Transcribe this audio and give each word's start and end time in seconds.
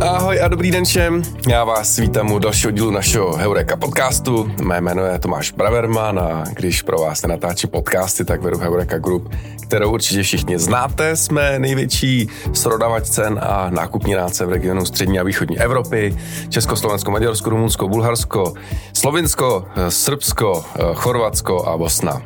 Ahoj 0.00 0.40
a 0.42 0.48
dobrý 0.48 0.70
den 0.70 0.84
všem. 0.84 1.22
Já 1.48 1.64
vás 1.64 1.96
vítám 1.96 2.32
u 2.32 2.38
dalšího 2.38 2.70
dílu 2.70 2.90
našeho 2.90 3.36
Heureka 3.36 3.76
podcastu. 3.76 4.50
Mé 4.62 4.80
jméno 4.80 5.04
je 5.04 5.18
Tomáš 5.18 5.50
Braverman 5.50 6.18
a 6.18 6.44
když 6.54 6.82
pro 6.82 6.98
vás 6.98 7.22
nenatáčí 7.22 7.66
podcasty, 7.66 8.24
tak 8.24 8.42
vedu 8.42 8.58
Heureka 8.58 8.98
Group, 8.98 9.34
kterou 9.62 9.92
určitě 9.92 10.22
všichni 10.22 10.58
znáte. 10.58 11.16
Jsme 11.16 11.58
největší 11.58 12.28
srodavač 12.52 13.04
cen 13.04 13.40
a 13.42 13.70
nákupní 13.70 14.14
rádce 14.14 14.46
v 14.46 14.50
regionu 14.50 14.86
střední 14.86 15.20
a 15.20 15.22
východní 15.22 15.58
Evropy. 15.58 16.16
Československo, 16.48 17.10
Maďarsko, 17.10 17.50
Rumunsko, 17.50 17.88
Bulharsko, 17.88 18.54
Slovinsko, 18.92 19.64
Srbsko, 19.88 20.64
Chorvatsko 20.94 21.68
a 21.68 21.76
Bosna 21.76 22.22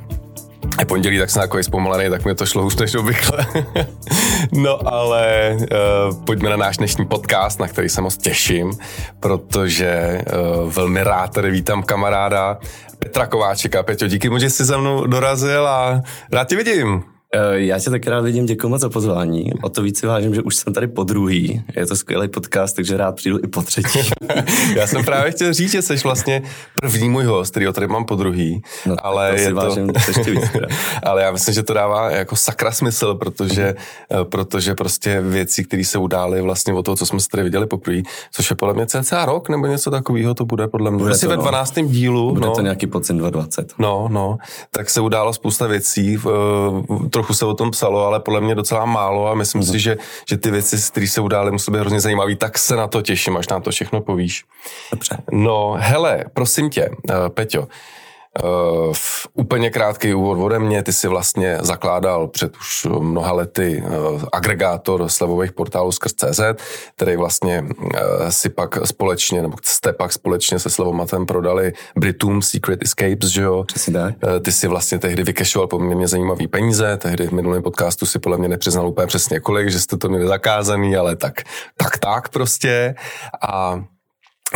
je 0.79 0.85
pondělí, 0.87 1.19
tak 1.19 1.31
jsem 1.31 1.43
takový 1.43 1.63
zpomalený, 1.65 2.11
tak 2.11 2.25
mi 2.25 2.35
to 2.35 2.47
šlo 2.47 2.67
už 2.67 2.77
než 2.77 2.95
obvykle. 2.95 3.47
no 4.53 4.89
ale 4.89 5.57
uh, 5.57 6.25
pojďme 6.25 6.51
na 6.51 6.57
náš 6.57 6.77
dnešní 6.77 7.07
podcast, 7.07 7.61
na 7.61 7.69
který 7.69 7.89
se 7.89 8.01
moc 8.01 8.17
těším, 8.17 8.73
protože 9.21 10.23
uh, 10.63 10.73
velmi 10.73 11.03
rád 11.03 11.35
tady 11.35 11.51
vítám 11.51 11.83
kamaráda 11.83 12.59
Petra 12.99 13.27
Kováčika. 13.27 13.83
Peťo, 13.83 14.07
díky 14.07 14.29
mu, 14.29 14.39
že 14.39 14.51
jsi 14.51 14.65
za 14.65 14.79
mnou 14.79 15.07
dorazil 15.07 15.69
a 15.69 16.03
rád 16.33 16.49
tě 16.49 16.57
vidím. 16.57 17.14
Eh, 17.35 17.61
já 17.61 17.79
tě 17.79 17.91
tak 17.91 18.07
rád 18.07 18.21
vidím, 18.21 18.47
děkuji 18.47 18.69
moc 18.69 18.81
za 18.81 18.89
pozvání. 18.89 19.53
O 19.63 19.69
to 19.69 19.83
víc 19.83 20.01
si 20.01 20.07
vážím, 20.07 20.35
že 20.35 20.43
už 20.43 20.57
jsem 20.57 20.73
tady 20.73 20.87
po 20.87 21.05
druhý. 21.05 21.63
Je 21.77 21.87
to 21.87 21.97
skvělý 21.97 22.29
podcast, 22.29 22.77
takže 22.77 22.97
rád 22.97 23.17
přijdu 23.17 23.39
i 23.45 23.47
po 23.47 23.63
třetí. 23.63 23.99
já 24.77 24.87
jsem 24.87 25.05
právě 25.05 25.33
chtěl 25.33 25.53
říct, 25.53 25.71
že 25.71 25.83
jsi 25.83 25.97
vlastně 25.97 26.43
první 26.81 27.09
můj 27.09 27.25
host, 27.25 27.51
který 27.51 27.67
tady 27.73 27.87
mám 27.87 28.05
po 28.05 28.17
druhý. 28.17 28.63
No, 28.87 28.97
ale 29.03 29.29
to 29.31 29.41
je 29.41 29.47
si 29.47 29.53
vážím 29.53 29.87
to... 29.89 30.01
ještě 30.09 30.31
víc. 30.31 30.45
ale 31.03 31.23
já 31.23 31.33
myslím, 31.33 31.55
že 31.55 31.63
to 31.63 31.75
dává 31.75 32.11
jako 32.11 32.37
sakra 32.37 32.73
smysl, 32.73 33.15
protože, 33.15 33.75
mm. 34.19 34.25
protože 34.25 34.75
prostě 34.75 35.21
věci, 35.21 35.65
které 35.65 35.85
se 35.85 35.99
udály 35.99 36.43
vlastně 36.43 36.73
o 36.73 36.83
toho, 36.83 36.97
co 36.97 37.07
jsme 37.07 37.21
se 37.21 37.29
tady 37.29 37.43
viděli 37.43 37.67
poprvé, 37.67 38.03
což 38.33 38.51
je 38.51 38.57
podle 38.57 38.75
mě 38.75 38.87
cca 38.87 39.25
rok 39.25 39.49
nebo 39.49 39.67
něco 39.67 39.91
takového, 39.91 40.35
to 40.35 40.45
bude 40.45 40.69
podle 40.69 40.91
mě. 40.91 40.99
Bude 40.99 41.13
Asi 41.13 41.27
to, 41.27 41.31
ve 41.31 41.37
12. 41.37 41.77
No. 41.77 41.83
dílu. 41.83 42.35
Bude 42.35 42.47
no, 42.47 42.55
to 42.55 42.61
nějaký 42.61 42.87
podzim 42.87 43.19
2020. 43.19 43.73
No, 43.79 44.09
no, 44.11 44.39
tak 44.71 44.91
se 44.91 45.01
událo 45.01 45.33
spousta 45.33 45.67
věcí. 45.67 46.19
Uh, 46.19 47.09
trochu 47.25 47.35
se 47.35 47.47
o 47.47 47.55
tom 47.55 47.71
psalo, 47.71 48.07
ale 48.07 48.21
podle 48.21 48.41
mě 48.41 48.55
docela 48.55 48.85
málo 48.85 49.29
a 49.29 49.35
myslím 49.35 49.61
mm. 49.61 49.67
si, 49.67 49.79
že, 49.79 49.97
že 50.29 50.37
ty 50.37 50.51
věci, 50.51 50.77
které 50.91 51.09
se 51.09 51.21
udály, 51.21 51.51
musí 51.51 51.73
být 51.73 51.79
hrozně 51.79 52.01
zajímavé, 52.01 52.37
tak 52.37 52.59
se 52.59 52.77
na 52.77 52.87
to 52.87 53.03
těším, 53.03 53.37
až 53.37 53.49
nám 53.49 53.63
to 53.63 53.71
všechno 53.71 54.01
povíš. 54.01 54.45
Dobře. 54.91 55.17
No, 55.33 55.77
hele, 55.79 56.25
prosím 56.35 56.71
tě, 56.71 56.89
uh, 56.89 57.29
Peťo, 57.29 57.69
Uh, 58.43 58.95
úplně 59.35 59.71
krátký 59.71 60.15
úvod 60.15 60.39
ode 60.39 60.59
mě, 60.59 60.83
ty 60.83 60.93
si 60.93 61.09
vlastně 61.09 61.59
zakládal 61.61 62.29
před 62.29 62.57
už 62.57 62.87
mnoha 63.01 63.33
lety 63.33 63.83
uh, 63.87 64.23
agregátor 64.33 65.09
slevových 65.09 65.53
portálů 65.53 65.93
skrz 65.93 66.13
CZ, 66.13 66.41
který 66.97 67.17
vlastně 67.17 67.63
uh, 67.63 67.89
si 68.29 68.49
pak 68.49 68.87
společně, 68.87 69.43
nebo 69.43 69.57
jste 69.63 69.93
pak 69.93 70.13
společně 70.13 70.59
se 70.59 70.71
Slevomatem 70.71 71.27
prodali 71.27 71.73
Britům 71.97 72.43
Secret 72.43 72.83
Escapes, 72.83 73.31
že 73.31 73.43
jo? 73.43 73.65
Přesně 73.65 73.93
tak. 73.93 74.15
Ty 74.43 74.53
si 74.53 74.69
vlastně 74.69 74.99
tehdy 74.99 75.23
vykešoval 75.23 75.69
poměrně 75.69 76.09
zajímavý 76.09 76.47
peníze, 76.47 76.97
tehdy 76.97 77.27
v 77.27 77.33
minulém 77.33 77.63
podcastu 77.63 78.07
si 78.07 78.19
podle 78.19 78.39
mě 78.39 78.49
nepřiznal 78.49 78.89
úplně 78.89 79.07
přesně 79.07 79.41
kolik, 79.41 79.71
že 79.71 79.81
jste 79.81 79.97
to 79.97 80.09
měli 80.09 80.27
zakázaný, 80.27 80.97
ale 80.97 81.17
tak, 81.17 81.43
tak, 81.77 81.99
tak 81.99 82.29
prostě. 82.29 82.95
A 83.49 83.85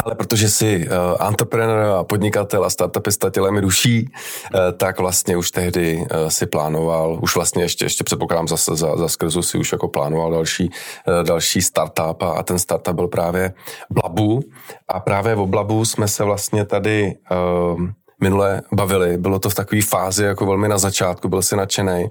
ale 0.05 0.15
protože 0.15 0.49
jsi 0.49 0.89
uh, 0.89 1.27
entrepreneur 1.27 1.79
a 1.79 2.05
podnikatel 2.05 2.65
a 2.65 2.71
startupista 2.71 3.31
tělem 3.31 3.61
duší, 3.61 4.11
uh, 4.55 4.61
tak 4.77 4.99
vlastně 4.99 5.37
už 5.37 5.51
tehdy 5.51 5.97
uh, 5.97 6.29
si 6.29 6.47
plánoval, 6.47 7.19
už 7.23 7.35
vlastně 7.35 7.63
ještě, 7.63 7.85
ještě 7.85 8.05
předpokládám 8.05 8.49
zase 8.49 8.77
za, 8.77 8.97
za 8.97 9.09
skrzu 9.09 9.43
si 9.43 9.59
už 9.59 9.73
jako 9.73 9.89
plánoval 9.89 10.31
další, 10.31 10.71
uh, 11.09 11.25
další 11.25 11.63
startup 11.63 12.23
a, 12.23 12.31
a 12.31 12.43
ten 12.43 12.59
startup 12.59 12.95
byl 12.95 13.09
právě 13.09 13.53
Blabu. 13.91 14.41
A 14.89 15.01
právě 15.01 15.35
o 15.35 15.47
Blabu 15.47 15.85
jsme 15.85 16.09
se 16.09 16.25
vlastně 16.25 16.65
tady 16.65 17.15
uh, 17.31 17.89
minule 18.21 18.63
bavili. 18.73 19.19
Bylo 19.19 19.39
to 19.39 19.51
v 19.51 19.55
takové 19.55 19.83
fázi 19.83 20.25
jako 20.25 20.47
velmi 20.47 20.69
na 20.69 20.79
začátku, 20.79 21.29
byl 21.29 21.43
si 21.43 21.57
nadšený, 21.57 22.09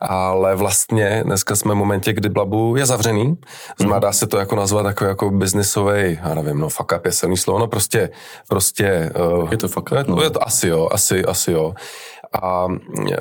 ale 0.00 0.56
vlastně 0.56 1.22
dneska 1.24 1.56
jsme 1.56 1.74
v 1.74 1.76
momentě, 1.76 2.12
kdy 2.12 2.28
Blabu 2.28 2.76
je 2.76 2.86
zavřený. 2.86 3.38
Znamená, 3.78 3.96
mm. 3.96 4.02
dá 4.02 4.12
se 4.12 4.26
to 4.26 4.38
jako 4.38 4.56
nazvat 4.56 4.86
jako, 4.86 5.04
jako 5.04 5.30
biznisový, 5.30 6.18
já 6.22 6.34
nevím, 6.34 6.58
no 6.58 6.68
fuck 6.68 6.92
up 6.96 7.04
je 7.06 7.12
silný 7.12 7.36
slovo, 7.36 7.58
no 7.58 7.66
prostě, 7.66 8.10
prostě... 8.48 9.12
Uh, 9.40 9.50
je 9.50 9.56
to 9.56 9.68
fuck 9.68 9.92
up, 9.92 9.98
je, 9.98 10.04
no. 10.08 10.22
je 10.22 10.30
to 10.30 10.46
asi 10.46 10.68
jo, 10.68 10.88
asi, 10.92 11.24
asi 11.24 11.52
jo. 11.52 11.74
A, 12.42 12.66
eh, 13.10 13.16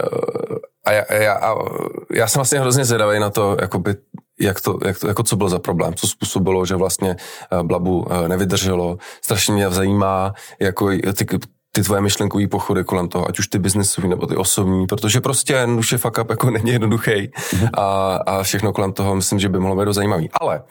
a, 0.86 0.92
já, 0.92 1.14
já, 1.14 1.34
a 1.34 1.56
já 2.14 2.28
jsem 2.28 2.40
vlastně 2.40 2.60
hrozně 2.60 2.86
zvědavý 2.86 3.20
na 3.20 3.30
to, 3.30 3.58
jakoby, 3.62 3.96
jak 4.40 4.62
to, 4.62 4.80
jak 4.86 5.00
to, 5.00 5.08
jako 5.08 5.24
co 5.24 5.36
byl 5.36 5.50
za 5.50 5.60
problém, 5.60 5.94
co 5.94 6.08
způsobilo, 6.08 6.66
že 6.66 6.76
vlastně 6.76 7.16
eh, 7.52 7.64
Blabu 7.64 8.08
nevydrželo. 8.28 8.98
Strašně 9.22 9.54
mě 9.54 9.70
zajímá, 9.70 10.34
jako 10.60 10.90
ty, 11.18 11.26
ty 11.72 11.84
tvoje 11.84 12.02
myšlenkové 12.02 12.48
pochody 12.48 12.84
kolem 12.84 13.08
toho, 13.08 13.30
ať 13.30 13.40
už 13.40 13.48
ty 13.48 13.60
biznesový 13.60 14.08
nebo 14.08 14.28
ty 14.28 14.36
osobní, 14.36 14.88
protože 14.88 15.22
prostě 15.22 15.66
už 15.78 15.92
je 15.92 15.98
fuck 15.98 16.18
up 16.18 16.30
jako 16.30 16.50
není 16.52 16.72
jednoduchý 16.72 17.32
a, 17.78 18.16
a 18.26 18.44
všechno 18.44 18.74
kolem 18.74 18.94
toho 18.94 19.16
myslím, 19.16 19.40
že 19.40 19.50
by 19.50 19.60
mohlo 19.60 19.86
být 19.86 19.94
zajímavý. 19.94 20.30
Ale 20.34 20.62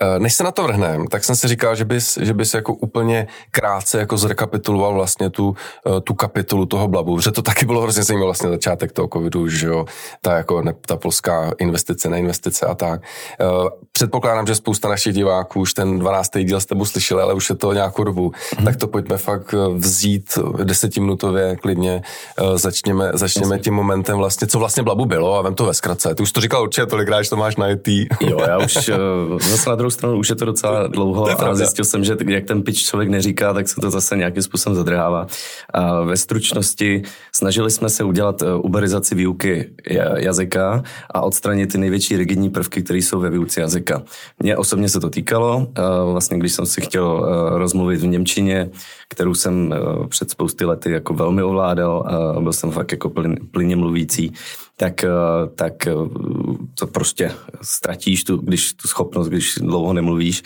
eh, 0.00 0.18
než 0.18 0.34
se 0.34 0.44
na 0.44 0.50
to 0.50 0.62
vrhneme, 0.62 1.04
tak 1.10 1.24
jsem 1.24 1.36
si 1.36 1.48
říkal, 1.48 1.76
že 1.76 1.84
bys, 1.84 2.18
že 2.22 2.34
bys 2.34 2.54
jako 2.54 2.74
úplně 2.74 3.26
krátce 3.50 3.98
jako 3.98 4.16
zrekapituloval 4.16 4.94
vlastně 4.94 5.30
tu, 5.30 5.56
eh, 5.86 6.00
tu 6.00 6.14
kapitolu 6.14 6.66
toho 6.66 6.88
blabu, 6.88 7.20
že 7.20 7.30
to 7.30 7.42
taky 7.42 7.66
bylo 7.66 7.80
hrozně 7.80 8.02
zajímavé 8.02 8.26
vlastně 8.26 8.50
začátek 8.50 8.92
toho 8.92 9.08
covidu, 9.12 9.48
že 9.48 9.66
jo, 9.66 9.84
ta 10.20 10.36
jako 10.36 10.62
ne, 10.62 10.74
ta 10.86 10.96
polská 10.96 11.52
investice, 11.58 12.08
neinvestice 12.08 12.66
a 12.66 12.74
tak. 12.74 13.02
Eh, 13.40 13.44
předpokládám, 13.92 14.46
že 14.46 14.54
spousta 14.54 14.88
našich 14.88 15.14
diváků 15.14 15.60
už 15.60 15.74
ten 15.74 15.98
12. 15.98 16.44
díl 16.44 16.60
s 16.60 16.66
tebou 16.66 16.84
slyšeli, 16.84 17.22
ale 17.22 17.34
už 17.34 17.48
je 17.48 17.56
to 17.56 17.72
nějakou 17.72 18.04
dobu, 18.04 18.32
mm. 18.58 18.64
tak 18.64 18.76
to 18.76 18.86
pojďme 18.86 19.16
fakt 19.16 19.54
vzít 19.76 20.38
desetiminutově 20.64 21.56
klidně 21.56 22.02
uh, 22.40 22.56
začněme, 22.56 23.10
začněme 23.14 23.58
tím 23.58 23.74
momentem 23.74 24.18
vlastně, 24.18 24.46
co 24.46 24.58
vlastně 24.58 24.82
Blabu 24.82 25.04
bylo 25.04 25.38
a 25.38 25.42
vem 25.42 25.54
to 25.54 25.64
ve 25.64 25.74
zkratce. 25.74 26.14
Ty 26.14 26.22
už 26.22 26.32
to 26.32 26.40
říkal 26.40 26.62
určitě 26.62 26.86
tolikrát, 26.86 27.22
že 27.22 27.30
to 27.30 27.36
máš 27.36 27.56
na 27.56 27.68
IT. 27.68 27.88
jo, 28.20 28.40
já 28.46 28.58
už 28.58 28.74
uh, 28.88 29.38
zase 29.38 29.70
na 29.70 29.76
druhou 29.76 29.90
stranu 29.90 30.18
už 30.18 30.28
je 30.28 30.36
to 30.36 30.44
docela 30.44 30.86
dlouho 30.86 31.36
to 31.36 31.46
a 31.46 31.54
zjistil 31.54 31.84
jsem, 31.84 32.04
že 32.04 32.16
jak 32.26 32.44
ten 32.44 32.62
pitch 32.62 32.78
člověk 32.78 33.10
neříká, 33.10 33.54
tak 33.54 33.68
se 33.68 33.80
to 33.80 33.90
zase 33.90 34.16
nějakým 34.16 34.42
způsobem 34.42 34.76
zadrhává. 34.76 35.26
A 35.74 36.00
ve 36.00 36.16
stručnosti 36.16 37.02
snažili 37.32 37.70
jsme 37.70 37.88
se 37.88 38.04
udělat 38.04 38.42
uh, 38.42 38.48
uberizaci 38.62 39.14
výuky 39.14 39.70
jazyka 40.16 40.82
a 41.10 41.20
odstranit 41.20 41.72
ty 41.72 41.78
největší 41.78 42.16
rigidní 42.16 42.50
prvky, 42.50 42.82
které 42.82 42.98
jsou 42.98 43.20
ve 43.20 43.30
výuce 43.30 43.60
jazyka. 43.60 44.02
Mně 44.38 44.56
osobně 44.56 44.88
se 44.88 45.00
to 45.00 45.10
týkalo, 45.10 45.66
vlastně 46.12 46.38
když 46.38 46.52
jsem 46.52 46.66
si 46.66 46.80
chtěl 46.80 47.26
rozmluvit 47.58 48.00
v 48.00 48.06
Němčině, 48.06 48.70
kterou 49.12 49.34
jsem 49.34 49.70
uh, 49.72 50.06
před 50.06 50.30
spousty 50.30 50.64
lety 50.64 50.90
jako 50.90 51.14
velmi 51.14 51.42
ovládal 51.42 52.04
a 52.36 52.40
byl 52.40 52.52
jsem 52.52 52.70
fakt 52.70 52.92
jako 52.92 53.10
plyn, 53.10 53.36
plyně 53.50 53.76
mluvící, 53.76 54.32
tak, 54.76 55.04
eh, 55.04 55.08
tak 55.54 55.86
eh, 55.86 55.92
to 56.78 56.86
prostě 56.86 57.32
ztratíš, 57.62 58.24
tu, 58.24 58.36
když 58.36 58.72
tu 58.72 58.88
schopnost, 58.88 59.28
když 59.28 59.54
dlouho 59.60 59.92
nemluvíš 59.92 60.42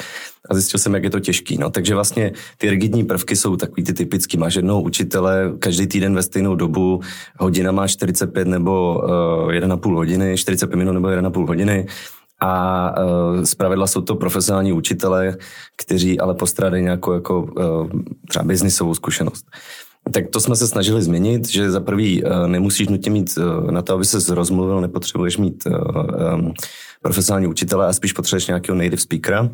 a 0.50 0.54
zjistil 0.54 0.80
jsem, 0.80 0.94
jak 0.94 1.04
je 1.04 1.10
to 1.10 1.20
těžký. 1.20 1.58
No. 1.58 1.70
Takže 1.70 1.94
vlastně 1.94 2.32
ty 2.58 2.70
rigidní 2.70 3.04
prvky 3.04 3.36
jsou 3.36 3.56
takový 3.56 3.84
ty 3.84 3.92
typický. 3.92 4.36
Máš 4.36 4.54
jednoho 4.54 4.82
učitele 4.82 5.52
každý 5.58 5.86
týden 5.86 6.14
ve 6.14 6.22
stejnou 6.22 6.54
dobu, 6.54 7.00
hodina 7.38 7.72
má 7.72 7.88
45 7.88 8.48
nebo 8.48 9.00
uh, 9.44 9.54
eh, 9.54 9.60
1,5 9.60 9.94
hodiny, 9.94 10.36
45 10.36 10.76
minut 10.76 10.92
nebo 10.92 11.08
1,5 11.08 11.46
hodiny 11.46 11.86
a 12.40 12.94
uh, 13.04 13.42
zpravidla 13.44 13.86
jsou 13.86 14.00
to 14.00 14.14
profesionální 14.14 14.72
učitelé, 14.72 15.36
kteří 15.76 16.20
ale 16.20 16.34
postrádají 16.34 16.82
nějakou 16.82 17.12
jako 17.12 17.42
uh, 17.42 18.00
třeba 18.28 18.44
biznisovou 18.44 18.94
zkušenost. 18.94 19.46
Tak 20.12 20.28
to 20.30 20.40
jsme 20.40 20.56
se 20.56 20.68
snažili 20.68 21.02
změnit, 21.02 21.48
že 21.48 21.70
za 21.70 21.80
prvý 21.80 22.24
uh, 22.24 22.46
nemusíš 22.46 22.88
nutně 22.88 23.10
mít 23.10 23.38
uh, 23.38 23.70
na 23.70 23.82
to, 23.82 23.94
aby 23.94 24.04
se 24.04 24.34
rozmluvil, 24.34 24.80
nepotřebuješ 24.80 25.36
mít 25.36 25.64
uh, 25.66 25.74
um, 26.34 26.54
profesionální 27.02 27.46
učitele 27.46 27.86
a 27.86 27.92
spíš 27.92 28.12
potřebuješ 28.12 28.46
nějakého 28.46 28.78
native 28.78 28.96
speakera, 28.96 29.48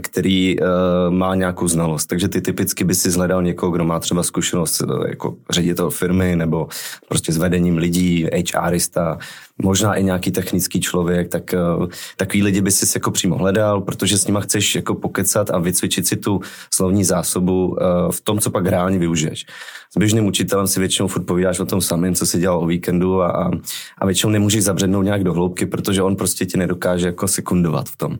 který 0.00 0.60
uh, 0.60 0.66
má 1.10 1.34
nějakou 1.34 1.68
znalost. 1.68 2.06
Takže 2.06 2.28
ty 2.28 2.40
typicky 2.40 2.84
by 2.84 2.94
si 2.94 3.10
zhledal 3.10 3.42
někoho, 3.42 3.72
kdo 3.72 3.84
má 3.84 4.00
třeba 4.00 4.22
zkušenost 4.22 4.80
uh, 4.80 5.06
jako 5.08 5.34
ředitel 5.50 5.90
firmy 5.90 6.36
nebo 6.36 6.68
prostě 7.08 7.32
s 7.32 7.36
vedením 7.36 7.76
lidí, 7.76 8.28
HRista, 8.56 9.18
možná 9.62 9.94
i 9.94 10.04
nějaký 10.04 10.30
technický 10.30 10.80
člověk, 10.80 11.28
tak 11.28 11.54
uh, 11.78 11.86
takový 12.16 12.42
lidi 12.42 12.60
by 12.60 12.70
si 12.70 12.86
jako 12.98 13.10
přímo 13.10 13.38
hledal, 13.38 13.80
protože 13.80 14.18
s 14.18 14.26
nima 14.26 14.40
chceš 14.40 14.74
jako 14.74 14.94
pokecat 14.94 15.50
a 15.50 15.58
vycvičit 15.58 16.06
si 16.06 16.16
tu 16.16 16.40
slovní 16.74 17.04
zásobu 17.04 17.66
uh, 17.66 17.76
v 18.10 18.20
tom, 18.20 18.38
co 18.38 18.50
pak 18.50 18.66
reálně 18.66 18.98
využiješ. 18.98 19.46
S 19.94 19.98
běžným 19.98 20.26
učitelem 20.26 20.66
si 20.66 20.80
většinou 20.80 21.08
furt 21.08 21.22
povídáš 21.22 21.60
o 21.60 21.66
tom 21.66 21.80
samém, 21.80 22.14
co 22.14 22.26
si 22.26 22.38
dělal 22.38 22.58
o 22.58 22.66
víkendu 22.66 23.22
a, 23.22 23.30
a, 23.30 23.50
a 23.98 24.06
většinou 24.06 24.32
nemůžeš 24.32 24.64
zabřednout 24.64 25.04
nějak 25.04 25.24
do 25.24 25.32
hloubky, 25.32 25.66
protože 25.66 26.02
on 26.02 26.16
prostě 26.16 26.46
ti 26.46 26.58
nedokáže 26.58 26.94
dokáže 26.94 27.06
jako 27.06 27.28
sekundovat 27.28 27.88
v 27.88 27.96
tom. 27.96 28.18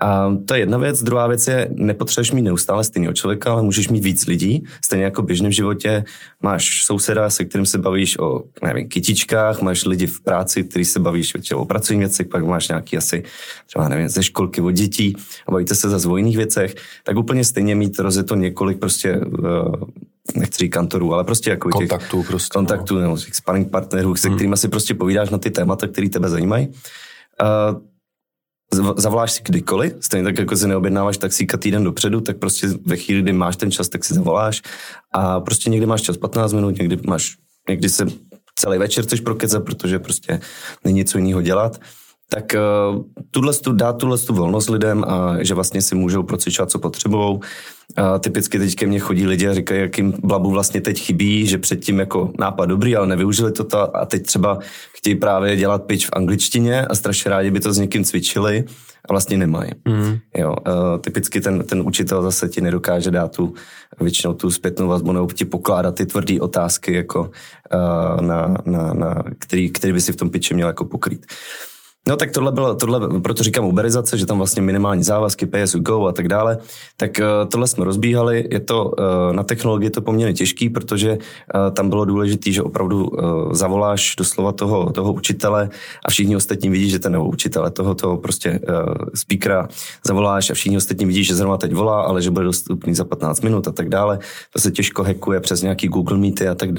A 0.00 0.36
to 0.46 0.54
je 0.54 0.60
jedna 0.60 0.78
věc. 0.78 1.02
Druhá 1.02 1.26
věc 1.26 1.46
je, 1.46 1.68
nepotřebuješ 1.70 2.32
mít 2.32 2.42
neustále 2.42 2.84
stejného 2.84 3.14
člověka, 3.14 3.52
ale 3.52 3.62
můžeš 3.62 3.88
mít 3.88 4.04
víc 4.04 4.26
lidí. 4.26 4.64
Stejně 4.84 5.04
jako 5.04 5.22
v 5.22 5.24
běžném 5.26 5.52
životě 5.52 6.04
máš 6.42 6.84
souseda, 6.84 7.30
se 7.30 7.44
kterým 7.44 7.66
se 7.66 7.78
bavíš 7.78 8.18
o 8.18 8.42
nevím, 8.62 8.88
kytičkách, 8.88 9.62
máš 9.62 9.84
lidi 9.84 10.06
v 10.06 10.20
práci, 10.20 10.64
který 10.64 10.84
se 10.84 11.00
bavíš 11.00 11.34
o 11.54 11.64
pracovních 11.64 11.98
věcech, 12.00 12.26
pak 12.26 12.44
máš 12.44 12.68
nějaký 12.68 12.96
asi 12.96 13.22
třeba 13.66 13.88
nevím, 13.88 14.08
ze 14.08 14.22
školky 14.22 14.60
od 14.60 14.70
dětí 14.70 15.16
a 15.46 15.50
bavíte 15.50 15.74
se 15.74 15.88
za 15.88 16.10
o 16.10 16.16
jiných 16.16 16.36
věcech, 16.36 16.74
tak 17.04 17.16
úplně 17.16 17.44
stejně 17.44 17.74
mít 17.74 17.98
rozeto 17.98 18.34
několik 18.34 18.78
prostě 18.78 19.20
uh, 19.20 19.74
nechci 20.34 20.58
říct 20.58 20.72
kantorů, 20.72 21.14
ale 21.14 21.24
prostě 21.24 21.50
jako 21.50 21.68
kontaktů, 21.68 22.18
těch 22.18 22.26
prostě, 22.26 22.52
kontaktů 22.52 22.94
no. 22.94 23.00
nebo 23.00 23.16
těch 23.16 23.34
sparring 23.34 23.70
partnerů, 23.70 24.16
se 24.16 24.28
hmm. 24.28 24.36
kterými 24.36 24.56
si 24.56 24.68
prostě 24.68 24.94
povídáš 24.94 25.30
na 25.30 25.38
ty 25.38 25.50
témata, 25.50 25.88
které 25.88 26.08
tebe 26.08 26.28
zajímají. 26.28 26.68
Uh, 26.68 27.80
zavoláš 28.96 29.32
si 29.32 29.42
kdykoliv, 29.42 29.94
stejně 30.00 30.24
tak 30.24 30.38
jako 30.38 30.56
si 30.56 30.68
neobjednáváš 30.68 31.18
taxíka 31.18 31.56
týden 31.56 31.84
dopředu, 31.84 32.20
tak 32.20 32.36
prostě 32.36 32.68
ve 32.86 32.96
chvíli, 32.96 33.22
kdy 33.22 33.32
máš 33.32 33.56
ten 33.56 33.70
čas, 33.70 33.88
tak 33.88 34.04
si 34.04 34.14
zavoláš 34.14 34.62
a 35.12 35.40
prostě 35.40 35.70
někdy 35.70 35.86
máš 35.86 36.02
čas 36.02 36.16
15 36.16 36.52
minut, 36.52 36.78
někdy 36.78 36.98
máš, 37.06 37.36
někdy 37.68 37.88
se 37.88 38.06
celý 38.58 38.78
večer 38.78 39.04
chceš 39.04 39.20
prokecat, 39.20 39.64
protože 39.64 39.98
prostě 39.98 40.40
není 40.84 40.96
něco 40.98 41.18
jiného 41.18 41.42
dělat 41.42 41.80
tak 42.34 42.54
uh, 42.54 43.04
tuhle, 43.30 43.52
dát 43.72 43.92
tuhle 43.92 44.18
tu 44.18 44.34
volnost 44.34 44.70
lidem 44.70 45.04
a 45.04 45.36
že 45.40 45.54
vlastně 45.54 45.82
si 45.82 45.94
můžou 45.94 46.22
procvičovat, 46.22 46.70
co 46.70 46.78
potřebují. 46.78 47.40
A 47.96 48.18
typicky 48.18 48.58
teď 48.58 48.74
ke 48.74 48.86
mně 48.86 48.98
chodí 48.98 49.26
lidi 49.26 49.48
a 49.48 49.54
říkají, 49.54 49.80
jakým 49.80 50.14
blabu 50.22 50.50
vlastně 50.50 50.80
teď 50.80 51.00
chybí, 51.00 51.46
že 51.46 51.58
předtím 51.58 51.98
jako 51.98 52.32
nápad 52.38 52.66
dobrý, 52.66 52.96
ale 52.96 53.06
nevyužili 53.06 53.52
to 53.52 53.96
a 53.96 54.06
teď 54.06 54.22
třeba 54.22 54.58
chtějí 54.92 55.16
právě 55.16 55.56
dělat 55.56 55.82
pitch 55.82 56.06
v 56.06 56.10
angličtině 56.12 56.86
a 56.86 56.94
strašně 56.94 57.30
rádi 57.30 57.50
by 57.50 57.60
to 57.60 57.72
s 57.72 57.78
někým 57.78 58.04
cvičili 58.04 58.64
a 59.08 59.12
vlastně 59.12 59.36
nemají. 59.36 59.70
Mm. 59.88 60.18
Jo, 60.36 60.56
uh, 60.66 60.98
typicky 61.00 61.40
ten, 61.40 61.64
ten 61.64 61.80
učitel 61.80 62.22
zase 62.22 62.48
ti 62.48 62.60
nedokáže 62.60 63.10
dát 63.10 63.36
tu 63.36 63.54
většinou 64.00 64.34
tu 64.34 64.50
zpětnou 64.50 64.88
vazbu 64.88 65.12
nebo 65.12 65.26
ti 65.26 65.44
pokládat 65.44 65.94
ty 65.94 66.06
tvrdé 66.06 66.40
otázky, 66.40 66.94
jako, 66.94 67.20
uh, 67.20 68.20
na, 68.20 68.54
na, 68.64 68.94
na, 68.94 69.22
který, 69.38 69.70
který 69.70 69.92
by 69.92 70.00
si 70.00 70.12
v 70.12 70.16
tom 70.16 70.30
pitchi 70.30 70.54
měl 70.54 70.68
jako 70.68 70.84
pokrýt. 70.84 71.26
No 72.08 72.16
tak 72.16 72.30
tohle 72.30 72.52
bylo, 72.52 72.74
tohle, 72.74 73.20
proto 73.20 73.42
říkám 73.42 73.64
uberizace, 73.64 74.18
že 74.18 74.26
tam 74.26 74.38
vlastně 74.38 74.62
minimální 74.62 75.02
závazky, 75.02 75.48
you 75.74 75.80
go 75.80 76.06
a 76.06 76.12
tak 76.12 76.28
dále, 76.28 76.58
tak 76.96 77.10
uh, 77.20 77.48
tohle 77.48 77.66
jsme 77.66 77.84
rozbíhali, 77.84 78.48
je 78.50 78.60
to, 78.60 78.84
uh, 78.84 79.32
na 79.32 79.42
technologii 79.42 79.90
to 79.90 80.02
poměrně 80.02 80.34
těžký, 80.34 80.68
protože 80.68 81.12
uh, 81.12 81.70
tam 81.70 81.88
bylo 81.88 82.04
důležité, 82.04 82.52
že 82.52 82.62
opravdu 82.62 83.10
zavoláš 83.52 84.14
doslova 84.18 84.52
toho, 84.52 84.92
toho 84.92 85.12
učitele 85.12 85.70
a 86.04 86.10
všichni 86.10 86.36
ostatní 86.36 86.70
vidí, 86.70 86.90
že 86.90 86.98
ten 86.98 87.12
nebo 87.12 87.28
učitele, 87.28 87.70
toho, 87.70 87.94
toho 87.94 88.16
prostě 88.16 88.60
speakera 89.14 89.68
zavoláš 90.06 90.50
a 90.50 90.54
všichni 90.54 90.76
ostatní 90.76 91.06
vidí, 91.06 91.24
že 91.24 91.34
zrovna 91.34 91.56
teď 91.56 91.72
volá, 91.72 92.02
ale 92.02 92.22
že 92.22 92.30
bude 92.30 92.44
dostupný 92.44 92.94
za 92.94 93.04
15 93.04 93.40
minut 93.40 93.68
a 93.68 93.72
tak 93.72 93.88
dále. 93.88 94.18
To 94.52 94.58
se 94.58 94.70
těžko 94.70 95.04
hackuje 95.04 95.40
přes 95.40 95.62
nějaký 95.62 95.88
Google 95.88 96.18
Meety 96.18 96.48
a 96.48 96.54
tak 96.54 96.70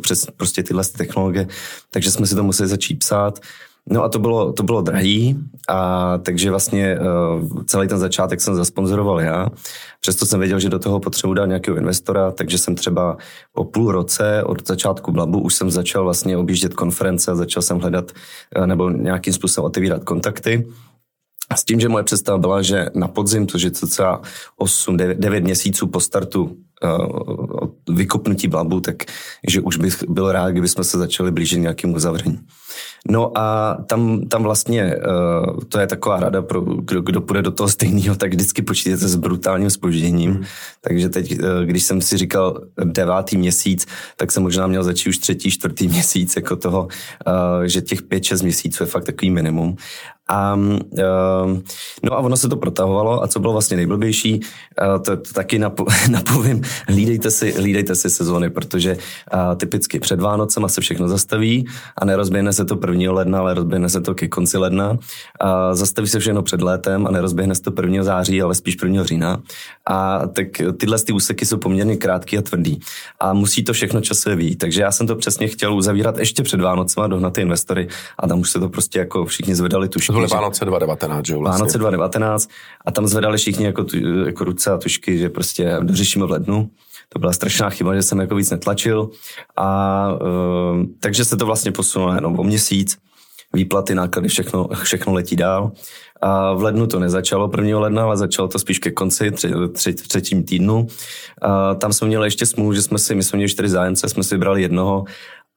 přes 0.00 0.26
prostě 0.36 0.62
tyhle 0.62 0.84
technologie, 0.84 1.48
takže 1.90 2.10
jsme 2.10 2.26
si 2.26 2.34
to 2.34 2.42
museli 2.42 2.68
začít 2.68 2.98
psát. 2.98 3.40
No 3.90 4.04
a 4.04 4.08
to 4.08 4.18
bylo, 4.18 4.52
to 4.52 4.62
bylo 4.62 4.82
drahý, 4.82 5.38
a 5.68 6.18
takže 6.18 6.50
vlastně 6.50 6.98
uh, 6.98 7.62
celý 7.64 7.88
ten 7.88 7.98
začátek 7.98 8.40
jsem 8.40 8.54
zasponzoroval 8.54 9.20
já. 9.20 9.48
Přesto 10.00 10.26
jsem 10.26 10.40
věděl, 10.40 10.60
že 10.60 10.68
do 10.68 10.78
toho 10.78 11.00
potřebuji 11.00 11.34
dát 11.34 11.46
nějakého 11.46 11.76
investora, 11.76 12.30
takže 12.30 12.58
jsem 12.58 12.74
třeba 12.74 13.16
po 13.52 13.64
půl 13.64 13.92
roce 13.92 14.44
od 14.44 14.68
začátku 14.68 15.12
Blabu 15.12 15.40
už 15.40 15.54
jsem 15.54 15.70
začal 15.70 16.04
vlastně 16.04 16.36
objíždět 16.36 16.74
konference 16.74 17.36
začal 17.36 17.62
jsem 17.62 17.78
hledat 17.78 18.12
uh, 18.56 18.66
nebo 18.66 18.90
nějakým 18.90 19.32
způsobem 19.32 19.66
otevírat 19.66 20.04
kontakty. 20.04 20.66
S 21.54 21.64
tím, 21.64 21.80
že 21.80 21.88
moje 21.88 22.04
představa 22.04 22.38
byla, 22.38 22.62
že 22.62 22.86
na 22.94 23.08
podzim, 23.08 23.46
to 23.46 23.58
je 23.58 23.70
cca 23.70 24.20
8, 24.56 24.96
9, 24.96 25.18
9 25.18 25.44
měsíců 25.44 25.86
po 25.86 26.00
startu 26.00 26.56
vykopnutí 27.90 28.48
Blabu, 28.48 28.80
tak 28.80 28.96
že 29.48 29.60
už 29.60 29.76
bych 29.76 30.04
byl 30.08 30.32
rád, 30.32 30.50
kdyby 30.50 30.68
jsme 30.68 30.84
se 30.84 30.98
začali 30.98 31.30
blížit 31.30 31.58
nějakému 31.58 31.94
uzavření. 31.94 32.38
No 33.08 33.38
a 33.38 33.76
tam, 33.86 34.20
tam 34.28 34.42
vlastně, 34.42 34.96
uh, 34.96 35.60
to 35.68 35.80
je 35.80 35.86
taková 35.86 36.20
rada 36.20 36.42
pro 36.42 36.60
kdo, 36.60 37.00
kdo 37.00 37.20
půjde 37.20 37.42
do 37.42 37.50
toho 37.50 37.68
stejného, 37.68 38.16
tak 38.16 38.30
vždycky 38.30 38.62
počítejte 38.62 39.08
s 39.08 39.16
brutálním 39.16 39.70
spožděním. 39.70 40.30
Mm. 40.30 40.44
Takže 40.80 41.08
teď, 41.08 41.32
uh, 41.32 41.46
když 41.64 41.82
jsem 41.82 42.00
si 42.00 42.16
říkal 42.16 42.60
devátý 42.84 43.36
měsíc, 43.36 43.86
tak 44.16 44.32
jsem 44.32 44.42
možná 44.42 44.66
měl 44.66 44.84
začít 44.84 45.08
už 45.08 45.18
třetí, 45.18 45.50
čtvrtý 45.50 45.88
měsíc, 45.88 46.36
jako 46.36 46.56
toho, 46.56 46.88
uh, 47.26 47.62
že 47.64 47.80
těch 47.80 48.02
pět, 48.02 48.24
šest 48.24 48.42
měsíců 48.42 48.82
je 48.82 48.86
fakt 48.86 49.04
takový 49.04 49.30
minimum. 49.30 49.76
A, 50.28 50.54
uh, 50.54 51.58
no 52.02 52.12
a 52.12 52.18
ono 52.18 52.36
se 52.36 52.48
to 52.48 52.56
protahovalo 52.56 53.22
a 53.22 53.28
co 53.28 53.40
bylo 53.40 53.52
vlastně 53.52 53.76
nejblbější, 53.76 54.40
uh, 54.40 55.02
to, 55.02 55.16
to 55.16 55.32
taky 55.34 55.58
napo, 55.58 55.86
napovím, 56.10 56.62
hlídejte 56.88 57.30
si, 57.30 57.52
hlídejte 57.52 57.94
si 57.94 58.10
sezóny, 58.10 58.50
protože 58.50 58.96
uh, 58.96 59.56
typicky 59.56 60.00
před 60.00 60.20
Vánocema 60.20 60.68
se 60.68 60.80
všechno 60.80 61.08
zastaví 61.08 61.66
a 61.98 62.04
nerozběhne 62.04 62.52
se 62.52 62.64
to 62.64 62.78
1. 62.90 63.12
ledna, 63.12 63.38
ale 63.38 63.54
rozběhne 63.54 63.88
se 63.88 64.00
to 64.00 64.14
ke 64.14 64.28
konci 64.28 64.58
ledna. 64.58 64.98
A 65.40 65.74
zastaví 65.74 66.08
se 66.08 66.18
všechno 66.18 66.42
před 66.42 66.62
létem 66.62 67.06
a 67.06 67.10
nerozběhne 67.10 67.54
se 67.54 67.62
to 67.62 67.72
1. 67.82 68.04
září, 68.04 68.42
ale 68.42 68.54
spíš 68.54 68.76
1. 68.82 69.04
října. 69.04 69.42
A 69.86 70.26
tak 70.26 70.46
tyhle 70.76 70.98
ty 70.98 71.12
úseky 71.12 71.46
jsou 71.46 71.56
poměrně 71.56 71.96
krátké 71.96 72.38
a 72.38 72.42
tvrdý. 72.42 72.80
A 73.20 73.32
musí 73.32 73.64
to 73.64 73.72
všechno 73.72 74.00
časově 74.00 74.36
vyjít. 74.36 74.56
Takže 74.56 74.82
já 74.82 74.92
jsem 74.92 75.06
to 75.06 75.16
přesně 75.16 75.48
chtěl 75.48 75.74
uzavírat 75.74 76.18
ještě 76.18 76.42
před 76.42 76.60
Vánocema, 76.60 77.06
dohnat 77.06 77.32
ty 77.32 77.40
investory 77.40 77.88
a 78.18 78.28
tam 78.28 78.40
už 78.40 78.50
se 78.50 78.60
to 78.60 78.68
prostě 78.68 78.98
jako 78.98 79.24
všichni 79.24 79.54
zvedali 79.54 79.88
tušky. 79.88 80.11
To 80.12 80.18
byly 80.18 80.28
Vánoce 80.28 80.64
2019, 80.64 81.26
že 81.26 81.36
vlastně. 81.36 81.58
Vánoce 81.58 81.78
2019 81.78 82.48
a 82.86 82.90
tam 82.90 83.06
zvedali 83.06 83.38
všichni 83.38 83.64
jako, 83.64 83.84
tu, 83.84 83.96
jako 84.26 84.44
ruce 84.44 84.70
a 84.70 84.78
tušky, 84.78 85.18
že 85.18 85.28
prostě 85.28 85.76
dořešíme 85.82 86.26
v 86.26 86.30
lednu. 86.30 86.70
To 87.08 87.18
byla 87.18 87.32
strašná 87.32 87.70
chyba, 87.70 87.94
že 87.94 88.02
jsem 88.02 88.20
jako 88.20 88.34
víc 88.34 88.50
netlačil. 88.50 89.10
A 89.56 90.08
uh, 90.12 90.82
takže 91.00 91.24
se 91.24 91.36
to 91.36 91.46
vlastně 91.46 91.72
posunulo 91.72 92.14
jenom 92.14 92.40
o 92.40 92.44
měsíc. 92.44 92.98
Výplaty, 93.54 93.94
náklady, 93.94 94.28
všechno, 94.28 94.68
všechno 94.82 95.12
letí 95.12 95.36
dál. 95.36 95.72
A 96.20 96.52
v 96.52 96.62
lednu 96.62 96.86
to 96.86 96.98
nezačalo 96.98 97.50
1. 97.56 97.78
ledna, 97.78 98.02
ale 98.02 98.16
začalo 98.16 98.48
to 98.48 98.58
spíš 98.58 98.78
ke 98.78 98.90
konci, 98.90 99.30
tři, 99.30 99.52
tři, 99.72 99.94
třetím 99.94 100.44
týdnu. 100.44 100.86
A 101.42 101.74
tam 101.74 101.92
jsme 101.92 102.06
měli 102.08 102.26
ještě 102.26 102.46
smůlu, 102.46 102.74
že 102.74 102.82
jsme 102.82 102.98
si, 102.98 103.14
my 103.14 103.22
jsme 103.22 103.36
měli 103.36 103.48
čtyři 103.48 103.68
zájemce, 103.68 104.08
jsme 104.08 104.22
si 104.22 104.34
vybrali 104.34 104.62
jednoho 104.62 105.04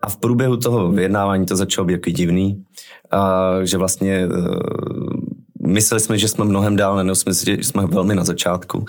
a 0.02 0.10
v 0.10 0.18
průběhu 0.18 0.58
toho 0.58 0.92
vyjednávání 0.92 1.46
to 1.46 1.56
začalo 1.56 1.86
být 1.86 1.94
jako 1.94 2.10
divný, 2.10 2.64
a 3.12 3.52
že 3.64 3.78
vlastně 3.78 4.28
uh, 4.28 4.58
mysleli 5.68 6.00
jsme, 6.00 6.18
že 6.18 6.28
jsme 6.28 6.46
mnohem 6.46 6.76
dál, 6.76 6.96
nebo 6.96 7.16
jsme 7.16 7.34
si, 7.34 7.46
že 7.46 7.64
jsme 7.64 7.86
velmi 7.86 8.16
na 8.16 8.24
začátku 8.24 8.86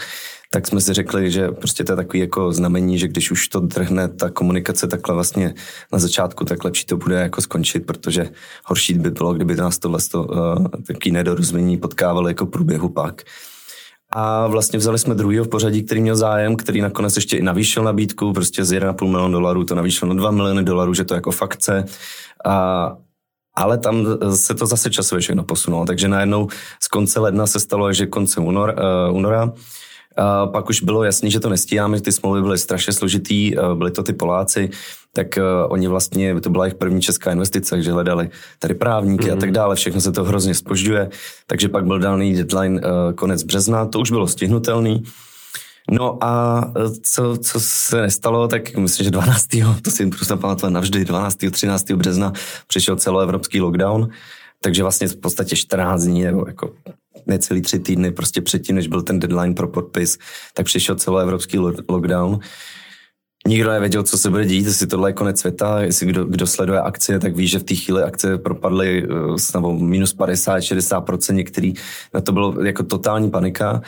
tak 0.57 0.67
jsme 0.67 0.81
si 0.81 0.93
řekli, 0.93 1.31
že 1.31 1.49
prostě 1.49 1.85
to 1.85 1.93
je 1.93 1.97
takový 1.97 2.19
jako 2.19 2.53
znamení, 2.53 2.99
že 2.99 3.09
když 3.09 3.31
už 3.31 3.49
to 3.49 3.61
drhne 3.61 4.09
ta 4.09 4.31
komunikace 4.31 4.87
takhle 4.87 5.15
vlastně 5.15 5.55
na 5.93 5.99
začátku, 5.99 6.45
tak 6.45 6.65
lepší 6.65 6.87
to 6.87 6.97
bude 6.97 7.15
jako 7.15 7.43
skončit, 7.43 7.87
protože 7.87 8.31
horší 8.65 8.95
by 8.95 9.11
bylo, 9.11 9.35
kdyby 9.35 9.57
nás 9.57 9.79
tohle 9.79 9.99
to, 10.13 10.25
uh, 10.25 10.67
takový 10.87 11.11
nedorozumění 11.11 11.77
potkávalo 11.77 12.29
jako 12.29 12.47
průběhu 12.47 12.89
pak. 12.89 13.23
A 14.11 14.47
vlastně 14.47 14.79
vzali 14.79 14.99
jsme 14.99 15.15
druhého 15.15 15.45
v 15.45 15.49
pořadí, 15.49 15.83
který 15.83 16.01
měl 16.01 16.17
zájem, 16.17 16.57
který 16.57 16.81
nakonec 16.81 17.17
ještě 17.17 17.37
i 17.37 17.43
navýšil 17.43 17.85
nabídku, 17.85 18.33
prostě 18.33 18.65
z 18.65 18.73
1,5 18.73 19.11
milionu 19.11 19.33
dolarů 19.33 19.65
to 19.65 19.75
navýšil 19.75 20.09
na 20.09 20.15
2 20.15 20.31
miliony 20.31 20.65
dolarů, 20.65 20.95
že 20.95 21.05
to 21.05 21.15
jako 21.15 21.31
fakce. 21.31 21.85
A, 22.45 22.97
ale 23.57 23.79
tam 23.79 24.07
se 24.35 24.55
to 24.55 24.67
zase 24.67 24.91
časově 24.91 25.21
všechno 25.21 25.43
posunulo, 25.43 25.85
takže 25.87 26.09
najednou 26.09 26.49
z 26.81 26.89
konce 26.89 27.21
ledna 27.21 27.47
se 27.47 27.61
stalo, 27.61 27.93
že 27.93 28.07
konce 28.07 28.41
únor, 28.41 28.75
uh, 29.09 29.17
února 29.17 29.53
a 30.17 30.47
pak 30.47 30.69
už 30.69 30.83
bylo 30.83 31.05
jasný, 31.05 31.31
že 31.31 31.41
to 31.41 31.49
nestíháme, 31.49 32.01
ty 32.01 32.13
smlouvy 32.13 32.43
byly 32.43 32.59
strašně 32.59 32.93
složitý, 32.93 33.53
byli 33.75 33.91
to 33.91 34.03
ty 34.03 34.13
Poláci, 34.13 34.71
tak 35.13 35.27
uh, 35.37 35.73
oni 35.73 35.89
vlastně, 35.89 36.41
to 36.41 36.51
byla 36.51 36.65
jejich 36.65 36.75
první 36.75 37.01
česká 37.03 37.33
investice, 37.33 37.83
že 37.83 37.93
hledali 37.93 38.31
tady 38.59 38.75
právníky 38.75 39.25
mm. 39.25 39.31
a 39.31 39.35
mhm. 39.35 39.41
tak 39.41 39.51
dále, 39.51 39.77
všechno 39.77 40.01
se 40.01 40.13
to 40.13 40.25
hrozně 40.25 40.55
spožďuje, 40.55 41.11
takže 41.47 41.69
pak 41.69 41.85
byl 41.85 41.99
daný 41.99 42.35
deadline 42.35 42.81
konec 43.15 43.43
března, 43.43 43.87
to 43.87 44.01
už 44.01 44.11
bylo 44.11 44.27
stihnutelný. 44.27 45.03
No 45.91 46.25
a 46.25 46.65
co, 47.03 47.37
co 47.37 47.61
se 47.61 48.03
nestalo, 48.03 48.49
tak 48.49 48.77
myslím, 48.77 49.05
že 49.05 49.11
12. 49.11 49.47
to 49.83 49.91
si 49.91 50.07
prostě 50.07 50.37
pamatovat 50.37 50.73
navždy, 50.73 51.05
12. 51.05 51.37
13. 51.51 51.91
března 51.91 52.33
přišel 52.67 52.97
celoevropský 52.97 53.61
lockdown, 53.61 54.09
takže 54.63 54.83
vlastně 54.83 55.09
v 55.09 55.17
podstatě 55.17 55.57
14 55.57 56.03
dní, 56.03 56.25
nebo 56.25 56.45
jako 56.47 56.73
necelý 57.27 57.63
tři 57.63 57.79
týdny 57.79 58.11
prostě 58.11 58.41
předtím, 58.41 58.77
než 58.77 58.87
byl 58.87 59.03
ten 59.03 59.19
deadline 59.19 59.55
pro 59.55 59.69
podpis, 59.69 60.19
tak 60.55 60.67
přišel 60.67 60.95
celoevropský 60.95 61.59
lockdown. 61.89 62.39
Nikdo 63.47 63.71
nevěděl, 63.71 64.03
co 64.03 64.19
se 64.19 64.31
bude 64.31 64.45
dít, 64.45 64.67
jestli 64.67 64.87
tohle 64.87 65.09
je 65.09 65.13
konec 65.13 65.41
světa, 65.41 65.81
jestli 65.81 66.07
kdo, 66.07 66.25
kdo 66.25 66.47
sleduje 66.47 66.81
akcie, 66.81 67.19
tak 67.19 67.37
ví, 67.37 67.47
že 67.47 67.59
v 67.59 67.65
té 67.65 67.75
chvíli 67.75 68.03
akcie 68.03 68.39
propadly 68.39 69.09
uh, 69.09 69.37
nebo 69.55 69.73
minus 69.73 70.13
50, 70.13 70.59
60%, 70.59 71.35
některý, 71.35 71.75
na 72.15 72.21
to 72.21 72.33
bylo 72.33 72.63
jako 72.63 72.83
totální 72.83 73.31
panika 73.31 73.83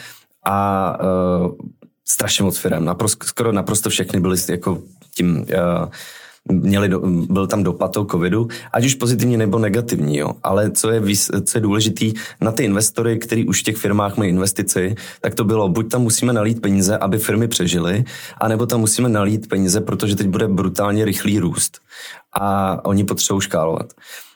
a 0.44 0.98
uh, 1.44 1.52
strašně 2.10 2.44
moc 2.44 2.58
firm, 2.58 2.84
naprosto, 2.84 3.26
skoro 3.26 3.52
naprosto 3.52 3.90
všechny 3.90 4.20
byly 4.20 4.36
jako 4.48 4.82
tím 5.14 5.36
uh, 5.36 5.88
měli 6.52 6.88
do, 6.88 7.00
byl 7.06 7.46
tam 7.46 7.62
dopad 7.62 7.92
toho 7.92 8.06
covidu, 8.06 8.48
ať 8.72 8.84
už 8.84 8.94
pozitivní 8.94 9.36
nebo 9.36 9.58
negativní, 9.58 10.16
jo. 10.16 10.30
Ale 10.42 10.70
co 10.70 10.90
je, 10.90 11.02
co 11.44 11.58
je 11.58 11.62
důležitý 11.62 12.14
na 12.40 12.52
ty 12.52 12.64
investory, 12.64 13.18
kteří 13.18 13.44
už 13.44 13.60
v 13.60 13.64
těch 13.64 13.76
firmách 13.76 14.16
mají 14.16 14.30
investici, 14.30 14.94
tak 15.20 15.34
to 15.34 15.44
bylo, 15.44 15.68
buď 15.68 15.90
tam 15.90 16.02
musíme 16.02 16.32
nalít 16.32 16.62
peníze, 16.62 16.98
aby 16.98 17.18
firmy 17.18 17.48
přežily, 17.48 18.04
anebo 18.40 18.66
tam 18.66 18.80
musíme 18.80 19.08
nalít 19.08 19.48
peníze, 19.48 19.80
protože 19.80 20.16
teď 20.16 20.26
bude 20.26 20.48
brutálně 20.48 21.04
rychlý 21.04 21.38
růst 21.38 21.78
a 22.32 22.78
oni 22.84 23.04
potřebují 23.04 23.42
škálovat. 23.42 23.92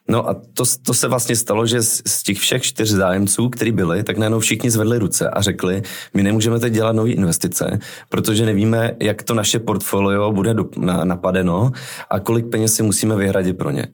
No 0.08 0.28
a 0.28 0.34
to, 0.34 0.64
to 0.82 0.94
se 0.94 1.08
vlastně 1.08 1.36
stalo, 1.36 1.66
že 1.66 1.82
z, 1.82 2.02
z 2.06 2.22
těch 2.22 2.38
všech 2.38 2.62
čtyř 2.62 2.90
zájemců, 2.90 3.48
kteří 3.48 3.72
byli, 3.72 4.02
tak 4.02 4.18
najednou 4.18 4.40
všichni 4.40 4.70
zvedli 4.70 4.98
ruce 4.98 5.30
a 5.30 5.40
řekli, 5.40 5.82
my 6.14 6.22
nemůžeme 6.22 6.60
teď 6.60 6.72
dělat 6.72 6.92
nové 6.92 7.10
investice, 7.10 7.78
protože 8.08 8.46
nevíme, 8.46 8.96
jak 9.00 9.22
to 9.22 9.34
naše 9.34 9.58
portfolio 9.58 10.32
bude 10.32 10.54
do, 10.54 10.68
na, 10.76 11.04
napadeno 11.04 11.72
a 12.10 12.20
kolik 12.20 12.46
peněz 12.46 12.74
si 12.74 12.82
musíme 12.82 13.16
vyhradit 13.16 13.58
pro 13.58 13.70
ně. 13.70 13.86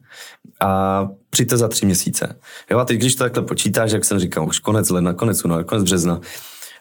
A 0.60 1.08
přijďte 1.30 1.56
za 1.56 1.68
tři 1.68 1.86
měsíce. 1.86 2.36
Jo, 2.70 2.78
a 2.78 2.84
teď, 2.84 2.96
když 2.96 3.14
to 3.14 3.24
takhle 3.24 3.42
počítáš, 3.42 3.92
jak 3.92 4.04
jsem 4.04 4.18
říkal, 4.18 4.46
už 4.48 4.58
konec 4.58 4.90
ledna, 4.90 5.12
konec 5.12 5.44
února, 5.44 5.64
konec 5.64 5.84
března, 5.84 6.20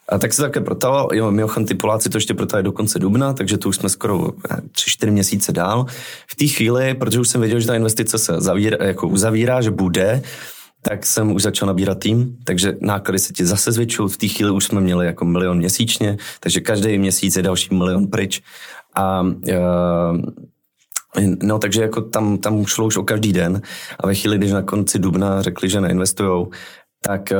a 0.09 0.17
tak 0.17 0.33
se 0.33 0.41
také 0.41 0.61
protalo, 0.61 1.09
jo, 1.13 1.31
mimochodem 1.31 1.67
ty 1.67 1.73
Poláci 1.73 2.09
to 2.09 2.17
ještě 2.17 2.33
protali 2.33 2.63
do 2.63 2.71
konce 2.71 2.99
dubna, 2.99 3.33
takže 3.33 3.57
tu 3.57 3.69
už 3.69 3.75
jsme 3.75 3.89
skoro 3.89 4.17
3-4 4.17 5.11
měsíce 5.11 5.51
dál. 5.51 5.85
V 6.27 6.35
té 6.35 6.47
chvíli, 6.47 6.93
protože 6.93 7.19
už 7.19 7.29
jsem 7.29 7.41
věděl, 7.41 7.59
že 7.59 7.67
ta 7.67 7.75
investice 7.75 8.17
se 8.17 8.41
zavírá, 8.41 8.85
jako 8.85 9.07
uzavírá, 9.07 9.61
že 9.61 9.71
bude, 9.71 10.21
tak 10.81 11.05
jsem 11.05 11.31
už 11.31 11.43
začal 11.43 11.67
nabírat 11.67 11.99
tým, 11.99 12.37
takže 12.43 12.77
náklady 12.81 13.19
se 13.19 13.33
ti 13.33 13.45
zase 13.45 13.71
zvětšují. 13.71 14.09
V 14.09 14.17
té 14.17 14.27
chvíli 14.27 14.51
už 14.51 14.65
jsme 14.65 14.81
měli 14.81 15.05
jako 15.05 15.25
milion 15.25 15.57
měsíčně, 15.57 16.17
takže 16.39 16.59
každý 16.59 16.97
měsíc 16.97 17.35
je 17.35 17.43
další 17.43 17.75
milion 17.75 18.07
pryč. 18.07 18.41
A 18.95 19.21
uh, 19.21 20.17
No, 21.43 21.59
takže 21.59 21.81
jako 21.81 22.01
tam, 22.01 22.37
tam 22.37 22.65
šlo 22.65 22.85
už 22.85 22.97
o 22.97 23.03
každý 23.03 23.33
den 23.33 23.61
a 23.99 24.07
ve 24.07 24.15
chvíli, 24.15 24.37
když 24.37 24.51
na 24.51 24.61
konci 24.61 24.99
dubna 24.99 25.41
řekli, 25.41 25.69
že 25.69 25.81
neinvestujou, 25.81 26.49
tak 27.01 27.31
eh, 27.31 27.37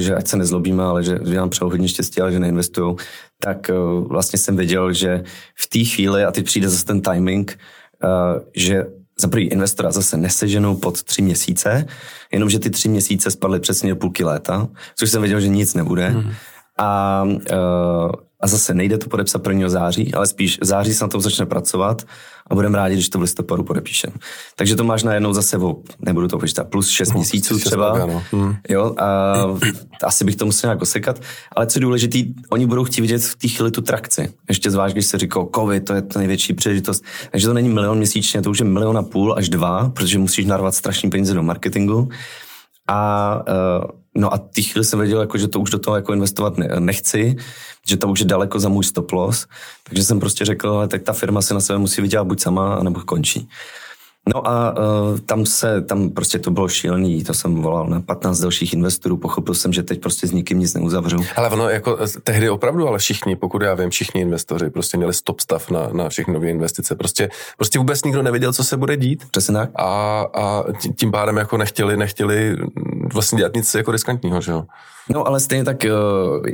že 0.00 0.14
ať 0.14 0.26
se 0.26 0.36
nezlobíme, 0.36 0.82
ale 0.84 1.04
že, 1.04 1.18
že 1.24 1.36
nám 1.36 1.50
přeju 1.50 1.70
hodně 1.70 1.88
štěstí, 1.88 2.20
ale 2.20 2.32
že 2.32 2.38
neinvestují, 2.38 2.96
tak 3.40 3.70
eh, 3.70 3.74
vlastně 4.06 4.38
jsem 4.38 4.56
věděl, 4.56 4.92
že 4.92 5.24
v 5.56 5.68
té 5.68 5.84
chvíli, 5.84 6.24
a 6.24 6.32
teď 6.32 6.44
přijde 6.44 6.68
zase 6.68 6.84
ten 6.84 7.00
timing, 7.00 7.58
eh, 8.04 8.40
že 8.56 8.86
za 9.20 9.28
prvý 9.28 9.44
investora 9.44 9.92
zase 9.92 10.16
neseženou 10.16 10.76
pod 10.76 11.02
tři 11.02 11.22
měsíce, 11.22 11.86
jenomže 12.32 12.58
ty 12.58 12.70
tři 12.70 12.88
měsíce 12.88 13.30
spadly 13.30 13.60
přesně 13.60 13.90
do 13.90 13.96
půlky 13.96 14.24
léta, 14.24 14.68
což 14.96 15.10
jsem 15.10 15.22
věděl, 15.22 15.40
že 15.40 15.48
nic 15.48 15.74
nebude. 15.74 16.08
Hmm. 16.08 16.32
A, 16.80 17.24
a 18.40 18.46
zase 18.46 18.74
nejde 18.74 18.98
to 18.98 19.08
podepsat 19.08 19.46
1. 19.46 19.68
září, 19.68 20.14
ale 20.14 20.26
spíš 20.26 20.58
září 20.62 20.94
se 20.94 21.04
na 21.04 21.08
tom 21.08 21.20
začne 21.20 21.46
pracovat 21.46 22.02
a 22.50 22.54
budeme 22.54 22.78
rádi, 22.78 22.94
když 22.94 23.08
to 23.08 23.18
v 23.18 23.22
listopadu 23.22 23.64
podepíšem. 23.64 24.12
Takže 24.56 24.76
to 24.76 24.84
máš 24.84 25.02
najednou 25.02 25.32
zase 25.32 25.58
o, 25.58 25.76
nebudu 26.00 26.28
to 26.28 26.38
počítat, 26.38 26.68
plus 26.68 26.88
6 26.88 27.08
no, 27.08 27.14
měsíců 27.14 27.58
třeba. 27.58 27.90
Pak, 27.90 28.08
no. 28.08 28.22
hmm. 28.32 28.56
Jo, 28.68 28.94
a 28.98 29.34
asi 30.02 30.24
bych 30.24 30.36
to 30.36 30.46
musel 30.46 30.68
nějak 30.68 30.82
osekat. 30.82 31.20
Ale 31.56 31.66
co 31.66 31.78
je 31.78 31.80
důležité, 31.80 32.18
oni 32.50 32.66
budou 32.66 32.84
chtít 32.84 33.00
vidět 33.00 33.22
v 33.22 33.36
té 33.36 33.48
chvíli 33.48 33.70
tu 33.70 33.80
trakci. 33.80 34.32
Ještě 34.48 34.70
zvlášť, 34.70 34.94
když 34.94 35.06
se 35.06 35.18
říká 35.18 35.40
COVID, 35.54 35.84
to 35.84 35.94
je 35.94 36.02
to 36.02 36.18
největší 36.18 36.54
příležitost. 36.54 37.04
Takže 37.30 37.46
to 37.46 37.54
není 37.54 37.68
milion 37.68 37.98
měsíčně, 37.98 38.42
to 38.42 38.50
už 38.50 38.58
je 38.58 38.64
milion 38.64 38.98
a 38.98 39.02
půl 39.02 39.34
až 39.38 39.48
dva, 39.48 39.88
protože 39.88 40.18
musíš 40.18 40.46
narvat 40.46 40.74
strašný 40.74 41.10
peníze 41.10 41.34
do 41.34 41.42
marketingu. 41.42 42.08
A 42.88 43.42
uh, 43.48 43.99
no 44.14 44.34
a 44.34 44.38
ty 44.38 44.62
chvíli 44.62 44.84
jsem 44.84 44.98
věděl, 44.98 45.20
jako, 45.20 45.38
že 45.38 45.48
to 45.48 45.60
už 45.60 45.70
do 45.70 45.78
toho 45.78 45.96
jako 45.96 46.12
investovat 46.12 46.58
ne, 46.58 46.68
nechci, 46.78 47.36
že 47.88 47.96
to 47.96 48.08
už 48.08 48.20
je 48.20 48.26
daleko 48.26 48.60
za 48.60 48.68
můj 48.68 48.84
stop 48.84 49.12
loss, 49.12 49.46
takže 49.88 50.04
jsem 50.04 50.20
prostě 50.20 50.44
řekl, 50.44 50.70
ale 50.70 50.88
tak 50.88 51.02
ta 51.02 51.12
firma 51.12 51.42
se 51.42 51.54
na 51.54 51.60
sebe 51.60 51.78
musí 51.78 52.02
vydělat 52.02 52.24
buď 52.24 52.40
sama, 52.40 52.82
nebo 52.82 53.00
končí. 53.00 53.48
No 54.34 54.48
a 54.48 54.78
uh, 54.78 55.18
tam 55.18 55.46
se, 55.46 55.82
tam 55.82 56.10
prostě 56.10 56.38
to 56.38 56.50
bylo 56.50 56.68
šílený, 56.68 57.24
to 57.24 57.34
jsem 57.34 57.54
volal 57.54 57.86
na 57.86 58.00
15 58.00 58.40
dalších 58.40 58.72
investorů, 58.72 59.16
pochopil 59.16 59.54
jsem, 59.54 59.72
že 59.72 59.82
teď 59.82 60.00
prostě 60.00 60.26
s 60.26 60.32
nikým 60.32 60.58
nic 60.58 60.74
neuzavřu. 60.74 61.18
Ale 61.36 61.50
ono 61.50 61.68
jako 61.68 61.98
tehdy 62.22 62.50
opravdu, 62.50 62.88
ale 62.88 62.98
všichni, 62.98 63.36
pokud 63.36 63.62
já 63.62 63.74
vím, 63.74 63.90
všichni 63.90 64.20
investoři 64.20 64.70
prostě 64.70 64.96
měli 64.96 65.14
stop 65.14 65.40
stav 65.40 65.70
na, 65.70 65.88
na 65.92 66.08
všechny 66.08 66.34
nové 66.34 66.50
investice. 66.50 66.94
Prostě, 66.94 67.30
prostě 67.56 67.78
vůbec 67.78 68.04
nikdo 68.04 68.22
nevěděl, 68.22 68.52
co 68.52 68.64
se 68.64 68.76
bude 68.76 68.96
dít. 68.96 69.24
Přesně 69.30 69.54
tak. 69.54 69.70
A, 69.74 70.20
a 70.34 70.64
tím 70.96 71.10
pádem 71.10 71.36
jako 71.36 71.56
nechtěli, 71.56 71.96
nechtěli 71.96 72.56
vlastně 73.12 73.38
dělat 73.38 73.54
nic 73.54 73.74
jako 73.74 73.92
riskantního, 73.92 74.40
že 74.40 74.52
jo? 74.52 74.64
No 75.08 75.26
ale 75.26 75.40
stejně 75.40 75.64
tak 75.64 75.84
eh, 75.84 75.90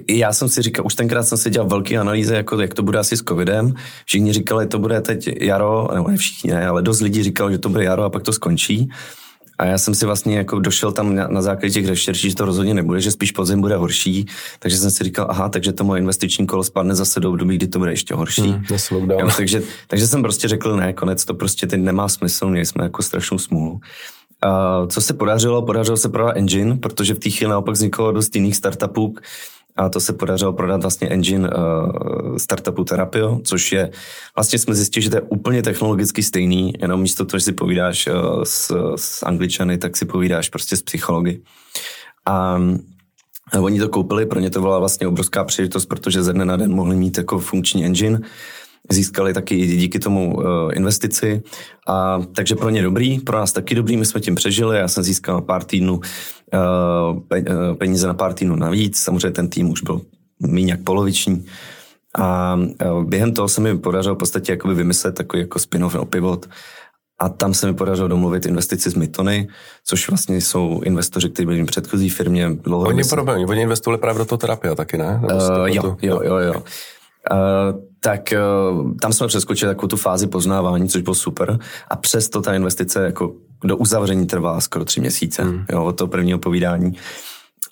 já 0.08 0.32
jsem 0.32 0.48
si 0.48 0.62
říkal, 0.62 0.86
už 0.86 0.94
tenkrát 0.94 1.22
jsem 1.22 1.38
si 1.38 1.50
dělal 1.50 1.68
velké 1.68 1.98
analýzy, 1.98 2.34
jako 2.34 2.60
jak 2.60 2.74
to 2.74 2.82
bude 2.82 2.98
asi 2.98 3.16
s 3.16 3.22
covidem. 3.22 3.74
Všichni 4.04 4.32
říkali, 4.32 4.66
to 4.66 4.78
bude 4.78 5.00
teď 5.00 5.28
jaro, 5.40 5.88
nebo 5.94 6.08
ne 6.08 6.16
všichni 6.16 6.50
ne, 6.50 6.66
ale 6.66 6.82
dost 6.82 7.00
lidí 7.00 7.22
říkalo, 7.22 7.50
že 7.50 7.58
to 7.58 7.68
bude 7.68 7.84
jaro 7.84 8.02
a 8.02 8.10
pak 8.10 8.22
to 8.22 8.32
skončí. 8.32 8.90
A 9.58 9.64
já 9.64 9.78
jsem 9.78 9.94
si 9.94 10.06
vlastně 10.06 10.36
jako 10.36 10.58
došel 10.58 10.92
tam 10.92 11.14
na, 11.14 11.28
na 11.28 11.42
základě 11.42 11.72
těch 11.72 11.86
rešerší, 11.88 12.30
že 12.30 12.36
to 12.36 12.44
rozhodně 12.44 12.74
nebude, 12.74 13.00
že 13.00 13.10
spíš 13.10 13.32
podzim 13.32 13.60
bude 13.60 13.76
horší. 13.76 14.26
Takže 14.58 14.76
jsem 14.78 14.90
si 14.90 15.04
říkal, 15.04 15.26
aha, 15.30 15.48
takže 15.48 15.72
to 15.72 15.84
moje 15.84 16.00
investiční 16.00 16.46
kolo 16.46 16.64
spadne 16.64 16.94
zase 16.94 17.20
do 17.20 17.30
období, 17.30 17.56
kdy 17.56 17.66
to 17.66 17.78
bude 17.78 17.92
ještě 17.92 18.14
horší. 18.14 18.42
Mm, 18.42 18.64
jo, 19.20 19.28
takže, 19.36 19.62
takže 19.88 20.06
jsem 20.06 20.22
prostě 20.22 20.48
řekl, 20.48 20.76
ne, 20.76 20.92
konec, 20.92 21.24
to 21.24 21.34
prostě 21.34 21.66
teď 21.66 21.80
nemá 21.80 22.08
smysl, 22.08 22.48
měli 22.48 22.66
jsme 22.66 22.84
jako 22.84 23.02
strašnou 23.02 23.38
smůlu. 23.38 23.80
Co 24.88 25.00
se 25.00 25.14
podařilo? 25.14 25.62
Podařilo 25.62 25.96
se 25.96 26.08
prodat 26.08 26.36
engine, 26.36 26.76
protože 26.76 27.14
v 27.14 27.18
té 27.18 27.30
chvíli 27.30 27.50
naopak 27.50 27.74
vzniklo 27.74 28.12
dost 28.12 28.34
jiných 28.34 28.56
startupů, 28.56 29.14
a 29.76 29.88
to 29.88 30.00
se 30.00 30.12
podařilo 30.12 30.52
prodat 30.52 30.82
vlastně 30.82 31.08
engine 31.08 31.50
uh, 31.50 32.36
startupu 32.36 32.84
Terapio, 32.84 33.40
což 33.44 33.72
je, 33.72 33.90
vlastně 34.36 34.58
jsme 34.58 34.74
zjistili, 34.74 35.04
že 35.04 35.10
to 35.10 35.16
je 35.16 35.22
úplně 35.22 35.62
technologicky 35.62 36.22
stejný, 36.22 36.72
jenom 36.80 37.00
místo 37.00 37.24
toho, 37.24 37.38
že 37.38 37.44
si 37.44 37.52
povídáš 37.52 38.06
uh, 38.06 38.42
s, 38.42 38.72
s 38.96 39.22
angličany, 39.22 39.78
tak 39.78 39.96
si 39.96 40.04
povídáš 40.04 40.48
prostě 40.48 40.76
s 40.76 40.82
psychologi. 40.82 41.40
A 42.26 42.60
a 43.52 43.60
oni 43.60 43.80
to 43.80 43.88
koupili, 43.88 44.26
pro 44.26 44.40
ně 44.40 44.50
to 44.50 44.60
byla 44.60 44.78
vlastně 44.78 45.06
obrovská 45.06 45.44
příležitost, 45.44 45.86
protože 45.86 46.22
ze 46.22 46.32
dne 46.32 46.44
na 46.44 46.56
den 46.56 46.74
mohli 46.74 46.96
mít 46.96 47.18
jako 47.18 47.38
funkční 47.38 47.84
engine 47.84 48.20
získali 48.90 49.34
taky 49.34 49.66
díky 49.66 49.98
tomu 49.98 50.36
uh, 50.36 50.44
investici. 50.74 51.42
A, 51.88 52.22
takže 52.34 52.54
pro 52.54 52.70
ně 52.70 52.82
dobrý, 52.82 53.18
pro 53.18 53.38
nás 53.38 53.52
taky 53.52 53.74
dobrý, 53.74 53.96
my 53.96 54.06
jsme 54.06 54.20
tím 54.20 54.34
přežili, 54.34 54.78
já 54.78 54.88
jsem 54.88 55.02
získal 55.02 55.40
pár 55.40 55.64
týdnů 55.64 56.00
uh, 56.00 57.74
peníze 57.74 58.06
na 58.06 58.14
pár 58.14 58.32
týdnů 58.32 58.56
navíc, 58.56 58.98
samozřejmě 58.98 59.30
ten 59.30 59.48
tým 59.48 59.70
už 59.70 59.82
byl 59.82 60.00
méně 60.46 60.72
jak 60.72 60.82
poloviční. 60.82 61.46
A 62.18 62.58
během 63.02 63.32
toho 63.32 63.48
se 63.48 63.60
mi 63.60 63.78
podařilo 63.78 64.14
v 64.14 64.18
podstatě 64.18 64.52
jakoby 64.52 64.74
vymyslet 64.74 65.14
takový 65.14 65.40
jako 65.40 65.58
spin-off 65.58 65.94
nebo 65.94 66.06
pivot. 66.06 66.46
A 67.20 67.28
tam 67.28 67.54
se 67.54 67.66
mi 67.66 67.74
podařilo 67.74 68.08
domluvit 68.08 68.46
investici 68.46 68.90
z 68.90 68.94
Mitony, 68.94 69.48
což 69.84 70.08
vlastně 70.08 70.40
jsou 70.40 70.80
investoři, 70.84 71.30
kteří 71.30 71.46
byli 71.46 71.62
v 71.62 71.66
předchozí 71.66 72.10
firmě. 72.10 72.58
Oni, 72.70 73.04
problém, 73.04 73.48
oni 73.48 73.62
investovali 73.62 74.00
právě 74.00 74.18
do 74.18 74.24
toho 74.24 74.38
terapie 74.38 74.74
taky, 74.74 74.98
ne? 74.98 75.20
Uh, 75.22 75.66
jo, 75.66 75.96
jo, 76.02 76.20
jo, 76.24 76.36
jo. 76.36 76.54
Uh, 76.54 77.80
tak 78.06 78.32
uh, 78.32 78.96
tam 79.00 79.12
jsme 79.12 79.26
přeskočili 79.26 79.75
takovou 79.75 79.88
tu 79.88 79.96
fázi 79.96 80.26
poznávání, 80.26 80.88
což 80.88 81.02
bylo 81.02 81.14
super. 81.14 81.58
A 81.88 81.96
přesto 81.96 82.42
ta 82.42 82.54
investice 82.54 83.04
jako 83.04 83.32
do 83.64 83.76
uzavření 83.76 84.26
trvá 84.26 84.60
skoro 84.60 84.84
tři 84.84 85.00
měsíce, 85.00 85.44
mm. 85.44 85.64
jo, 85.72 85.84
od 85.84 85.92
toho 85.92 86.08
prvního 86.08 86.38
povídání. 86.38 86.96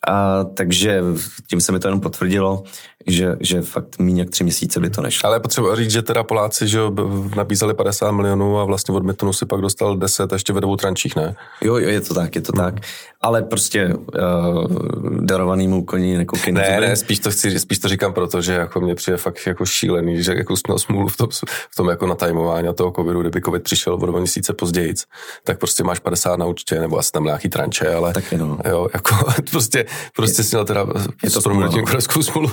A 0.08 0.44
takže 0.44 1.02
tím 1.46 1.60
se 1.60 1.72
mi 1.72 1.78
to 1.78 1.88
jenom 1.88 2.00
potvrdilo, 2.00 2.62
že, 3.06 3.36
že 3.40 3.62
fakt 3.62 3.98
méně 3.98 4.20
jak 4.22 4.30
tři 4.30 4.44
měsíce 4.44 4.80
by 4.80 4.90
to 4.90 5.02
nešlo. 5.02 5.26
Ale 5.26 5.40
potřeba 5.40 5.76
říct, 5.76 5.90
že 5.90 6.02
teda 6.02 6.22
Poláci 6.22 6.68
že 6.68 6.80
nabízeli 7.36 7.74
50 7.74 8.10
milionů 8.10 8.58
a 8.58 8.64
vlastně 8.64 8.94
od 8.94 9.02
Metonu 9.02 9.32
si 9.32 9.46
pak 9.46 9.60
dostal 9.60 9.96
10 9.96 10.32
a 10.32 10.36
ještě 10.36 10.52
ve 10.52 10.60
dvou 10.60 10.76
trančích, 10.76 11.16
ne? 11.16 11.36
Jo, 11.60 11.76
jo, 11.76 11.88
je 11.88 12.00
to 12.00 12.14
tak, 12.14 12.34
je 12.34 12.40
to 12.40 12.52
hmm. 12.56 12.64
tak. 12.64 12.74
Ale 13.20 13.42
prostě 13.42 13.94
uh, 13.94 14.64
darovanýmu 15.20 15.84
koni 15.84 16.16
nekoukej 16.16 16.52
Ne, 16.52 16.80
ne, 16.80 16.96
spíš 16.96 17.18
to, 17.18 17.30
chci, 17.30 17.60
spíš 17.60 17.78
to 17.78 17.88
říkám 17.88 18.12
proto, 18.12 18.40
že 18.40 18.52
jako 18.52 18.80
mě 18.80 18.94
přijde 18.94 19.16
fakt 19.16 19.46
jako 19.46 19.66
šílený, 19.66 20.22
že 20.22 20.34
jako 20.34 20.54
měl 20.66 20.78
smůlu 20.78 21.08
v 21.08 21.16
tom, 21.16 21.28
v 21.70 21.76
tom 21.76 21.88
jako 21.88 22.06
natajmování 22.06 22.68
toho 22.74 22.92
covidu, 22.92 23.20
kdyby 23.20 23.40
covid 23.40 23.62
přišel 23.62 23.94
o 23.94 24.06
dva 24.06 24.18
měsíce 24.18 24.52
později, 24.52 24.94
tak 25.44 25.58
prostě 25.58 25.84
máš 25.84 25.98
50 25.98 26.36
na 26.36 26.46
účtě, 26.46 26.80
nebo 26.80 26.98
asi 26.98 27.12
tam 27.12 27.24
nějaký 27.24 27.48
tranče, 27.48 27.94
ale 27.94 28.12
tak 28.12 28.32
no. 28.32 28.58
jo, 28.68 28.88
jako 28.94 29.16
prostě, 29.50 29.86
prostě 30.16 30.40
je, 30.40 30.44
si 30.44 30.56
měl 30.56 30.64
teda 30.64 30.86
je 31.24 31.30
to 31.30 31.40
smůla, 31.40 31.66
no. 31.66 32.22
smůlu. 32.22 32.50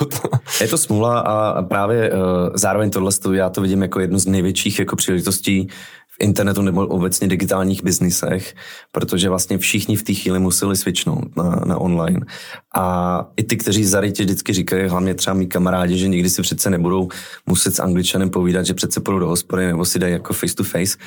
Je 0.62 0.68
to 0.68 0.78
smůla 0.78 1.20
a 1.20 1.62
právě 1.62 2.12
uh, 2.12 2.20
zároveň 2.54 2.90
tohle 2.90 3.12
já 3.34 3.50
to 3.50 3.62
vidím 3.62 3.82
jako 3.82 4.00
jednu 4.00 4.20
z 4.20 4.26
největších 4.26 4.80
jako 4.80 4.96
příležitostí 4.96 5.68
v 6.08 6.24
internetu 6.24 6.62
nebo 6.62 6.88
obecně 6.88 7.28
digitálních 7.28 7.84
biznisech, 7.84 8.56
protože 8.92 9.30
vlastně 9.30 9.58
všichni 9.58 9.96
v 9.96 10.04
té 10.04 10.14
chvíli 10.14 10.40
museli 10.40 10.76
switchnout 10.76 11.36
na, 11.36 11.62
na 11.66 11.78
online. 11.78 12.20
A 12.76 13.26
i 13.38 13.44
ty, 13.44 13.58
kteří 13.58 13.86
zarytě 13.86 14.24
vždycky 14.24 14.54
říkají, 14.54 14.90
hlavně 14.90 15.14
třeba 15.14 15.34
mý 15.34 15.48
kamarádi, 15.48 15.98
že 15.98 16.08
nikdy 16.08 16.30
si 16.30 16.42
přece 16.42 16.70
nebudou 16.70 17.10
muset 17.46 17.76
s 17.76 17.80
angličanem 17.80 18.30
povídat, 18.30 18.66
že 18.66 18.74
přece 18.74 19.00
půjdou 19.00 19.20
do 19.20 19.28
hospody 19.28 19.68
nebo 19.68 19.86
si 19.86 20.00
dají 20.00 20.14
jako 20.14 20.34
face 20.34 20.56
to 20.56 20.64
face, 20.64 20.98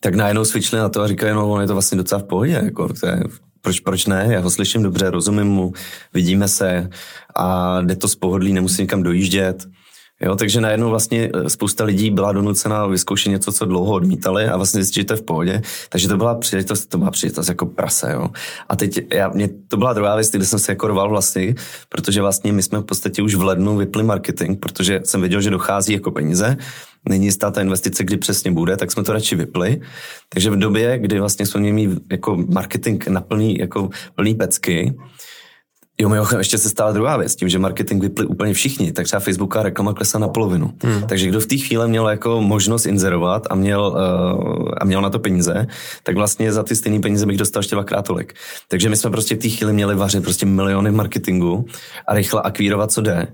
tak 0.00 0.14
najednou 0.14 0.44
switchli 0.44 0.78
na 0.78 0.88
to 0.88 1.02
a 1.02 1.08
říkají, 1.08 1.34
no 1.34 1.50
on 1.50 1.60
je 1.60 1.66
to 1.66 1.72
vlastně 1.72 1.98
docela 1.98 2.18
v 2.18 2.24
pohodě, 2.24 2.60
jako 2.64 2.88
to 2.88 3.06
je 3.06 3.22
proč, 3.62 3.80
proč 3.80 4.06
ne? 4.06 4.26
Já 4.30 4.40
ho 4.40 4.50
slyším 4.50 4.82
dobře, 4.82 5.10
rozumím 5.10 5.46
mu, 5.46 5.72
vidíme 6.14 6.48
se 6.48 6.90
a 7.36 7.80
jde 7.80 7.96
to 7.96 8.08
z 8.08 8.14
pohodlí, 8.14 8.52
nemusím 8.52 8.82
nikam 8.82 9.02
dojíždět. 9.02 9.66
Jo, 10.22 10.36
takže 10.36 10.60
najednou 10.60 10.90
vlastně 10.90 11.30
eh, 11.34 11.50
spousta 11.50 11.84
lidí 11.84 12.10
byla 12.10 12.32
donucena 12.32 12.86
vyzkoušet 12.86 13.30
něco, 13.30 13.52
co 13.52 13.64
dlouho 13.64 13.92
odmítali 13.92 14.46
a 14.48 14.56
vlastně 14.56 14.84
zjistit, 14.84 15.00
že 15.00 15.04
to 15.04 15.12
je 15.12 15.16
v 15.16 15.22
pohodě. 15.22 15.62
Takže 15.88 16.08
to 16.08 16.16
byla 16.16 16.34
příležitost, 16.34 16.86
to 16.86 16.98
byla 16.98 17.10
příležitost 17.10 17.48
jako 17.48 17.66
prase. 17.66 18.12
Jo. 18.12 18.28
A 18.68 18.76
teď 18.76 19.00
já, 19.12 19.28
mě, 19.28 19.48
to 19.68 19.76
byla 19.76 19.92
druhá 19.92 20.14
věc, 20.14 20.30
kde 20.30 20.46
jsem 20.46 20.58
se 20.58 20.72
jako 20.72 20.88
rval 20.88 21.08
vlastně, 21.08 21.54
protože 21.88 22.20
vlastně 22.20 22.52
my 22.52 22.62
jsme 22.62 22.78
v 22.78 22.84
podstatě 22.84 23.22
už 23.22 23.34
v 23.34 23.42
lednu 23.42 23.76
vypli 23.76 24.02
marketing, 24.02 24.58
protože 24.60 25.00
jsem 25.04 25.20
věděl, 25.20 25.40
že 25.40 25.50
dochází 25.50 25.92
jako 25.92 26.10
peníze, 26.10 26.56
není 27.08 27.24
jistá 27.24 27.50
ta 27.50 27.60
investice, 27.60 28.04
kdy 28.04 28.16
přesně 28.16 28.50
bude, 28.52 28.76
tak 28.76 28.92
jsme 28.92 29.02
to 29.02 29.12
radši 29.12 29.36
vypli. 29.36 29.80
Takže 30.28 30.50
v 30.50 30.56
době, 30.56 30.98
kdy 30.98 31.20
vlastně 31.20 31.46
jsme 31.46 31.60
měli 31.60 31.96
jako 32.10 32.36
marketing 32.48 33.08
na 33.08 33.20
plný, 33.20 33.58
jako 33.58 33.88
plný 34.14 34.34
pecky, 34.34 34.94
Jo, 36.00 36.08
mimochodem, 36.08 36.40
ještě 36.40 36.58
se 36.58 36.68
stala 36.68 36.92
druhá 36.92 37.16
věc, 37.16 37.36
tím, 37.36 37.48
že 37.48 37.58
marketing 37.58 38.02
vypli 38.02 38.26
úplně 38.26 38.54
všichni, 38.54 38.92
tak 38.92 39.06
třeba 39.06 39.20
Facebooková 39.20 39.62
reklama 39.62 39.94
klesla 39.94 40.20
na 40.20 40.28
polovinu. 40.28 40.72
Hmm. 40.82 41.02
Takže 41.02 41.28
kdo 41.28 41.40
v 41.40 41.46
té 41.46 41.56
chvíli 41.56 41.88
měl 41.88 42.08
jako 42.08 42.40
možnost 42.40 42.86
inzerovat 42.86 43.46
a 43.50 43.54
měl, 43.54 43.80
uh, 43.80 44.68
a 44.80 44.84
měl 44.84 45.02
na 45.02 45.10
to 45.10 45.18
peníze, 45.18 45.66
tak 46.02 46.16
vlastně 46.16 46.52
za 46.52 46.62
ty 46.62 46.76
stejné 46.76 47.00
peníze 47.00 47.26
bych 47.26 47.36
dostal 47.36 47.60
ještě 47.60 47.74
dvakrát 47.74 48.06
tolik. 48.06 48.34
Takže 48.68 48.88
my 48.88 48.96
jsme 48.96 49.10
prostě 49.10 49.34
v 49.34 49.38
té 49.38 49.48
chvíli 49.48 49.72
měli 49.72 49.94
vařit 49.94 50.22
prostě 50.22 50.46
miliony 50.46 50.90
marketingu 50.90 51.66
a 52.08 52.14
rychle 52.14 52.42
akvírovat, 52.42 52.92
co 52.92 53.00
jde 53.00 53.28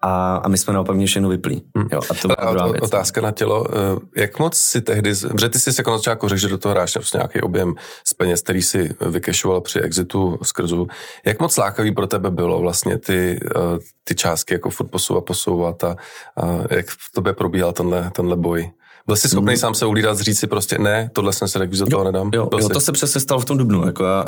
a, 0.00 0.36
a 0.36 0.48
my 0.48 0.58
jsme 0.58 0.72
naopak 0.74 0.96
mě 0.96 1.06
všechno 1.06 1.28
vyplí. 1.28 1.62
Hmm. 1.76 1.88
Jo, 1.92 2.00
a 2.10 2.14
to 2.14 2.28
byla 2.28 2.50
druhá 2.50 2.66
věc. 2.66 2.82
Otázka 2.82 3.20
na 3.20 3.30
tělo. 3.30 3.66
Eh, 3.70 4.20
jak 4.20 4.38
moc 4.38 4.56
si 4.56 4.80
tehdy, 4.80 5.14
protože 5.14 5.48
ty 5.48 5.58
jsi 5.58 5.70
jako 5.78 5.90
na 5.90 5.96
začátku 5.96 6.28
řekl, 6.28 6.40
že 6.40 6.48
do 6.48 6.58
toho 6.58 6.72
hráš 6.72 6.92
prostě 6.92 7.18
nějaký 7.18 7.40
objem 7.40 7.74
z 8.04 8.14
peněz, 8.14 8.42
který 8.42 8.62
si 8.62 8.94
vykešoval 9.10 9.60
při 9.60 9.80
exitu 9.80 10.38
z 10.42 10.52
krzu. 10.52 10.86
Jak 11.26 11.40
moc 11.40 11.56
lákavý 11.56 11.94
pro 11.94 12.06
tebe 12.06 12.30
bylo 12.30 12.60
vlastně 12.60 12.98
ty, 12.98 13.40
eh, 13.56 13.78
ty 14.04 14.14
částky 14.14 14.54
jako 14.54 14.70
furt 14.70 14.86
posouvat, 14.86 15.24
posouvat 15.24 15.84
a, 15.84 15.96
a 16.36 16.74
jak 16.74 16.86
v 16.88 17.12
tobě 17.14 17.32
probíhal 17.32 17.72
tenhle, 17.72 18.10
tenhle 18.10 18.36
boj? 18.36 18.70
Byl 19.08 19.16
jsi 19.16 19.28
schopný 19.28 19.52
mm. 19.52 19.56
sám 19.56 19.74
se 19.74 19.86
ulídat, 19.86 20.20
říct 20.20 20.38
si 20.38 20.46
prostě 20.46 20.78
ne, 20.78 21.10
tohle 21.12 21.32
jsem 21.32 21.48
se 21.48 21.58
tak 21.58 21.70
do 21.70 21.86
toho 21.86 22.04
nedám? 22.04 22.30
Jo, 22.34 22.48
jo 22.60 22.68
to 22.68 22.80
se 22.80 22.92
přesně 22.92 23.20
stalo 23.20 23.40
v 23.40 23.44
tom 23.44 23.58
dubnu. 23.58 23.86
Jako 23.86 24.04
já, 24.04 24.24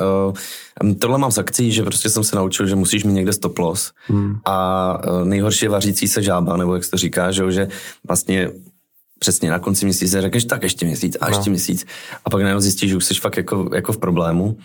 uh, 0.83 0.93
tohle 0.99 1.19
mám 1.19 1.31
z 1.31 1.39
akcí, 1.39 1.73
že 1.73 1.83
prostě 1.83 2.11
jsem 2.11 2.25
se 2.25 2.37
naučil, 2.37 2.67
že 2.67 2.77
musíš 2.77 3.05
mít 3.05 3.13
někde 3.13 3.33
stop 3.33 3.59
loss. 3.59 3.93
Mm. 4.09 4.37
A 4.45 4.99
uh, 5.11 5.25
nejhorší 5.25 5.65
je 5.65 5.69
vařící 5.69 6.09
se 6.09 6.23
žába, 6.23 6.57
nebo 6.57 6.75
jak 6.75 6.85
se 6.85 6.91
to 6.91 6.97
říká, 6.97 7.33
že, 7.33 7.53
že 7.53 7.69
vlastně 8.09 8.51
přesně 9.19 9.51
na 9.51 9.59
konci 9.59 9.85
měsíce 9.85 10.21
řekneš, 10.21 10.45
tak 10.45 10.63
ještě 10.63 10.87
měsíc 10.87 11.17
a 11.21 11.29
ještě 11.29 11.51
no. 11.51 11.53
měsíc. 11.53 11.87
A 12.25 12.31
pak 12.31 12.43
najednou 12.43 12.61
zjistíš, 12.61 12.91
že 12.91 12.97
už 12.97 13.05
jsi 13.05 13.15
fakt 13.15 13.37
jako, 13.37 13.71
jako 13.75 13.93
v 13.93 13.99
problému. 13.99 14.57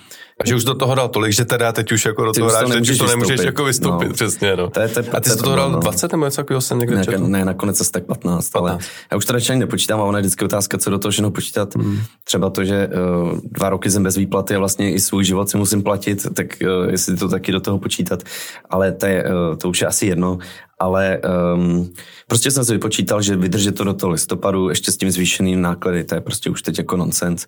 A 0.42 0.48
že 0.48 0.56
už 0.56 0.64
do 0.64 0.76
toho 0.76 0.96
dal 0.96 1.10
tolik, 1.10 1.34
že 1.34 1.46
teda 1.46 1.72
teď 1.72 1.92
už 1.92 2.06
jako 2.06 2.26
do 2.26 2.34
toho 2.34 2.50
teď 2.72 2.90
už 2.90 2.98
to 2.98 3.08
nemůžeš 3.08 3.32
vystoupit. 3.32 3.46
jako 3.46 3.64
vystoupit, 3.64 4.08
no. 4.08 4.14
přesně. 4.14 4.56
No. 4.56 4.70
To 4.70 4.80
je, 4.80 4.88
to 4.88 5.00
je, 5.00 5.06
a 5.10 5.20
ty 5.20 5.30
jsi 5.30 5.38
to 5.38 5.44
toho 5.44 5.56
hrál 5.56 5.72
no. 5.72 5.80
20 5.80 6.12
nebo 6.12 6.26
něco 6.26 6.36
takového 6.36 6.62
jsem 6.62 6.80
někde 6.80 6.96
ne, 6.96 7.06
četl? 7.06 7.28
Ne, 7.28 7.46
nakonec 7.46 7.82
asi 7.82 7.92
tak 7.92 8.06
15, 8.06 8.50
15, 8.50 8.56
ale 8.56 8.78
já 9.12 9.18
už 9.18 9.26
to 9.26 9.34
radši 9.34 9.52
ani 9.52 9.60
nepočítám 9.60 10.02
a 10.02 10.04
ona 10.04 10.18
je 10.18 10.22
vždycky 10.22 10.46
otázka, 10.46 10.78
co 10.78 10.90
do 10.90 11.00
toho 11.00 11.12
všechno 11.12 11.32
počítat. 11.32 11.76
Mm. 11.76 12.00
Třeba 12.24 12.50
to, 12.50 12.64
že 12.64 12.88
uh, 12.88 13.40
dva 13.44 13.70
roky 13.70 13.92
jsem 13.92 14.04
bez 14.04 14.16
výplaty 14.16 14.56
a 14.56 14.60
vlastně 14.60 14.94
i 14.94 15.00
svůj 15.00 15.24
život 15.24 15.50
si 15.50 15.58
musím 15.58 15.84
platit, 15.84 16.28
tak 16.34 16.48
uh, 16.62 16.92
jestli 16.92 17.18
to 17.18 17.30
taky 17.30 17.52
do 17.52 17.60
toho 17.60 17.80
počítat. 17.80 18.24
Ale 18.70 18.92
to, 18.92 19.06
je, 19.06 19.24
uh, 19.24 19.58
to 19.58 19.70
už 19.70 19.82
je 19.82 19.88
asi 19.88 20.06
jedno 20.06 20.38
ale 20.80 21.22
um, 21.56 21.94
prostě 22.28 22.52
jsem 22.52 22.66
si 22.66 22.74
vypočítal, 22.74 23.22
že 23.22 23.36
vydržet 23.36 23.72
to 23.72 23.84
do 23.84 23.94
toho 23.94 24.12
listopadu 24.12 24.70
ještě 24.70 24.92
s 24.92 24.98
tím 24.98 25.12
zvýšeným 25.12 25.62
náklady, 25.62 26.04
to 26.04 26.16
je 26.16 26.22
prostě 26.22 26.50
už 26.50 26.62
teď 26.62 26.78
jako 26.78 26.98
nonsens 26.98 27.48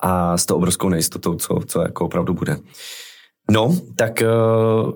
a 0.00 0.38
s 0.38 0.46
tou 0.46 0.56
obrovskou 0.56 0.88
nejistotou, 0.88 1.34
co, 1.34 1.60
co 1.66 1.80
jako 1.80 2.04
opravdu 2.04 2.23
bude. 2.32 2.56
No, 3.50 3.76
tak 3.96 4.22
uh, 4.22 4.92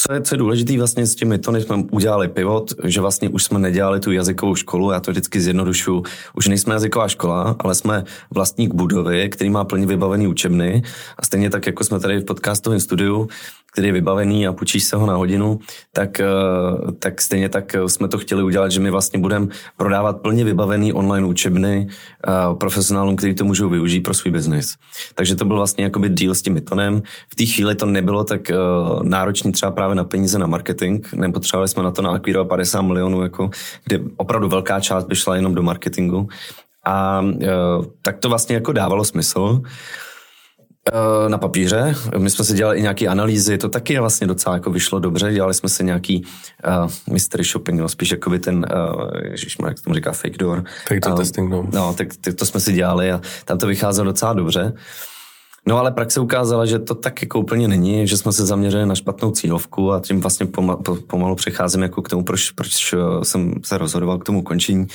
co 0.00 0.12
je, 0.12 0.20
co 0.20 0.34
je 0.34 0.38
důležité 0.38 0.78
vlastně 0.78 1.06
s 1.06 1.14
těmi 1.14 1.38
tony 1.38 1.60
jsme 1.60 1.76
udělali 1.90 2.28
pivot, 2.28 2.72
že 2.84 3.00
vlastně 3.00 3.28
už 3.28 3.44
jsme 3.44 3.58
nedělali 3.58 4.00
tu 4.00 4.12
jazykovou 4.12 4.54
školu, 4.54 4.90
já 4.90 5.00
to 5.00 5.10
vždycky 5.10 5.40
zjednodušu, 5.40 6.02
už 6.36 6.46
nejsme 6.46 6.74
jazyková 6.74 7.08
škola, 7.08 7.56
ale 7.58 7.74
jsme 7.74 8.04
vlastník 8.34 8.74
budovy, 8.74 9.28
který 9.28 9.50
má 9.50 9.64
plně 9.64 9.86
vybavený 9.86 10.26
učebny 10.26 10.82
a 11.18 11.24
stejně 11.24 11.50
tak, 11.50 11.66
jako 11.66 11.84
jsme 11.84 12.00
tady 12.00 12.18
v 12.18 12.24
podcastovém 12.24 12.80
studiu, 12.80 13.28
který 13.72 13.88
je 13.88 13.92
vybavený 13.92 14.46
a 14.46 14.52
půjčíš 14.52 14.84
se 14.84 14.96
ho 14.96 15.06
na 15.06 15.14
hodinu, 15.14 15.58
tak, 15.92 16.20
eh, 16.20 16.26
tak 16.98 17.20
stejně 17.20 17.48
tak 17.48 17.76
jsme 17.86 18.08
to 18.08 18.18
chtěli 18.18 18.42
udělat, 18.42 18.70
že 18.70 18.80
my 18.80 18.90
vlastně 18.90 19.18
budeme 19.18 19.46
prodávat 19.76 20.20
plně 20.20 20.44
vybavený 20.44 20.92
online 20.92 21.26
učebny 21.26 21.88
eh, 21.88 22.30
profesionálům, 22.54 23.16
kteří 23.16 23.34
to 23.34 23.44
můžou 23.44 23.68
využít 23.68 24.00
pro 24.00 24.14
svůj 24.14 24.32
biznis. 24.32 24.74
Takže 25.14 25.36
to 25.36 25.44
byl 25.44 25.56
vlastně 25.56 25.84
jakoby 25.84 26.08
deal 26.08 26.34
s 26.34 26.42
tím 26.42 26.54
Mitonem. 26.54 27.02
V 27.32 27.34
té 27.34 27.46
chvíli 27.46 27.74
to 27.74 27.86
nebylo 27.86 28.24
tak 28.24 28.50
eh, 28.50 28.56
náročný 29.02 29.52
třeba 29.52 29.72
právě 29.72 29.94
na 29.94 30.04
peníze 30.04 30.38
na 30.38 30.46
marketing, 30.46 31.06
nepotřebovali 31.14 31.68
jsme 31.68 31.82
na 31.82 31.90
to 31.90 32.02
nakvírovat 32.02 32.48
50 32.48 32.82
milionů, 32.82 33.22
jako, 33.22 33.50
kde 33.84 34.00
opravdu 34.16 34.48
velká 34.48 34.80
část 34.80 35.04
by 35.04 35.16
šla 35.16 35.36
jenom 35.36 35.54
do 35.54 35.62
marketingu. 35.62 36.28
A 36.86 37.24
tak 38.02 38.18
to 38.18 38.28
vlastně 38.28 38.54
jako 38.54 38.72
dávalo 38.72 39.04
smysl. 39.04 39.62
Eh, 40.88 41.28
na 41.28 41.38
papíře. 41.38 41.94
My 42.18 42.30
jsme 42.30 42.44
si 42.44 42.54
dělali 42.54 42.78
i 42.78 42.82
nějaké 42.82 43.06
analýzy, 43.06 43.58
to 43.58 43.68
taky 43.68 43.98
vlastně 43.98 44.26
docela 44.26 44.54
jako 44.54 44.70
vyšlo 44.70 44.98
dobře. 44.98 45.32
Dělali 45.32 45.54
jsme 45.54 45.68
si 45.68 45.84
nějaký 45.84 46.22
uh, 46.66 46.90
mystery 47.12 47.44
shopping, 47.44 47.80
no, 47.80 47.88
spíš 47.88 48.10
jako 48.10 48.30
by 48.30 48.38
ten, 48.38 48.66
uh, 48.74 49.10
ježišmar, 49.30 49.70
jak 49.70 49.80
tomu 49.80 49.94
říká, 49.94 50.12
fake 50.12 50.38
door. 50.38 50.64
Fake 50.88 51.00
door 51.00 51.12
uh, 51.12 51.18
testing, 51.18 51.50
no. 51.50 51.66
No, 51.72 51.94
tak 51.94 52.08
to 52.34 52.46
jsme 52.46 52.60
si 52.60 52.72
dělali 52.72 53.12
a 53.12 53.20
tam 53.44 53.58
to 53.58 53.66
vycházelo 53.66 54.04
docela 54.04 54.32
dobře. 54.32 54.72
No 55.66 55.78
ale 55.78 55.90
praxe 55.90 56.20
ukázala, 56.20 56.66
že 56.66 56.78
to 56.78 56.94
tak 56.94 57.22
jako 57.22 57.40
úplně 57.40 57.68
není, 57.68 58.06
že 58.06 58.16
jsme 58.16 58.32
se 58.32 58.46
zaměřili 58.46 58.86
na 58.86 58.94
špatnou 58.94 59.30
cílovku 59.30 59.92
a 59.92 60.00
tím 60.00 60.20
vlastně 60.20 60.46
pomalu 61.06 61.34
přecházím 61.34 61.82
jako 61.82 62.02
k 62.02 62.08
tomu, 62.08 62.24
proč, 62.24 62.50
proč 62.50 62.92
eh, 62.92 63.24
jsem 63.24 63.54
se 63.64 63.78
rozhodoval 63.78 64.18
k 64.18 64.24
tomu 64.24 64.42
končení. 64.42 64.86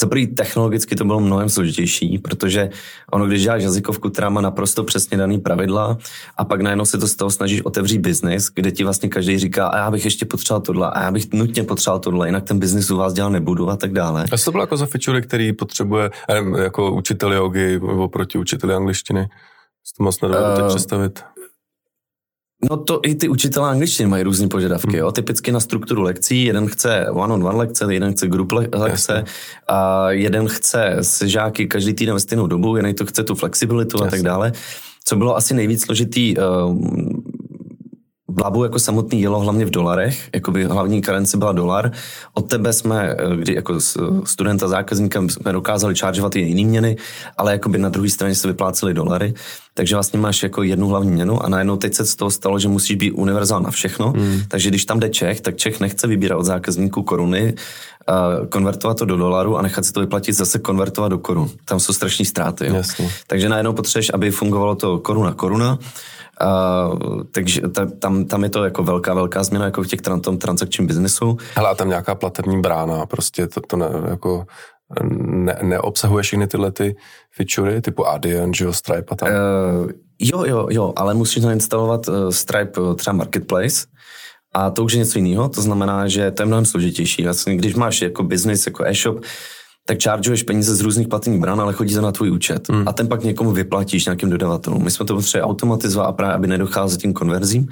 Za 0.00 0.06
prvý 0.06 0.26
technologicky 0.26 0.96
to 0.96 1.04
bylo 1.04 1.20
mnohem 1.20 1.48
složitější, 1.48 2.18
protože 2.18 2.70
ono, 3.12 3.26
když 3.26 3.42
děláš 3.42 3.62
jazykovku, 3.62 4.10
která 4.10 4.30
má 4.30 4.40
naprosto 4.40 4.84
přesně 4.84 5.16
daný 5.16 5.38
pravidla 5.38 5.98
a 6.36 6.44
pak 6.44 6.60
najednou 6.60 6.84
se 6.84 6.98
to 6.98 7.08
z 7.08 7.14
toho 7.14 7.30
snažíš 7.30 7.62
otevřít 7.62 7.98
biznis, 7.98 8.50
kde 8.54 8.70
ti 8.70 8.84
vlastně 8.84 9.08
každý 9.08 9.38
říká, 9.38 9.66
a 9.66 9.78
já 9.78 9.90
bych 9.90 10.04
ještě 10.04 10.24
potřeboval 10.24 10.60
tohle, 10.60 10.90
a 10.90 11.02
já 11.02 11.10
bych 11.10 11.32
nutně 11.32 11.64
potřeboval 11.64 12.00
tohle, 12.00 12.28
jinak 12.28 12.44
ten 12.44 12.58
biznis 12.58 12.90
u 12.90 12.96
vás 12.96 13.12
dělat 13.12 13.28
nebudu 13.28 13.70
a 13.70 13.76
tak 13.76 13.92
dále. 13.92 14.24
A 14.32 14.36
to 14.44 14.50
bylo 14.50 14.62
jako 14.62 14.76
za 14.76 14.86
feature, 14.86 15.20
který 15.20 15.52
potřebuje 15.52 16.10
jako 16.62 16.92
učitel 16.92 17.32
jogy 17.32 17.78
oproti 17.78 18.38
učiteli 18.38 18.74
angličtiny? 18.74 19.28
To 19.96 20.04
moc 20.04 20.20
nedovedu 20.20 20.62
uh, 20.62 20.66
eh, 20.66 20.68
představit. 20.68 21.24
No 22.70 22.76
to 22.76 23.00
i 23.04 23.14
ty 23.14 23.28
učitelé 23.28 23.70
angličtiny 23.70 24.08
mají 24.08 24.22
různé 24.22 24.48
požadavky. 24.48 24.88
Hmm. 24.88 24.98
Jo. 24.98 25.12
Typicky 25.12 25.52
na 25.52 25.60
strukturu 25.60 26.02
lekcí, 26.02 26.44
jeden 26.44 26.68
chce 26.68 27.06
one-on-one 27.10 27.58
lekce, 27.58 27.94
jeden 27.94 28.12
chce 28.12 28.26
group 28.26 28.52
lekce 28.52 29.12
Jasně. 29.12 29.24
a 29.68 30.10
jeden 30.10 30.48
chce 30.48 30.96
se 31.00 31.28
žáky 31.28 31.66
každý 31.66 31.94
týden 31.94 32.14
ve 32.14 32.20
stejnou 32.20 32.46
dobu, 32.46 32.76
jiný 32.76 32.94
to 32.94 33.06
chce 33.06 33.24
tu 33.24 33.34
flexibilitu 33.34 33.96
Jasně. 33.96 34.08
a 34.08 34.10
tak 34.10 34.22
dále. 34.22 34.52
Co 35.04 35.16
bylo 35.16 35.36
asi 35.36 35.54
nejvíc 35.54 35.84
složitý, 35.84 36.36
uh, 36.36 36.76
Blabu 38.30 38.64
jako 38.64 38.78
samotný 38.78 39.22
jelo 39.22 39.40
hlavně 39.40 39.64
v 39.64 39.70
dolarech, 39.70 40.28
jako 40.34 40.50
by 40.50 40.64
hlavní 40.64 41.02
karenci 41.02 41.36
byla 41.36 41.52
dolar. 41.52 41.92
Od 42.34 42.48
tebe 42.48 42.72
jsme, 42.72 43.16
eh, 43.18 43.36
kdy 43.36 43.54
jako 43.54 43.80
studenta 44.24 44.68
zákazníka 44.68 45.22
jsme 45.28 45.52
dokázali 45.52 45.94
čaržovat 45.94 46.36
i 46.36 46.40
jiný 46.40 46.64
měny, 46.64 46.96
ale 47.36 47.52
jako 47.52 47.68
by 47.68 47.78
na 47.78 47.88
druhé 47.88 48.10
straně 48.10 48.34
se 48.34 48.48
vyplácely 48.48 48.94
dolary. 48.94 49.34
Takže 49.74 49.96
vlastně 49.96 50.18
máš 50.18 50.42
jako 50.42 50.62
jednu 50.62 50.88
hlavní 50.88 51.10
měnu 51.10 51.44
a 51.44 51.48
najednou 51.48 51.76
teď 51.76 51.94
se 51.94 52.04
z 52.04 52.16
toho 52.16 52.30
stalo, 52.30 52.58
že 52.58 52.68
musíš 52.68 52.96
být 52.96 53.12
univerzál 53.12 53.60
na 53.60 53.70
všechno. 53.70 54.12
Hmm. 54.16 54.42
Takže 54.48 54.68
když 54.68 54.84
tam 54.84 55.00
jde 55.00 55.08
Čech, 55.08 55.40
tak 55.40 55.56
Čech 55.56 55.80
nechce 55.80 56.06
vybírat 56.06 56.36
od 56.36 56.44
zákazníků 56.44 57.02
koruny, 57.02 57.54
konvertovat 58.48 58.98
to 58.98 59.04
do 59.04 59.16
dolaru 59.16 59.56
a 59.56 59.62
nechat 59.62 59.84
si 59.84 59.92
to 59.92 60.00
vyplatit 60.00 60.34
zase 60.34 60.58
konvertovat 60.58 61.10
do 61.10 61.18
korun. 61.18 61.50
Tam 61.64 61.80
jsou 61.80 61.92
strašní 61.92 62.24
ztráty. 62.24 62.66
Jo. 62.66 62.82
Takže 63.26 63.48
najednou 63.48 63.72
potřebuješ, 63.72 64.10
aby 64.14 64.30
fungovalo 64.30 64.74
to 64.74 64.98
koruna 64.98 65.32
koruna 65.32 65.78
Uh, 66.40 67.22
takže 67.32 67.60
ta, 67.60 67.86
tam, 67.86 68.24
tam 68.24 68.44
je 68.44 68.50
to 68.50 68.64
jako 68.64 68.82
velká, 68.82 69.14
velká 69.14 69.44
změna 69.44 69.64
jako 69.64 69.82
v 69.82 69.86
těch 69.86 70.00
tom 70.00 70.38
transakčním 70.38 70.86
biznesu. 70.86 71.36
Hele, 71.54 71.68
a 71.68 71.74
tam 71.74 71.88
nějaká 71.88 72.14
platební 72.14 72.60
brána, 72.60 73.06
prostě 73.06 73.46
to, 73.46 73.60
to 73.60 73.76
ne, 73.76 73.86
jako 74.10 74.46
ne, 75.22 75.58
neobsahuje 75.62 76.22
všechny 76.22 76.46
tyhle 76.46 76.72
ty 76.72 76.96
featurey, 77.32 77.80
typu 77.80 78.06
Adyen, 78.06 78.54
že 78.54 78.64
jo, 78.64 78.72
Stripe 78.72 79.06
a 79.10 79.16
tak? 79.16 79.28
Uh, 79.28 79.90
jo, 80.18 80.44
jo, 80.46 80.66
jo, 80.70 80.92
ale 80.96 81.14
musíš 81.14 81.44
nainstalovat 81.44 82.08
uh, 82.08 82.14
Stripe 82.30 82.80
uh, 82.80 82.94
třeba 82.94 83.16
Marketplace, 83.16 83.86
a 84.54 84.70
to 84.70 84.84
už 84.84 84.92
je 84.92 84.98
něco 84.98 85.18
jiného, 85.18 85.48
to 85.48 85.62
znamená, 85.62 86.08
že 86.08 86.30
to 86.30 86.42
je 86.42 86.46
mnohem 86.46 86.64
složitější. 86.64 87.24
Vlastně, 87.24 87.56
když 87.56 87.74
máš 87.74 88.02
jako 88.02 88.22
business, 88.22 88.66
jako 88.66 88.84
e-shop, 88.84 89.20
tak 89.86 90.02
chargeuješ 90.02 90.42
peníze 90.42 90.74
z 90.74 90.80
různých 90.80 91.08
platných 91.08 91.40
bran, 91.40 91.60
ale 91.60 91.72
chodí 91.72 91.94
to 91.94 92.00
na 92.00 92.12
tvůj 92.12 92.30
účet. 92.30 92.68
Hmm. 92.68 92.88
A 92.88 92.92
ten 92.92 93.08
pak 93.08 93.22
někomu 93.22 93.50
vyplatíš 93.50 94.04
nějakým 94.04 94.30
dodavatelům. 94.30 94.84
My 94.84 94.90
jsme 94.90 95.06
to 95.06 95.14
potřebovali 95.14 95.50
automatizovat 95.50 96.08
a 96.08 96.12
právě, 96.12 96.34
aby 96.34 96.46
nedocházelo 96.46 97.00
tím 97.00 97.12
konverzím 97.12 97.68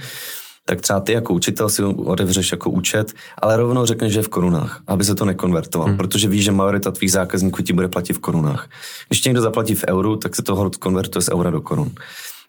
tak 0.69 0.81
třeba 0.81 1.01
ty 1.01 1.13
jako 1.13 1.35
učitel 1.35 1.69
si 1.69 1.83
otevřeš 1.85 2.53
jako 2.53 2.71
účet, 2.71 3.13
ale 3.39 3.57
rovnou 3.57 3.87
řekneš, 3.87 4.13
že 4.13 4.19
je 4.19 4.23
v 4.23 4.29
korunách, 4.29 4.81
aby 4.87 5.05
se 5.05 5.15
to 5.15 5.25
nekonvertoval, 5.25 5.89
hmm. 5.89 5.97
protože 5.97 6.29
víš, 6.29 6.45
že 6.45 6.53
majorita 6.53 6.91
tvých 6.91 7.13
zákazníků 7.13 7.63
ti 7.63 7.73
bude 7.73 7.89
platit 7.89 8.13
v 8.13 8.19
korunách. 8.19 8.69
Když 9.09 9.25
někdo 9.25 9.41
zaplatí 9.41 9.75
v 9.75 9.85
euru, 9.89 10.17
tak 10.17 10.37
se 10.37 10.43
to 10.43 10.71
konvertuje 10.79 11.23
z 11.23 11.29
eura 11.29 11.51
do 11.51 11.61
korun 11.61 11.91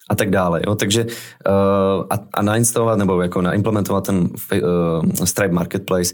a 0.09 0.15
tak 0.15 0.29
dále. 0.29 0.61
Jo? 0.67 0.75
Takže 0.75 1.05
uh, 1.05 2.03
a, 2.09 2.19
a 2.33 2.41
nainstalovat 2.41 2.99
nebo 2.99 3.21
jako 3.21 3.41
naimplementovat 3.41 4.05
ten 4.05 4.17
uh, 4.19 4.29
Stripe 5.23 5.53
Marketplace 5.53 6.13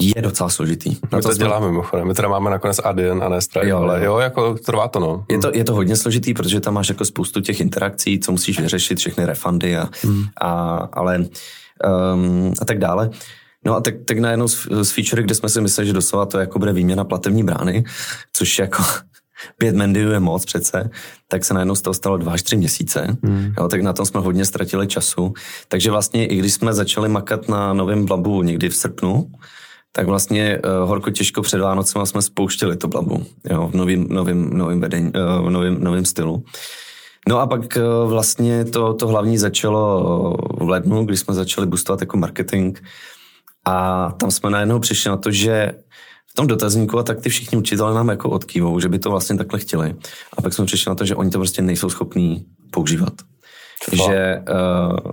je 0.00 0.22
docela 0.22 0.48
složitý. 0.48 0.90
My 0.90 1.08
to, 1.10 1.20
to 1.20 1.34
jsme... 1.34 1.44
děláme 1.44 1.66
mimochodem. 1.66 2.08
My 2.08 2.14
teda 2.14 2.28
máme 2.28 2.50
nakonec 2.50 2.80
ADN 2.84 3.22
a 3.22 3.28
ne 3.28 3.40
Stripe, 3.40 3.68
jo, 3.68 3.78
ale 3.78 4.04
jo, 4.04 4.18
jako 4.18 4.54
trvá 4.54 4.88
to, 4.88 5.00
no. 5.00 5.24
Je 5.30 5.38
to, 5.38 5.50
je 5.54 5.64
to 5.64 5.74
hodně 5.74 5.96
složitý, 5.96 6.34
protože 6.34 6.60
tam 6.60 6.74
máš 6.74 6.88
jako 6.88 7.04
spoustu 7.04 7.40
těch 7.40 7.60
interakcí, 7.60 8.20
co 8.20 8.32
musíš 8.32 8.60
vyřešit, 8.60 8.98
všechny 8.98 9.24
refundy 9.24 9.76
a, 9.76 9.88
hmm. 10.02 10.24
a 10.40 10.76
ale 10.92 11.18
um, 12.14 12.52
a 12.60 12.64
tak 12.64 12.78
dále. 12.78 13.10
No 13.64 13.76
a 13.76 13.80
tak, 13.80 13.94
tak 14.04 14.18
najednou 14.18 14.48
z, 14.48 14.68
z 14.82 14.90
feature, 14.90 15.22
kde 15.22 15.34
jsme 15.34 15.48
si 15.48 15.60
mysleli, 15.60 15.86
že 15.86 15.92
doslova 15.92 16.26
to 16.26 16.38
jako 16.38 16.58
bude 16.58 16.72
výměna 16.72 17.04
platební 17.04 17.44
brány, 17.44 17.84
což 18.32 18.58
jako 18.58 18.82
pět 19.58 19.76
mendiů 19.76 20.10
je 20.10 20.20
moc 20.20 20.44
přece, 20.44 20.90
tak 21.28 21.44
se 21.44 21.54
najednou 21.54 21.74
z 21.74 21.82
toho 21.82 21.94
stalo 21.94 22.16
dva 22.16 22.32
až 22.32 22.42
tři 22.42 22.56
měsíce, 22.56 23.16
hmm. 23.22 23.54
jo, 23.58 23.68
tak 23.68 23.82
na 23.82 23.92
tom 23.92 24.06
jsme 24.06 24.20
hodně 24.20 24.44
ztratili 24.44 24.86
času. 24.86 25.34
Takže 25.68 25.90
vlastně 25.90 26.26
i 26.26 26.36
když 26.36 26.52
jsme 26.52 26.74
začali 26.74 27.08
makat 27.08 27.48
na 27.48 27.72
novém 27.72 28.04
blabu 28.04 28.42
někdy 28.42 28.68
v 28.68 28.76
srpnu, 28.76 29.30
tak 29.96 30.06
vlastně 30.06 30.58
uh, 30.58 30.88
horko 30.88 31.10
těžko 31.10 31.42
před 31.42 31.60
Vánocem 31.60 32.06
jsme 32.06 32.22
spouštěli 32.22 32.76
to 32.76 32.88
blabu 32.88 33.26
jo, 33.50 33.68
v 33.68 33.74
novým, 33.74 34.06
novým, 34.10 34.50
novým, 34.50 34.80
vedení, 34.80 35.12
uh, 35.40 35.50
novým, 35.50 35.84
novým 35.84 36.04
stylu. 36.04 36.44
No 37.28 37.38
a 37.40 37.46
pak 37.46 37.60
uh, 37.60 38.10
vlastně 38.10 38.64
to, 38.64 38.94
to 38.94 39.08
hlavní 39.08 39.38
začalo 39.38 40.36
v 40.60 40.68
lednu, 40.68 41.04
kdy 41.04 41.16
jsme 41.16 41.34
začali 41.34 41.66
boostovat 41.66 42.00
jako 42.00 42.16
marketing 42.16 42.78
a 43.64 44.12
tam 44.12 44.30
jsme 44.30 44.50
najednou 44.50 44.78
přišli 44.78 45.08
na 45.08 45.16
to, 45.16 45.30
že 45.30 45.72
v 46.30 46.34
tom 46.34 46.46
dotazníku 46.46 46.98
a 46.98 47.02
tak 47.02 47.20
ty 47.20 47.28
všichni 47.28 47.58
učitelé 47.58 47.94
nám 47.94 48.08
jako 48.08 48.30
odkývou, 48.30 48.80
že 48.80 48.88
by 48.88 48.98
to 48.98 49.10
vlastně 49.10 49.36
takhle 49.36 49.60
chtěli. 49.60 49.94
A 50.36 50.42
pak 50.42 50.54
jsme 50.54 50.64
přišli 50.64 50.88
na 50.88 50.94
to, 50.94 51.04
že 51.04 51.16
oni 51.16 51.30
to 51.30 51.38
prostě 51.38 51.62
nejsou 51.62 51.90
schopní 51.90 52.46
používat. 52.70 53.12
Fakt. 53.84 53.96
Že 53.96 54.42
uh, 54.48 55.12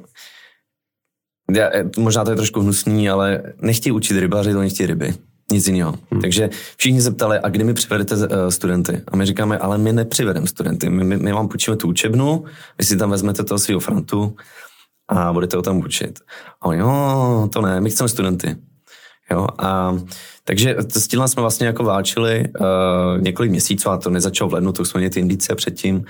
já, 1.51 1.69
možná 1.97 2.23
to 2.23 2.29
je 2.31 2.35
trošku 2.35 2.59
hnusný, 2.59 3.09
ale 3.09 3.43
nechtějí 3.61 3.93
učit 3.93 4.19
rybaři, 4.19 4.53
to 4.53 4.59
nechtějí 4.59 4.87
ryby. 4.87 5.13
Nic 5.51 5.67
jiného. 5.67 5.95
Hmm. 6.11 6.21
Takže 6.21 6.49
všichni 6.77 7.01
se 7.01 7.11
ptali, 7.11 7.39
a 7.39 7.49
kdy 7.49 7.63
mi 7.63 7.73
přivedete 7.73 8.15
uh, 8.15 8.23
studenty? 8.49 9.01
A 9.07 9.15
my 9.15 9.25
říkáme, 9.25 9.57
ale 9.57 9.77
my 9.77 9.93
nepřivedeme 9.93 10.47
studenty. 10.47 10.89
My, 10.89 11.03
my, 11.03 11.17
my 11.17 11.31
vám 11.31 11.47
půjčíme 11.47 11.77
tu 11.77 11.87
učebnu, 11.87 12.45
vy 12.77 12.85
si 12.85 12.97
tam 12.97 13.09
vezmete 13.09 13.43
toho 13.43 13.59
svého 13.59 13.79
frantu 13.79 14.35
a 15.09 15.33
budete 15.33 15.57
ho 15.57 15.63
tam 15.63 15.77
učit. 15.77 16.19
A 16.61 16.65
oni, 16.65 16.79
no, 16.79 17.49
to 17.53 17.61
ne, 17.61 17.81
my 17.81 17.89
chceme 17.89 18.09
studenty. 18.09 18.55
Jo, 19.31 19.47
a 19.57 19.97
takže 20.43 20.75
s 20.89 21.07
tímhle 21.07 21.27
jsme 21.27 21.41
vlastně 21.41 21.67
jako 21.67 21.83
válčili 21.83 22.45
uh, 22.59 23.21
několik 23.21 23.51
měsíců 23.51 23.89
a 23.89 23.97
to 23.97 24.09
nezačalo 24.09 24.49
v 24.49 24.53
lednu, 24.53 24.71
to 24.71 24.85
jsme 24.85 24.97
měli 24.97 25.09
ty 25.09 25.19
indice 25.19 25.55
předtím. 25.55 26.05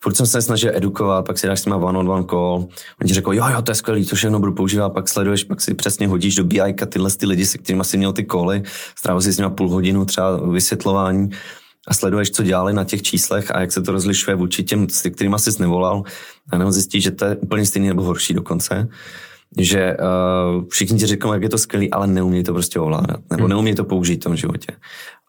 Furt 0.00 0.14
jsem 0.16 0.26
se 0.26 0.42
snažil 0.42 0.70
edukovat, 0.74 1.26
pak 1.26 1.38
si 1.38 1.46
dáš 1.46 1.60
s 1.60 1.64
nima 1.64 1.76
one 1.76 1.98
on 1.98 2.10
one 2.10 2.24
call, 2.30 2.68
oni 3.00 3.08
ti 3.08 3.14
řekl, 3.14 3.34
jo, 3.34 3.44
jo, 3.52 3.62
to 3.62 3.70
je 3.70 3.74
skvělý, 3.74 4.06
to 4.06 4.16
všechno 4.16 4.40
budu 4.40 4.52
používat, 4.52 4.90
pak 4.90 5.08
sleduješ, 5.08 5.44
pak 5.44 5.60
si 5.60 5.74
přesně 5.74 6.08
hodíš 6.08 6.34
do 6.34 6.44
BI 6.44 6.74
tyhle 6.86 7.10
ty 7.10 7.26
lidi, 7.26 7.46
se 7.46 7.58
kterými 7.58 7.84
si 7.84 7.96
měl 7.96 8.12
ty 8.12 8.24
koly, 8.24 8.62
strávil 8.98 9.20
si 9.20 9.32
s 9.32 9.38
nimi 9.38 9.50
půl 9.50 9.68
hodinu 9.68 10.04
třeba 10.04 10.36
vysvětlování 10.36 11.30
a 11.88 11.94
sleduješ, 11.94 12.30
co 12.30 12.42
dělali 12.42 12.72
na 12.72 12.84
těch 12.84 13.02
číslech 13.02 13.54
a 13.54 13.60
jak 13.60 13.72
se 13.72 13.82
to 13.82 13.92
rozlišuje 13.92 14.36
vůči 14.36 14.64
těm, 14.64 14.88
s 14.88 15.10
kterými 15.10 15.38
jsi 15.38 15.50
nevolal. 15.60 16.02
A 16.50 16.58
nebo 16.58 16.72
zjistíš, 16.72 17.04
že 17.04 17.10
to 17.10 17.24
je 17.24 17.36
úplně 17.36 17.66
stejný 17.66 17.88
nebo 17.88 18.02
horší 18.02 18.34
dokonce 18.34 18.88
že 19.58 19.96
uh, 19.96 20.64
všichni 20.68 20.98
ti 20.98 21.06
říkají, 21.06 21.32
jak 21.32 21.42
je 21.42 21.48
to 21.48 21.58
skvělý, 21.58 21.90
ale 21.90 22.06
neumí 22.06 22.44
to 22.44 22.52
prostě 22.52 22.80
ovládat, 22.80 23.20
nebo 23.30 23.42
hmm. 23.42 23.48
neumí 23.48 23.74
to 23.74 23.84
použít 23.84 24.20
v 24.20 24.24
tom 24.24 24.36
životě 24.36 24.72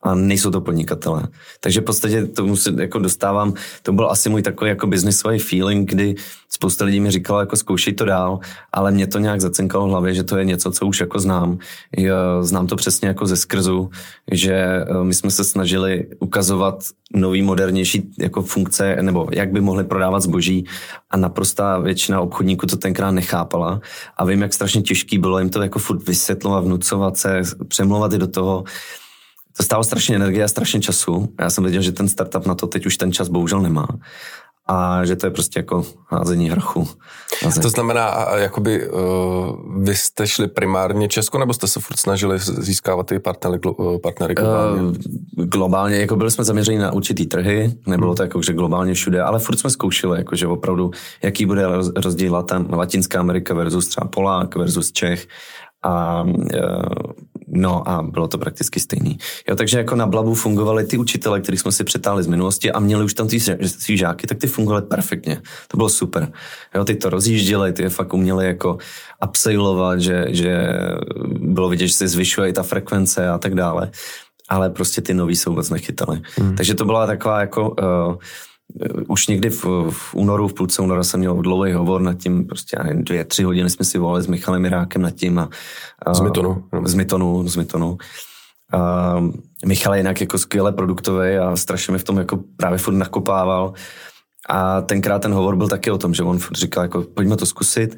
a 0.06 0.16
nejsou 0.16 0.52
to 0.52 0.62
podnikatelé. 0.62 1.24
Takže 1.60 1.82
v 1.82 1.84
podstatě 1.84 2.26
tomu 2.26 2.56
se 2.56 2.74
jako 2.78 3.00
dostávám, 3.00 3.54
to 3.82 3.94
byl 3.94 4.12
asi 4.12 4.30
můj 4.30 4.42
takový 4.42 4.70
jako 4.70 4.88
biznisový 4.88 5.40
feeling, 5.40 5.90
kdy 5.90 6.16
spousta 6.50 6.86
lidí 6.86 7.00
mi 7.00 7.12
říkalo, 7.12 7.40
jako 7.40 7.56
zkoušej 7.56 7.94
to 7.94 8.06
dál, 8.06 8.40
ale 8.74 8.92
mě 8.92 9.08
to 9.08 9.20
nějak 9.20 9.42
zacinkalo 9.42 9.88
v 9.88 9.90
hlavě, 9.90 10.14
že 10.14 10.24
to 10.24 10.38
je 10.38 10.46
něco, 10.46 10.72
co 10.72 10.86
už 10.86 11.00
jako 11.00 11.20
znám. 11.20 11.58
Znám 12.42 12.68
to 12.68 12.76
přesně 12.76 13.08
jako 13.08 13.26
ze 13.26 13.38
skrzu, 13.38 13.90
že 14.32 14.54
eh, 14.54 15.04
my 15.04 15.14
jsme 15.14 15.32
se 15.32 15.44
snažili 15.44 16.08
ukazovat 16.20 16.84
nový, 17.14 17.42
modernější 17.42 18.12
jako 18.20 18.42
funkce, 18.42 18.98
nebo 19.02 19.28
jak 19.32 19.52
by 19.52 19.62
mohli 19.62 19.84
prodávat 19.84 20.20
zboží 20.20 20.66
a 21.10 21.18
naprostá 21.18 21.80
většina 21.80 22.22
obchodníků 22.22 22.68
to 22.68 22.78
tenkrát 22.78 23.12
nechápala 23.12 23.82
a 24.18 24.26
vím, 24.26 24.42
jak 24.42 24.54
strašně 24.54 24.82
těžký 24.82 25.18
bylo 25.18 25.40
jim 25.40 25.50
to 25.50 25.62
jako 25.62 25.80
furt 25.80 26.08
vysvětlovat, 26.08 26.64
vnucovat 26.64 27.18
se, 27.18 27.42
přemlouvat 27.68 28.14
i 28.14 28.18
do 28.18 28.28
toho, 28.28 28.64
to 29.58 29.64
stálo 29.64 29.84
strašně 29.84 30.16
energie 30.16 30.44
a 30.44 30.48
strašně 30.48 30.82
času. 30.82 31.30
Já 31.40 31.50
jsem 31.50 31.64
věděl, 31.64 31.82
že 31.82 31.92
ten 31.92 32.08
startup 32.08 32.46
na 32.46 32.56
to 32.56 32.68
teď 32.68 32.86
už 32.86 32.98
ten 32.98 33.12
čas 33.12 33.28
bohužel 33.28 33.62
nemá 33.62 33.88
a 34.68 35.06
že 35.06 35.16
to 35.16 35.28
je 35.28 35.32
prostě 35.32 35.60
jako 35.60 35.86
házení 36.08 36.50
hrchu. 36.50 36.88
To 37.62 37.70
znamená, 37.70 38.28
jakoby 38.36 38.90
uh, 38.90 39.02
vy 39.84 39.96
jste 39.96 40.28
šli 40.28 40.48
primárně 40.48 41.08
Česko, 41.08 41.38
nebo 41.38 41.54
jste 41.54 41.68
se 41.68 41.80
furt 41.80 41.98
snažili 41.98 42.40
získávat 42.40 43.08
ty 43.08 43.20
partnery, 43.20 43.60
uh, 43.78 43.98
partnery 43.98 44.34
globálně? 44.36 44.82
Uh, 44.82 45.46
globálně, 45.46 45.98
jako 45.98 46.16
byli 46.16 46.32
jsme 46.32 46.44
zaměřeni 46.44 46.80
na 46.80 46.94
určitý 46.94 47.26
trhy, 47.26 47.74
nebylo 47.88 48.10
hmm. 48.10 48.16
to 48.16 48.24
jako, 48.24 48.42
že 48.42 48.54
globálně 48.54 48.94
všude, 48.94 49.22
ale 49.22 49.40
furt 49.40 49.58
jsme 49.58 49.70
zkoušeli, 49.70 50.18
jako, 50.18 50.36
že 50.36 50.48
opravdu, 50.48 50.92
jaký 51.24 51.46
bude 51.46 51.66
rozdíl 51.96 52.34
Latin, 52.34 52.68
Latinská 52.70 53.20
Amerika 53.20 53.54
versus 53.54 53.88
třeba 53.88 54.08
Polák 54.08 54.56
versus 54.56 54.92
Čech 54.92 55.28
a 55.84 56.24
uh, 56.24 56.34
No 57.56 57.90
a 57.90 58.02
bylo 58.02 58.28
to 58.28 58.38
prakticky 58.38 58.80
stejný. 58.80 59.18
Jo, 59.50 59.56
takže 59.56 59.78
jako 59.78 59.96
na 59.96 60.08
Blabu 60.08 60.34
fungovali 60.34 60.84
ty 60.84 60.98
učitele, 60.98 61.42
kterých 61.42 61.60
jsme 61.60 61.72
si 61.72 61.84
přetáhli 61.84 62.24
z 62.24 62.28
minulosti 62.28 62.72
a 62.72 62.80
měli 62.80 63.06
už 63.06 63.14
tam 63.14 63.28
ty 63.28 63.40
svý 63.66 63.98
žáky, 63.98 64.28
tak 64.28 64.38
ty 64.38 64.48
fungovaly 64.48 64.86
perfektně. 64.86 65.42
To 65.68 65.78
bylo 65.78 65.90
super. 65.90 66.32
Jo, 66.76 66.86
ty 66.86 66.96
to 66.96 67.10
rozjížděli, 67.10 67.74
ty 67.74 67.84
je 67.84 67.90
fakt 67.90 68.14
uměli 68.14 68.46
jako 68.46 68.78
upsailovat, 69.28 70.00
že, 70.00 70.26
že 70.30 70.74
bylo 71.40 71.70
vidět, 71.70 71.88
že 71.88 71.94
se 71.94 72.08
zvyšuje 72.08 72.50
i 72.50 72.54
ta 72.54 72.64
frekvence 72.64 73.30
a 73.30 73.38
tak 73.38 73.56
dále. 73.56 73.92
Ale 74.50 74.70
prostě 74.70 75.02
ty 75.02 75.14
nový 75.14 75.36
se 75.36 75.50
vůbec 75.50 75.70
nechytali. 75.70 76.22
Hmm. 76.38 76.56
Takže 76.56 76.74
to 76.76 76.86
byla 76.86 77.08
taková 77.08 77.40
jako 77.40 77.70
uh, 77.70 78.16
už 79.08 79.28
někdy 79.28 79.50
v, 79.50 79.66
v 79.90 80.16
únoru, 80.16 80.48
v 80.48 80.54
půlce 80.54 80.82
února 80.82 81.04
jsem 81.04 81.20
měl 81.20 81.42
dlouhý 81.42 81.74
hovor 81.74 82.02
nad 82.02 82.14
tím, 82.14 82.48
prostě 82.48 82.78
nevím, 82.84 83.04
dvě, 83.04 83.26
tři 83.26 83.44
hodiny 83.44 83.70
jsme 83.70 83.86
si 83.86 83.98
volali 83.98 84.24
s 84.24 84.28
Michalem 84.28 84.62
Mirákem 84.62 85.02
nad 85.02 85.12
tím. 85.12 85.40
A, 85.40 85.50
a, 86.06 86.14
z 86.14 86.20
Mytonu. 86.20 86.64
Z 86.86 86.94
Mytonu, 86.94 87.48
z 87.48 87.56
Mytonu. 87.56 87.98
A 88.74 89.16
Michal 89.66 89.94
je 89.94 90.00
jinak 90.00 90.22
jako 90.22 90.38
skvěle 90.38 90.72
produktový 90.72 91.38
a 91.38 91.56
strašně 91.56 91.92
mi 91.92 92.00
v 92.00 92.04
tom 92.04 92.18
jako 92.18 92.40
právě 92.58 92.78
furt 92.78 92.94
nakopával. 92.94 93.74
A 94.50 94.82
tenkrát 94.82 95.22
ten 95.22 95.34
hovor 95.34 95.56
byl 95.56 95.68
taky 95.68 95.92
o 95.92 95.98
tom, 95.98 96.14
že 96.14 96.24
on 96.24 96.40
říkal, 96.52 96.84
jako 96.84 97.02
pojďme 97.02 97.38
to 97.38 97.46
zkusit. 97.46 97.98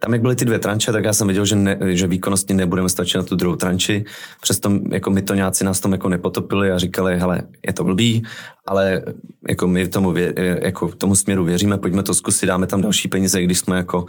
Tam, 0.00 0.12
jak 0.12 0.22
byly 0.22 0.36
ty 0.36 0.44
dvě 0.44 0.58
tranče, 0.58 0.92
tak 0.92 1.04
já 1.04 1.12
jsem 1.12 1.28
viděl, 1.28 1.44
že, 1.44 1.56
ne, 1.56 1.78
že 1.86 2.06
výkonnostně 2.06 2.54
nebudeme 2.54 2.88
stačit 2.88 3.16
na 3.16 3.22
tu 3.22 3.36
druhou 3.36 3.56
tranči. 3.56 4.04
Přesto 4.40 4.72
jako 4.90 5.10
my 5.10 5.22
to 5.22 5.34
nějací 5.34 5.64
nás 5.64 5.80
tom 5.80 5.92
jako 5.92 6.08
nepotopili 6.08 6.72
a 6.72 6.78
říkali, 6.78 7.18
hele, 7.18 7.42
je 7.66 7.72
to 7.72 7.84
blbý, 7.84 8.22
ale 8.66 9.02
jako 9.48 9.68
my 9.68 9.88
tomu, 9.88 10.12
vě, 10.12 10.34
jako 10.62 10.88
tomu 10.88 11.14
směru 11.14 11.44
věříme, 11.44 11.78
pojďme 11.78 12.02
to 12.02 12.14
zkusit, 12.14 12.46
dáme 12.46 12.66
tam 12.66 12.82
další 12.82 13.08
peníze, 13.08 13.42
když 13.42 13.58
jsme 13.58 13.76
jako 13.76 14.06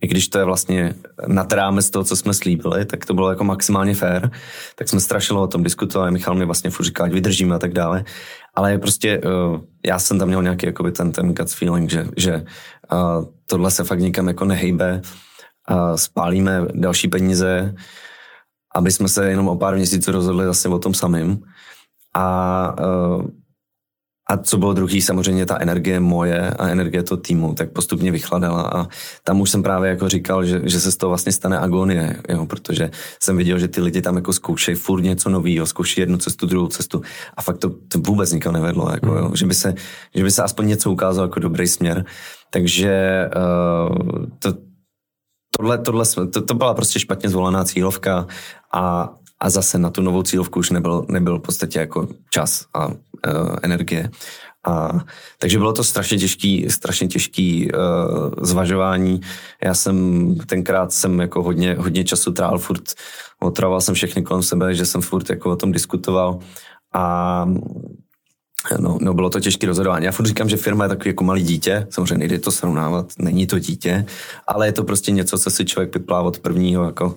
i 0.00 0.06
když 0.06 0.28
to 0.28 0.38
je 0.38 0.44
vlastně 0.44 0.94
nad 1.26 1.52
rámec 1.52 1.90
toho, 1.90 2.04
co 2.04 2.16
jsme 2.16 2.34
slíbili, 2.34 2.84
tak 2.84 3.06
to 3.06 3.14
bylo 3.14 3.30
jako 3.30 3.44
maximálně 3.44 3.94
fair, 3.94 4.30
tak 4.74 4.88
jsme 4.88 5.00
strašilo 5.00 5.42
o 5.42 5.46
tom 5.46 5.62
diskutovali, 5.62 6.10
Michal 6.10 6.34
mi 6.34 6.44
vlastně 6.44 6.70
furt 6.70 6.86
říkal, 6.86 7.10
vydržíme 7.10 7.54
a 7.54 7.58
tak 7.58 7.72
dále, 7.72 8.04
ale 8.54 8.78
prostě 8.78 9.18
uh, 9.18 9.60
já 9.86 9.98
jsem 9.98 10.18
tam 10.18 10.28
měl 10.28 10.42
nějaký 10.42 10.66
jakoby 10.66 10.92
ten, 10.92 11.12
ten 11.12 11.34
gut 11.34 11.50
feeling, 11.50 11.90
že, 11.90 12.06
že 12.16 12.44
uh, 12.92 13.24
tohle 13.46 13.70
se 13.70 13.84
fakt 13.84 14.00
nikam 14.00 14.28
jako 14.28 14.44
nehejbe, 14.44 15.02
spálíme 15.94 16.66
další 16.74 17.08
peníze, 17.08 17.74
aby 18.74 18.90
jsme 18.90 19.08
se 19.08 19.30
jenom 19.30 19.48
o 19.48 19.56
pár 19.56 19.76
měsíců 19.76 20.12
rozhodli 20.12 20.44
zase 20.44 20.68
o 20.68 20.78
tom 20.78 20.94
samým. 20.94 21.42
A 22.14 22.76
uh, 22.80 23.26
a 24.30 24.36
co 24.36 24.58
bylo 24.58 24.74
druhý, 24.74 25.02
samozřejmě 25.02 25.46
ta 25.46 25.58
energie 25.60 26.00
moje 26.00 26.50
a 26.50 26.68
energie 26.68 27.02
toho 27.02 27.20
týmu, 27.20 27.54
tak 27.54 27.72
postupně 27.72 28.12
vychladala. 28.12 28.62
A 28.62 28.86
tam 29.24 29.40
už 29.40 29.50
jsem 29.50 29.62
právě 29.62 29.90
jako 29.90 30.08
říkal, 30.08 30.44
že, 30.44 30.60
že 30.64 30.80
se 30.80 30.92
z 30.92 30.96
toho 30.96 31.10
vlastně 31.10 31.32
stane 31.32 31.58
agonie, 31.58 32.16
jo, 32.28 32.46
protože 32.46 32.90
jsem 33.22 33.36
viděl, 33.36 33.58
že 33.58 33.68
ty 33.68 33.80
lidi 33.80 34.02
tam 34.02 34.16
jako 34.16 34.32
zkoušejí 34.32 34.76
furt 34.76 35.02
něco 35.02 35.30
nového, 35.30 35.66
zkouší 35.66 36.00
jednu 36.00 36.18
cestu, 36.18 36.46
druhou 36.46 36.66
cestu. 36.68 37.02
A 37.36 37.42
fakt 37.42 37.58
to, 37.58 37.70
to 37.70 37.98
vůbec 37.98 38.32
nikam 38.32 38.52
nevedlo, 38.52 38.90
jako, 38.92 39.14
jo, 39.14 39.30
že, 39.34 39.46
by 39.46 39.54
se, 39.54 39.74
že 40.14 40.24
by 40.24 40.30
se 40.30 40.42
aspoň 40.42 40.66
něco 40.66 40.90
ukázalo 40.90 41.28
jako 41.28 41.40
dobrý 41.40 41.66
směr. 41.66 42.04
Takže 42.50 43.24
uh, 43.36 44.26
to, 44.38 44.54
tohle, 45.56 45.78
tohle, 45.78 46.04
to, 46.32 46.42
to 46.42 46.54
byla 46.54 46.74
prostě 46.74 47.00
špatně 47.00 47.28
zvolená 47.28 47.64
cílovka 47.64 48.26
a 48.72 49.14
a 49.40 49.50
zase 49.50 49.78
na 49.78 49.90
tu 49.90 50.02
novou 50.02 50.22
cílovku 50.22 50.58
už 50.58 50.70
nebyl, 50.70 51.06
nebyl 51.08 51.38
v 51.38 51.42
podstatě 51.42 51.78
jako 51.78 52.08
čas 52.30 52.66
a 52.74 52.86
uh, 52.86 52.94
energie. 53.62 54.10
A, 54.66 55.00
takže 55.38 55.58
bylo 55.58 55.72
to 55.72 55.84
strašně 55.84 56.18
těžký, 56.18 56.70
strašně 56.70 57.08
těžký 57.08 57.72
uh, 57.72 57.80
zvažování. 58.42 59.20
Já 59.64 59.74
jsem 59.74 60.36
tenkrát 60.46 60.92
jsem 60.92 61.20
jako 61.20 61.42
hodně, 61.42 61.74
hodně 61.74 62.04
času 62.04 62.32
trál 62.32 62.58
furt, 62.58 62.82
otravoval 63.40 63.80
jsem 63.80 63.94
všechny 63.94 64.22
kolem 64.22 64.42
sebe, 64.42 64.74
že 64.74 64.86
jsem 64.86 65.00
furt 65.00 65.30
jako 65.30 65.50
o 65.50 65.56
tom 65.56 65.72
diskutoval 65.72 66.38
a 66.94 67.46
No, 68.78 68.98
no, 69.00 69.14
bylo 69.14 69.30
to 69.30 69.40
těžké 69.40 69.66
rozhodování. 69.66 70.04
Já 70.06 70.12
furt 70.12 70.26
říkám, 70.26 70.48
že 70.48 70.56
firma 70.56 70.84
je 70.84 70.88
takový 70.88 71.08
jako 71.10 71.24
malý 71.24 71.42
dítě, 71.42 71.86
samozřejmě 71.90 72.18
nejde 72.18 72.38
to 72.38 72.50
srovnávat, 72.52 73.06
není 73.18 73.46
to 73.46 73.58
dítě, 73.58 74.06
ale 74.46 74.68
je 74.68 74.72
to 74.72 74.84
prostě 74.84 75.12
něco, 75.12 75.38
co 75.38 75.50
si 75.50 75.64
člověk 75.64 75.94
vyplá 75.94 76.20
od 76.20 76.38
prvního, 76.38 76.84
jako 76.84 77.16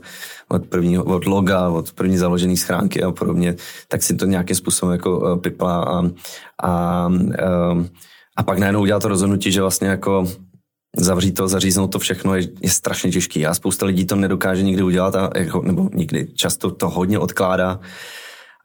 od 0.49 0.65
prvního, 0.65 1.03
od 1.03 1.25
loga, 1.25 1.69
od 1.69 1.91
první 1.91 2.17
založené 2.17 2.57
schránky 2.57 3.03
a 3.03 3.11
podobně, 3.11 3.55
tak 3.87 4.03
si 4.03 4.15
to 4.15 4.25
nějakým 4.25 4.55
způsobem 4.55 4.93
jako 4.93 5.37
piplá 5.37 5.83
a, 5.83 5.99
a, 5.99 6.07
a, 6.67 7.09
a 8.37 8.43
pak 8.43 8.59
najednou 8.59 8.81
udělá 8.81 8.99
to 8.99 9.07
rozhodnutí, 9.07 9.51
že 9.51 9.61
vlastně 9.61 9.87
jako 9.87 10.27
zavřít 10.97 11.31
to, 11.31 11.47
zaříznout 11.47 11.91
to 11.91 11.99
všechno 11.99 12.35
je, 12.35 12.47
je 12.61 12.69
strašně 12.69 13.11
těžký. 13.11 13.45
A 13.45 13.53
spousta 13.53 13.85
lidí 13.85 14.05
to 14.05 14.15
nedokáže 14.15 14.63
nikdy 14.63 14.83
udělat, 14.83 15.15
a, 15.15 15.29
jako, 15.35 15.61
nebo 15.61 15.89
nikdy, 15.93 16.27
často 16.35 16.71
to 16.71 16.89
hodně 16.89 17.19
odkládá 17.19 17.79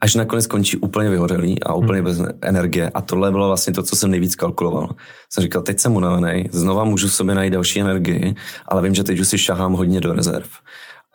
až 0.01 0.15
nakonec 0.15 0.45
skončí 0.45 0.77
úplně 0.77 1.11
vyhořelý 1.11 1.63
a 1.63 1.75
úplně 1.75 2.01
hmm. 2.01 2.05
bez 2.05 2.23
energie. 2.43 2.91
A 2.95 3.01
tohle 3.01 3.31
bylo 3.31 3.47
vlastně 3.47 3.73
to, 3.73 3.83
co 3.83 3.97
jsem 3.97 4.11
nejvíc 4.11 4.37
kalkuloval. 4.37 4.89
Jsem 5.33 5.43
říkal, 5.43 5.63
teď 5.63 5.81
jsem 5.81 5.97
unavený, 5.97 6.49
znova 6.53 6.85
můžu 6.85 7.09
v 7.09 7.15
sobě 7.15 7.35
najít 7.35 7.53
další 7.53 7.81
energii, 7.81 8.35
ale 8.69 8.83
vím, 8.83 8.95
že 8.95 9.05
teď 9.05 9.21
už 9.21 9.29
si 9.29 9.39
šahám 9.39 9.73
hodně 9.73 10.01
do 10.01 10.13
rezerv. 10.13 10.49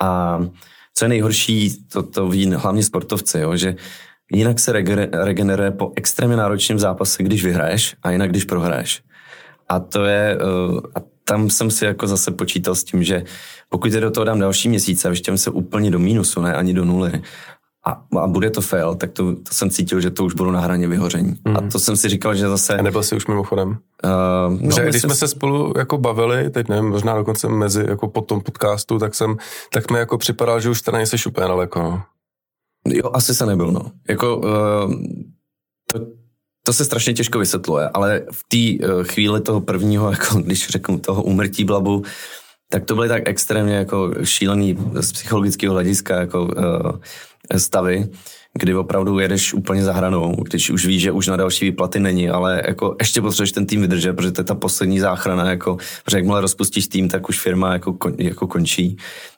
A 0.01 0.39
co 0.93 1.05
je 1.05 1.09
nejhorší, 1.09 1.85
to, 1.91 2.03
to 2.03 2.27
ví 2.27 2.51
hlavně 2.53 2.83
sportovci, 2.83 3.39
jo, 3.39 3.55
že 3.55 3.75
jinak 4.31 4.59
se 4.59 4.71
regeneruje 5.11 5.71
po 5.71 5.91
extrémně 5.95 6.37
náročném 6.37 6.79
zápase, 6.79 7.23
když 7.23 7.43
vyhraješ 7.43 7.95
a 8.03 8.11
jinak, 8.11 8.29
když 8.29 8.45
prohraješ. 8.45 9.03
A 9.69 9.79
to 9.79 10.05
je, 10.05 10.37
uh, 10.37 10.79
a 10.95 10.99
tam 11.23 11.49
jsem 11.49 11.71
si 11.71 11.85
jako 11.85 12.07
zase 12.07 12.31
počítal 12.31 12.75
s 12.75 12.83
tím, 12.83 13.03
že 13.03 13.23
pokud 13.69 13.93
je 13.93 14.01
do 14.01 14.11
toho 14.11 14.23
dám 14.23 14.39
další 14.39 14.69
měsíce 14.69 15.07
a 15.07 15.11
vyštěm 15.11 15.37
se 15.37 15.49
úplně 15.49 15.91
do 15.91 15.99
mínusu, 15.99 16.41
ne 16.41 16.53
ani 16.53 16.73
do 16.73 16.85
nuly, 16.85 17.21
a, 17.85 18.03
a 18.19 18.27
bude 18.27 18.49
to 18.49 18.61
fail, 18.61 18.95
tak 18.95 19.11
to, 19.11 19.35
to 19.35 19.53
jsem 19.53 19.69
cítil, 19.69 20.01
že 20.01 20.11
to 20.11 20.25
už 20.25 20.33
budu 20.33 20.51
na 20.51 20.59
hraně 20.59 20.87
vyhoření. 20.87 21.35
Mm. 21.45 21.57
A 21.57 21.59
hmm. 21.59 21.69
to 21.69 21.79
jsem 21.79 21.97
si 21.97 22.09
říkal, 22.09 22.35
že 22.35 22.49
zase... 22.49 22.77
A 22.77 22.81
nebyl 22.81 23.03
jsi 23.03 23.15
už 23.15 23.27
mimochodem? 23.27 23.69
Uh, 23.69 24.61
no, 24.61 24.71
že 24.75 24.89
když 24.89 25.01
jsme 25.01 25.15
se 25.15 25.27
spolu 25.27 25.73
jako 25.77 25.97
bavili, 25.97 26.49
teď 26.49 26.69
nevím, 26.69 26.89
možná 26.89 27.15
dokonce 27.15 27.49
mezi, 27.49 27.85
jako 27.87 28.07
po 28.07 28.21
tom 28.21 28.41
podcastu, 28.41 28.99
tak 28.99 29.15
jsem, 29.15 29.37
tak 29.73 29.91
mi 29.91 29.99
jako 29.99 30.17
připadal, 30.17 30.59
že 30.59 30.69
už 30.69 30.81
teda 30.81 30.97
nejsi 30.97 31.15
úplně 31.27 31.47
daleko. 31.47 31.81
No. 31.81 32.03
Jo, 32.87 33.11
asi 33.13 33.35
se 33.35 33.45
nebyl, 33.45 33.71
no. 33.71 33.91
Jako, 34.09 34.37
uh, 34.37 34.93
to, 35.91 35.99
to 36.63 36.73
se 36.73 36.85
strašně 36.85 37.13
těžko 37.13 37.39
vysvětluje, 37.39 37.89
ale 37.89 38.21
v 38.31 38.43
té 38.47 38.87
uh, 38.87 39.03
chvíli 39.03 39.41
toho 39.41 39.61
prvního, 39.61 40.11
jako 40.11 40.39
když 40.39 40.69
řeknu 40.69 40.99
toho 40.99 41.23
umrtí 41.23 41.63
blabu, 41.63 42.03
tak 42.69 42.85
to 42.85 42.95
byly 42.95 43.07
tak 43.07 43.23
extrémně 43.25 43.75
jako 43.75 44.11
šílený 44.23 44.77
z 44.93 45.11
psychologického 45.11 45.73
hlediska 45.73 46.19
jako 46.19 46.43
uh, 46.43 46.91
stavy, 47.57 48.09
kdy 48.53 48.75
opravdu 48.75 49.19
jedeš 49.19 49.53
úplně 49.53 49.83
za 49.83 49.93
hranou, 49.93 50.35
když 50.43 50.69
už 50.69 50.85
víš, 50.85 51.01
že 51.01 51.11
už 51.11 51.27
na 51.27 51.37
další 51.37 51.65
výplaty 51.65 51.99
není, 51.99 52.29
ale 52.29 52.61
jako 52.67 52.95
ještě 52.99 53.21
potřebuješ 53.21 53.51
ten 53.51 53.65
tým 53.65 53.81
vydržet, 53.81 54.13
protože 54.13 54.31
to 54.31 54.41
je 54.41 54.45
ta 54.45 54.55
poslední 54.55 54.99
záchrana, 54.99 55.49
jako, 55.49 55.77
protože 56.05 56.17
jakmile 56.17 56.41
rozpustíš 56.41 56.87
tým, 56.87 57.09
tak 57.09 57.29
už 57.29 57.39
firma 57.39 57.73
jako, 57.73 57.97
jako 58.17 58.47
končí. 58.47 58.97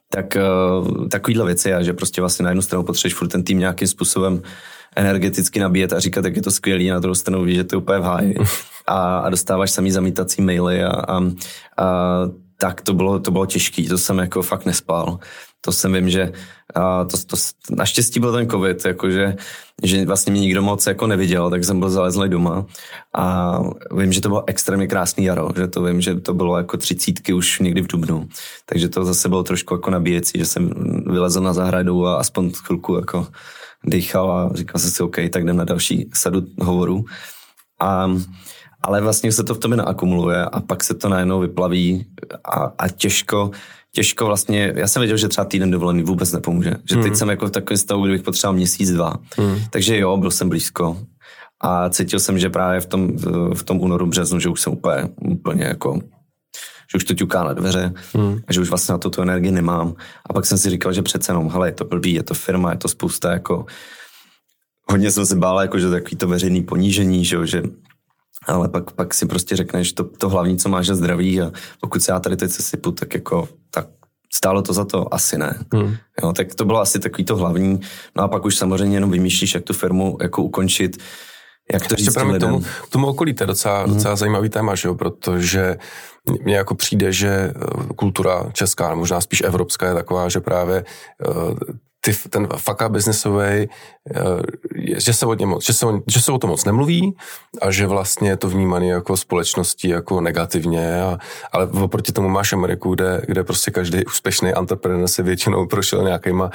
Tak 0.09 0.37
uh, 0.37 1.07
takovýhle 1.07 1.45
věci 1.45 1.73
a 1.73 1.83
že 1.83 1.93
prostě 1.93 2.21
vlastně 2.21 2.43
na 2.43 2.49
jednu 2.49 2.61
stranu 2.61 2.83
potřebuješ 2.83 3.15
furt 3.15 3.27
ten 3.27 3.43
tým 3.43 3.59
nějakým 3.59 3.87
způsobem 3.87 4.41
energeticky 4.95 5.59
nabíjet 5.59 5.93
a 5.93 5.99
říkat, 5.99 6.25
jak 6.25 6.35
je 6.35 6.41
to 6.41 6.51
skvělý, 6.51 6.89
na 6.89 6.99
druhou 6.99 7.15
stranu 7.15 7.43
víš, 7.43 7.55
že 7.55 7.63
to 7.63 7.75
je 7.75 7.77
úplně 7.77 7.99
v 7.99 8.03
háji 8.03 8.35
a, 8.87 9.17
a 9.17 9.29
dostáváš 9.29 9.71
samý 9.71 9.91
zamítací 9.91 10.41
maily 10.41 10.83
a, 10.83 10.89
a, 10.89 11.17
a 11.17 11.23
tak 12.57 12.81
to 12.81 12.93
bylo, 12.93 13.19
to 13.19 13.31
bylo 13.31 13.45
těžké, 13.45 13.83
to 13.89 13.97
jsem 13.97 14.17
jako 14.17 14.41
fakt 14.41 14.65
nespal. 14.65 15.19
To 15.65 15.71
jsem 15.71 15.93
vím, 15.93 16.09
že 16.09 16.31
a 16.75 17.03
to, 17.03 17.17
to, 17.17 17.35
naštěstí 17.69 18.19
byl 18.19 18.33
ten 18.33 18.49
covid, 18.49 18.85
jakože, 18.85 19.35
že 19.83 20.05
vlastně 20.05 20.31
mě 20.31 20.41
nikdo 20.41 20.61
moc 20.61 20.87
jako 20.87 21.07
neviděl, 21.07 21.49
tak 21.49 21.63
jsem 21.63 21.79
byl 21.79 21.89
zalezlý 21.89 22.29
doma 22.29 22.65
a 23.13 23.59
vím, 23.97 24.13
že 24.13 24.21
to 24.21 24.29
bylo 24.29 24.43
extrémně 24.47 24.87
krásný 24.87 25.25
jaro, 25.25 25.49
že 25.55 25.67
to 25.67 25.83
vím, 25.83 26.01
že 26.01 26.15
to 26.15 26.33
bylo 26.33 26.57
jako 26.57 26.77
třicítky 26.77 27.33
už 27.33 27.59
někdy 27.59 27.81
v 27.81 27.87
Dubnu, 27.87 28.27
takže 28.65 28.89
to 28.89 29.05
zase 29.05 29.29
bylo 29.29 29.43
trošku 29.43 29.73
jako 29.73 29.89
nabíjecí, 29.91 30.39
že 30.39 30.45
jsem 30.45 30.69
vylezl 31.05 31.41
na 31.41 31.53
zahradu 31.53 32.07
a 32.07 32.15
aspoň 32.15 32.51
chvilku 32.51 32.95
jako 32.95 33.27
dýchal 33.83 34.31
a 34.31 34.49
říkal 34.53 34.81
jsem 34.81 34.91
si 34.91 35.03
OK, 35.03 35.15
tak 35.29 35.43
jdem 35.43 35.57
na 35.57 35.63
další 35.63 36.09
sadu 36.13 36.41
hovorů. 36.59 37.05
A 37.79 38.07
ale 38.83 39.01
vlastně 39.01 39.31
se 39.31 39.43
to 39.43 39.55
v 39.55 39.57
tobě 39.57 39.77
naakumuluje 39.77 40.45
a 40.45 40.59
pak 40.59 40.83
se 40.83 40.93
to 40.93 41.09
najednou 41.09 41.39
vyplaví 41.39 42.05
a, 42.45 42.71
a 42.77 42.89
těžko, 42.89 43.51
těžko 43.95 44.25
vlastně, 44.25 44.73
já 44.75 44.87
jsem 44.87 44.99
věděl, 44.99 45.17
že 45.17 45.27
třeba 45.27 45.45
týden 45.45 45.71
dovolený 45.71 46.03
vůbec 46.03 46.31
nepomůže, 46.31 46.73
že 46.89 46.95
teď 46.95 47.05
hmm. 47.05 47.15
jsem 47.15 47.29
jako 47.29 47.47
v 47.47 47.51
takovém 47.51 47.77
stavu, 47.77 48.03
kdybych 48.03 48.21
potřeboval 48.21 48.55
měsíc, 48.55 48.91
dva, 48.91 49.13
hmm. 49.37 49.59
takže 49.69 49.97
jo, 49.97 50.17
byl 50.17 50.31
jsem 50.31 50.49
blízko 50.49 50.97
a 51.61 51.89
cítil 51.89 52.19
jsem, 52.19 52.39
že 52.39 52.49
právě 52.49 52.81
v 52.81 52.85
tom, 52.85 53.17
v 53.53 53.63
tom 53.63 53.81
únoru, 53.81 54.07
březnu, 54.07 54.39
že 54.39 54.49
už 54.49 54.61
jsem 54.61 54.73
úplně, 54.73 55.09
úplně 55.21 55.63
jako 55.63 55.99
že 56.91 56.97
už 56.97 57.03
to 57.03 57.13
ťuká 57.13 57.43
na 57.43 57.53
dveře 57.53 57.93
hmm. 58.13 58.39
a 58.47 58.53
že 58.53 58.61
už 58.61 58.69
vlastně 58.69 58.91
na 58.91 58.97
to 58.97 59.09
tu 59.09 59.21
energii 59.21 59.51
nemám. 59.51 59.95
A 60.29 60.33
pak 60.33 60.45
jsem 60.45 60.57
si 60.57 60.69
říkal, 60.69 60.93
že 60.93 61.01
přece 61.01 61.31
jenom, 61.31 61.49
hele, 61.49 61.67
je 61.67 61.71
to 61.71 61.85
blbý, 61.85 62.13
je 62.13 62.23
to 62.23 62.33
firma, 62.33 62.71
je 62.71 62.77
to 62.77 62.87
spousta 62.87 63.31
jako 63.31 63.65
hodně 64.91 65.11
jsem 65.11 65.25
se 65.25 65.35
bál, 65.35 65.61
jako, 65.61 65.79
že 65.79 65.89
takový 65.89 66.15
to 66.15 66.27
veřejný 66.27 66.61
ponížení, 66.61 67.25
že, 67.25 67.47
že 67.47 67.63
ale 68.47 68.69
pak, 68.69 68.91
pak 68.91 69.13
si 69.13 69.25
prostě 69.25 69.55
řekneš 69.55 69.93
to, 69.93 70.03
to 70.03 70.29
hlavní, 70.29 70.57
co 70.57 70.69
máš, 70.69 70.87
je 70.87 70.95
zdraví 70.95 71.41
a 71.41 71.51
pokud 71.81 72.03
se 72.03 72.11
já 72.11 72.19
tady 72.19 72.37
teď 72.37 72.51
sypu, 72.51 72.91
tak 72.91 73.13
jako, 73.13 73.49
tak 73.69 73.87
stálo 74.33 74.61
to 74.61 74.73
za 74.73 74.85
to? 74.85 75.13
Asi 75.13 75.37
ne. 75.37 75.59
Hmm. 75.73 75.95
Jo, 76.23 76.33
tak 76.33 76.55
to 76.55 76.65
bylo 76.65 76.79
asi 76.79 76.99
takový 76.99 77.25
to 77.25 77.35
hlavní. 77.35 77.79
No 78.17 78.23
a 78.23 78.27
pak 78.27 78.45
už 78.45 78.55
samozřejmě 78.55 78.97
jenom 78.97 79.11
vymýšlíš, 79.11 79.53
jak 79.53 79.63
tu 79.63 79.73
firmu 79.73 80.17
jako 80.21 80.43
ukončit, 80.43 80.97
jak 81.73 81.87
to 81.87 81.93
Ještě 81.93 82.11
říct 82.11 82.15
k 82.15 82.39
tomu, 82.39 82.63
tomu 82.89 83.07
okolí, 83.07 83.33
to 83.33 83.43
je 83.43 83.47
docela, 83.47 83.83
hmm. 83.83 83.93
docela 83.93 84.15
zajímavý 84.15 84.49
téma, 84.49 84.75
že 84.75 84.87
jo? 84.87 84.95
protože 84.95 85.77
mně 86.43 86.55
jako 86.55 86.75
přijde, 86.75 87.13
že 87.13 87.27
eh, 87.27 87.53
kultura 87.95 88.49
česká, 88.53 88.95
možná 88.95 89.21
spíš 89.21 89.41
evropská 89.41 89.87
je 89.87 89.93
taková, 89.93 90.29
že 90.29 90.39
právě 90.39 90.85
eh, 90.85 91.25
ty, 92.05 92.13
ten 92.29 92.47
fuck 92.57 92.81
up 92.85 92.91
businessový, 92.91 93.45
eh, 93.45 93.69
že 94.97 95.13
se, 95.13 95.25
o 95.25 95.33
něm, 95.33 95.55
že, 95.63 95.73
se 95.73 95.85
o, 95.85 95.99
že 96.07 96.21
se 96.21 96.31
o 96.31 96.37
tom 96.37 96.49
moc 96.49 96.65
nemluví 96.65 97.15
a 97.61 97.71
že 97.71 97.87
vlastně 97.87 98.29
je 98.29 98.37
to 98.37 98.49
vnímané 98.49 98.87
jako 98.87 99.17
společností 99.17 99.87
jako 99.87 100.21
negativně, 100.21 101.01
a, 101.01 101.17
ale 101.51 101.67
oproti 101.67 102.11
tomu 102.11 102.29
máš 102.29 102.53
Ameriku, 102.53 102.95
kde, 102.95 103.21
kde 103.27 103.43
prostě 103.43 103.71
každý 103.71 104.05
úspěšný 104.05 104.49
entrepreneur 104.49 105.07
si 105.07 105.23
většinou 105.23 105.65
prošel 105.67 106.03
nějakýma, 106.03 106.45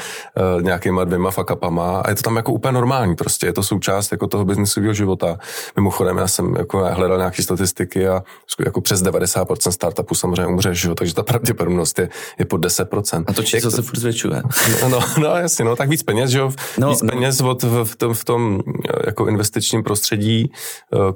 uh, 0.56 0.62
nějakýma 0.62 1.04
dvěma 1.04 1.30
fuck 1.30 1.50
upama 1.50 2.00
a 2.00 2.10
je 2.10 2.16
to 2.16 2.22
tam 2.22 2.36
jako 2.36 2.52
úplně 2.52 2.72
normální 2.72 3.16
prostě, 3.16 3.46
je 3.46 3.52
to 3.52 3.62
součást 3.62 4.12
jako 4.12 4.26
toho 4.26 4.44
biznesového 4.44 4.94
života. 4.94 5.38
Mimochodem 5.76 6.16
já 6.16 6.28
jsem 6.28 6.54
jako 6.56 6.78
hledal 6.92 7.18
nějaké 7.18 7.42
statistiky 7.42 8.08
a 8.08 8.22
jako 8.64 8.80
přes 8.80 9.02
90% 9.02 9.70
startupů 9.70 10.14
samozřejmě 10.14 10.46
umře, 10.46 10.74
že 10.74 10.88
jo, 10.88 10.94
takže 10.94 11.14
ta 11.14 11.22
pravděpodobnost 11.22 11.98
je, 11.98 12.08
je 12.38 12.44
pod 12.44 12.60
10%. 12.60 13.24
A 13.26 13.32
to 13.32 13.42
číslo 13.42 13.70
se 13.70 13.82
furt 13.82 13.98
zvětšuje. 13.98 14.42
No, 14.90 15.00
no, 15.18 15.37
no 15.38 15.42
jasně, 15.42 15.64
no, 15.64 15.76
tak 15.76 15.88
víc 15.88 16.02
peněz, 16.02 16.30
že 16.30 16.38
jo? 16.38 16.52
No, 16.78 16.90
víc 16.90 17.02
no. 17.02 17.08
peněz 17.08 17.40
od, 17.40 17.62
v, 17.62 17.84
v, 17.84 17.96
tom, 17.96 18.14
v 18.14 18.24
tom 18.24 18.60
jako 19.06 19.26
investičním 19.26 19.82
prostředí, 19.82 20.50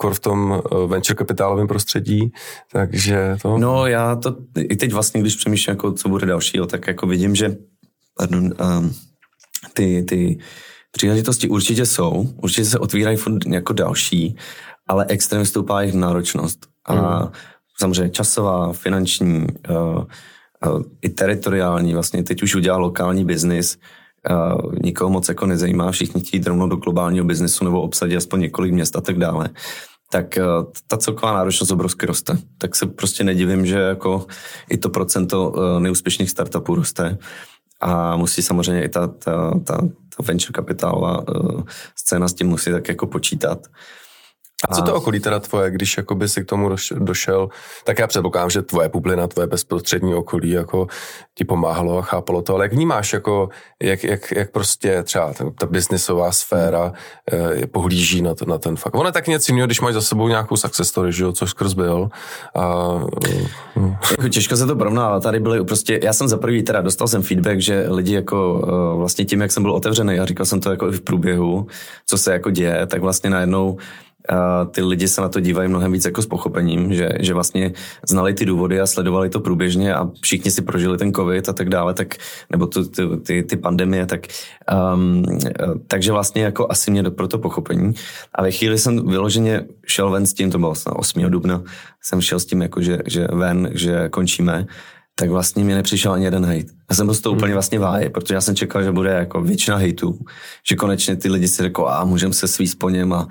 uh, 0.03 0.13
v 0.13 0.21
tom 0.21 0.63
uh, 0.73 0.91
venture 0.91 1.17
kapitálovém 1.17 1.67
prostředí, 1.67 2.33
takže 2.73 3.37
to... 3.43 3.59
No 3.59 3.87
já 3.87 4.17
to, 4.17 4.37
i 4.59 4.77
teď 4.77 4.93
vlastně, 4.93 5.21
když 5.21 5.37
přemýšlím, 5.37 5.73
jako, 5.73 5.93
co 5.93 6.09
bude 6.09 6.27
dalšího, 6.27 6.67
tak 6.67 6.87
jako 6.87 7.07
vidím, 7.07 7.35
že 7.35 7.57
pardon, 8.17 8.45
um, 8.45 8.95
ty, 9.75 10.03
ty 10.03 10.39
příležitosti 10.91 11.49
určitě 11.49 11.87
jsou, 11.87 12.29
určitě 12.43 12.65
se 12.65 12.79
otvírají 12.79 13.19
jako 13.49 13.73
další, 13.73 14.37
ale 14.89 15.07
extrémně 15.09 15.47
stoupá 15.47 15.81
jejich 15.81 15.95
náročnost. 15.95 16.67
A 16.85 16.95
mm. 16.95 17.31
samozřejmě 17.79 18.11
časová, 18.11 18.73
finanční, 18.73 19.47
uh, 19.71 20.05
i 21.03 21.09
teritoriální, 21.09 21.95
vlastně 21.95 22.23
teď 22.23 22.43
už 22.43 22.55
udělal 22.55 22.81
lokální 22.81 23.25
biznis, 23.25 23.79
uh, 24.31 24.75
nikoho 24.83 25.11
moc 25.11 25.29
jako 25.29 25.47
nezajímá, 25.47 25.91
všichni 25.91 26.21
chtějí 26.21 26.43
rovnou 26.43 26.69
do 26.69 26.77
globálního 26.77 27.25
biznesu 27.25 27.65
nebo 27.65 27.83
obsadit 27.83 28.17
aspoň 28.17 28.41
několik 28.41 28.73
měst 28.73 28.97
a 28.97 29.01
tak 29.01 29.19
dále, 29.19 29.49
tak 30.11 30.39
uh, 30.39 30.73
ta 30.87 30.97
celková 30.97 31.33
náročnost 31.33 31.73
obrovsky 31.73 32.07
roste. 32.07 32.39
Tak 32.59 32.77
se 32.77 32.87
prostě 32.87 33.25
nedivím, 33.25 33.67
že 33.67 33.79
jako 33.79 34.27
i 34.71 34.79
to 34.79 34.89
procento 34.89 35.51
uh, 35.51 35.81
neúspěšných 35.81 36.31
startupů 36.31 36.75
roste 36.75 37.19
a 37.81 38.17
musí 38.17 38.43
samozřejmě 38.43 38.85
i 38.85 38.89
ta, 38.89 39.07
ta, 39.07 39.59
ta, 39.65 39.77
ta 40.17 40.23
venture 40.23 40.53
kapitálová 40.53 41.29
uh, 41.29 41.63
scéna 41.97 42.29
s 42.29 42.35
tím 42.35 42.47
musí 42.47 42.71
tak 42.71 42.89
jako 42.89 43.07
počítat. 43.07 43.67
A 44.69 44.75
co 44.75 44.83
to 44.83 44.95
okolí 44.95 45.21
teda 45.21 45.41
tvoje, 45.41 45.71
když 45.71 45.97
jakoby 45.97 46.29
si 46.29 46.45
k 46.45 46.49
tomu 46.49 46.71
došel, 46.95 47.49
tak 47.85 47.99
já 47.99 48.07
předpokládám, 48.07 48.51
že 48.51 48.63
tvoje 48.63 48.89
bublina, 48.89 49.27
tvoje 49.27 49.47
bezprostřední 49.47 50.15
okolí 50.15 50.51
jako 50.51 50.87
ti 51.35 51.45
pomáhalo 51.45 51.99
a 51.99 52.03
chápalo 52.03 52.43
to, 52.43 52.55
ale 52.55 52.65
jak 52.65 52.73
vnímáš, 52.73 53.13
jako, 53.13 53.49
jak, 53.83 54.05
jak, 54.05 54.33
jak 54.33 54.51
prostě 54.51 55.03
třeba 55.03 55.33
ta, 55.33 55.45
ta 55.59 55.67
biznisová 55.67 56.33
sféra 56.33 56.93
eh, 57.33 57.67
pohlíží 57.67 58.23
na, 58.23 58.35
to, 58.35 58.45
na 58.45 58.59
ten 58.59 58.77
fakt. 58.77 58.95
Ono 58.95 59.09
je 59.09 59.13
tak 59.13 59.27
něco 59.27 59.53
jiného, 59.53 59.67
když 59.67 59.81
máš 59.81 59.95
za 59.95 60.01
sebou 60.01 60.29
nějakou 60.29 60.57
success 60.57 60.89
story, 60.89 61.13
že 61.13 61.25
jo, 61.25 61.33
což 61.33 61.51
skrz 61.51 61.73
byl. 61.73 62.09
A, 62.57 62.99
hm. 63.77 63.95
jako 64.11 64.29
těžko 64.29 64.57
se 64.57 64.67
to 64.67 64.77
porovná, 64.77 65.21
tady 65.21 65.41
byly 65.41 65.65
prostě, 65.65 66.01
já 66.03 66.13
jsem 66.13 66.29
za 66.29 66.37
prvý 66.37 66.63
teda 66.63 66.81
dostal 66.81 67.09
jsem 67.09 67.23
feedback, 67.23 67.61
že 67.61 67.87
lidi 67.89 68.15
jako 68.15 68.55
uh, 68.55 68.99
vlastně 68.99 69.25
tím, 69.25 69.41
jak 69.41 69.53
jsem 69.53 69.63
byl 69.63 69.73
otevřený 69.73 70.19
a 70.19 70.27
říkal 70.27 70.47
jsem 70.47 70.61
to 70.61 70.71
jako 70.71 70.89
i 70.89 70.93
v 70.93 71.01
průběhu, 71.01 71.67
co 72.07 72.19
se 72.19 72.33
jako 72.33 72.51
děje, 72.51 72.87
tak 72.87 73.01
vlastně 73.01 73.31
najednou 73.31 73.79
a 74.29 74.65
ty 74.65 74.83
lidi 74.83 75.09
se 75.09 75.21
na 75.21 75.29
to 75.29 75.41
dívají 75.41 75.69
mnohem 75.69 75.93
víc 75.93 76.05
jako 76.05 76.23
s 76.23 76.27
pochopením, 76.27 76.95
že, 76.95 77.09
že 77.21 77.35
vlastně 77.35 77.73
znali 78.09 78.35
ty 78.35 78.45
důvody 78.45 78.81
a 78.81 78.87
sledovali 78.87 79.31
to 79.31 79.41
průběžně 79.41 79.95
a 79.95 80.09
všichni 80.21 80.51
si 80.51 80.63
prožili 80.63 80.99
ten 80.99 81.13
covid 81.13 81.49
a 81.49 81.53
tak 81.53 81.69
dále, 81.69 81.95
tak, 81.95 82.15
nebo 82.51 82.67
tu, 82.67 82.85
ty, 82.85 83.03
ty, 83.27 83.43
ty 83.43 83.57
pandemie, 83.57 84.07
tak, 84.07 84.21
um, 84.95 85.25
takže 85.87 86.13
vlastně 86.13 86.43
jako 86.43 86.67
asi 86.71 86.91
mě 86.91 87.03
pro 87.03 87.29
to 87.29 87.39
pochopení. 87.39 87.95
A 88.35 88.43
ve 88.43 88.51
chvíli 88.51 88.79
jsem 88.79 89.09
vyloženě 89.09 89.65
šel 89.87 90.11
ven 90.11 90.27
s 90.27 90.35
tím, 90.35 90.51
to 90.51 90.59
bylo 90.59 90.75
8. 90.93 91.23
dubna, 91.23 91.63
jsem 92.03 92.21
šel 92.21 92.41
s 92.41 92.47
tím 92.47 92.63
jako, 92.63 92.83
že, 92.83 92.99
že 93.07 93.29
ven, 93.33 93.71
že 93.75 94.09
končíme 94.09 94.67
tak 95.15 95.31
vlastně 95.31 95.65
mi 95.65 95.75
nepřišel 95.75 96.13
ani 96.13 96.25
jeden 96.25 96.47
hejt. 96.47 96.67
Já 96.91 96.97
jsem 96.97 97.07
byl 97.07 97.15
z 97.15 97.21
toho 97.21 97.35
úplně 97.35 97.47
hmm. 97.47 97.55
vlastně 97.55 97.79
váje, 97.79 98.11
protože 98.11 98.35
já 98.35 98.41
jsem 98.41 98.57
čekal, 98.57 98.83
že 98.83 98.93
bude 98.93 99.11
jako 99.11 99.43
většina 99.43 99.77
hejtů, 99.77 100.19
že 100.69 100.77
konečně 100.77 101.17
ty 101.17 101.31
lidi 101.31 101.49
si 101.49 101.63
řekl, 101.63 101.89
a 101.89 102.05
můžeme 102.05 102.35
se 102.35 102.49
svíst 102.49 102.79
po 102.79 102.91
něm 102.91 103.13
a 103.13 103.29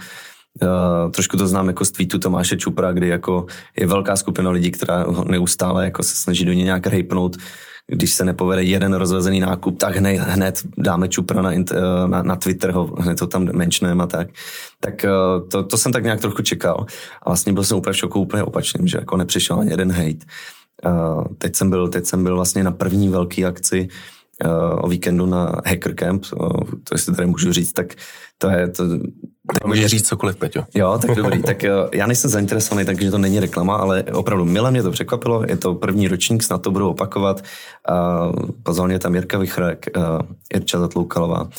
Uh, 0.62 1.12
trošku 1.12 1.38
to 1.38 1.48
znám 1.48 1.68
jako 1.68 1.86
z 1.86 1.92
tweetu 1.92 2.20
Tomáše 2.20 2.58
Čupra, 2.58 2.92
kdy 2.92 3.08
jako 3.08 3.46
je 3.80 3.88
velká 3.88 4.16
skupina 4.16 4.50
lidí, 4.52 4.72
která 4.72 5.06
neustále 5.26 5.86
jako 5.86 6.04
se 6.04 6.16
snaží 6.16 6.46
do 6.46 6.54
něj 6.54 6.64
nějak 6.64 6.88
rejpnout. 6.88 7.38
Když 7.88 8.14
se 8.14 8.26
nepovede 8.26 8.64
jeden 8.64 8.94
rozvezený 8.94 9.40
nákup, 9.40 9.78
tak 9.80 9.96
hned, 9.96 10.18
hned 10.18 10.62
dáme 10.78 11.08
Čupra 11.08 11.42
na, 11.42 11.52
na, 12.08 12.24
na 12.24 12.36
Twitter, 12.36 12.72
ho, 12.72 12.86
hned 13.00 13.20
to 13.20 13.28
tam 13.28 13.50
menšneme 13.54 14.04
a 14.04 14.08
tak. 14.08 14.28
Tak 14.80 15.06
uh, 15.06 15.50
to, 15.50 15.64
to, 15.64 15.78
jsem 15.78 15.92
tak 15.92 16.04
nějak 16.04 16.22
trochu 16.22 16.42
čekal. 16.42 16.86
A 17.22 17.30
vlastně 17.30 17.54
byl 17.54 17.64
jsem 17.64 17.78
úplně 17.78 17.94
v 17.94 17.98
šoku 17.98 18.20
úplně 18.20 18.44
opačným, 18.44 18.88
že 18.88 18.98
jako 18.98 19.18
nepřišel 19.18 19.60
ani 19.60 19.70
jeden 19.70 19.92
hate. 19.92 20.26
Uh, 20.86 21.24
teď, 21.38 21.56
jsem 21.56 21.70
byl, 21.70 21.88
teď 21.88 22.06
jsem 22.06 22.24
byl 22.24 22.36
vlastně 22.36 22.64
na 22.64 22.72
první 22.72 23.10
velké 23.10 23.46
akci 23.46 23.82
uh, 23.82 24.21
o 24.82 24.88
víkendu 24.88 25.26
na 25.26 25.62
Hacker 25.66 25.96
Camp, 25.96 26.26
uh, 26.40 26.50
to 26.84 26.96
jestli 26.96 27.16
tady 27.16 27.28
můžu 27.28 27.54
říct, 27.54 27.74
tak 27.74 27.94
to 28.38 28.50
je... 28.50 28.68
To, 28.68 28.84
tak 29.54 29.66
můžeš 29.66 29.86
říct 29.86 30.08
cokoliv, 30.08 30.36
Peťo. 30.36 30.64
Jo, 30.76 31.00
tak 31.02 31.16
dobrý. 31.16 31.42
tak 31.42 31.64
uh, 31.64 31.90
já 31.94 32.08
nejsem 32.08 32.32
zainteresovaný, 32.32 32.86
takže 32.86 33.12
to 33.12 33.18
není 33.18 33.40
reklama, 33.40 33.76
ale 33.76 34.04
opravdu 34.04 34.46
milé 34.46 34.72
mě 34.72 34.84
to 34.84 34.92
překvapilo. 34.92 35.44
Je 35.48 35.58
to 35.58 35.76
první 35.76 36.08
ročník, 36.08 36.44
snad 36.44 36.62
to 36.62 36.72
budu 36.72 36.90
opakovat. 36.90 37.44
Pozval 38.64 38.88
mě 38.88 39.00
tam 39.00 39.16
Jirka 39.16 39.38
Vichrek, 39.38 39.86
uh, 39.98 40.04
Jirča 40.54 40.80
Zatloukalová, 40.80 41.50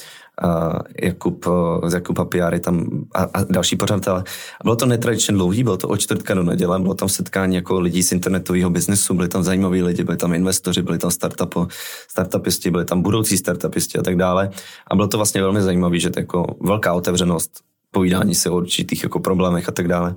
Jakub, 1.03 1.47
z 1.87 1.93
Jakuba 1.95 2.25
Piary 2.25 2.61
tam 2.61 2.87
a, 3.15 3.23
a 3.23 3.45
další 3.45 3.77
pořadatelé. 3.77 4.25
Bylo 4.63 4.77
to 4.77 4.87
netradičně 4.87 5.35
dlouhý, 5.35 5.63
bylo 5.63 5.77
to 5.77 5.89
od 5.89 5.97
čtvrtka 5.97 6.35
do 6.35 6.43
neděle, 6.43 6.81
bylo 6.81 6.95
tam 6.95 7.09
setkání 7.09 7.57
jako 7.57 7.81
lidí 7.81 8.03
z 8.03 8.13
internetového 8.13 8.71
biznesu, 8.71 9.15
byli 9.15 9.29
tam 9.29 9.43
zajímaví 9.43 9.83
lidi, 9.83 10.05
byli 10.05 10.17
tam 10.17 10.35
investoři, 10.35 10.83
byli 10.83 10.99
tam 10.99 11.11
startup, 11.11 11.55
startupisti, 12.09 12.71
byli 12.71 12.85
tam 12.85 13.03
budoucí 13.03 13.39
startupisti 13.39 13.99
a 13.99 14.03
tak 14.03 14.17
dále. 14.17 14.51
A 14.91 14.97
bylo 14.97 15.09
to 15.09 15.17
vlastně 15.17 15.43
velmi 15.43 15.63
zajímavé, 15.63 15.99
že 15.99 16.11
to 16.11 16.19
jako 16.21 16.47
velká 16.61 16.93
otevřenost, 16.93 17.51
povídání 17.91 18.35
se 18.35 18.51
o 18.51 18.57
určitých 18.57 19.03
jako 19.03 19.21
problémech 19.21 19.69
a 19.69 19.73
tak 19.73 19.89
dále. 19.89 20.15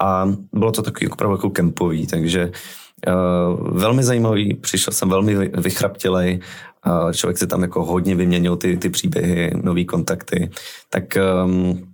A 0.00 0.28
bylo 0.52 0.72
to 0.72 0.82
takový 0.82 1.08
opravdu 1.08 1.36
jako 1.36 1.50
kempový, 1.50 2.06
takže 2.06 2.50
Uh, 3.08 3.78
velmi 3.78 4.02
zajímavý, 4.02 4.54
přišel 4.54 4.92
jsem 4.92 5.08
velmi 5.08 5.34
vychraptělej 5.48 6.40
člověk 7.12 7.38
se 7.38 7.46
tam 7.46 7.62
jako 7.62 7.84
hodně 7.84 8.14
vyměnil 8.14 8.56
ty, 8.56 8.76
ty 8.76 8.90
příběhy, 8.90 9.50
nový 9.62 9.84
kontakty, 9.84 10.50
tak, 10.90 11.04
um, 11.44 11.92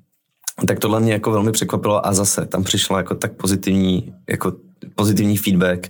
tak 0.66 0.78
tohle 0.78 1.00
mě 1.00 1.12
jako 1.12 1.30
velmi 1.30 1.52
překvapilo 1.52 2.06
a 2.06 2.12
zase 2.14 2.46
tam 2.46 2.64
přišla 2.64 2.98
jako 2.98 3.14
tak 3.14 3.32
pozitivní, 3.32 4.14
jako 4.28 4.52
pozitivní 4.94 5.36
feedback, 5.36 5.88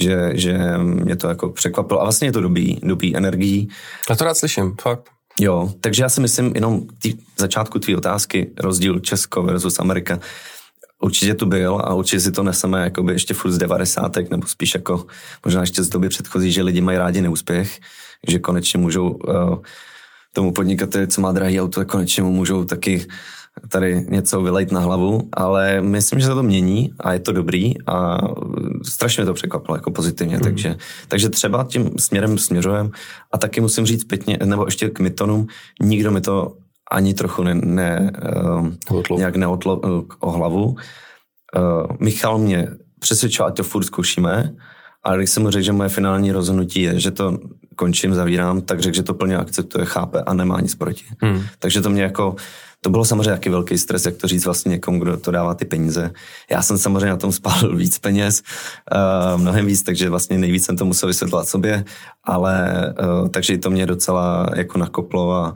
že, 0.00 0.30
že 0.34 0.58
mě 0.78 1.16
to 1.16 1.28
jako 1.28 1.50
překvapilo 1.50 2.00
a 2.00 2.04
vlastně 2.04 2.28
je 2.28 2.32
to 2.32 2.40
dobrý, 2.40 2.76
dobrý 2.82 3.16
energií. 3.16 3.68
Já 4.10 4.16
to 4.16 4.24
rád 4.24 4.36
slyším, 4.36 4.74
fakt. 4.80 5.10
Jo, 5.40 5.72
takže 5.80 6.02
já 6.02 6.08
si 6.08 6.20
myslím 6.20 6.52
jenom 6.54 6.82
tý, 7.02 7.14
začátku 7.38 7.78
tvý 7.78 7.96
otázky, 7.96 8.50
rozdíl 8.58 9.00
Česko 9.00 9.42
versus 9.42 9.78
Amerika, 9.78 10.20
určitě 11.02 11.34
tu 11.34 11.46
byl 11.46 11.80
a 11.84 11.94
určitě 11.94 12.20
si 12.20 12.32
to 12.32 12.42
neseme 12.42 12.80
jakoby 12.80 13.12
ještě 13.12 13.34
furt 13.34 13.52
z 13.52 13.58
90. 13.58 14.16
nebo 14.30 14.46
spíš 14.46 14.74
jako 14.74 15.06
možná 15.44 15.60
ještě 15.60 15.82
z 15.82 15.88
doby 15.88 16.08
předchozí, 16.08 16.52
že 16.52 16.62
lidi 16.62 16.80
mají 16.80 16.98
rádi 16.98 17.20
neúspěch 17.20 17.80
že 18.28 18.38
konečně 18.38 18.78
můžou 18.78 19.10
uh, 19.10 19.58
tomu 20.32 20.52
podnikateli, 20.52 21.08
co 21.08 21.20
má 21.20 21.32
drahý 21.32 21.60
auto, 21.60 21.84
konečně 21.84 22.22
mu 22.22 22.32
můžou 22.32 22.64
taky 22.64 23.06
tady 23.68 24.06
něco 24.08 24.42
vylejt 24.42 24.72
na 24.72 24.80
hlavu, 24.80 25.28
ale 25.32 25.80
myslím, 25.80 26.20
že 26.20 26.26
se 26.26 26.34
to 26.34 26.42
mění 26.42 26.92
a 27.00 27.12
je 27.12 27.20
to 27.20 27.32
dobrý 27.32 27.74
a 27.86 28.18
strašně 28.82 29.24
to 29.24 29.34
překvapilo 29.34 29.76
jako 29.76 29.90
pozitivně, 29.90 30.36
mm. 30.36 30.42
takže, 30.42 30.76
takže 31.08 31.28
třeba 31.28 31.64
tím 31.64 31.90
směrem 31.98 32.38
směřujem 32.38 32.90
a 33.32 33.38
taky 33.38 33.60
musím 33.60 33.86
říct 33.86 34.04
pěkně, 34.04 34.38
nebo 34.44 34.64
ještě 34.64 34.90
k 34.90 35.00
Mytonům, 35.00 35.46
nikdo 35.80 36.10
mi 36.10 36.20
to 36.20 36.56
ani 36.90 37.14
trochu 37.14 37.42
ne, 37.42 37.54
ne 37.54 38.12
uh, 38.90 39.18
nějak 39.18 39.36
neotlo 39.36 39.76
uh, 39.76 40.04
o 40.20 40.30
hlavu. 40.30 40.64
Uh, 40.66 40.76
Michal 42.00 42.38
mě 42.38 42.68
přesvědčil, 43.00 43.46
ať 43.46 43.56
to 43.56 43.62
furt 43.62 43.84
zkoušíme, 43.84 44.54
ale 45.02 45.16
když 45.16 45.30
jsem 45.30 45.42
mu 45.42 45.50
řekl, 45.50 45.64
že 45.64 45.72
moje 45.72 45.88
finální 45.88 46.32
rozhodnutí 46.32 46.82
je, 46.82 47.00
že 47.00 47.10
to 47.10 47.38
končím, 47.76 48.14
zavírám, 48.14 48.60
tak 48.60 48.80
řekl, 48.80 48.96
že 48.96 49.02
to 49.02 49.14
plně 49.14 49.36
akceptuje, 49.36 49.84
chápe 49.84 50.20
a 50.20 50.34
nemá 50.34 50.60
nic 50.60 50.74
proti. 50.74 51.04
Hmm. 51.22 51.42
Takže 51.58 51.80
to 51.80 51.90
mě 51.90 52.02
jako, 52.02 52.36
to 52.80 52.90
bylo 52.90 53.04
samozřejmě 53.04 53.30
jaký 53.30 53.48
velký 53.48 53.78
stres, 53.78 54.06
jak 54.06 54.16
to 54.16 54.28
říct 54.28 54.44
vlastně 54.44 54.70
někomu, 54.70 54.98
kdo 54.98 55.16
to 55.16 55.30
dává 55.30 55.54
ty 55.54 55.64
peníze. 55.64 56.10
Já 56.50 56.62
jsem 56.62 56.78
samozřejmě 56.78 57.06
na 57.06 57.16
tom 57.16 57.32
spálil 57.32 57.76
víc 57.76 57.98
peněz, 57.98 58.42
uh, 59.34 59.40
mnohem 59.40 59.66
víc, 59.66 59.82
takže 59.82 60.10
vlastně 60.10 60.38
nejvíc 60.38 60.64
jsem 60.64 60.76
to 60.76 60.84
musel 60.84 61.06
vysvětlovat 61.06 61.48
sobě, 61.48 61.84
ale 62.24 62.70
uh, 63.22 63.28
takže 63.28 63.58
to 63.58 63.70
mě 63.70 63.86
docela 63.86 64.46
jako 64.56 64.78
nakoplo 64.78 65.32
a 65.32 65.54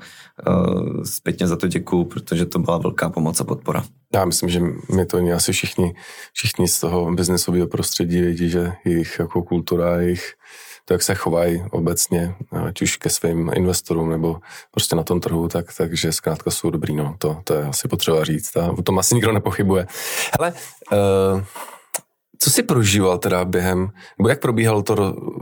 uh, 0.48 1.02
zpětně 1.04 1.46
za 1.46 1.56
to 1.56 1.66
děkuju, 1.66 2.04
protože 2.04 2.46
to 2.46 2.58
byla 2.58 2.78
velká 2.78 3.10
pomoc 3.10 3.40
a 3.40 3.44
podpora. 3.44 3.84
Já 4.14 4.24
myslím, 4.24 4.48
že 4.48 4.60
my 4.94 5.06
to 5.06 5.18
asi 5.34 5.52
všichni, 5.52 5.94
všichni 6.32 6.68
z 6.68 6.80
toho 6.80 7.12
biznesového 7.12 7.66
prostředí 7.66 8.20
vědí, 8.20 8.50
že 8.50 8.72
jejich 8.84 9.16
jako 9.18 9.42
kultura, 9.42 10.00
jejich 10.00 10.34
to, 10.90 10.94
jak 10.94 11.02
se 11.02 11.14
chovají 11.14 11.64
obecně, 11.70 12.34
ať 12.66 12.82
už 12.82 12.96
ke 12.96 13.10
svým 13.10 13.50
investorům 13.54 14.10
nebo 14.10 14.40
prostě 14.70 14.96
na 14.96 15.02
tom 15.02 15.20
trhu, 15.20 15.48
tak, 15.48 15.66
takže 15.76 16.12
zkrátka 16.12 16.50
jsou 16.50 16.70
dobrý, 16.70 16.96
no, 16.96 17.14
to, 17.18 17.40
to 17.44 17.54
je 17.54 17.64
asi 17.64 17.88
potřeba 17.88 18.24
říct 18.24 18.56
a 18.56 18.70
o 18.78 18.82
tom 18.82 18.98
asi 18.98 19.14
nikdo 19.14 19.32
nepochybuje. 19.32 19.86
Hele, 20.38 20.52
uh, 20.92 21.42
co 22.38 22.50
jsi 22.50 22.62
prožíval 22.62 23.18
teda 23.18 23.44
během, 23.44 23.90
nebo 24.18 24.28
jak 24.28 24.40
probíhalo 24.40 24.82
to 24.82 24.94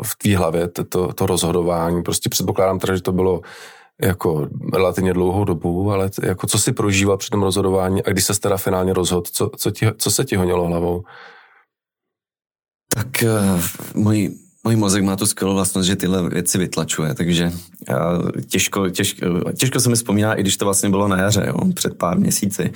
v 0.03 0.17
tvý 0.19 0.35
hlavě, 0.35 0.69
to, 0.69 0.85
to, 0.85 1.13
to 1.13 1.27
rozhodování, 1.27 2.03
prostě 2.03 2.29
předpokládám 2.29 2.79
teda, 2.79 2.97
že 2.97 3.03
to 3.03 3.13
bylo 3.13 3.41
jako 4.03 4.49
relativně 4.73 5.13
dlouhou 5.13 5.45
dobu, 5.45 5.93
ale 5.93 6.11
jako 6.23 6.47
co 6.47 6.59
si 6.59 6.73
prožíval 6.73 7.17
při 7.17 7.31
tom 7.31 7.43
rozhodování 7.43 8.05
a 8.05 8.11
když 8.11 8.25
se 8.25 8.41
teda 8.41 8.57
finálně 8.57 8.93
rozhodl, 8.93 9.31
co, 9.33 9.51
co, 9.57 9.71
ti, 9.71 9.87
co 9.99 10.11
se 10.11 10.25
ti 10.25 10.37
honilo 10.37 10.67
hlavou? 10.67 11.05
Tak 12.95 13.09
uh, 13.23 13.63
můj 13.95 14.48
můj 14.69 14.77
mozek 14.77 15.05
má 15.05 15.17
tu 15.17 15.27
skvělou 15.27 15.55
vlastnost, 15.55 15.87
že 15.87 15.97
tyhle 15.97 16.29
věci 16.29 16.59
vytlačuje, 16.59 17.15
takže 17.15 17.53
těžko, 18.47 18.91
těžko, 18.91 19.27
těžko 19.57 19.81
se 19.81 19.89
mi 19.89 19.95
vzpomíná, 19.95 20.35
i 20.35 20.41
když 20.41 20.57
to 20.57 20.65
vlastně 20.65 20.91
bylo 20.91 21.09
na 21.09 21.19
jaře, 21.19 21.45
jo, 21.47 21.73
před 21.75 21.99
pár 21.99 22.19
měsíci. 22.19 22.73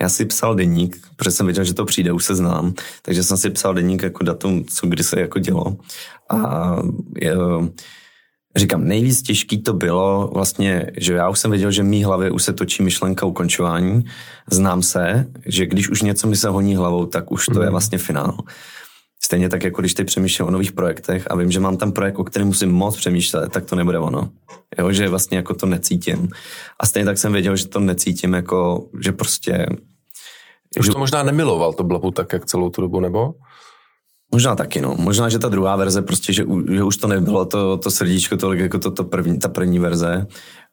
Já 0.00 0.08
si 0.08 0.24
psal 0.24 0.54
deník, 0.54 0.96
protože 1.16 1.30
jsem 1.30 1.46
věděl, 1.46 1.64
že 1.64 1.74
to 1.74 1.84
přijde, 1.84 2.12
už 2.12 2.24
se 2.24 2.34
znám, 2.34 2.74
takže 3.02 3.22
jsem 3.22 3.36
si 3.36 3.50
psal 3.50 3.74
deník 3.74 4.02
jako 4.02 4.24
datum, 4.24 4.64
co 4.64 4.86
kdy 4.86 5.04
se 5.04 5.20
jako 5.20 5.38
dělo. 5.38 5.76
A 6.30 6.76
je, 7.20 7.36
říkám, 8.56 8.84
nejvíc 8.84 9.22
těžký 9.22 9.62
to 9.62 9.72
bylo 9.72 10.30
vlastně, 10.34 10.90
že 10.96 11.14
já 11.14 11.28
už 11.28 11.38
jsem 11.38 11.50
věděl, 11.50 11.70
že 11.70 11.82
v 11.82 11.86
mý 11.86 12.04
hlavě 12.04 12.30
už 12.30 12.42
se 12.42 12.52
točí 12.52 12.82
myšlenka 12.82 13.26
ukončování. 13.26 14.04
Znám 14.50 14.82
se, 14.82 15.26
že 15.46 15.66
když 15.66 15.88
už 15.88 16.02
něco 16.02 16.26
mi 16.26 16.36
se 16.36 16.48
honí 16.48 16.76
hlavou, 16.76 17.06
tak 17.06 17.32
už 17.32 17.46
to 17.46 17.60
je 17.60 17.66
mhm. 17.66 17.70
vlastně 17.70 17.98
finál. 17.98 18.38
Stejně 19.24 19.48
tak, 19.48 19.64
jako 19.64 19.80
když 19.80 19.94
teď 19.94 20.06
přemýšlím 20.06 20.48
o 20.48 20.50
nových 20.50 20.72
projektech 20.72 21.26
a 21.30 21.36
vím, 21.36 21.50
že 21.50 21.60
mám 21.60 21.76
tam 21.76 21.92
projekt, 21.92 22.18
o 22.18 22.24
kterém 22.24 22.48
musím 22.48 22.72
moc 22.72 22.96
přemýšlet, 22.96 23.52
tak 23.52 23.64
to 23.64 23.76
nebude 23.76 23.98
ono. 23.98 24.30
Jo, 24.78 24.92
že 24.92 25.08
vlastně 25.08 25.36
jako 25.36 25.54
to 25.54 25.66
necítím. 25.66 26.28
A 26.80 26.86
stejně 26.86 27.06
tak 27.06 27.18
jsem 27.18 27.32
věděl, 27.32 27.56
že 27.56 27.68
to 27.68 27.80
necítím, 27.80 28.34
jako, 28.34 28.86
že 29.00 29.12
prostě... 29.12 29.66
Už 30.80 30.88
to 30.88 30.98
možná 30.98 31.22
nemiloval, 31.22 31.72
to 31.72 31.84
blabu 31.84 32.10
tak, 32.10 32.32
jak 32.32 32.46
celou 32.46 32.70
tu 32.70 32.80
dobu, 32.80 33.00
nebo? 33.00 33.34
Možná 34.34 34.56
taky, 34.56 34.80
no. 34.80 34.94
Možná, 34.98 35.28
že 35.28 35.38
ta 35.38 35.48
druhá 35.48 35.76
verze, 35.76 36.02
prostě, 36.02 36.32
že, 36.32 36.44
že 36.72 36.82
už 36.82 36.96
to 36.96 37.06
nebylo 37.08 37.44
to, 37.44 37.76
to 37.76 37.90
srdíčko 37.90 38.36
tolik 38.36 38.60
jako 38.60 38.78
to, 38.78 38.90
to 38.90 39.04
první, 39.04 39.38
ta 39.38 39.48
první 39.48 39.78
verze. 39.78 40.26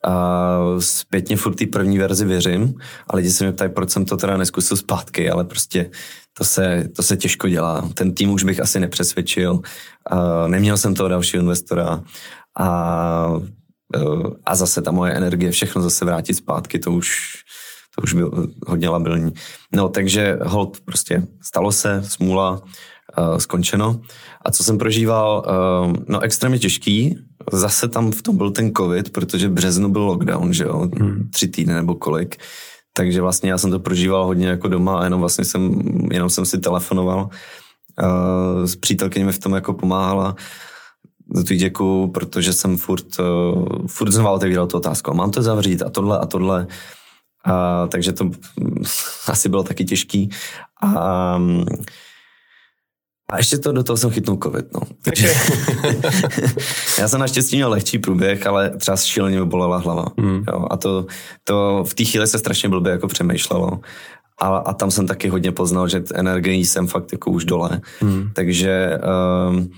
A 0.06 0.58
zpětně 0.80 1.38
furt 1.38 1.56
té 1.56 1.66
první 1.66 1.98
verzi 1.98 2.26
věřím 2.26 2.74
a 3.08 3.16
lidi 3.16 3.32
se 3.32 3.44
mě 3.44 3.54
ptají, 3.54 3.72
proč 3.72 3.90
jsem 3.90 4.06
to 4.06 4.18
teda 4.18 4.38
neskusil 4.38 4.78
zpátky, 4.78 5.30
ale 5.30 5.44
prostě 5.44 5.92
to 6.38 6.44
se, 6.44 6.90
to 6.96 7.04
se 7.04 7.18
těžko 7.18 7.50
dělá. 7.50 7.90
Ten 7.94 8.14
tým 8.14 8.32
už 8.32 8.44
bych 8.44 8.60
asi 8.60 8.80
nepřesvědčil. 8.80 9.60
A 10.06 10.48
neměl 10.48 10.78
jsem 10.78 10.96
toho 10.96 11.10
dalšího 11.10 11.42
investora 11.42 12.04
a, 12.60 12.68
a 14.46 14.56
zase 14.56 14.82
ta 14.82 14.92
moje 14.92 15.14
energie, 15.14 15.52
všechno 15.52 15.82
zase 15.82 16.06
vrátit 16.06 16.34
zpátky, 16.34 16.80
to 16.80 16.92
už, 16.92 17.34
to 17.96 18.02
už 18.02 18.14
byl 18.14 18.48
hodně 18.68 18.90
labilní. 18.90 19.32
No, 19.76 19.90
takže 19.90 20.38
hold, 20.42 20.78
prostě 20.86 21.28
stalo 21.42 21.72
se, 21.72 22.04
smůla, 22.08 22.62
uh, 23.18 23.38
skončeno. 23.38 24.02
A 24.46 24.52
co 24.52 24.64
jsem 24.64 24.78
prožíval, 24.78 25.46
uh, 25.48 25.94
no 26.08 26.20
extrémně 26.20 26.60
těžký, 26.60 27.18
zase 27.52 27.88
tam 27.88 28.12
v 28.12 28.22
tom 28.22 28.38
byl 28.38 28.52
ten 28.52 28.72
covid, 28.78 29.10
protože 29.10 29.48
v 29.48 29.52
březnu 29.52 29.92
byl 29.92 30.02
lockdown, 30.02 30.54
že 30.54 30.64
jo, 30.64 30.90
hmm. 31.00 31.30
tři 31.34 31.48
týdny 31.48 31.74
nebo 31.74 31.96
kolik, 31.96 32.38
takže 32.94 33.22
vlastně 33.22 33.50
já 33.50 33.58
jsem 33.58 33.72
to 33.72 33.80
prožíval 33.80 34.26
hodně 34.26 34.48
jako 34.48 34.68
doma 34.68 35.00
a 35.00 35.04
jenom 35.04 35.20
vlastně 35.20 35.46
jsem, 35.46 35.82
jenom 36.12 36.30
jsem 36.30 36.46
si 36.46 36.60
telefonoval. 36.60 37.30
Uh, 38.04 38.66
s 38.66 38.76
přítelkyní 38.76 39.26
mi 39.26 39.32
v 39.32 39.40
tom 39.40 39.54
jako 39.54 39.74
pomáhala. 39.74 40.36
Za 41.34 41.44
to 41.44 41.56
děkuju, 41.56 42.08
protože 42.08 42.54
jsem 42.54 42.78
furt, 42.78 43.20
uh, 43.20 43.66
furt 43.88 44.12
znovu 44.12 44.30
otevíral 44.30 44.68
tu 44.68 44.78
otázku. 44.78 45.14
Mám 45.14 45.32
to 45.32 45.42
zavřít 45.42 45.82
a 45.82 45.90
tohle 45.90 46.20
a 46.20 46.26
tohle. 46.26 46.68
A, 47.46 47.88
takže 47.88 48.14
to 48.14 48.32
asi 49.28 49.50
bylo 49.50 49.64
taky 49.64 49.86
těžký. 49.86 50.30
A, 50.84 51.40
a 53.32 53.38
ještě 53.38 53.58
to 53.58 53.72
do 53.72 53.84
toho 53.84 53.98
jsem 53.98 54.10
chytnul 54.10 54.38
covid, 54.44 54.74
no. 54.74 54.82
Takže 55.02 55.34
já 57.00 57.08
jsem 57.08 57.20
naštěstí 57.20 57.56
měl 57.56 57.70
lehčí 57.70 58.00
průběh, 58.00 58.48
ale 58.48 58.70
třeba 58.70 58.98
šíleně 58.98 59.40
mi 59.40 59.46
bolela 59.46 59.78
hlava. 59.78 60.06
Mm. 60.18 60.44
Jo, 60.48 60.68
a 60.70 60.78
to, 60.78 61.06
to 61.44 61.84
v 61.88 61.94
té 61.94 62.06
chvíli 62.06 62.28
se 62.28 62.40
strašně 62.40 62.70
blbě 62.70 62.92
jako 62.92 63.08
přemýšlelo. 63.08 63.80
A, 64.42 64.48
a 64.48 64.74
tam 64.74 64.92
jsem 64.92 65.08
taky 65.08 65.30
hodně 65.30 65.52
poznal, 65.52 65.88
že 65.88 66.04
energii 66.14 66.66
jsem 66.66 66.88
fakt 66.88 67.12
jako 67.12 67.32
už 67.32 67.46
dole. 67.46 67.82
Mm. 68.02 68.30
Takže 68.34 69.00
um, 69.50 69.72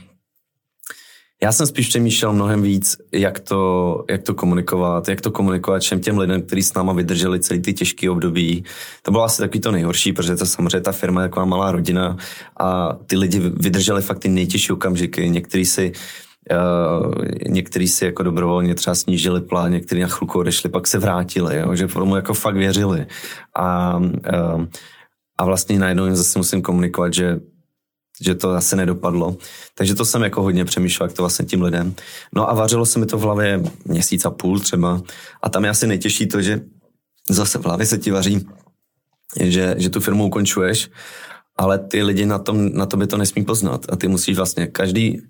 já 1.44 1.52
jsem 1.52 1.68
spíš 1.68 1.88
přemýšlel 1.88 2.34
mnohem 2.34 2.62
víc, 2.62 2.98
jak 3.12 3.40
to, 3.40 4.04
jak 4.10 4.24
to 4.24 4.34
komunikovat, 4.34 5.10
jak 5.10 5.22
to 5.22 5.32
komunikovat 5.32 5.82
všem 5.82 6.00
těm 6.00 6.18
lidem, 6.18 6.42
kteří 6.42 6.64
s 6.64 6.74
náma 6.74 6.94
vydrželi 6.94 7.40
celý 7.40 7.62
ty 7.62 7.74
těžké 7.74 8.10
období. 8.10 8.64
To 9.02 9.12
bylo 9.12 9.24
asi 9.24 9.42
takový 9.42 9.60
to 9.60 9.72
nejhorší, 9.72 10.14
protože 10.14 10.36
to 10.36 10.46
samozřejmě 10.46 10.82
ta 10.82 10.92
firma 10.92 11.22
je 11.22 11.30
taková 11.30 11.46
malá 11.46 11.72
rodina 11.72 12.18
a 12.60 12.94
ty 13.08 13.18
lidi 13.18 13.40
vydrželi 13.40 14.02
fakt 14.02 14.20
ty 14.20 14.30
nejtěžší 14.30 14.72
okamžiky. 14.72 15.30
Někteří 15.30 15.66
si 15.66 15.92
Uh, 16.52 17.14
někteří 17.48 17.88
si 17.88 18.06
jako 18.06 18.24
dobrovolně 18.24 18.76
třeba 18.76 18.96
snížili 18.96 19.42
plán, 19.42 19.72
někteří 19.72 20.02
na 20.02 20.08
chvilku 20.08 20.40
odešli, 20.40 20.70
pak 20.70 20.88
se 20.88 21.00
vrátili, 21.00 21.60
jo, 21.60 21.76
že 21.76 21.88
tomu 21.88 22.16
jako 22.16 22.34
fakt 22.34 22.56
věřili. 22.56 23.06
A, 23.56 23.98
uh, 23.98 24.66
a 25.38 25.46
vlastně 25.46 25.80
najednou 25.80 26.06
jim 26.06 26.16
zase 26.16 26.40
musím 26.40 26.62
komunikovat, 26.62 27.14
že 27.14 27.40
že 28.22 28.36
to 28.36 28.50
asi 28.50 28.76
nedopadlo. 28.76 29.38
Takže 29.76 29.96
to 29.96 30.06
jsem 30.06 30.24
jako 30.24 30.42
hodně 30.42 30.66
přemýšlel, 30.66 31.08
jak 31.08 31.16
to 31.16 31.22
vlastně 31.22 31.46
tím 31.46 31.62
lidem. 31.62 31.96
No 32.36 32.50
a 32.50 32.54
vařilo 32.54 32.86
se 32.86 33.00
mi 33.00 33.06
to 33.06 33.18
v 33.18 33.22
hlavě 33.22 33.64
měsíc 33.86 34.26
a 34.26 34.32
půl 34.32 34.60
třeba. 34.60 35.02
A 35.42 35.50
tam 35.50 35.64
je 35.64 35.70
asi 35.70 35.88
nejtěžší 35.88 36.28
to, 36.28 36.42
že 36.42 36.62
zase 37.30 37.60
v 37.60 37.66
hlavě 37.66 37.86
se 37.86 37.98
ti 37.98 38.12
vaří, 38.12 38.48
že, 39.40 39.76
že 39.78 39.90
tu 39.90 40.00
firmu 40.00 40.26
ukončuješ, 40.26 40.90
ale 41.58 41.80
ty 41.80 42.04
lidi 42.04 42.26
na, 42.26 42.40
tom, 42.40 42.74
na 42.74 42.86
to 42.86 42.98
by 42.98 43.08
to 43.08 43.18
nesmí 43.18 43.46
poznat. 43.46 43.86
A 43.90 43.96
ty 43.96 44.08
musíš 44.08 44.38
vlastně 44.38 44.68
každý, 44.68 45.22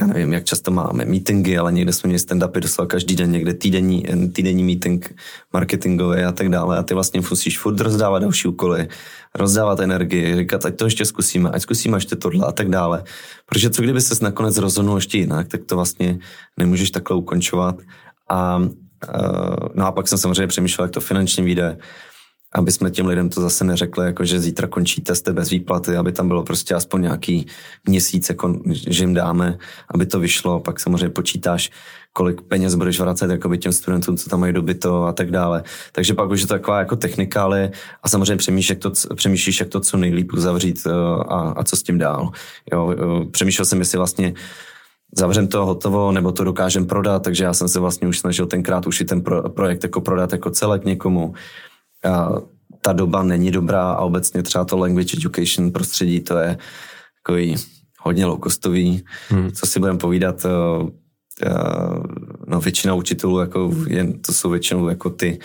já 0.00 0.06
nevím, 0.06 0.32
jak 0.32 0.44
často 0.44 0.70
máme 0.70 1.04
meetingy, 1.04 1.58
ale 1.58 1.72
někde 1.72 1.92
jsme 1.92 2.08
měli 2.08 2.18
stand-upy 2.18 2.60
doslova 2.60 2.88
každý 2.88 3.16
den, 3.16 3.30
někde 3.30 3.54
týdenní, 3.54 4.04
týdenní 4.32 4.64
meeting 4.64 5.14
marketingový 5.52 6.22
a 6.22 6.32
tak 6.32 6.48
dále. 6.48 6.78
A 6.78 6.82
ty 6.82 6.94
vlastně 6.94 7.20
musíš 7.30 7.58
furt 7.58 7.80
rozdávat 7.80 8.22
další 8.22 8.48
úkoly, 8.48 8.88
rozdávat 9.34 9.80
energii, 9.80 10.36
říkat, 10.36 10.66
ať 10.66 10.76
to 10.76 10.84
ještě 10.84 11.04
zkusíme, 11.04 11.50
ať 11.50 11.62
zkusíme 11.62 11.96
ještě 11.96 12.16
tohle 12.16 12.46
a 12.46 12.52
tak 12.52 12.68
dále. 12.68 13.04
Protože 13.46 13.70
co 13.70 13.82
kdyby 13.82 14.00
ses 14.00 14.20
nakonec 14.20 14.56
rozhodnul 14.56 14.96
ještě 14.96 15.18
jinak, 15.18 15.48
tak 15.48 15.60
to 15.64 15.76
vlastně 15.76 16.18
nemůžeš 16.58 16.90
takhle 16.90 17.16
ukončovat. 17.16 17.76
A, 18.28 18.56
uh, 18.56 18.68
no 19.74 19.86
a 19.86 19.92
pak 19.92 20.08
jsem 20.08 20.18
samozřejmě 20.18 20.46
přemýšlel, 20.46 20.84
jak 20.84 20.94
to 20.94 21.00
finančně 21.00 21.44
vyjde 21.44 21.78
aby 22.54 22.72
jsme 22.72 22.90
těm 22.90 23.06
lidem 23.06 23.28
to 23.28 23.40
zase 23.40 23.64
neřekli, 23.64 24.06
jako 24.06 24.24
že 24.24 24.40
zítra 24.40 24.68
končíte, 24.68 25.14
jste 25.14 25.32
bez 25.32 25.50
výplaty, 25.50 25.96
aby 25.96 26.12
tam 26.12 26.28
bylo 26.28 26.42
prostě 26.42 26.74
aspoň 26.74 27.02
nějaký 27.02 27.46
měsíc, 27.88 28.28
jako, 28.28 28.60
že 28.70 29.02
jim 29.02 29.14
dáme, 29.14 29.58
aby 29.88 30.06
to 30.06 30.20
vyšlo. 30.20 30.60
Pak 30.60 30.80
samozřejmě 30.80 31.08
počítáš, 31.08 31.70
kolik 32.12 32.40
peněz 32.40 32.74
budeš 32.74 33.00
vracet 33.00 33.30
jakoby 33.30 33.58
těm 33.58 33.72
studentům, 33.72 34.16
co 34.16 34.30
tam 34.30 34.40
mají 34.40 34.52
dobyto 34.52 35.04
a 35.04 35.12
tak 35.12 35.30
dále. 35.30 35.62
Takže 35.92 36.14
pak 36.14 36.30
už 36.30 36.40
je 36.40 36.46
to 36.46 36.54
taková 36.54 36.78
jako 36.78 36.96
technikály 36.96 37.70
a 38.02 38.08
samozřejmě 38.08 38.36
přemýšlíš, 38.36 38.70
jak 38.70 38.78
to, 38.78 38.92
přemýšlíš, 39.14 39.60
jak 39.60 39.68
to 39.68 39.80
co 39.80 39.96
nejlíp 39.96 40.32
uzavřít 40.32 40.78
eh, 40.86 40.90
a, 41.28 41.54
a 41.56 41.64
co 41.64 41.76
s 41.76 41.82
tím 41.82 41.98
dál. 41.98 42.30
Jo, 42.72 42.94
eh, 42.94 43.30
přemýšlel 43.30 43.64
jsem, 43.64 43.78
jestli 43.78 43.98
vlastně 43.98 44.34
zavřem 45.16 45.48
to 45.48 45.66
hotovo, 45.66 46.12
nebo 46.12 46.32
to 46.32 46.44
dokážem 46.44 46.86
prodat, 46.86 47.22
takže 47.22 47.44
já 47.44 47.54
jsem 47.54 47.68
se 47.68 47.80
vlastně 47.80 48.08
už 48.08 48.18
snažil 48.18 48.46
tenkrát 48.46 48.86
už 48.86 49.00
i 49.00 49.04
ten 49.04 49.22
pro, 49.22 49.50
projekt 49.50 49.82
jako 49.82 50.00
prodat 50.00 50.32
jako 50.32 50.50
celek 50.50 50.84
někomu 50.84 51.34
ta 52.80 52.92
doba 52.92 53.22
není 53.22 53.50
dobrá 53.50 53.92
a 53.92 54.00
obecně 54.00 54.42
třeba 54.42 54.64
to 54.64 54.76
language 54.76 55.16
education 55.16 55.70
prostředí, 55.70 56.20
to 56.20 56.38
je 56.38 56.58
takový 57.22 57.56
hodně 58.00 58.26
low-costový. 58.26 59.04
Hmm. 59.28 59.52
Co 59.52 59.66
si 59.66 59.80
budeme 59.80 59.98
povídat, 59.98 60.44
eh, 60.44 60.48
eh, 61.42 61.50
no 62.46 62.60
většina 62.60 62.94
učitelů, 62.94 63.38
jako 63.40 63.74
jen, 63.88 64.20
to 64.20 64.32
jsou 64.32 64.50
většinou 64.50 64.88
jako 64.88 65.10
ty 65.10 65.38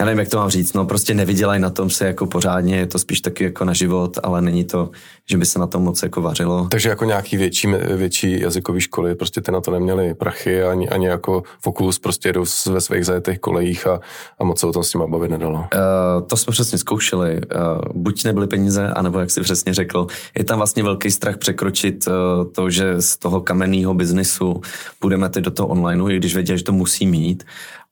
já 0.00 0.06
nevím, 0.06 0.18
jak 0.18 0.28
to 0.28 0.36
mám 0.36 0.50
říct, 0.50 0.72
no 0.72 0.86
prostě 0.86 1.14
nevydělají 1.14 1.60
na 1.60 1.70
tom 1.70 1.90
se 1.90 2.06
jako 2.06 2.26
pořádně, 2.26 2.76
je 2.76 2.86
to 2.86 2.98
spíš 2.98 3.20
taky 3.20 3.44
jako 3.44 3.64
na 3.64 3.72
život, 3.72 4.18
ale 4.22 4.42
není 4.42 4.64
to, 4.64 4.90
že 5.30 5.36
by 5.36 5.46
se 5.46 5.58
na 5.58 5.66
tom 5.66 5.82
moc 5.82 6.02
jako 6.02 6.20
vařilo. 6.20 6.68
Takže 6.70 6.88
jako 6.88 7.04
nějaký 7.04 7.36
větší, 7.36 7.68
větší 7.96 8.40
jazykový 8.40 8.80
školy, 8.80 9.14
prostě 9.14 9.40
ty 9.40 9.52
na 9.52 9.60
to 9.60 9.70
neměli 9.70 10.14
prachy, 10.14 10.62
ani, 10.62 10.88
ani 10.88 11.06
jako 11.06 11.42
fokus, 11.62 11.98
prostě 11.98 12.32
jdou 12.32 12.44
ve 12.70 12.80
svých 12.80 13.06
zajetých 13.06 13.38
kolejích 13.38 13.86
a, 13.86 14.00
a 14.38 14.44
moc 14.44 14.60
se 14.60 14.66
o 14.66 14.72
tom 14.72 14.84
s 14.84 14.94
nimi 14.94 15.06
bavit 15.08 15.30
nedalo. 15.30 15.58
Uh, 15.58 16.26
to 16.26 16.36
jsme 16.36 16.50
přesně 16.50 16.78
zkoušeli. 16.78 17.34
Uh, 17.34 17.78
buď 17.94 18.24
nebyly 18.24 18.46
peníze, 18.46 18.88
anebo 18.88 19.18
jak 19.18 19.30
si 19.30 19.40
přesně 19.40 19.74
řekl, 19.74 20.06
je 20.38 20.44
tam 20.44 20.58
vlastně 20.58 20.82
velký 20.82 21.10
strach 21.10 21.36
překročit 21.36 22.06
uh, 22.06 22.12
to, 22.52 22.70
že 22.70 23.02
z 23.02 23.16
toho 23.16 23.40
kamenného 23.40 23.94
biznisu 23.94 24.60
půjdeme 24.98 25.28
teď 25.28 25.44
do 25.44 25.50
toho 25.50 25.68
onlineu, 25.68 26.08
i 26.08 26.16
když 26.16 26.34
věděl, 26.34 26.56
že 26.56 26.64
to 26.64 26.72
musí 26.72 27.06
mít 27.06 27.44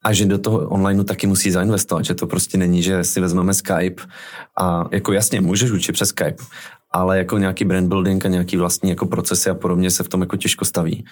a 0.08 0.12
že 0.12 0.24
do 0.24 0.38
toho 0.38 0.58
onlineu 0.58 1.04
taky 1.04 1.26
musí 1.26 1.50
zainvestovat, 1.50 2.04
že 2.04 2.14
to 2.14 2.26
prostě 2.26 2.58
není, 2.58 2.82
že 2.82 3.04
si 3.04 3.20
vezmeme 3.20 3.54
Skype 3.54 4.02
a 4.60 4.88
jako 4.92 5.12
jasně 5.12 5.40
můžeš 5.40 5.70
učit 5.70 5.92
přes 5.92 6.08
Skype, 6.08 6.42
ale 6.90 7.18
jako 7.18 7.38
nějaký 7.38 7.64
brand 7.64 7.88
building 7.88 8.26
a 8.26 8.28
nějaký 8.28 8.56
vlastní 8.56 8.90
jako 8.90 9.06
procesy 9.06 9.50
a 9.50 9.54
podobně 9.54 9.90
se 9.90 10.02
v 10.02 10.08
tom 10.08 10.20
jako 10.20 10.36
těžko 10.36 10.64
staví. 10.64 11.04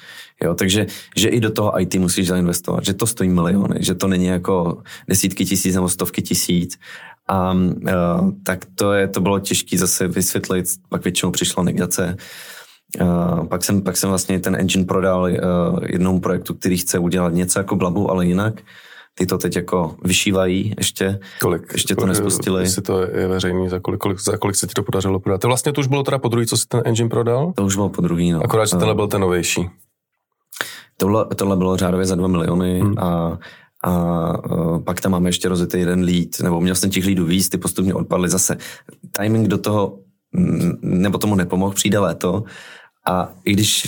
Jo, 0.45 0.55
takže 0.55 0.87
že 1.17 1.29
i 1.29 1.41
do 1.41 1.51
toho 1.51 1.81
IT 1.81 1.95
musíš 1.95 2.29
zainvestovat, 2.29 2.85
že 2.85 2.95
to 2.95 3.07
stojí 3.07 3.31
miliony, 3.31 3.77
že 3.81 3.95
to 3.95 4.09
není 4.09 4.27
jako 4.27 4.83
desítky 5.09 5.45
tisíc 5.45 5.75
nebo 5.75 5.89
stovky 5.89 6.23
tisíc. 6.23 6.79
A 7.29 7.53
uh, 7.53 8.31
tak 8.43 8.65
to, 8.75 8.93
je, 8.93 9.09
to 9.09 9.21
bylo 9.21 9.41
těžké 9.41 9.79
zase 9.79 10.09
vysvětlit, 10.09 10.67
pak 10.89 11.05
většinou 11.05 11.33
přišla 11.33 11.63
negace. 11.63 12.17
Uh, 13.01 13.47
pak, 13.47 13.65
jsem, 13.65 13.83
pak 13.83 13.97
jsem 13.97 14.09
vlastně 14.09 14.41
ten 14.41 14.57
engine 14.57 14.85
prodal 14.85 15.23
uh, 15.23 15.29
jednomu 15.83 16.21
projektu, 16.21 16.55
který 16.55 16.77
chce 16.77 16.99
udělat 16.99 17.33
něco 17.35 17.59
jako 17.59 17.77
Blabu, 17.77 18.11
ale 18.11 18.27
jinak. 18.27 18.55
Ty 19.19 19.27
to 19.27 19.39
teď 19.39 19.57
jako 19.57 19.97
vyšívají 20.05 20.75
ještě. 20.79 21.21
Kolik? 21.41 21.63
Ještě 21.73 21.97
to 21.97 22.07
nespustili. 22.07 22.63
Jestli 22.63 22.83
to 22.83 23.03
je 23.03 23.29
veřejný, 23.29 23.69
za 23.69 23.81
kolik, 23.81 24.01
kolik, 24.01 24.21
za 24.21 24.37
kolik 24.37 24.57
se 24.57 24.67
ti 24.67 24.73
to 24.73 24.83
podařilo 24.83 25.21
prodat? 25.21 25.41
To 25.41 25.49
vlastně 25.49 25.73
to 25.73 25.81
už 25.81 25.87
bylo 25.87 26.03
teda 26.03 26.19
po 26.19 26.29
druhý, 26.29 26.47
co 26.47 26.57
si 26.57 26.67
ten 26.69 26.83
engine 26.85 27.09
prodal? 27.09 27.53
To 27.57 27.65
už 27.65 27.75
bylo 27.75 27.89
po 27.89 28.03
druhý, 28.03 28.33
no. 28.33 28.45
Akorát, 28.45 28.65
že 28.67 28.77
tenhle 28.77 28.95
byl 28.95 29.09
ten 29.09 29.21
novější. 29.21 29.71
Tohle, 30.97 31.27
tohle 31.37 31.57
bylo 31.57 31.77
řádově 31.77 32.07
za 32.07 32.15
2 32.15 32.29
miliony 32.29 32.81
hmm. 32.81 32.99
a 32.99 33.39
a 33.85 34.33
uh, 34.51 34.83
pak 34.83 35.01
tam 35.01 35.13
máme 35.13 35.29
ještě 35.29 35.49
rozjetý 35.49 35.79
jeden 35.79 36.03
lead, 36.03 36.29
nebo 36.43 36.61
měl 36.61 36.75
jsem 36.75 36.91
těch 36.91 37.07
leadů 37.07 37.25
víc, 37.25 37.49
ty 37.49 37.59
postupně 37.59 37.95
odpadly 37.95 38.29
zase. 38.29 38.57
Timing 39.13 39.49
do 39.49 39.59
toho, 39.59 39.99
nebo 40.83 41.19
tomu 41.19 41.35
nepomohl, 41.35 41.75
přijde 41.75 41.99
léto 41.99 42.45
a 43.07 43.29
i 43.45 43.53
když 43.53 43.87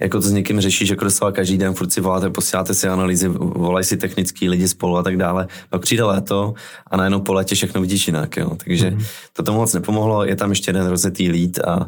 jako 0.00 0.20
to 0.20 0.28
s 0.28 0.32
někým 0.32 0.60
řešíš, 0.60 0.88
jako 0.88 1.04
dostává 1.04 1.32
každý 1.32 1.58
den, 1.58 1.74
furt 1.74 1.92
si 1.92 2.00
voláte, 2.00 2.30
posíláte 2.30 2.74
si 2.74 2.88
analýzy, 2.88 3.28
volají 3.28 3.84
si 3.84 3.96
technický 3.96 4.48
lidi 4.48 4.68
spolu 4.68 4.96
a 4.96 5.02
tak 5.02 5.16
dále, 5.16 5.48
pak 5.70 5.82
přijde 5.82 6.04
léto 6.04 6.54
a 6.86 6.96
najednou 6.96 7.20
po 7.20 7.32
létě 7.32 7.54
všechno 7.54 7.80
vidíš 7.80 8.06
jinak, 8.06 8.36
jo. 8.36 8.56
Takže 8.64 8.90
mm-hmm. 8.90 9.06
to 9.32 9.42
tomu 9.42 9.58
moc 9.58 9.74
nepomohlo, 9.74 10.24
je 10.24 10.36
tam 10.36 10.50
ještě 10.50 10.68
jeden 10.68 10.86
rozjetý 10.86 11.30
lead 11.30 11.58
a, 11.58 11.72
a 11.72 11.86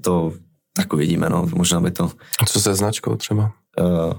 to 0.00 0.32
tak 0.76 0.92
uvidíme, 0.92 1.30
no, 1.30 1.46
možná 1.54 1.80
by 1.80 1.90
to... 1.90 2.10
A 2.40 2.46
co 2.46 2.60
se 2.60 2.74
značkou 2.74 3.16
třeba? 3.16 3.52
Uh, 3.80 4.12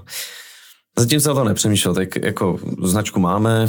zatím 0.98 1.20
jsem 1.20 1.32
o 1.32 1.34
to 1.34 1.44
nepřemýšlel, 1.44 1.94
tak 1.94 2.16
jako 2.16 2.58
značku 2.82 3.20
máme, 3.20 3.68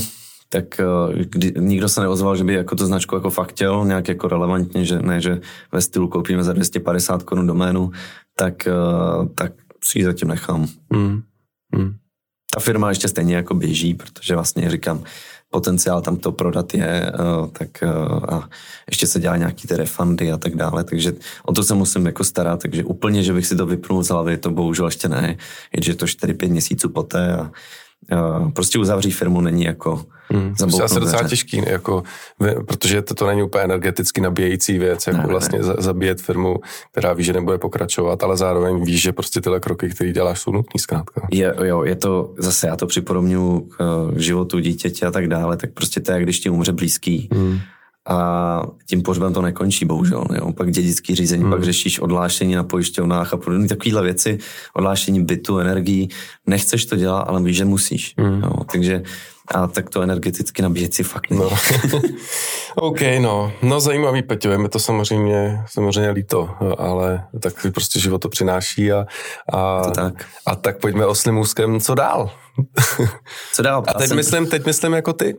tak 0.49 0.79
eh, 0.79 0.85
kdy, 1.23 1.53
nikdo 1.57 1.89
se 1.89 2.01
neozval, 2.01 2.35
že 2.35 2.43
by 2.43 2.53
jako 2.53 2.75
tu 2.75 2.85
značku 2.85 3.15
jako 3.15 3.29
fakt 3.29 3.49
chtěl, 3.49 3.85
nějak 3.85 4.07
jako 4.07 4.27
relevantně, 4.27 4.85
že 4.85 4.99
ne, 4.99 5.21
že 5.21 5.41
ve 5.71 5.81
stylu 5.81 6.07
koupíme 6.07 6.43
za 6.43 6.53
250 6.53 7.23
korun 7.23 7.47
doménu, 7.47 7.91
tak, 8.35 8.67
eh, 8.67 8.71
tak 9.35 9.51
si 9.83 9.99
ji 9.99 10.05
zatím 10.05 10.27
nechám. 10.27 10.67
Mm. 10.93 11.21
Mm. 11.75 11.95
Ta 12.53 12.59
firma 12.59 12.89
ještě 12.89 13.07
stejně 13.07 13.35
jako 13.35 13.53
běží, 13.53 13.93
protože 13.93 14.35
vlastně 14.35 14.69
říkám, 14.69 15.03
potenciál 15.49 16.01
tam 16.01 16.17
to 16.17 16.31
prodat 16.31 16.73
je, 16.73 17.11
eh, 17.13 17.47
tak 17.51 17.83
a 18.29 18.49
ještě 18.89 19.07
se 19.07 19.19
dělá 19.19 19.37
nějaký 19.37 19.67
ty 19.67 19.75
refundy 19.75 20.31
a 20.31 20.37
tak 20.37 20.55
dále, 20.55 20.83
takže 20.83 21.13
o 21.45 21.53
to 21.53 21.63
se 21.63 21.73
musím 21.73 22.05
jako 22.05 22.23
starat, 22.23 22.61
takže 22.61 22.83
úplně, 22.83 23.23
že 23.23 23.33
bych 23.33 23.47
si 23.47 23.55
to 23.55 23.65
vypnul 23.65 24.03
z 24.03 24.09
hlavy, 24.09 24.37
to 24.37 24.51
bohužel 24.51 24.85
ještě 24.85 25.09
ne, 25.09 25.37
je, 25.75 25.83
že 25.83 25.95
to 25.95 26.05
4-5 26.05 26.49
měsíců 26.49 26.89
poté 26.89 27.37
a 27.37 27.51
uh, 28.11 28.51
prostě 28.51 28.79
uzavřít 28.79 29.11
firmu 29.11 29.41
není 29.41 29.63
jako 29.63 30.05
Hmm. 30.29 30.55
To 30.55 30.77
je 30.77 30.83
asi 30.83 30.99
docela 30.99 31.23
těžký, 31.23 31.61
jako, 31.67 32.03
protože 32.67 33.01
to, 33.01 33.13
to 33.13 33.27
není 33.27 33.43
úplně 33.43 33.63
energeticky 33.63 34.21
nabíjející 34.21 34.79
věc, 34.79 35.07
jako 35.07 35.19
ne, 35.19 35.27
vlastně 35.27 35.59
ne. 35.59 35.65
zabíjet 35.77 36.21
firmu, 36.21 36.59
která 36.91 37.13
ví, 37.13 37.23
že 37.23 37.33
nebude 37.33 37.57
pokračovat, 37.57 38.23
ale 38.23 38.37
zároveň 38.37 38.83
ví, 38.83 38.97
že 38.97 39.11
prostě 39.11 39.41
tyhle 39.41 39.59
kroky, 39.59 39.89
které 39.89 40.11
děláš, 40.11 40.39
jsou 40.39 40.51
nutné 40.51 40.79
zkrátka. 40.81 41.27
Je, 41.31 41.53
jo, 41.63 41.83
je 41.83 41.95
to, 41.95 42.33
zase 42.37 42.67
já 42.67 42.75
to 42.75 42.87
připodobňuji 42.87 43.59
k 43.59 43.79
uh, 43.79 44.17
životu 44.17 44.59
dítěte 44.59 45.05
a 45.05 45.11
tak 45.11 45.27
dále, 45.27 45.57
tak 45.57 45.71
prostě 45.73 45.99
to 45.99 46.11
je, 46.11 46.21
když 46.21 46.39
ti 46.39 46.49
umře 46.49 46.71
blízký. 46.71 47.29
Hmm 47.31 47.59
a 48.07 48.63
tím 48.85 49.01
pohřbem 49.01 49.33
to 49.33 49.41
nekončí, 49.41 49.85
bohužel. 49.85 50.23
Jo. 50.35 50.53
Pak 50.53 50.71
dědický 50.71 51.15
řízení, 51.15 51.43
hmm. 51.43 51.51
pak 51.51 51.63
řešíš 51.63 51.99
odlášení 51.99 52.55
na 52.55 52.63
pojišťovnách 52.63 53.33
a 53.33 53.37
podobné 53.37 53.67
takovéhle 53.67 54.01
věci, 54.01 54.37
odlášení 54.73 55.23
bytu, 55.23 55.59
energií. 55.59 56.09
Nechceš 56.47 56.85
to 56.85 56.95
dělat, 56.95 57.21
ale 57.21 57.41
víš, 57.41 57.57
že 57.57 57.65
musíš. 57.65 58.13
Hmm. 58.17 58.41
Jo. 58.43 58.63
Takže 58.71 59.03
a 59.47 59.67
tak 59.67 59.89
to 59.89 60.01
energeticky 60.01 60.61
nabíjet 60.61 60.93
si 60.93 61.03
fakt 61.03 61.29
no. 61.29 61.49
OK, 62.75 62.99
no. 63.19 63.53
No 63.61 63.79
zajímavý, 63.79 64.21
Peťo, 64.21 64.49
je 64.49 64.57
mi 64.57 64.69
to 64.69 64.79
samozřejmě, 64.79 65.63
samozřejmě 65.65 66.11
líto, 66.11 66.49
ale 66.77 67.23
tak 67.39 67.53
prostě 67.73 67.99
život 67.99 68.19
to 68.19 68.29
přináší 68.29 68.91
a, 68.91 69.05
a, 69.53 69.83
to 69.83 69.91
tak. 69.91 70.25
a 70.45 70.55
tak 70.55 70.79
pojďme 70.79 71.05
oslým 71.05 71.37
úzkem, 71.37 71.79
co 71.79 71.95
dál? 71.95 72.31
co 73.53 73.61
dál? 73.61 73.83
A 73.87 73.93
teď, 73.93 74.07
jsem... 74.07 74.17
myslím, 74.17 74.47
teď 74.47 74.65
myslím 74.65 74.93
jako 74.93 75.13
ty. 75.13 75.35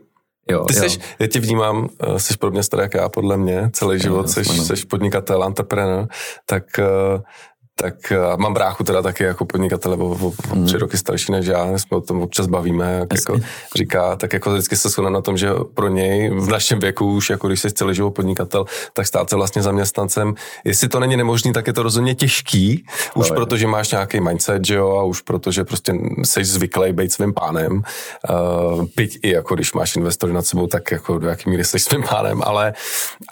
Jo, 0.49 0.65
ty 0.65 0.73
jsi, 0.73 0.99
já 1.19 1.27
tě 1.27 1.39
vnímám, 1.39 1.89
eh, 2.03 2.19
jsi 2.19 2.37
podobně 2.37 2.63
starý 2.63 2.81
jak 2.81 2.93
já, 2.93 3.09
podle 3.09 3.37
mě, 3.37 3.69
celý 3.73 3.99
život 3.99 4.29
jsi, 4.29 4.45
jsi 4.45 4.85
podnikatel, 4.85 5.43
entrepreneur, 5.43 6.07
tak 6.45 6.63
uh, 6.79 7.21
tak 7.81 8.13
mám 8.37 8.53
bráchu 8.53 8.83
teda 8.83 9.01
taky 9.01 9.23
jako 9.23 9.45
podnikatele 9.45 9.95
o, 9.95 10.05
o, 10.05 10.33
o 10.51 10.55
mm. 10.55 10.65
tři 10.65 10.77
roky 10.77 10.97
starší 10.97 11.31
než 11.31 11.45
já, 11.45 11.77
jsme 11.77 11.97
o 11.97 12.01
tom 12.01 12.21
občas 12.21 12.47
bavíme, 12.47 12.93
jak 12.99 13.13
jako 13.15 13.39
říká, 13.75 14.15
tak 14.15 14.33
jako 14.33 14.51
vždycky 14.51 14.75
se 14.77 14.89
shodneme 14.89 15.13
na 15.13 15.21
tom, 15.21 15.37
že 15.37 15.49
pro 15.73 15.87
něj 15.87 16.29
v 16.29 16.49
našem 16.49 16.79
věku 16.79 17.13
už, 17.13 17.29
jako 17.29 17.47
když 17.47 17.59
jsi 17.59 17.71
celý 17.71 17.95
život 17.95 18.11
podnikatel, 18.11 18.65
tak 18.93 19.07
stát 19.07 19.29
se 19.29 19.35
vlastně 19.35 19.61
zaměstnancem. 19.61 20.35
Jestli 20.65 20.87
to 20.87 20.99
není 20.99 21.17
nemožný, 21.17 21.53
tak 21.53 21.67
je 21.67 21.73
to 21.73 21.83
rozhodně 21.83 22.15
těžký, 22.15 22.85
už 23.15 23.29
no, 23.29 23.35
protože 23.35 23.67
máš 23.67 23.91
nějaký 23.91 24.19
mindset, 24.19 24.65
že 24.65 24.75
jo, 24.75 24.97
a 24.97 25.03
už 25.03 25.21
protože 25.21 25.63
prostě 25.63 25.93
jsi 26.23 26.45
zvyklý 26.45 26.93
být 26.93 27.13
svým 27.13 27.33
pánem, 27.33 27.81
uh, 28.29 28.85
byť 28.95 29.19
i 29.21 29.29
jako 29.29 29.55
když 29.55 29.73
máš 29.73 29.95
investory 29.95 30.33
nad 30.33 30.45
sebou, 30.45 30.67
tak 30.67 30.91
jako 30.91 31.19
do 31.19 31.27
jaký 31.27 31.49
míry 31.49 31.63
jsi 31.63 31.79
svým 31.79 32.03
pánem, 32.03 32.41
ale, 32.45 32.73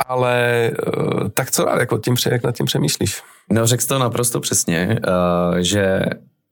ale 0.08 0.72
uh, 0.98 1.30
tak 1.34 1.52
co 1.52 1.66
rád, 1.66 1.80
jako 1.80 1.98
tím, 1.98 2.16
jak 2.32 2.44
nad 2.44 2.56
tím 2.56 2.66
přemýšlíš? 2.66 3.22
No 3.52 3.68
řekl 3.68 3.84
to 3.88 4.00
naprosto 4.00 4.40
přesně, 4.40 5.00
uh, 5.08 5.58
že 5.58 6.02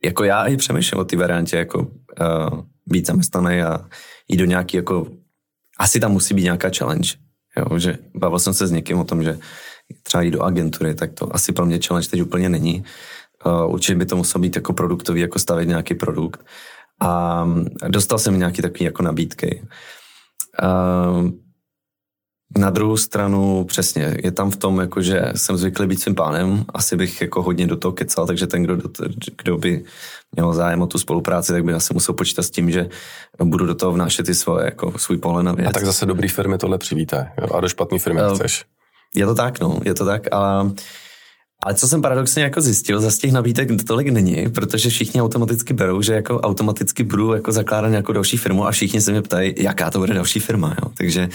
jako 0.03 0.23
já 0.23 0.45
i 0.45 0.57
přemýšlím 0.57 1.01
o 1.01 1.05
té 1.05 1.17
variantě, 1.17 1.57
jako 1.57 1.79
uh, 1.79 2.59
být 2.85 3.07
zaměstnaný 3.07 3.61
a 3.61 3.85
jít 4.27 4.37
do 4.37 4.45
nějaký 4.45 4.77
jako, 4.77 5.07
asi 5.79 5.99
tam 5.99 6.11
musí 6.11 6.33
být 6.33 6.43
nějaká 6.43 6.69
challenge, 6.77 7.09
jo, 7.57 7.79
že 7.79 7.97
bavil 8.15 8.39
jsem 8.39 8.53
se 8.53 8.67
s 8.67 8.71
někým 8.71 8.99
o 8.99 9.03
tom, 9.03 9.23
že 9.23 9.39
třeba 10.03 10.21
jít 10.21 10.31
do 10.31 10.41
agentury, 10.41 10.95
tak 10.95 11.13
to 11.13 11.35
asi 11.35 11.51
pro 11.51 11.65
mě 11.65 11.79
challenge 11.87 12.09
teď 12.09 12.21
úplně 12.21 12.49
není. 12.49 12.83
Uh, 13.45 13.73
určitě 13.73 13.95
by 13.95 14.05
to 14.05 14.15
muselo 14.15 14.41
být 14.41 14.55
jako 14.55 14.73
produktový, 14.73 15.21
jako 15.21 15.39
stavit 15.39 15.67
nějaký 15.67 15.93
produkt. 15.93 16.45
A 17.01 17.45
dostal 17.87 18.19
jsem 18.19 18.39
nějaký 18.39 18.61
takový 18.61 18.85
jako 18.85 19.03
nabídky. 19.03 19.67
Uh, 20.63 21.29
na 22.57 22.69
druhou 22.69 22.97
stranu, 22.97 23.63
přesně, 23.63 24.17
je 24.23 24.31
tam 24.31 24.51
v 24.51 24.55
tom, 24.55 24.79
jako, 24.79 25.01
že 25.01 25.21
jsem 25.35 25.57
zvyklý 25.57 25.87
být 25.87 26.01
svým 26.01 26.15
pánem, 26.15 26.65
asi 26.73 26.97
bych 26.97 27.21
jako 27.21 27.41
hodně 27.41 27.67
do 27.67 27.75
toho 27.75 27.91
kecal, 27.91 28.27
takže 28.27 28.47
ten, 28.47 28.63
kdo, 28.63 28.77
kdo 29.43 29.57
by 29.57 29.83
měl 30.35 30.53
zájem 30.53 30.81
o 30.81 30.87
tu 30.87 30.97
spolupráci, 30.97 31.51
tak 31.51 31.63
by 31.63 31.73
asi 31.73 31.93
musel 31.93 32.15
počítat 32.15 32.43
s 32.43 32.49
tím, 32.49 32.71
že 32.71 32.89
budu 33.43 33.65
do 33.65 33.75
toho 33.75 33.91
vnášet 33.91 34.29
i 34.29 34.35
svoje, 34.35 34.65
jako 34.65 34.93
svůj 34.97 35.17
pohled 35.17 35.43
na 35.43 35.51
věc. 35.51 35.69
A 35.69 35.71
tak 35.71 35.85
zase 35.85 36.05
dobrý 36.05 36.27
firmy 36.27 36.57
tohle 36.57 36.77
přivíte, 36.77 37.31
a 37.55 37.59
do 37.59 37.69
špatné 37.69 37.99
firmy 37.99 38.21
uh, 38.21 38.35
chceš. 38.35 38.65
Je 39.15 39.25
to 39.25 39.35
tak, 39.35 39.59
no, 39.59 39.79
je 39.83 39.93
to 39.93 40.05
tak, 40.05 40.21
ale 40.31 40.71
ale 41.63 41.75
co 41.75 41.87
jsem 41.87 42.01
paradoxně 42.01 42.43
jako 42.43 42.61
zjistil, 42.61 43.01
za 43.01 43.11
těch 43.11 43.31
nabídek 43.31 43.69
tolik 43.87 44.07
není, 44.07 44.49
protože 44.49 44.89
všichni 44.89 45.21
automaticky 45.21 45.73
berou, 45.73 46.01
že 46.01 46.13
jako 46.13 46.41
automaticky 46.41 47.03
budu 47.03 47.33
jako 47.33 47.51
zakládat 47.51 47.89
nějakou 47.89 48.13
další 48.13 48.37
firmu 48.37 48.67
a 48.67 48.71
všichni 48.71 49.01
se 49.01 49.11
mě 49.11 49.21
ptají, 49.21 49.53
jaká 49.57 49.91
to 49.91 49.99
bude 49.99 50.13
další 50.13 50.39
firma. 50.39 50.75
Jo. 50.81 50.91
Takže 50.97 51.29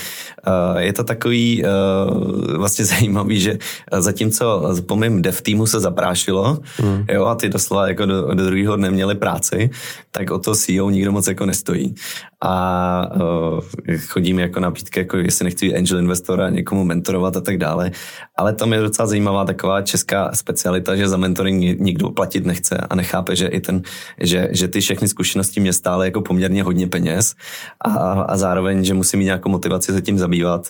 uh, 0.47 0.79
je 0.79 0.93
to 0.93 1.05
takový 1.05 1.64
uh, 1.64 2.57
vlastně 2.57 2.85
zajímavý, 2.95 3.41
že 3.41 3.59
zatímco 3.99 4.75
po 4.87 4.97
mém 4.97 5.23
dev 5.23 5.43
týmu 5.43 5.66
se 5.66 5.81
zaprášilo 5.81 6.59
mm. 6.83 7.05
jo, 7.12 7.25
a 7.25 7.35
ty 7.35 7.49
doslova 7.49 7.89
jako 7.89 8.07
do, 8.07 8.35
do 8.35 8.47
druhého 8.47 8.77
dne 8.77 8.91
měli 8.91 9.14
práci, 9.14 9.71
tak 10.11 10.31
o 10.31 10.39
to 10.39 10.55
CEO 10.55 10.91
nikdo 10.91 11.12
moc 11.12 11.27
jako 11.27 11.47
nestojí. 11.47 11.95
A 12.43 13.11
uh, 13.14 13.61
chodím 14.07 14.39
jako 14.39 14.61
nabídky, 14.61 15.01
jako 15.01 15.16
jestli 15.16 15.45
nechci 15.45 15.77
angel 15.77 15.99
investor 15.99 16.41
a 16.41 16.51
někomu 16.51 16.85
mentorovat 16.85 17.37
a 17.37 17.41
tak 17.41 17.59
dále. 17.59 17.91
Ale 18.37 18.53
tam 18.53 18.73
je 18.73 18.81
docela 18.81 19.07
zajímavá 19.07 19.45
taková 19.45 19.83
česká 19.83 20.10
specialita, 20.35 20.97
že 20.97 21.09
za 21.09 21.17
mentoring 21.17 21.81
nikdo 21.81 22.11
platit 22.11 22.47
nechce 22.47 22.77
a 22.77 22.95
nechápe, 22.95 23.37
že 23.37 23.47
i 23.47 23.61
ten, 23.61 23.83
že, 24.21 24.49
že 24.51 24.69
ty 24.69 24.81
všechny 24.81 25.09
zkušenosti 25.09 25.61
mě 25.61 25.73
stále 25.73 26.07
jako 26.07 26.21
poměrně 26.21 26.63
hodně 26.63 26.87
peněz 26.87 27.35
a, 27.81 27.91
a 28.23 28.37
zároveň, 28.37 28.85
že 28.85 28.95
musím 28.95 29.19
mít 29.19 29.25
nějakou 29.25 29.49
motivaci 29.49 29.93
se 29.93 30.03
tím 30.03 30.19
zabývat 30.19 30.69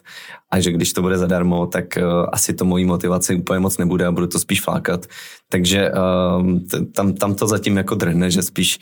a 0.51 0.61
že 0.61 0.72
když 0.72 0.93
to 0.93 1.03
bude 1.03 1.18
zadarmo, 1.18 1.66
tak 1.66 1.84
uh, 1.97 2.26
asi 2.32 2.55
to 2.55 2.64
mojí 2.64 2.84
motivaci 2.84 3.34
úplně 3.34 3.61
moc 3.61 3.78
nebude 3.78 4.07
a 4.07 4.12
budu 4.12 4.26
to 4.26 4.38
spíš 4.38 4.62
flákat. 4.62 5.07
Takže 5.49 5.91
uh, 5.91 6.84
tam, 6.95 7.12
tam 7.12 7.34
to 7.34 7.47
zatím 7.47 7.76
jako 7.76 7.95
drhne, 7.95 8.30
že 8.30 8.43
spíš 8.43 8.78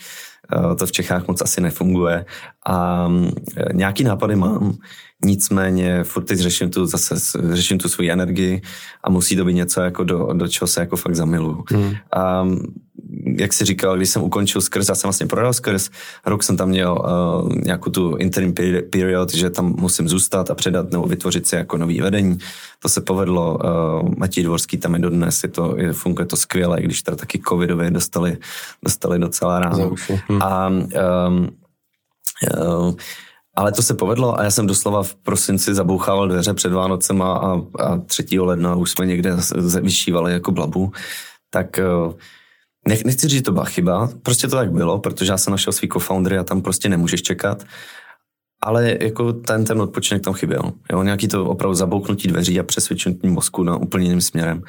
to 0.78 0.86
v 0.86 0.92
Čechách 0.92 1.28
moc 1.28 1.42
asi 1.42 1.60
nefunguje 1.60 2.24
a 2.66 3.06
um, 3.06 3.30
nějaký 3.72 4.04
nápady 4.04 4.36
mám, 4.36 4.78
Nicméně 5.24 6.04
furt 6.04 6.24
teď 6.24 6.38
řeším 6.38 6.70
tu 6.70 6.86
zase, 6.86 7.14
řeším 7.54 7.78
tu 7.78 7.88
svoji 7.88 8.10
energii 8.10 8.62
a 9.04 9.10
musí 9.10 9.36
to 9.36 9.44
být 9.44 9.54
něco, 9.54 9.80
jako 9.80 10.04
do, 10.04 10.32
do 10.32 10.48
čeho 10.48 10.68
se 10.68 10.80
jako 10.80 10.96
fakt 10.96 11.14
zamiluju. 11.14 11.64
Hmm. 11.70 11.94
A 12.12 12.46
jak 13.38 13.52
jsi 13.52 13.64
říkal, 13.64 13.96
když 13.96 14.10
jsem 14.10 14.22
ukončil 14.22 14.60
skrz, 14.60 14.88
já 14.88 14.94
jsem 14.94 15.08
vlastně 15.08 15.26
prodal 15.26 15.52
skrz, 15.52 15.90
rok 16.26 16.42
jsem 16.42 16.56
tam 16.56 16.68
měl 16.68 16.92
uh, 16.92 17.52
nějakou 17.54 17.90
tu 17.90 18.16
interim 18.16 18.54
period, 18.90 19.34
že 19.34 19.50
tam 19.50 19.74
musím 19.78 20.08
zůstat 20.08 20.50
a 20.50 20.54
předat 20.54 20.92
nebo 20.92 21.06
vytvořit 21.06 21.46
si 21.46 21.56
jako 21.56 21.78
nový 21.78 22.00
vedení. 22.00 22.38
To 22.78 22.88
se 22.88 23.00
povedlo, 23.00 23.58
uh, 23.58 24.08
Matěj 24.16 24.44
Dvorský 24.44 24.78
tam 24.78 24.94
je 24.94 25.00
dodnes, 25.00 25.42
je 25.42 25.48
to, 25.48 25.74
je, 25.76 25.92
funguje 25.92 26.26
to 26.26 26.36
skvěle, 26.36 26.82
když 26.82 27.02
teda 27.02 27.16
taky 27.16 27.40
covidové 27.48 27.90
dostali, 27.90 28.38
dostali 28.84 29.18
docela 29.18 29.60
ráno. 29.60 29.94
Hmm. 30.28 30.42
A 30.42 30.68
um, 30.68 31.48
uh, 32.58 32.94
ale 33.58 33.72
to 33.72 33.82
se 33.82 33.94
povedlo 33.94 34.40
a 34.40 34.42
já 34.42 34.50
jsem 34.50 34.66
doslova 34.66 35.02
v 35.02 35.14
prosinci 35.14 35.74
zabouchával 35.74 36.28
dveře 36.28 36.54
před 36.54 36.72
Vánocem 36.72 37.22
a, 37.22 37.62
a 37.78 37.96
3. 38.06 38.40
ledna 38.40 38.74
už 38.74 38.90
jsme 38.90 39.06
někde 39.06 39.36
vyšívali 39.80 40.32
jako 40.32 40.52
blabu. 40.52 40.92
Tak 41.50 41.80
nech, 42.88 43.04
nechci 43.04 43.28
říct, 43.28 43.38
že 43.38 43.42
to 43.42 43.52
byla 43.52 43.64
chyba, 43.64 44.08
prostě 44.22 44.48
to 44.48 44.56
tak 44.56 44.72
bylo, 44.72 44.98
protože 44.98 45.32
já 45.32 45.38
jsem 45.38 45.50
našel 45.50 45.72
svý 45.72 45.88
co-foundry 45.88 46.38
a 46.38 46.44
tam 46.44 46.62
prostě 46.62 46.88
nemůžeš 46.88 47.22
čekat. 47.22 47.64
Ale 48.62 48.96
jako 49.00 49.32
ten, 49.32 49.64
ten 49.64 49.82
odpočinek 49.82 50.24
tam 50.24 50.34
chyběl. 50.34 50.72
Jo, 50.92 51.02
nějaký 51.02 51.28
to 51.28 51.44
opravdu 51.44 51.74
zabouknutí 51.74 52.28
dveří 52.28 52.60
a 52.60 52.62
přesvědčení 52.62 53.18
mozku 53.24 53.62
na 53.62 53.76
úplně 53.76 54.04
jiným 54.04 54.20
směrem. 54.20 54.62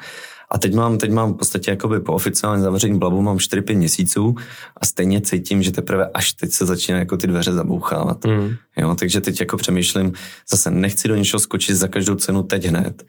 A 0.52 0.58
teď 0.58 0.74
mám, 0.74 0.98
teď 0.98 1.10
mám 1.10 1.34
v 1.34 1.36
podstatě 1.36 1.70
jakoby 1.70 2.00
po 2.00 2.12
oficiálním 2.12 2.62
zavření 2.62 2.98
blabu 2.98 3.22
mám 3.22 3.36
4-5 3.36 3.76
měsíců 3.76 4.34
a 4.76 4.86
stejně 4.86 5.20
cítím, 5.20 5.62
že 5.62 5.72
teprve 5.72 6.10
až 6.14 6.32
teď 6.32 6.52
se 6.52 6.66
začíná 6.66 6.98
jako 6.98 7.16
ty 7.16 7.26
dveře 7.26 7.52
zabouchávat. 7.52 8.24
Mm. 8.24 8.50
Jo, 8.76 8.94
takže 8.94 9.20
teď 9.20 9.40
jako 9.40 9.56
přemýšlím, 9.56 10.12
zase 10.50 10.70
nechci 10.70 11.08
do 11.08 11.16
něčeho 11.16 11.40
skočit 11.40 11.76
za 11.76 11.88
každou 11.88 12.14
cenu 12.14 12.42
teď 12.42 12.66
hned. 12.66 13.02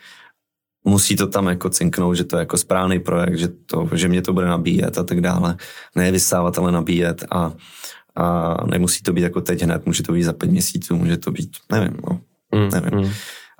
Musí 0.84 1.16
to 1.16 1.28
tam 1.28 1.48
jako 1.48 1.70
cinknout, 1.70 2.16
že 2.16 2.24
to 2.24 2.38
je 2.38 2.40
jako 2.40 2.58
správný 2.58 3.00
projekt, 3.00 3.38
že, 3.38 3.48
to, 3.48 3.90
že 3.94 4.08
mě 4.08 4.22
to 4.22 4.34
bude 4.34 4.46
nabíjet 4.46 4.98
a 4.98 5.04
tak 5.04 5.22
dále. 5.22 5.58
Ne 5.96 6.12
vysávat, 6.12 6.58
ale 6.58 6.72
nabíjet 6.72 7.24
a, 7.32 7.54
a 8.16 8.58
nemusí 8.66 9.04
to 9.04 9.14
být 9.14 9.22
jako 9.22 9.42
teď 9.42 9.64
hned, 9.64 9.86
může 9.86 10.04
to 10.04 10.14
být 10.14 10.24
za 10.24 10.34
pět 10.34 10.52
měsíců, 10.52 10.96
může 10.96 11.18
to 11.18 11.32
být, 11.32 11.50
nevím, 11.72 11.98
no, 12.10 12.20
mm, 12.56 12.70
nevím. 12.70 13.00
Mm. 13.00 13.12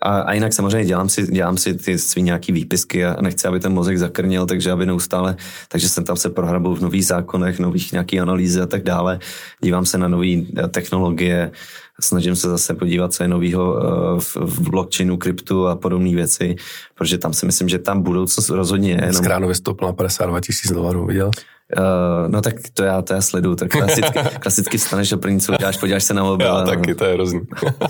A, 0.02 0.20
a 0.20 0.34
jinak 0.34 0.54
samozřejmě 0.54 0.86
dělám 0.86 1.10
si, 1.10 1.28
dělám 1.28 1.58
si 1.58 1.74
ty 1.74 2.00
svý 2.00 2.22
nějaký 2.22 2.52
výpisky 2.52 3.06
a 3.06 3.22
nechci, 3.22 3.48
aby 3.48 3.60
ten 3.60 3.74
mozek 3.74 3.98
zakrnil, 3.98 4.46
takže 4.46 4.72
aby 4.72 4.86
neustále, 4.86 5.36
takže 5.68 5.90
jsem 5.90 6.04
tam 6.04 6.16
se 6.16 6.30
prohrabu 6.30 6.76
v 6.76 6.82
nových 6.82 7.06
zákonech, 7.06 7.60
nových 7.60 7.92
nějaký 7.92 8.20
analýzy 8.20 8.62
a 8.62 8.66
tak 8.66 8.84
dále. 8.84 9.20
Dívám 9.64 9.86
se 9.86 9.98
na 9.98 10.08
nové 10.08 10.28
eh, 10.28 10.68
technologie, 10.68 11.52
snažím 12.02 12.36
se 12.36 12.50
zase 12.50 12.74
podívat, 12.74 13.14
co 13.14 13.24
je 13.24 13.28
nového 13.28 13.78
eh, 13.78 14.20
v, 14.20 14.36
v 14.36 14.70
blockchainu, 14.70 15.18
kryptu 15.18 15.68
a 15.68 15.76
podobné 15.76 16.16
věci, 16.16 16.56
protože 16.96 17.18
tam 17.18 17.34
si 17.34 17.46
myslím, 17.46 17.70
že 17.70 17.80
tam 17.80 18.02
budoucnost 18.02 18.50
rozhodně 18.50 18.92
je. 18.92 18.96
Jenom... 18.96 19.14
Skránově 19.14 19.56
na 19.82 19.94
52 19.94 20.42
tisíc 20.42 20.72
dolarů, 20.72 21.06
viděl? 21.06 21.32
Uh, 21.78 22.32
no 22.32 22.42
tak 22.42 22.56
to 22.74 22.84
já, 22.84 23.02
to 23.02 23.14
já 23.14 23.22
sleduju, 23.22 23.56
tak 23.56 23.72
klasicky, 23.72 24.20
klasicky 24.40 24.78
vstaneš 24.78 25.12
a 25.12 25.18
první 25.18 25.40
co 25.40 25.54
uděláš, 25.54 25.78
podíváš 25.78 26.04
se 26.04 26.14
na 26.14 26.24
mobil. 26.24 26.48
Já 26.48 26.62
taky, 26.62 26.90
no. 26.90 26.96
to 26.96 27.06
je 27.06 27.14
hrozný. 27.14 27.42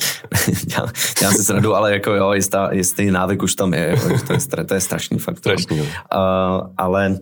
já, 0.77 0.85
já 1.21 1.31
si 1.31 1.43
sradu, 1.43 1.75
ale 1.75 1.93
jako 1.93 2.13
jo, 2.13 2.33
jistá, 2.33 2.69
jistý 2.71 3.11
návyk 3.11 3.43
už 3.43 3.55
tam 3.55 3.73
je, 3.73 3.79
jako, 3.79 4.27
to, 4.27 4.33
je, 4.33 4.65
to 4.65 4.73
je 4.73 4.81
strašný 4.81 5.19
fakt. 5.19 5.37
Strašný, 5.37 5.79
uh, 5.79 5.87
ale 6.77 7.17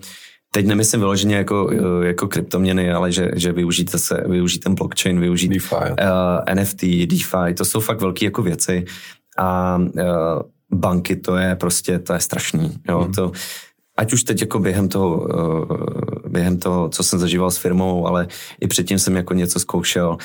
Teď 0.51 0.65
nemyslím 0.65 0.99
vyloženě 0.99 1.35
jako, 1.35 1.69
jako 2.03 2.27
kryptoměny, 2.27 2.91
ale 2.91 3.11
že, 3.11 3.31
že 3.35 3.51
využít, 3.51 3.89
se, 3.89 4.23
využít 4.27 4.59
ten 4.59 4.75
blockchain, 4.75 5.19
využít 5.19 5.47
DeFi. 5.47 5.75
Uh, 5.75 6.55
NFT, 6.55 6.81
DeFi, 7.05 7.53
to 7.57 7.65
jsou 7.65 7.79
fakt 7.79 8.01
velké 8.01 8.25
jako 8.25 8.41
věci. 8.41 8.85
A 9.37 9.77
uh, 9.77 10.41
banky, 10.73 11.15
to 11.15 11.35
je 11.35 11.55
prostě, 11.55 11.99
to 11.99 12.13
je 12.13 12.19
strašný. 12.19 12.77
Jo? 12.89 13.03
Mm. 13.07 13.13
To, 13.13 13.31
ať 13.97 14.13
už 14.13 14.23
teď 14.23 14.41
jako 14.41 14.59
během 14.59 14.89
toho, 14.89 15.17
uh, 15.17 15.77
během 16.27 16.57
toho, 16.57 16.89
co 16.89 17.03
jsem 17.03 17.19
zažíval 17.19 17.51
s 17.51 17.57
firmou, 17.57 18.07
ale 18.07 18.27
i 18.61 18.67
předtím 18.67 18.99
jsem 18.99 19.15
jako 19.15 19.33
něco 19.33 19.59
zkoušel. 19.59 20.17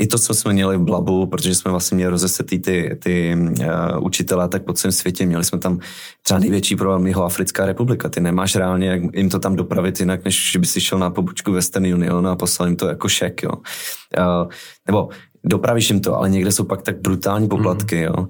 I 0.00 0.06
to, 0.06 0.18
co 0.18 0.34
jsme 0.34 0.52
měli 0.52 0.76
v 0.76 0.80
Blabu, 0.80 1.26
protože 1.26 1.54
jsme 1.54 1.70
vlastně 1.70 1.94
měli 1.94 2.10
rozesetý 2.10 2.58
ty, 2.58 2.98
ty 3.02 3.36
uh, 3.36 4.04
učitele 4.04 4.48
tak 4.48 4.64
po 4.64 4.72
celém 4.72 4.92
světě, 4.92 5.26
měli 5.26 5.44
jsme 5.44 5.58
tam 5.58 5.78
třeba 6.22 6.40
největší 6.40 6.76
problém 6.76 7.06
jeho 7.06 7.24
Africká 7.24 7.66
republika. 7.66 8.08
Ty 8.08 8.20
nemáš 8.20 8.56
reálně, 8.56 8.88
jak 8.88 9.02
jim 9.14 9.28
to 9.30 9.38
tam 9.38 9.56
dopravit 9.56 10.00
jinak, 10.00 10.24
než 10.24 10.56
by 10.56 10.66
si 10.66 10.80
šel 10.80 10.98
na 10.98 11.10
pobočku 11.10 11.52
Western 11.52 11.84
Union 11.94 12.26
a 12.26 12.36
poslal 12.36 12.68
jim 12.68 12.76
to 12.76 12.88
jako 12.88 13.08
šek, 13.08 13.42
jo. 13.42 13.52
Uh, 14.18 14.50
nebo 14.86 15.08
dopravíš 15.44 15.90
jim 15.90 16.00
to, 16.00 16.16
ale 16.16 16.30
někde 16.30 16.52
jsou 16.52 16.64
pak 16.64 16.82
tak 16.82 17.00
brutální 17.00 17.48
poplatky, 17.48 17.96
mm. 17.96 18.02
jo. 18.02 18.26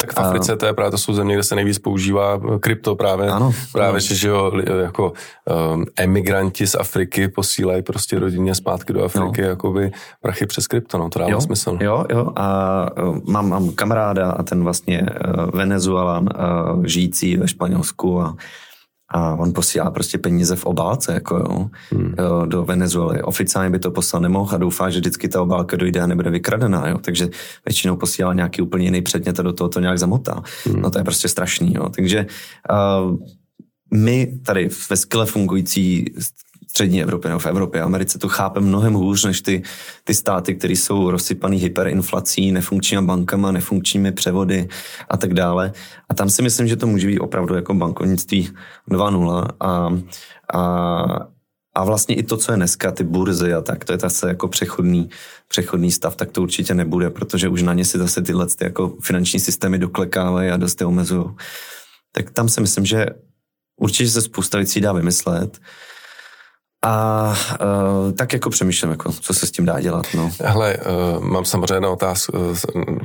Tak 0.00 0.12
v 0.12 0.18
Africe 0.18 0.52
a, 0.52 0.56
to 0.56 0.66
je 0.66 0.72
právě 0.72 0.90
to 0.90 0.98
jsou 0.98 1.14
země, 1.14 1.34
kde 1.34 1.42
se 1.42 1.54
nejvíc 1.54 1.78
používá 1.78 2.40
krypto 2.60 2.96
právě. 2.96 3.28
Ano. 3.28 3.52
Právě, 3.72 3.90
ano. 3.90 3.98
že, 3.98 4.14
že 4.14 4.28
jo, 4.28 4.52
jako 4.82 5.12
um, 5.74 5.84
emigranti 5.96 6.66
z 6.66 6.74
Afriky 6.74 7.28
posílají 7.28 7.82
prostě 7.82 8.18
rodině 8.18 8.54
zpátky 8.54 8.92
do 8.92 9.04
Afriky 9.04 9.42
no. 9.42 9.48
jakoby 9.48 9.92
prachy 10.20 10.46
přes 10.46 10.66
krypto, 10.66 10.98
no 10.98 11.10
to 11.10 11.18
dává 11.18 11.30
jo, 11.30 11.40
smysl. 11.40 11.78
Jo, 11.80 12.04
jo 12.10 12.32
a 12.36 12.86
uh, 13.02 13.18
mám, 13.24 13.48
mám 13.48 13.70
kamaráda 13.70 14.30
a 14.30 14.42
ten 14.42 14.64
vlastně 14.64 15.02
uh, 15.02 15.50
Venezuelan 15.50 16.28
uh, 16.74 16.84
žijící 16.84 17.36
ve 17.36 17.48
Španělsku 17.48 18.20
a 18.20 18.36
a 19.08 19.34
on 19.34 19.52
posílá 19.52 19.90
prostě 19.90 20.18
peníze 20.18 20.56
v 20.56 20.66
obálce 20.66 21.14
jako 21.14 21.36
jo, 21.36 21.70
hmm. 21.90 22.14
do 22.48 22.64
Venezuely. 22.64 23.22
Oficiálně 23.22 23.70
by 23.70 23.78
to 23.78 23.90
poslal 23.90 24.22
nemohl 24.22 24.54
a 24.54 24.58
doufá, 24.58 24.90
že 24.90 25.00
vždycky 25.00 25.28
ta 25.28 25.42
obálka 25.42 25.76
dojde 25.76 26.00
a 26.00 26.06
nebude 26.06 26.30
vykradená, 26.30 26.88
jo. 26.88 26.98
takže 26.98 27.28
většinou 27.66 27.96
posílá 27.96 28.34
nějaký 28.34 28.62
úplně 28.62 28.84
jiný 28.84 29.02
předmět 29.02 29.40
a 29.40 29.42
do 29.42 29.52
toho 29.52 29.68
to 29.68 29.80
nějak 29.80 29.98
zamotá. 29.98 30.42
Hmm. 30.64 30.80
No 30.80 30.90
to 30.90 30.98
je 30.98 31.04
prostě 31.04 31.28
strašný. 31.28 31.74
Jo. 31.74 31.88
Takže 31.88 32.26
uh, 32.70 33.16
my 33.94 34.40
tady 34.46 34.68
ve 34.90 34.96
skvěle 34.96 35.26
fungující 35.26 36.04
střední 36.74 37.02
Evropě 37.02 37.28
nebo 37.28 37.38
v 37.38 37.46
Evropě. 37.46 37.80
Americe 37.80 38.18
to 38.18 38.28
chápe 38.28 38.60
mnohem 38.60 38.94
hůř 38.94 39.24
než 39.24 39.40
ty, 39.40 39.62
ty 40.04 40.14
státy, 40.14 40.54
které 40.54 40.72
jsou 40.72 41.10
rozsypané 41.10 41.56
hyperinflací, 41.56 42.52
nefunkčními 42.52 43.06
bankama, 43.06 43.52
nefunkčními 43.52 44.12
převody 44.12 44.68
a 45.08 45.16
tak 45.16 45.34
dále. 45.34 45.72
A 46.08 46.14
tam 46.14 46.30
si 46.30 46.42
myslím, 46.42 46.68
že 46.68 46.76
to 46.76 46.86
může 46.86 47.06
být 47.06 47.20
opravdu 47.20 47.54
jako 47.54 47.74
bankovnictví 47.74 48.50
2.0 48.90 49.48
a, 49.60 49.90
a, 50.54 51.04
a 51.74 51.84
vlastně 51.84 52.14
i 52.14 52.22
to, 52.22 52.36
co 52.36 52.52
je 52.52 52.56
dneska, 52.56 52.90
ty 52.90 53.04
burzy 53.04 53.54
a 53.54 53.60
tak, 53.60 53.84
to 53.84 53.92
je 53.92 53.98
zase 53.98 54.28
jako 54.28 54.48
přechodný, 54.48 55.08
přechodný 55.48 55.92
stav, 55.92 56.16
tak 56.16 56.30
to 56.30 56.42
určitě 56.42 56.74
nebude, 56.74 57.10
protože 57.10 57.48
už 57.48 57.62
na 57.62 57.74
ně 57.74 57.84
si 57.84 57.98
zase 57.98 58.22
tyhle 58.22 58.46
ty 58.46 58.64
jako 58.64 58.96
finanční 59.02 59.40
systémy 59.40 59.78
doklekávají 59.78 60.50
a 60.50 60.56
dost 60.56 60.80
je 60.80 60.86
omezují. 60.86 61.24
Tak 62.12 62.30
tam 62.30 62.48
si 62.48 62.60
myslím, 62.60 62.86
že 62.86 63.06
určitě 63.80 64.10
se 64.10 64.22
spousta 64.22 64.58
věcí 64.58 64.80
dá 64.80 64.92
vymyslet. 64.92 65.60
A 66.86 67.34
uh, 67.60 68.12
tak 68.12 68.32
jako 68.32 68.50
přemýšlím, 68.50 68.90
jako, 68.90 69.12
co 69.12 69.34
se 69.34 69.46
s 69.46 69.50
tím 69.50 69.64
dá 69.64 69.80
dělat. 69.80 70.06
No. 70.14 70.30
Hele, 70.40 70.76
uh, 70.76 71.24
mám 71.24 71.44
samozřejmě 71.44 71.80
na, 71.80 71.90
otázku, 71.90 72.32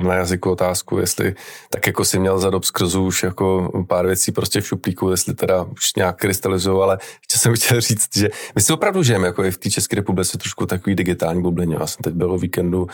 na 0.04 0.14
jazyku 0.14 0.52
otázku, 0.52 0.98
jestli 0.98 1.36
tak 1.70 1.88
jako 1.88 2.06
si 2.06 2.20
měl 2.20 2.40
za 2.40 2.50
dob 2.50 2.64
skrzu 2.64 3.06
už 3.06 3.24
jako 3.24 3.72
pár 3.88 4.06
věcí 4.06 4.32
prostě 4.32 4.62
v 4.62 4.68
šuplíku, 4.68 5.12
jestli 5.12 5.34
teda 5.34 5.64
už 5.64 5.96
nějak 5.98 6.18
krystalizují, 6.18 6.84
ale 6.84 6.98
ještě 7.02 7.38
jsem 7.38 7.54
chtěl 7.54 7.82
říct, 7.82 8.18
že 8.18 8.30
my 8.56 8.62
si 8.62 8.74
opravdu 8.74 9.04
žijeme 9.04 9.28
jako 9.28 9.44
i 9.44 9.52
v 9.52 9.58
té 9.58 9.70
České 9.70 9.96
republice 9.96 10.38
trošku 10.38 10.66
takový 10.66 10.96
digitální 10.96 11.42
bublině. 11.42 11.78
Já 11.80 11.88
jsem 11.88 12.04
teď 12.04 12.14
byl 12.14 12.32
o 12.32 12.38
víkendu 12.38 12.88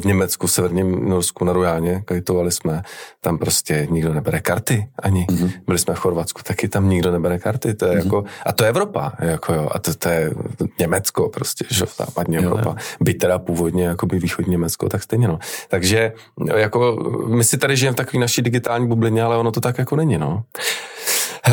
v 0.00 0.04
Německu, 0.04 0.46
v 0.46 0.52
severním 0.52 1.08
Norsku 1.08 1.44
na 1.44 1.52
Rujáně, 1.52 2.02
kajtovali 2.04 2.52
jsme, 2.52 2.82
tam 3.20 3.38
prostě 3.38 3.86
nikdo 3.90 4.14
nebere 4.14 4.40
karty 4.40 4.88
ani. 4.98 5.26
Mm-hmm. 5.30 5.50
Byli 5.66 5.78
jsme 5.78 5.94
v 5.94 5.98
Chorvatsku, 5.98 6.42
taky 6.42 6.68
tam 6.68 6.88
nikdo 6.88 7.12
nebere 7.12 7.38
karty. 7.38 7.74
To 7.74 7.84
je 7.86 7.92
mm-hmm. 7.92 8.04
jako, 8.04 8.24
a 8.46 8.52
to 8.52 8.64
je 8.64 8.70
Evropa, 8.70 9.12
jako 9.18 9.54
jo, 9.54 9.68
a 9.72 9.78
to, 9.78 9.94
to 9.94 10.08
je 10.08 10.13
Německo 10.80 11.28
prostě, 11.28 11.64
že 11.70 11.84
západní 11.96 12.36
Evropa. 12.36 12.76
Byť 13.00 13.18
teda 13.18 13.38
původně 13.38 13.84
jako 13.84 14.06
by 14.06 14.18
východní 14.18 14.50
Německo, 14.50 14.88
tak 14.88 15.02
stejně 15.02 15.28
no. 15.28 15.38
Takže 15.68 16.12
jako 16.56 16.96
my 17.28 17.44
si 17.44 17.58
tady 17.58 17.76
žijeme 17.76 17.92
v 17.92 17.96
takové 17.96 18.20
naší 18.20 18.42
digitální 18.42 18.88
bublině, 18.88 19.22
ale 19.22 19.36
ono 19.36 19.50
to 19.50 19.60
tak 19.60 19.78
jako 19.78 19.96
není, 19.96 20.18
no. 20.18 20.42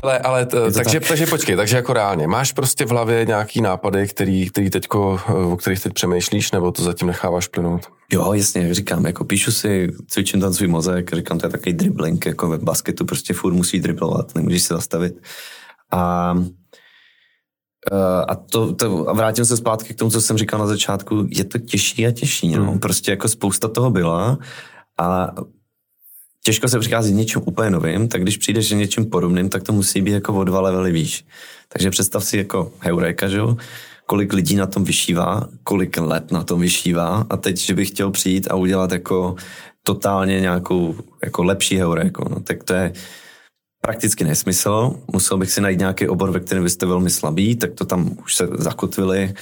Hele, 0.04 0.20
ale 0.20 0.46
t, 0.46 0.72
takže, 0.72 1.00
tak. 1.00 1.08
takže 1.08 1.26
počkej, 1.26 1.56
takže 1.56 1.76
jako 1.76 1.94
reálně, 1.94 2.28
máš 2.28 2.52
prostě 2.52 2.86
v 2.86 2.90
hlavě 2.90 3.26
nějaký 3.26 3.62
nápady, 3.62 4.08
který, 4.08 4.50
který 4.50 4.70
teďko, 4.70 5.20
o 5.52 5.58
kterých 5.58 5.84
teď 5.84 5.94
přemýšlíš, 5.94 6.52
nebo 6.52 6.72
to 6.72 6.84
zatím 6.84 7.08
necháváš 7.08 7.48
plynout? 7.48 7.88
Jo, 8.12 8.34
jasně, 8.34 8.74
říkám, 8.74 9.06
jako 9.06 9.24
píšu 9.24 9.52
si, 9.52 9.92
cvičím 10.08 10.42
ten 10.42 10.54
svůj 10.54 10.68
mozek, 10.68 11.14
říkám, 11.14 11.40
to 11.40 11.46
je 11.46 11.50
takový 11.50 11.74
dribbling, 11.74 12.26
jako 12.26 12.48
ve 12.48 12.58
basketu 12.58 13.06
prostě 13.06 13.34
furt 13.34 13.54
musí 13.54 13.80
driblovat, 13.80 14.36
nemůžeš 14.36 14.64
se 14.64 14.74
zastavit. 14.74 15.14
A 15.92 16.34
a, 18.28 18.36
to, 18.36 18.74
to, 18.74 19.10
a 19.10 19.14
vrátím 19.14 19.46
se 19.46 19.58
zpátky 19.58 19.94
k 19.94 19.98
tomu, 19.98 20.12
co 20.12 20.22
jsem 20.22 20.38
říkal 20.38 20.60
na 20.60 20.68
začátku, 20.68 21.28
je 21.30 21.44
to 21.44 21.58
těžší 21.58 22.08
a 22.08 22.12
těžší. 22.12 22.50
No. 22.50 22.66
Hmm. 22.66 22.80
Prostě 22.80 23.12
jako 23.12 23.28
spousta 23.28 23.68
toho 23.68 23.92
byla 23.92 24.38
a 25.00 25.28
těžko 26.44 26.68
se 26.68 26.80
přichází 26.80 27.14
něčím 27.14 27.42
úplně 27.46 27.70
novým, 27.70 28.08
tak 28.08 28.22
když 28.22 28.38
přijdeš 28.38 28.70
s 28.70 28.72
něčím 28.72 29.06
podobným, 29.06 29.50
tak 29.50 29.64
to 29.64 29.74
musí 29.74 30.02
být 30.02 30.12
jako 30.12 30.34
o 30.34 30.44
dva 30.44 30.62
levely 30.62 30.92
výš. 30.92 31.26
Takže 31.68 31.90
představ 31.90 32.24
si 32.24 32.38
jako 32.38 32.72
Heureka, 32.80 33.28
že 33.28 33.40
kolik 34.06 34.34
lidí 34.34 34.56
na 34.56 34.68
tom 34.68 34.84
vyšívá, 34.84 35.48
kolik 35.64 35.98
let 35.98 36.32
na 36.32 36.44
tom 36.44 36.62
vyšívá 36.62 37.26
a 37.30 37.38
teď, 37.38 37.58
že 37.58 37.74
bych 37.74 37.88
chtěl 37.88 38.12
přijít 38.12 38.48
a 38.52 38.56
udělat 38.56 38.92
jako 38.92 39.36
totálně 39.84 40.42
nějakou 40.42 40.96
jako 41.24 41.44
lepší 41.44 41.78
Heuréku, 41.78 42.30
no, 42.30 42.40
tak 42.40 42.64
to 42.64 42.74
je, 42.74 42.94
prakticky 43.82 44.24
nesmysl. 44.24 44.94
Musel 45.14 45.38
bych 45.38 45.52
si 45.52 45.62
najít 45.62 45.80
nějaký 45.80 46.08
obor, 46.08 46.32
ve 46.32 46.40
kterém 46.40 46.64
vy 46.64 46.70
jste 46.70 46.86
velmi 46.86 47.10
slabý, 47.10 47.56
tak 47.56 47.72
to 47.74 47.86
tam 47.86 48.18
už 48.24 48.36
se 48.36 48.48
zakotvili, 48.58 49.34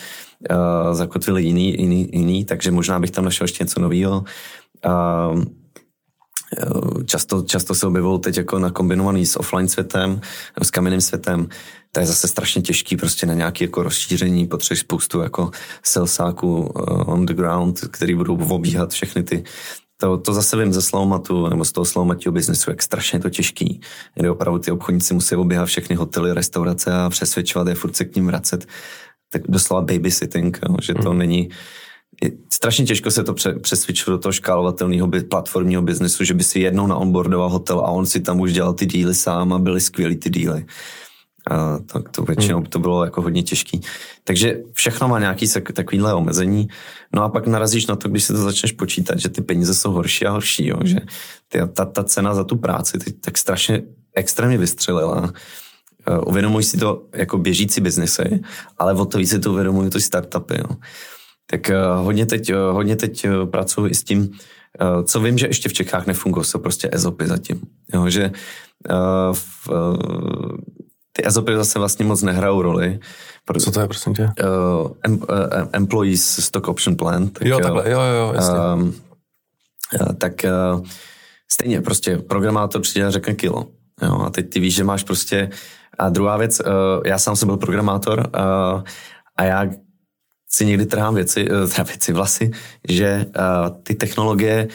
uh, 0.52 0.94
zakotvili 0.94 1.44
jiný, 1.44 1.82
jiný, 1.82 2.10
jiný, 2.14 2.46
takže 2.46 2.72
možná 2.72 3.00
bych 3.00 3.12
tam 3.12 3.26
našel 3.26 3.46
ještě 3.46 3.64
něco 3.64 3.80
nového. 3.80 4.24
Uh, 4.86 5.44
často, 7.06 7.42
často 7.42 7.76
se 7.76 7.88
objevují 7.88 8.20
teď 8.20 8.38
jako 8.38 8.60
na 8.60 8.72
kombinovaný 8.72 9.26
s 9.26 9.40
offline 9.40 9.68
světem, 9.68 10.22
s 10.62 10.72
kamenným 10.72 11.02
světem. 11.02 11.48
To 11.92 12.00
je 12.00 12.06
zase 12.06 12.28
strašně 12.28 12.62
těžký 12.62 12.98
prostě 12.98 13.26
na 13.26 13.34
nějaké 13.34 13.64
jako 13.64 13.84
rozšíření, 13.84 14.48
potřebuješ 14.48 14.80
spoustu 14.80 15.22
jako 15.22 15.52
salesáků 15.84 16.62
uh, 16.62 17.14
on 17.14 17.26
the 17.26 17.34
ground, 17.34 17.80
který 17.92 18.16
budou 18.16 18.36
obíhat 18.36 18.92
všechny 18.92 19.24
ty 19.24 19.44
to, 20.02 20.18
to 20.18 20.34
zase 20.34 20.58
vím 20.58 20.74
ze 20.74 20.82
Slowmatu, 20.82 21.50
nebo 21.50 21.66
z 21.66 21.72
toho 21.72 21.86
Slowmatího 21.86 22.32
biznesu, 22.32 22.70
jak 22.70 22.84
strašně 22.84 23.18
je 23.18 23.22
to 23.22 23.30
těžký. 23.30 23.82
Kdy 24.16 24.30
opravdu 24.30 24.60
ty 24.60 24.72
obchodníci 24.72 25.14
musí 25.14 25.36
oběhat 25.36 25.66
všechny 25.66 25.96
hotely, 25.96 26.34
restaurace 26.34 26.94
a 26.94 27.10
přesvědčovat 27.10 27.68
je 27.68 27.76
furt 27.76 27.96
se 27.96 28.06
k 28.06 28.16
ním 28.16 28.28
vracet. 28.28 28.66
Tak 29.30 29.42
doslova 29.48 29.82
babysitting, 29.82 30.60
jo, 30.70 30.76
že 30.82 30.94
to 30.94 31.10
hmm. 31.10 31.20
není... 31.20 31.50
Je 32.24 32.32
strašně 32.54 32.86
těžko 32.86 33.12
se 33.12 33.24
to 33.24 33.36
přesvědčilo 33.62 34.18
do 34.18 34.22
toho 34.22 34.32
škálovatelného 34.32 35.10
platformního 35.30 35.82
biznesu, 35.82 36.24
že 36.24 36.34
by 36.34 36.44
si 36.44 36.60
jednou 36.60 36.88
naonboardoval 36.88 37.50
hotel 37.50 37.80
a 37.80 37.88
on 37.88 38.06
si 38.06 38.20
tam 38.20 38.40
už 38.40 38.54
dělal 38.54 38.74
ty 38.74 38.86
díly 38.86 39.16
sám 39.16 39.54
a 39.54 39.60
byly 39.60 39.82
skvělý 39.82 40.16
ty 40.16 40.30
díly. 40.30 40.66
A 41.52 41.78
tak 41.78 42.10
to 42.10 42.24
většinou 42.24 42.58
hmm. 42.58 42.66
to 42.66 42.80
bylo 42.80 43.04
jako 43.04 43.22
hodně 43.22 43.44
těžký. 43.44 43.82
Takže 44.24 44.60
všechno 44.74 45.08
má 45.08 45.20
nějaký 45.20 45.48
takovýhle 45.74 46.14
omezení. 46.14 46.68
No 47.16 47.24
a 47.24 47.30
pak 47.30 47.48
narazíš 47.48 47.88
na 47.88 47.96
to, 47.96 48.10
když 48.10 48.24
si 48.24 48.34
to 48.34 48.40
začneš 48.40 48.72
počítat, 48.72 49.20
že 49.20 49.30
ty 49.30 49.42
peníze 49.42 49.74
jsou 49.74 49.92
horší 49.92 50.26
a 50.26 50.32
horší, 50.32 50.68
jo, 50.68 50.78
že 50.84 51.00
ty, 51.48 51.60
ta, 51.74 51.86
ta 51.86 52.04
cena 52.04 52.34
za 52.34 52.44
tu 52.44 52.58
práci 52.58 53.00
ty, 53.00 53.12
tak 53.12 53.38
strašně 53.38 53.82
extrémně 54.16 54.58
vystřelila. 54.58 55.22
Uh, 55.22 55.30
uvědomují 56.26 56.64
si 56.66 56.78
to 56.78 57.04
jako 57.14 57.38
běžící 57.38 57.82
biznesy, 57.82 58.42
ale 58.78 58.94
o 58.94 59.06
to 59.06 59.18
víc 59.18 59.30
si 59.30 59.40
to 59.40 59.52
uvědomují 59.52 59.90
ty 59.90 60.02
startupy. 60.02 60.58
Jo. 60.58 60.76
Tak 61.46 61.70
uh, 61.70 62.06
hodně 62.06 62.26
teď, 62.26 62.54
uh, 62.54 62.74
hodně 62.74 62.96
teď 62.96 63.26
pracuji 63.52 63.92
i 63.92 63.96
s 63.96 64.04
tím, 64.04 64.30
co 65.04 65.20
vím, 65.20 65.38
že 65.38 65.48
ještě 65.48 65.70
v 65.70 65.74
Čechách 65.74 66.08
nefungují, 66.08 66.46
jsou 66.46 66.60
prostě 66.60 66.90
ezopy 66.92 67.28
zatím. 67.28 67.62
Jo, 67.94 68.10
že 68.10 68.32
v, 69.32 69.70
ty 71.12 71.26
ezopy 71.26 71.56
zase 71.56 71.80
vlastně 71.80 72.06
moc 72.06 72.22
nehrajou 72.22 72.62
roli. 72.62 73.00
Co 73.60 73.72
to 73.72 73.80
je, 73.80 73.88
prosím 73.88 74.14
tě? 74.14 74.24
Uh, 74.24 74.92
em, 75.04 75.14
uh, 75.14 75.26
employees 75.74 76.46
Stock 76.46 76.68
Option 76.68 76.96
Plan. 76.96 77.30
Tak, 77.30 77.48
jo, 77.48 77.60
takhle, 77.60 77.92
jo, 77.92 78.00
jo, 78.02 78.32
jasně. 78.36 78.56
Um, 78.74 78.96
uh, 80.02 80.14
tak 80.18 80.34
uh, 80.74 80.86
stejně 81.52 81.82
prostě 81.82 82.18
programátor 82.18 82.82
přijde 82.82 83.08
a 83.08 83.12
řekne 83.12 83.34
kilo. 83.34 83.68
Jo, 84.02 84.22
a 84.22 84.30
teď 84.30 84.50
ty 84.50 84.60
víš, 84.60 84.76
že 84.76 84.84
máš 84.84 85.04
prostě... 85.04 85.50
A 86.00 86.10
druhá 86.10 86.38
věc, 86.38 86.60
uh, 86.60 86.66
já 87.06 87.20
sám 87.20 87.36
jsem 87.36 87.48
byl 87.48 87.58
programátor 87.58 88.20
uh, 88.20 88.84
a 89.38 89.44
já 89.44 89.68
si 90.52 90.66
někdy 90.66 90.86
trhám 90.86 91.16
věci, 91.16 91.52
uh, 91.52 91.70
teda 91.70 91.84
věci, 91.84 92.14
vlasy, 92.14 92.52
že 92.90 93.26
uh, 93.28 93.70
ty 93.84 93.96
technologie 93.96 94.68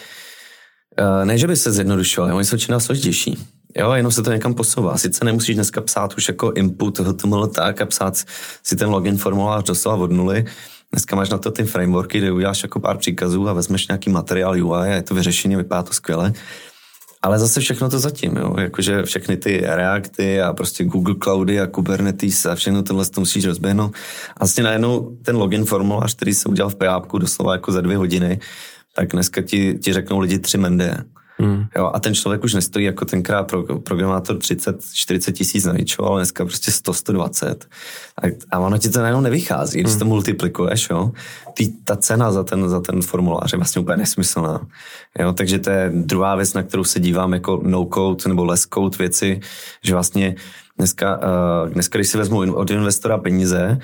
uh, 1.01 1.25
ne, 1.25 1.39
že 1.39 1.47
by 1.47 1.57
se 1.57 1.73
zjednodušovaly, 1.73 2.33
oni 2.33 2.45
jsou 2.45 2.57
čím 2.57 2.81
složitější. 2.81 3.39
Jo, 3.77 3.93
jenom 3.93 4.13
se 4.13 4.23
to 4.23 4.33
někam 4.33 4.55
posouvá. 4.55 4.99
Sice 4.99 5.25
nemusíš 5.25 5.55
dneska 5.55 5.81
psát 5.81 6.15
už 6.17 6.29
jako 6.29 6.53
input 6.53 6.99
HTML 6.99 7.47
tak 7.47 7.81
a 7.81 7.87
psát 7.87 8.25
si 8.63 8.77
ten 8.77 8.89
login 8.89 9.17
formulář 9.17 9.65
doslova 9.65 10.05
od 10.05 10.13
nuly. 10.13 10.45
Dneska 10.93 11.17
máš 11.17 11.31
na 11.31 11.39
to 11.39 11.51
ty 11.51 11.65
frameworky, 11.65 12.19
kde 12.19 12.33
uděláš 12.33 12.63
jako 12.63 12.81
pár 12.81 12.99
příkazů 12.99 13.49
a 13.49 13.53
vezmeš 13.53 13.89
nějaký 13.89 14.11
materiál 14.11 14.53
UI 14.53 14.79
a 14.91 14.95
je 14.95 15.03
to 15.03 15.15
vyřešené, 15.15 15.57
vypadá 15.57 15.83
to 15.83 15.93
skvěle. 15.93 16.33
Ale 17.23 17.39
zase 17.39 17.61
všechno 17.61 17.91
to 17.91 17.99
zatím, 17.99 18.37
jo? 18.37 18.57
jakože 18.59 19.03
všechny 19.03 19.37
ty 19.37 19.63
Reacty 19.67 20.41
a 20.41 20.53
prostě 20.53 20.85
Google 20.85 21.15
Cloudy 21.23 21.61
a 21.61 21.67
Kubernetes 21.67 22.47
a 22.47 22.55
všechno 22.55 22.83
tohle 22.83 23.05
to 23.05 23.21
musíš 23.21 23.45
rozběhnout. 23.45 23.95
A 24.37 24.41
vlastně 24.41 24.63
najednou 24.63 25.17
ten 25.23 25.37
login 25.37 25.65
formulář, 25.65 26.15
který 26.15 26.35
se 26.35 26.49
udělal 26.49 26.71
v 26.71 26.75
PHP 26.75 27.13
doslova 27.19 27.53
jako 27.53 27.73
za 27.73 27.81
dvě 27.81 27.97
hodiny, 27.97 28.41
tak 28.97 29.09
dneska 29.09 29.43
ti, 29.43 29.79
ti 29.83 29.93
řeknou 29.93 30.19
lidi 30.19 30.39
tři 30.39 30.59
mende. 30.59 31.05
Hmm. 31.39 31.65
Jo, 31.77 31.91
a 31.95 32.01
ten 32.01 32.15
člověk 32.15 32.45
už 32.45 32.55
nestojí 32.55 32.85
jako 32.85 33.05
tenkrát 33.05 33.43
pro, 33.43 33.81
programátor 33.81 34.37
30-40 34.37 35.33
tisíc 35.33 35.65
na 35.65 35.73
ničo, 35.73 36.05
ale 36.05 36.21
dneska 36.21 36.45
prostě 36.45 36.71
100-120. 36.71 37.57
A, 38.23 38.27
a 38.51 38.59
ono 38.59 38.79
ti 38.79 38.91
to 38.91 38.99
najednou 38.99 39.21
nevychází, 39.21 39.81
když 39.81 39.93
hmm. 39.93 39.99
to 39.99 40.05
multiplikuješ, 40.05 40.91
jo. 40.91 41.13
Tý, 41.55 41.73
ta 41.85 41.97
cena 41.97 42.33
za 42.33 42.45
ten, 42.45 42.69
za 42.69 42.81
ten 42.81 43.03
formulář 43.03 43.53
je 43.53 43.59
vlastně 43.59 43.83
úplně 43.83 43.97
nesmyslná. 43.97 44.67
Jo, 45.19 45.33
takže 45.33 45.59
to 45.59 45.71
je 45.71 45.93
druhá 45.95 46.35
věc, 46.35 46.55
na 46.55 46.63
kterou 46.63 46.85
se 46.85 47.01
dívám 47.01 47.33
jako 47.33 47.61
no-code 47.63 48.29
nebo 48.29 48.45
less-code 48.45 48.99
věci, 48.99 49.41
že 49.83 49.95
vlastně 49.95 50.35
dneska, 50.79 51.17
uh, 51.17 51.69
dneska, 51.69 51.99
když 51.99 52.09
si 52.09 52.19
vezmu 52.19 52.55
od 52.55 52.71
investora 52.71 53.19
peníze, 53.19 53.79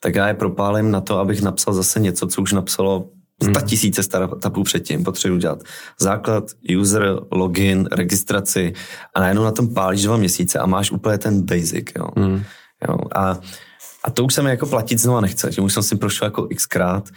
tak 0.00 0.14
já 0.14 0.28
je 0.28 0.34
propálím 0.34 0.90
na 0.90 1.00
to, 1.00 1.18
abych 1.18 1.42
napsal 1.42 1.74
zase 1.74 2.00
něco, 2.00 2.26
co 2.26 2.42
už 2.42 2.52
napsalo 2.52 3.08
sta 3.42 3.58
hmm. 3.58 3.68
tisíce 3.68 4.02
startupů 4.02 4.62
předtím, 4.62 5.04
potřebuji 5.04 5.38
dělat 5.38 5.62
základ, 6.00 6.44
user, 6.80 7.16
login, 7.32 7.88
registraci 7.92 8.72
a 9.14 9.20
najednou 9.20 9.44
na 9.44 9.52
tom 9.52 9.74
pálíš 9.74 10.02
dva 10.02 10.16
měsíce 10.16 10.58
a 10.58 10.66
máš 10.66 10.90
úplně 10.90 11.18
ten 11.18 11.42
basic, 11.42 11.86
jo. 11.98 12.08
Mm. 12.16 12.42
jo 12.88 12.96
a, 13.14 13.38
a 14.04 14.10
to 14.10 14.24
už 14.24 14.34
se 14.34 14.42
mi 14.42 14.50
jako 14.50 14.66
platit 14.66 15.00
znova 15.00 15.20
nechce, 15.20 15.50
tím 15.50 15.64
už 15.64 15.72
jsem 15.72 15.82
si 15.82 15.96
prošel 15.96 16.26
jako 16.26 16.48
xkrát, 16.56 17.08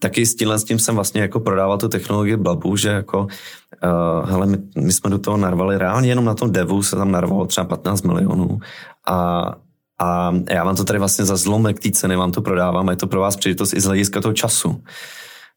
taky 0.00 0.26
s 0.26 0.34
tímhle 0.34 0.58
s 0.58 0.64
tím 0.64 0.78
jsem 0.78 0.94
vlastně 0.94 1.20
jako 1.20 1.40
prodával 1.40 1.78
tu 1.78 1.88
technologii 1.88 2.36
Blabu, 2.36 2.76
že 2.76 2.88
jako 2.88 3.20
uh, 3.20 4.30
hele, 4.30 4.46
my, 4.46 4.58
my, 4.78 4.92
jsme 4.92 5.10
do 5.10 5.18
toho 5.18 5.36
narvali 5.36 5.78
reálně 5.78 6.08
jenom 6.08 6.24
na 6.24 6.34
tom 6.34 6.52
devu 6.52 6.82
se 6.82 6.96
tam 6.96 7.10
narvalo 7.10 7.46
třeba 7.46 7.64
15 7.64 8.02
milionů 8.02 8.58
a 9.08 9.52
a 9.98 10.32
já 10.50 10.64
vám 10.64 10.76
to 10.76 10.84
tady 10.84 10.98
vlastně 10.98 11.24
za 11.24 11.36
zlomek 11.36 11.80
té 11.80 11.90
ceny 11.90 12.16
vám 12.16 12.32
to 12.32 12.42
prodávám 12.42 12.88
a 12.88 12.92
je 12.92 12.96
to 12.96 13.06
pro 13.06 13.20
vás 13.20 13.36
příležitost 13.36 13.72
i 13.72 13.80
z 13.80 13.84
hlediska 13.84 14.20
toho 14.20 14.32
času 14.32 14.82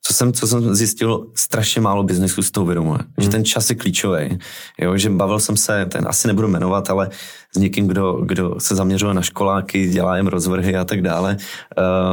co 0.02 0.14
jsem, 0.14 0.34
co 0.34 0.48
jsem 0.48 0.76
zjistil, 0.76 1.28
strašně 1.36 1.82
málo 1.82 2.04
biznesu 2.04 2.42
s 2.42 2.52
tou 2.52 2.62
uvědomuje. 2.62 3.00
Hmm. 3.00 3.08
Že 3.18 3.30
ten 3.30 3.46
čas 3.46 3.70
je 3.70 3.76
klíčový. 3.76 4.40
Jo, 4.82 4.98
že 4.98 5.10
bavil 5.10 5.40
jsem 5.40 5.58
se, 5.58 5.86
ten 5.86 6.08
asi 6.08 6.28
nebudu 6.28 6.48
jmenovat, 6.48 6.90
ale 6.90 7.10
s 7.56 7.58
někým, 7.58 7.88
kdo, 7.88 8.14
kdo 8.14 8.56
se 8.60 8.76
zaměřuje 8.76 9.14
na 9.14 9.22
školáky, 9.22 9.90
dělá 9.90 10.18
jim 10.18 10.28
rozvrhy 10.28 10.76
a 10.76 10.86
tak 10.86 11.02
dále. 11.02 11.38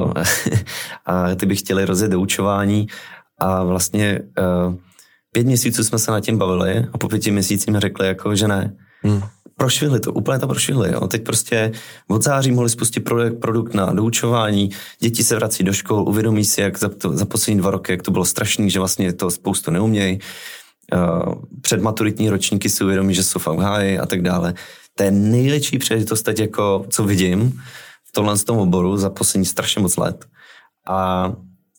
Uh, 0.05 0.13
a 1.07 1.35
ty 1.35 1.47
by 1.47 1.57
chtěli 1.57 1.85
rozjet 1.85 2.11
doučování 2.11 2.87
a 3.39 3.65
vlastně 3.65 4.21
uh, 4.39 4.75
pět 5.33 5.47
měsíců 5.47 5.85
jsme 5.85 5.99
se 5.99 6.11
nad 6.11 6.21
tím 6.21 6.39
bavili 6.39 6.87
a 6.93 6.99
po 6.99 7.09
pěti 7.09 7.31
měsících 7.31 7.73
mi 7.73 7.81
řekli, 7.81 8.07
jako, 8.07 8.37
že 8.37 8.49
ne. 8.49 8.77
Hmm 9.03 9.23
prošvihli 9.59 10.01
to, 10.01 10.13
úplně 10.13 10.39
to 10.39 10.47
prošvihli. 10.47 10.93
Jo. 10.93 11.09
Teď 11.09 11.25
prostě 11.25 11.73
od 12.09 12.23
září 12.23 12.53
mohli 12.53 12.71
spustit 12.71 13.01
produkt, 13.01 13.41
produkt 13.41 13.75
na 13.75 13.93
doučování, 13.93 14.71
děti 15.01 15.25
se 15.25 15.35
vrací 15.37 15.65
do 15.65 15.73
škol, 15.73 16.09
uvědomí 16.09 16.45
si, 16.45 16.61
jak 16.61 16.79
za, 16.79 16.89
to, 16.89 17.17
za 17.17 17.25
poslední 17.25 17.61
dva 17.61 17.71
roky, 17.71 17.93
jak 17.93 18.03
to 18.03 18.11
bylo 18.11 18.25
strašný, 18.25 18.71
že 18.71 18.79
vlastně 18.79 19.13
to 19.13 19.31
spoustu 19.31 19.71
neumějí. 19.71 20.19
Uh, 20.95 21.35
předmaturitní 21.61 22.31
ročníky 22.31 22.69
si 22.69 22.85
uvědomí, 22.85 23.15
že 23.15 23.23
jsou 23.23 23.39
v 23.39 23.47
háji 23.47 23.99
a 23.99 24.07
tak 24.07 24.23
dále. 24.23 24.55
To 24.95 25.03
je 25.03 25.11
největší 25.11 25.79
příležitost 25.79 26.23
teď, 26.23 26.41
jako, 26.41 26.87
co 26.89 27.05
vidím 27.05 27.61
v 28.05 28.13
tomhle 28.13 28.39
tom 28.39 28.59
oboru 28.59 28.97
za 28.97 29.11
poslední 29.11 29.45
strašně 29.45 29.83
moc 29.83 29.97
let. 29.97 30.27
A, 30.87 31.33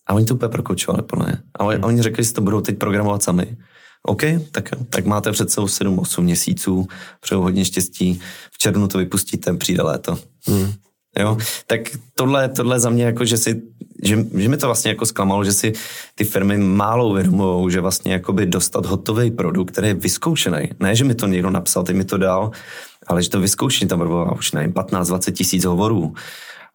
a 0.06 0.14
oni 0.14 0.24
to 0.24 0.34
úplně 0.34 0.48
prokoučovali, 0.48 1.02
podle 1.02 1.26
mě. 1.26 1.38
A 1.58 1.64
oni, 1.64 1.76
hmm. 1.76 1.84
oni 1.84 2.02
řekli, 2.02 2.24
že 2.24 2.32
to 2.32 2.40
budou 2.40 2.60
teď 2.60 2.78
programovat 2.78 3.22
sami. 3.22 3.56
OK, 4.02 4.22
tak, 4.52 4.70
tak 4.90 5.06
máte 5.06 5.32
před 5.32 5.50
sebou 5.50 5.66
7-8 5.66 6.22
měsíců, 6.22 6.88
přeju 7.20 7.40
hodně 7.40 7.64
štěstí, 7.64 8.20
v 8.52 8.58
červnu 8.58 8.88
to 8.88 8.98
vypustíte, 8.98 9.54
přijde 9.54 9.82
léto. 9.82 10.18
Hmm. 10.46 10.72
Jo? 11.18 11.36
Tak 11.66 11.80
tohle, 12.14 12.48
tohle 12.48 12.80
za 12.80 12.90
mě 12.90 13.04
jako, 13.04 13.24
že 13.24 13.36
si, 13.36 13.62
že, 14.02 14.26
že 14.34 14.48
mi 14.48 14.56
to 14.56 14.66
vlastně 14.66 14.90
jako 14.90 15.06
zklamalo, 15.06 15.44
že 15.44 15.52
si 15.52 15.72
ty 16.14 16.24
firmy 16.24 16.58
málo 16.58 17.08
uvědomují, 17.08 17.72
že 17.72 17.80
vlastně 17.80 18.12
jakoby 18.12 18.46
dostat 18.46 18.86
hotový 18.86 19.30
produkt, 19.30 19.70
který 19.70 19.88
je 19.88 19.94
vyzkoušený. 19.94 20.68
Ne, 20.80 20.96
že 20.96 21.04
mi 21.04 21.14
to 21.14 21.26
někdo 21.26 21.50
napsal, 21.50 21.82
ty 21.82 21.94
mi 21.94 22.04
to 22.04 22.18
dal, 22.18 22.50
ale 23.06 23.22
že 23.22 23.30
to 23.30 23.40
vyzkoušení 23.40 23.88
tam 23.88 23.98
bylo 23.98 24.34
už 24.38 24.52
nevím, 24.52 24.72
15-20 24.72 25.32
tisíc 25.32 25.64
hovorů 25.64 26.14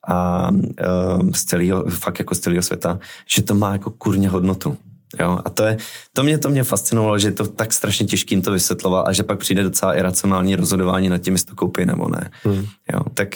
a 0.08 0.50
um, 0.52 1.34
z 1.34 1.44
celého, 1.44 1.86
fakt 1.90 2.20
jako 2.20 2.36
z 2.36 2.40
celého 2.40 2.62
světa, 2.62 3.00
že 3.28 3.44
to 3.44 3.56
má 3.56 3.72
jako 3.72 3.90
kurně 3.90 4.30
hodnotu. 4.30 4.78
Jo, 5.20 5.40
a 5.46 5.50
to, 5.50 5.64
je, 5.64 5.78
to, 6.14 6.24
mě, 6.24 6.38
to 6.38 6.50
mě 6.50 6.64
fascinovalo, 6.64 7.20
že 7.20 7.28
je 7.28 7.32
to 7.32 7.48
tak 7.48 7.74
strašně 7.74 8.06
těžkým 8.06 8.42
to 8.42 8.52
vysvětlovat 8.52 9.02
a 9.02 9.14
že 9.14 9.24
pak 9.24 9.40
přijde 9.40 9.64
docela 9.64 9.96
iracionální 9.96 10.56
rozhodování 10.56 11.10
nad 11.10 11.18
tím, 11.18 11.34
jestli 11.34 11.50
to 11.50 11.56
koupí 11.56 11.86
nebo 11.86 12.10
ne. 12.10 12.32
Hmm. 12.44 12.66
Jo, 12.94 13.00
tak 13.14 13.36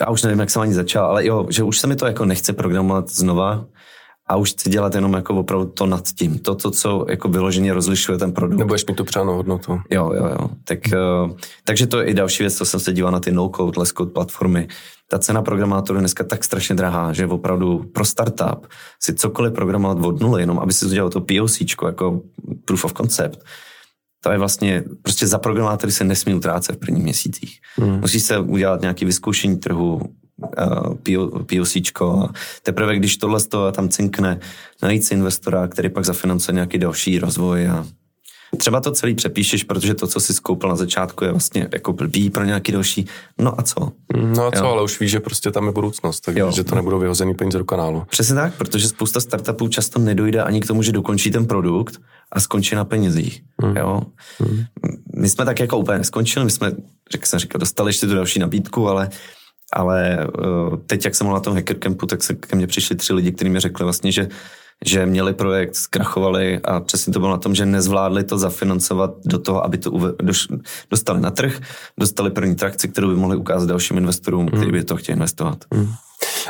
já 0.00 0.10
už 0.10 0.22
nevím, 0.22 0.38
jak 0.38 0.50
jsem 0.50 0.62
ani 0.62 0.74
začal, 0.74 1.06
ale 1.06 1.26
jo, 1.26 1.46
že 1.50 1.62
už 1.62 1.78
se 1.78 1.86
mi 1.86 1.96
to 1.96 2.06
jako 2.06 2.24
nechce 2.24 2.52
programovat 2.52 3.08
znova 3.08 3.64
a 4.30 4.36
už 4.36 4.50
chci 4.50 4.70
dělat 4.70 4.94
jenom 4.94 5.12
jako 5.12 5.34
opravdu 5.34 5.66
to 5.66 5.86
nad 5.86 6.08
tím. 6.18 6.38
To, 6.38 6.54
to 6.54 6.70
co 6.70 7.06
jako 7.08 7.28
vyloženě 7.28 7.74
rozlišuje 7.74 8.18
ten 8.18 8.32
produkt. 8.32 8.58
Nebo 8.58 8.74
mi 8.88 8.94
tu 8.94 9.04
přánou 9.04 9.34
hodnotu. 9.34 9.80
Jo, 9.90 10.12
jo, 10.14 10.26
jo. 10.26 10.50
Tak, 10.64 10.78
uh, 11.24 11.30
takže 11.64 11.86
to 11.86 12.00
je 12.00 12.06
i 12.06 12.14
další 12.14 12.42
věc, 12.42 12.56
co 12.56 12.64
jsem 12.64 12.80
se 12.80 12.92
díval 12.92 13.12
na 13.12 13.20
ty 13.20 13.32
no-code, 13.32 13.80
less-code 13.80 14.10
platformy 14.10 14.68
ta 15.10 15.18
cena 15.18 15.42
programátoru 15.42 15.96
je 15.96 16.00
dneska 16.00 16.24
tak 16.24 16.44
strašně 16.44 16.74
drahá, 16.74 17.12
že 17.12 17.26
opravdu 17.26 17.84
pro 17.94 18.04
startup 18.04 18.66
si 19.02 19.14
cokoliv 19.14 19.52
programovat 19.52 19.98
od 20.04 20.20
nuly, 20.20 20.42
jenom 20.42 20.58
aby 20.58 20.72
si 20.72 20.86
udělal 20.86 21.10
to 21.10 21.20
POC, 21.20 21.60
jako 21.84 22.22
proof 22.64 22.84
of 22.84 22.92
concept, 22.92 23.44
to 24.22 24.30
je 24.30 24.38
vlastně, 24.38 24.84
prostě 25.02 25.26
za 25.26 25.38
programátory 25.38 25.92
se 25.92 26.04
nesmí 26.04 26.34
utrácet 26.34 26.76
v 26.76 26.78
prvních 26.78 27.02
měsících. 27.02 27.60
Hmm. 27.76 28.00
Musí 28.00 28.20
se 28.20 28.38
udělat 28.38 28.80
nějaký 28.80 29.04
vyzkoušení 29.04 29.56
trhu, 29.56 30.00
uh, 30.42 30.94
POC, 31.44 31.76
teprve 32.62 32.96
když 32.96 33.16
tohle 33.16 33.40
tam 33.72 33.88
cinkne, 33.88 34.40
najít 34.82 35.04
si 35.04 35.14
investora, 35.14 35.68
který 35.68 35.88
pak 35.88 36.04
zafinancuje 36.04 36.54
nějaký 36.54 36.78
další 36.78 37.18
rozvoj 37.18 37.68
a 37.68 37.86
Třeba 38.56 38.80
to 38.80 38.90
celý 38.90 39.14
přepíšeš, 39.14 39.64
protože 39.64 39.94
to, 39.94 40.06
co 40.06 40.20
jsi 40.20 40.34
skoupil 40.34 40.68
na 40.68 40.76
začátku, 40.76 41.24
je 41.24 41.30
vlastně 41.30 41.68
jako 41.72 41.92
blbý 41.92 42.30
pro 42.30 42.44
nějaký 42.44 42.72
další. 42.72 43.06
No 43.38 43.60
a 43.60 43.62
co? 43.62 43.92
No 44.16 44.46
a 44.46 44.50
co, 44.50 44.64
jo. 44.64 44.70
ale 44.70 44.82
už 44.82 45.00
víš, 45.00 45.10
že 45.10 45.20
prostě 45.20 45.50
tam 45.50 45.66
je 45.66 45.72
budoucnost, 45.72 46.20
takže 46.20 46.64
to 46.64 46.74
nebudou 46.74 46.98
vyhozený 46.98 47.34
peníze 47.34 47.58
do 47.58 47.64
kanálu. 47.64 48.02
Přesně 48.10 48.34
tak, 48.34 48.54
protože 48.54 48.88
spousta 48.88 49.20
startupů 49.20 49.68
často 49.68 49.98
nedojde 49.98 50.42
ani 50.42 50.60
k 50.60 50.66
tomu, 50.66 50.82
že 50.82 50.92
dokončí 50.92 51.30
ten 51.30 51.46
produkt 51.46 52.00
a 52.32 52.40
skončí 52.40 52.74
na 52.74 52.84
penězích. 52.84 53.42
Hmm. 53.62 53.76
Jo? 53.76 54.02
Hmm. 54.38 54.64
My 55.16 55.28
jsme 55.28 55.44
tak 55.44 55.60
jako 55.60 55.78
úplně 55.78 55.98
neskončili, 55.98 56.44
my 56.44 56.50
jsme, 56.50 56.72
jak 57.12 57.26
jsem 57.26 57.38
říkal, 57.38 57.58
dostali 57.58 57.88
ještě 57.88 58.06
tu 58.06 58.14
další 58.14 58.38
nabídku, 58.38 58.88
ale 58.88 59.08
ale 59.72 60.26
uh, 60.38 60.76
teď, 60.86 61.04
jak 61.04 61.14
jsem 61.14 61.26
byl 61.26 61.34
na 61.34 61.40
tom 61.40 61.54
Hacker 61.54 61.78
Campu, 61.78 62.06
tak 62.06 62.22
se 62.22 62.34
ke 62.34 62.56
mně 62.56 62.66
přišli 62.66 62.96
tři 62.96 63.12
lidi, 63.12 63.32
kteří 63.32 63.50
mi 63.50 63.60
řekli 63.60 63.84
vlastně, 63.84 64.12
že 64.12 64.28
že 64.84 65.06
měli 65.06 65.34
projekt, 65.34 65.74
zkrachovali 65.74 66.60
a 66.64 66.80
přesně 66.80 67.12
to 67.12 67.18
bylo 67.18 67.30
na 67.30 67.38
tom, 67.38 67.54
že 67.54 67.66
nezvládli 67.66 68.24
to 68.24 68.38
zafinancovat 68.38 69.10
do 69.24 69.38
toho, 69.38 69.64
aby 69.64 69.78
to 69.78 69.90
uve- 69.90 70.14
dostali 70.90 71.20
na 71.20 71.30
trh, 71.30 71.60
dostali 71.98 72.30
první 72.30 72.54
trakci, 72.54 72.88
kterou 72.88 73.08
by 73.08 73.14
mohli 73.14 73.36
ukázat 73.36 73.68
dalším 73.68 73.98
investorům, 73.98 74.46
hmm. 74.46 74.50
kteří 74.50 74.72
by 74.72 74.84
to 74.84 74.96
chtěli 74.96 75.16
investovat. 75.16 75.58
Hmm. 75.74 75.92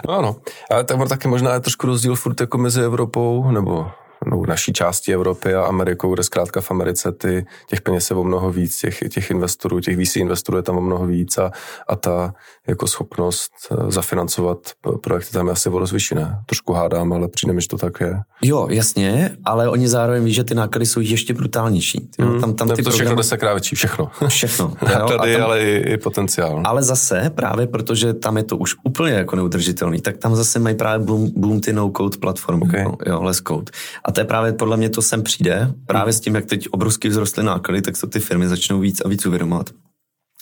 No 0.09 0.19
ano, 0.19 0.37
ale 0.71 0.85
tak 0.85 1.09
taky 1.09 1.29
možná 1.29 1.55
je 1.55 1.61
trošku 1.61 1.87
rozdíl 1.87 2.17
furt 2.17 2.41
jako 2.41 2.59
mezi 2.59 2.83
Evropou, 2.83 3.51
nebo 3.51 3.87
no, 4.27 4.43
naší 4.47 4.73
části 4.73 5.15
Evropy 5.15 5.55
a 5.55 5.65
Amerikou, 5.65 6.15
kde 6.15 6.23
zkrátka 6.23 6.61
v 6.61 6.71
Americe 6.71 7.13
ty, 7.13 7.47
těch 7.67 7.81
peněz 7.81 8.11
je 8.11 8.17
o 8.17 8.25
mnoho 8.25 8.53
víc, 8.53 8.79
těch, 8.79 8.99
těch 9.09 9.31
investorů, 9.31 9.81
těch 9.81 9.99
VC 9.99 10.17
investorů 10.17 10.59
je 10.59 10.63
tam 10.63 10.77
o 10.77 10.81
mnoho 10.81 11.07
víc 11.07 11.39
a, 11.39 11.51
a 11.89 11.97
ta 11.97 12.35
jako 12.71 12.87
schopnost 12.87 13.53
eh, 13.71 13.91
zafinancovat 13.93 14.59
projekty 15.03 15.33
tam 15.33 15.47
je 15.47 15.53
asi 15.53 15.69
o 15.69 15.79
rozvyšené. 15.79 16.43
Trošku 16.47 16.73
hádám, 16.73 17.13
ale 17.13 17.29
přijde 17.29 17.53
mi, 17.53 17.61
že 17.61 17.69
to 17.69 17.79
tak 17.79 18.01
je. 18.01 18.21
Jo, 18.43 18.67
jasně, 18.71 19.37
ale 19.45 19.69
oni 19.69 19.89
zároveň 19.89 20.25
ví, 20.25 20.33
že 20.33 20.45
ty 20.45 20.55
náklady 20.55 20.87
jsou 20.87 21.01
ještě 21.01 21.35
brutálnější. 21.35 22.11
Mm, 22.19 22.41
tam, 22.41 22.55
tam 22.55 22.69
ty 22.69 22.83
to 22.83 22.91
všechno 22.91 23.17
programy... 23.17 23.55
větší, 23.55 23.77
všechno. 23.77 24.11
Všechno. 24.29 24.75
Náklady, 24.83 25.33
tam... 25.33 25.43
ale 25.43 25.63
i, 25.63 25.93
i 25.93 25.97
potenciál. 25.97 26.63
Ale 26.65 26.83
zase, 26.83 27.31
právě 27.35 27.67
protože 27.67 28.15
tam 28.15 28.37
je 28.37 28.43
to 28.43 28.57
už 28.57 28.77
úplně 28.85 29.13
jako 29.13 29.37
neudržitelný, 29.37 30.01
tak 30.01 30.17
tam 30.17 30.37
zase 30.37 30.59
mají 30.59 30.77
právě 30.77 31.07
boom, 31.07 31.31
boom 31.37 31.61
ty 31.61 31.73
no-code 31.73 32.19
platformy, 32.19 32.63
okay. 32.63 32.83
jo, 32.83 32.95
jo, 33.07 33.23
less 33.23 33.43
code. 33.49 33.73
A 34.05 34.13
to 34.13 34.21
je 34.21 34.25
právě 34.25 34.53
podle 34.53 34.77
mě 34.77 34.89
to 34.91 35.03
sem 35.03 35.23
přijde, 35.23 35.73
právě 35.87 36.13
s 36.13 36.21
tím, 36.21 36.35
jak 36.35 36.47
teď 36.47 36.69
obrovsky 36.71 37.11
vzrostly 37.11 37.43
náklady, 37.43 37.83
tak 37.83 37.97
se 37.97 38.07
ty 38.07 38.21
firmy 38.21 38.49
začnou 38.49 38.81
víc 38.81 39.01
a 39.05 39.09
víc 39.09 39.27
uvědomovat. 39.27 39.71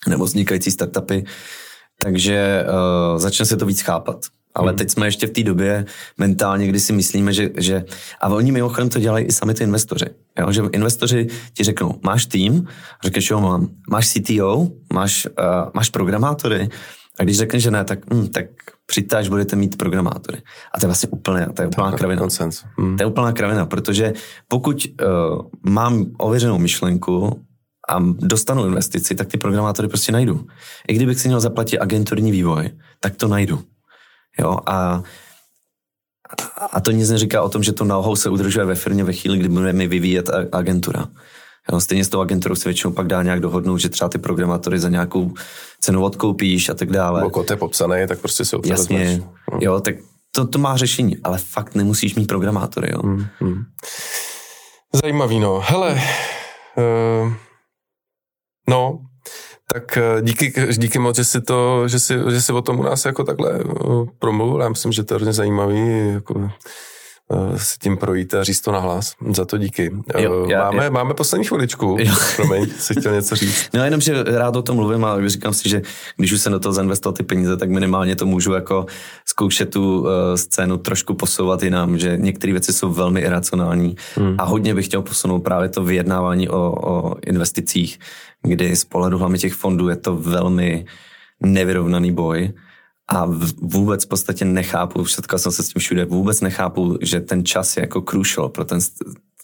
Nebo 0.09 0.24
vznikající 0.24 0.70
startupy, 0.70 1.24
takže 2.03 2.64
uh, 3.12 3.18
začne 3.18 3.46
se 3.46 3.57
to 3.57 3.66
víc 3.66 3.80
chápat. 3.80 4.16
Ale 4.55 4.72
teď 4.72 4.90
jsme 4.90 5.07
ještě 5.07 5.26
v 5.26 5.30
té 5.30 5.42
době 5.42 5.84
mentálně, 6.18 6.66
kdy 6.66 6.80
si 6.80 6.92
myslíme, 6.92 7.32
že, 7.32 7.51
že 7.57 7.84
a 8.20 8.28
oni 8.28 8.53
mimochodem 8.53 8.88
to 8.88 8.99
dělají 8.99 9.26
i 9.26 9.32
sami 9.32 9.55
ty 9.55 9.64
investoři. 9.64 10.07
Jo? 10.38 10.53
Že 10.53 10.62
investoři 10.72 11.26
ti 11.55 11.64
řeknou, 11.64 11.94
máš 12.03 12.26
tým, 12.26 12.66
řekneš, 13.05 13.30
jo, 13.30 13.40
mám, 13.40 13.68
máš 13.90 14.09
CTO, 14.09 14.68
máš, 14.92 15.26
uh, 15.26 15.70
máš 15.74 15.90
programátory, 15.90 16.68
a 17.20 17.24
když 17.24 17.36
řekneš, 17.36 17.62
že 17.62 17.70
ne, 17.70 17.84
tak, 17.84 17.99
hm, 18.14 18.28
tak 18.28 18.46
přijďte, 18.86 19.16
až 19.16 19.28
budete 19.28 19.57
mít 19.57 19.76
programátory. 19.76 20.42
A 20.74 20.80
to 20.80 20.86
je 20.86 20.88
vlastně 20.88 21.09
úplně, 21.09 21.46
to 21.55 21.62
je 21.62 21.68
úplná 21.68 21.92
kravina. 21.92 22.26
Hmm. 22.78 22.96
To 22.96 23.03
je 23.03 23.07
úplná 23.07 23.32
kravina, 23.32 23.66
protože 23.66 24.12
pokud 24.49 24.86
uh, 24.86 25.42
mám 25.62 26.07
ověřenou 26.18 26.59
myšlenku 26.59 27.44
a 27.89 27.99
dostanu 28.18 28.66
investici, 28.66 29.14
tak 29.14 29.28
ty 29.28 29.39
programátory 29.39 29.89
prostě 29.89 30.12
najdu. 30.12 30.47
I 30.89 30.95
kdybych 30.95 31.20
si 31.20 31.28
měl 31.28 31.41
zaplatit 31.41 31.78
agenturní 31.78 32.32
vývoj, 32.32 32.70
tak 33.01 33.16
to 33.16 33.28
najdu. 33.28 33.62
Jo, 34.39 34.59
a 34.66 35.03
a 36.72 36.80
to 36.80 36.91
nic 36.91 37.11
neříká 37.11 37.43
o 37.43 37.49
tom, 37.49 37.62
že 37.62 37.72
to 37.72 37.84
know-how 37.84 38.16
se 38.16 38.30
udržuje 38.30 38.66
ve 38.66 38.74
firmě 38.74 39.05
ve 39.05 39.12
chvíli, 39.12 39.39
kdy 39.39 39.49
budeme 39.49 39.86
vyvíjet 39.86 40.30
agentura. 40.53 41.09
Jo, 41.72 41.80
stejně 41.80 42.05
s 42.05 42.09
tou 42.09 42.20
agenturou 42.20 42.55
se 42.55 42.68
většinou 42.68 42.93
pak 42.93 43.07
dá 43.07 43.22
nějak 43.22 43.41
dohodnout, 43.41 43.78
že 43.78 43.89
třeba 43.89 44.09
ty 44.09 44.18
programátory 44.18 44.78
za 44.78 44.89
nějakou 44.89 45.34
cenu 45.80 46.05
odkoupíš 46.05 46.68
a 46.68 46.74
tak 46.74 46.91
dále. 46.91 47.22
Pokud 47.22 47.51
je 47.51 47.57
popsaný, 47.57 48.07
tak 48.09 48.18
prostě 48.18 48.45
se 48.45 48.57
Jasně, 48.64 49.22
no. 49.53 49.59
jo, 49.61 49.80
tak 49.80 49.95
to, 50.32 50.47
to 50.47 50.59
má 50.59 50.76
řešení, 50.76 51.16
ale 51.24 51.39
fakt 51.39 51.74
nemusíš 51.74 52.14
mít 52.14 52.26
programátory, 52.26 52.91
jo. 52.93 53.01
Hmm, 53.03 53.26
hmm. 53.41 53.64
Zajímavý, 55.03 55.41
no. 55.41 55.62
Hele, 55.64 56.03
uh, 56.76 57.32
no, 58.68 58.98
tak 59.72 59.96
eh, 59.96 60.22
díky, 60.22 60.52
díky 60.78 60.98
moc, 60.98 61.16
že 61.16 61.24
jsi, 61.24 61.40
to, 61.40 61.88
že, 61.88 62.00
jsi, 62.00 62.14
že 62.30 62.42
jsi 62.42 62.52
o 62.52 62.62
tom 62.62 62.80
u 62.80 62.82
nás 62.82 63.04
jako 63.04 63.24
takhle 63.24 63.64
uh, 63.64 64.08
promluvil. 64.18 64.62
Já 64.62 64.68
myslím, 64.68 64.92
že 64.92 65.04
to 65.04 65.14
je 65.14 65.16
hrozně 65.16 65.32
zajímavý. 65.32 66.08
Jako, 66.12 66.50
Eh, 67.33 67.59
s 67.59 67.79
tím 67.79 67.97
projít 67.97 68.35
a 68.35 68.45
říct 68.45 68.61
to 68.61 68.72
nahlas. 68.72 69.14
Za 69.31 69.45
to 69.45 69.59
díky. 69.59 69.91
Jo, 70.18 70.47
eh, 70.49 70.53
já, 70.53 70.64
máme, 70.64 70.85
já. 70.85 70.91
máme 70.91 71.14
poslední 71.14 71.47
chviličku. 71.47 71.97
Jo. 72.01 72.14
Promiň, 72.37 72.66
jsi 72.79 72.95
chtěl 72.95 73.12
něco 73.12 73.37
říct. 73.37 73.68
No 73.74 73.85
jenom, 73.85 74.01
že 74.01 74.22
rád 74.22 74.57
o 74.57 74.62
tom 74.62 74.76
mluvím 74.76 75.05
a 75.05 75.29
říkám 75.29 75.53
si, 75.53 75.68
že 75.68 75.83
když 76.16 76.33
už 76.33 76.41
se 76.41 76.51
do 76.51 76.61
toho 76.61 76.72
zainvestoval 76.72 77.16
ty 77.16 77.22
peníze, 77.22 77.57
tak 77.57 77.70
minimálně 77.70 78.16
to 78.16 78.26
můžu 78.26 78.53
jako 78.53 78.87
zkoušet 79.24 79.70
tu 79.70 80.01
uh, 80.01 80.09
scénu 80.35 80.79
trošku 80.79 81.14
posouvat 81.14 81.62
jinam, 81.62 81.99
že 81.99 82.16
některé 82.16 82.53
věci 82.53 82.72
jsou 82.72 82.93
velmi 82.93 83.20
iracionální 83.20 83.97
hmm. 84.14 84.35
a 84.39 84.45
hodně 84.45 84.74
bych 84.74 84.87
chtěl 84.87 85.03
posunout 85.03 85.41
právě 85.41 85.68
to 85.68 85.85
vyjednávání 85.85 86.49
o, 86.49 86.74
o 86.83 87.16
investicích, 87.26 87.99
kdy 88.43 88.76
z 88.76 88.85
pohledu 88.85 89.18
hlavně 89.18 89.39
těch 89.39 89.55
fondů 89.55 89.89
je 89.89 89.97
to 89.97 90.16
velmi 90.16 90.85
nevyrovnaný 91.41 92.12
boj 92.12 92.53
a 93.09 93.24
vůbec 93.62 94.04
v 94.04 94.09
podstatě 94.09 94.44
nechápu, 94.44 95.04
setkal 95.04 95.38
jsem 95.38 95.52
se 95.52 95.62
s 95.62 95.68
tím 95.68 95.80
všude, 95.80 96.04
vůbec 96.04 96.40
nechápu, 96.40 96.98
že 97.00 97.20
ten 97.20 97.44
čas 97.44 97.76
je 97.76 97.80
jako 97.80 98.02
crucial 98.02 98.48
pro 98.48 98.64
ten 98.64 98.78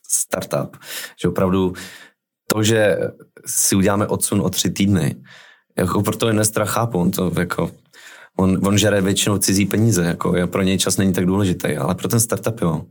startup. 0.08 0.76
Že 1.22 1.28
opravdu 1.28 1.72
to, 2.52 2.62
že 2.62 2.98
si 3.46 3.76
uděláme 3.76 4.06
odsun 4.06 4.40
o 4.40 4.50
tři 4.50 4.70
týdny, 4.70 5.16
jako 5.78 6.02
pro 6.02 6.16
to 6.16 6.28
investora 6.28 6.66
chápu, 6.66 6.98
on 6.98 7.10
to 7.10 7.32
jako 7.38 7.70
on, 8.38 8.58
on 8.66 8.78
žere 8.78 9.00
většinou 9.00 9.38
cizí 9.38 9.66
peníze, 9.66 10.04
jako 10.04 10.34
pro 10.46 10.62
něj 10.62 10.78
čas 10.78 10.96
není 10.96 11.12
tak 11.12 11.26
důležitý, 11.26 11.76
ale 11.76 11.94
pro 11.94 12.08
ten 12.08 12.20
startup 12.20 12.60
jo. 12.60 12.82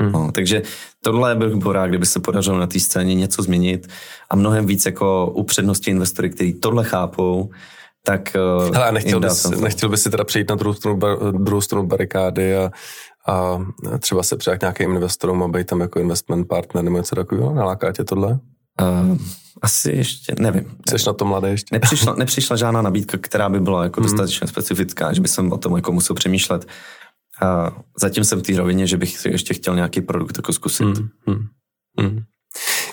Mm. 0.00 0.12
No, 0.12 0.32
takže 0.32 0.62
tohle 1.00 1.34
bych 1.34 1.54
byl 1.54 1.72
rád, 1.72 1.86
kdyby 1.86 2.06
se 2.06 2.20
podařilo 2.20 2.58
na 2.58 2.66
té 2.66 2.80
scéně 2.80 3.14
něco 3.14 3.42
změnit 3.42 3.88
a 4.30 4.36
mnohem 4.36 4.66
víc 4.66 4.86
jako 4.86 5.32
upřednostnit 5.34 5.88
investory, 5.88 6.30
kteří 6.30 6.52
tohle 6.52 6.84
chápou, 6.84 7.50
tak 8.06 8.36
uh, 8.66 8.74
Hele, 8.74 8.92
nechtěl, 8.92 9.20
bys, 9.20 9.50
nechtěl 9.50 9.88
bys 9.88 10.02
si 10.02 10.10
teda 10.10 10.24
přejít 10.24 10.48
na 10.48 10.54
druhou 10.54 10.74
stranu, 10.74 10.96
bar, 10.96 11.18
druhou 11.32 11.60
stranu 11.60 11.86
barikády 11.86 12.56
a, 12.56 12.70
a 13.26 13.58
třeba 13.98 14.22
se 14.22 14.36
přijat 14.36 14.60
nějakým 14.60 14.90
investorům 14.90 15.42
a 15.42 15.48
být 15.48 15.66
tam 15.66 15.80
jako 15.80 16.00
investment 16.00 16.48
partner 16.48 16.84
nebo 16.84 16.96
něco 16.96 17.14
takového? 17.14 17.54
Naláká 17.54 17.92
tě 17.92 18.04
tohle? 18.04 18.38
Uh, 18.82 19.18
asi 19.62 19.92
ještě, 19.92 20.34
nevím. 20.38 20.76
Jsi 20.88 21.06
na 21.06 21.12
to 21.12 21.24
mladý 21.24 21.48
ještě? 21.48 21.74
Nepřišla, 21.74 22.14
nepřišla 22.18 22.56
žádná 22.56 22.82
nabídka, 22.82 23.18
která 23.20 23.48
by 23.48 23.60
byla 23.60 23.84
jako 23.84 24.00
mm. 24.00 24.06
dostatečně 24.06 24.46
specifická, 24.46 25.12
že 25.12 25.20
by 25.20 25.28
jsem 25.28 25.52
o 25.52 25.58
tom 25.58 25.76
jako 25.76 25.92
musel 25.92 26.16
přemýšlet. 26.16 26.66
A 27.42 27.70
zatím 28.00 28.24
jsem 28.24 28.38
v 28.38 28.42
té 28.42 28.56
rovině, 28.56 28.86
že 28.86 28.96
bych 28.96 29.18
si 29.18 29.28
ještě 29.28 29.54
chtěl 29.54 29.74
nějaký 29.74 30.00
produkt 30.00 30.36
jako 30.36 30.52
zkusit. 30.52 30.84
Mm. 30.86 31.08
Mm. 31.26 31.46
Mm. 32.00 32.20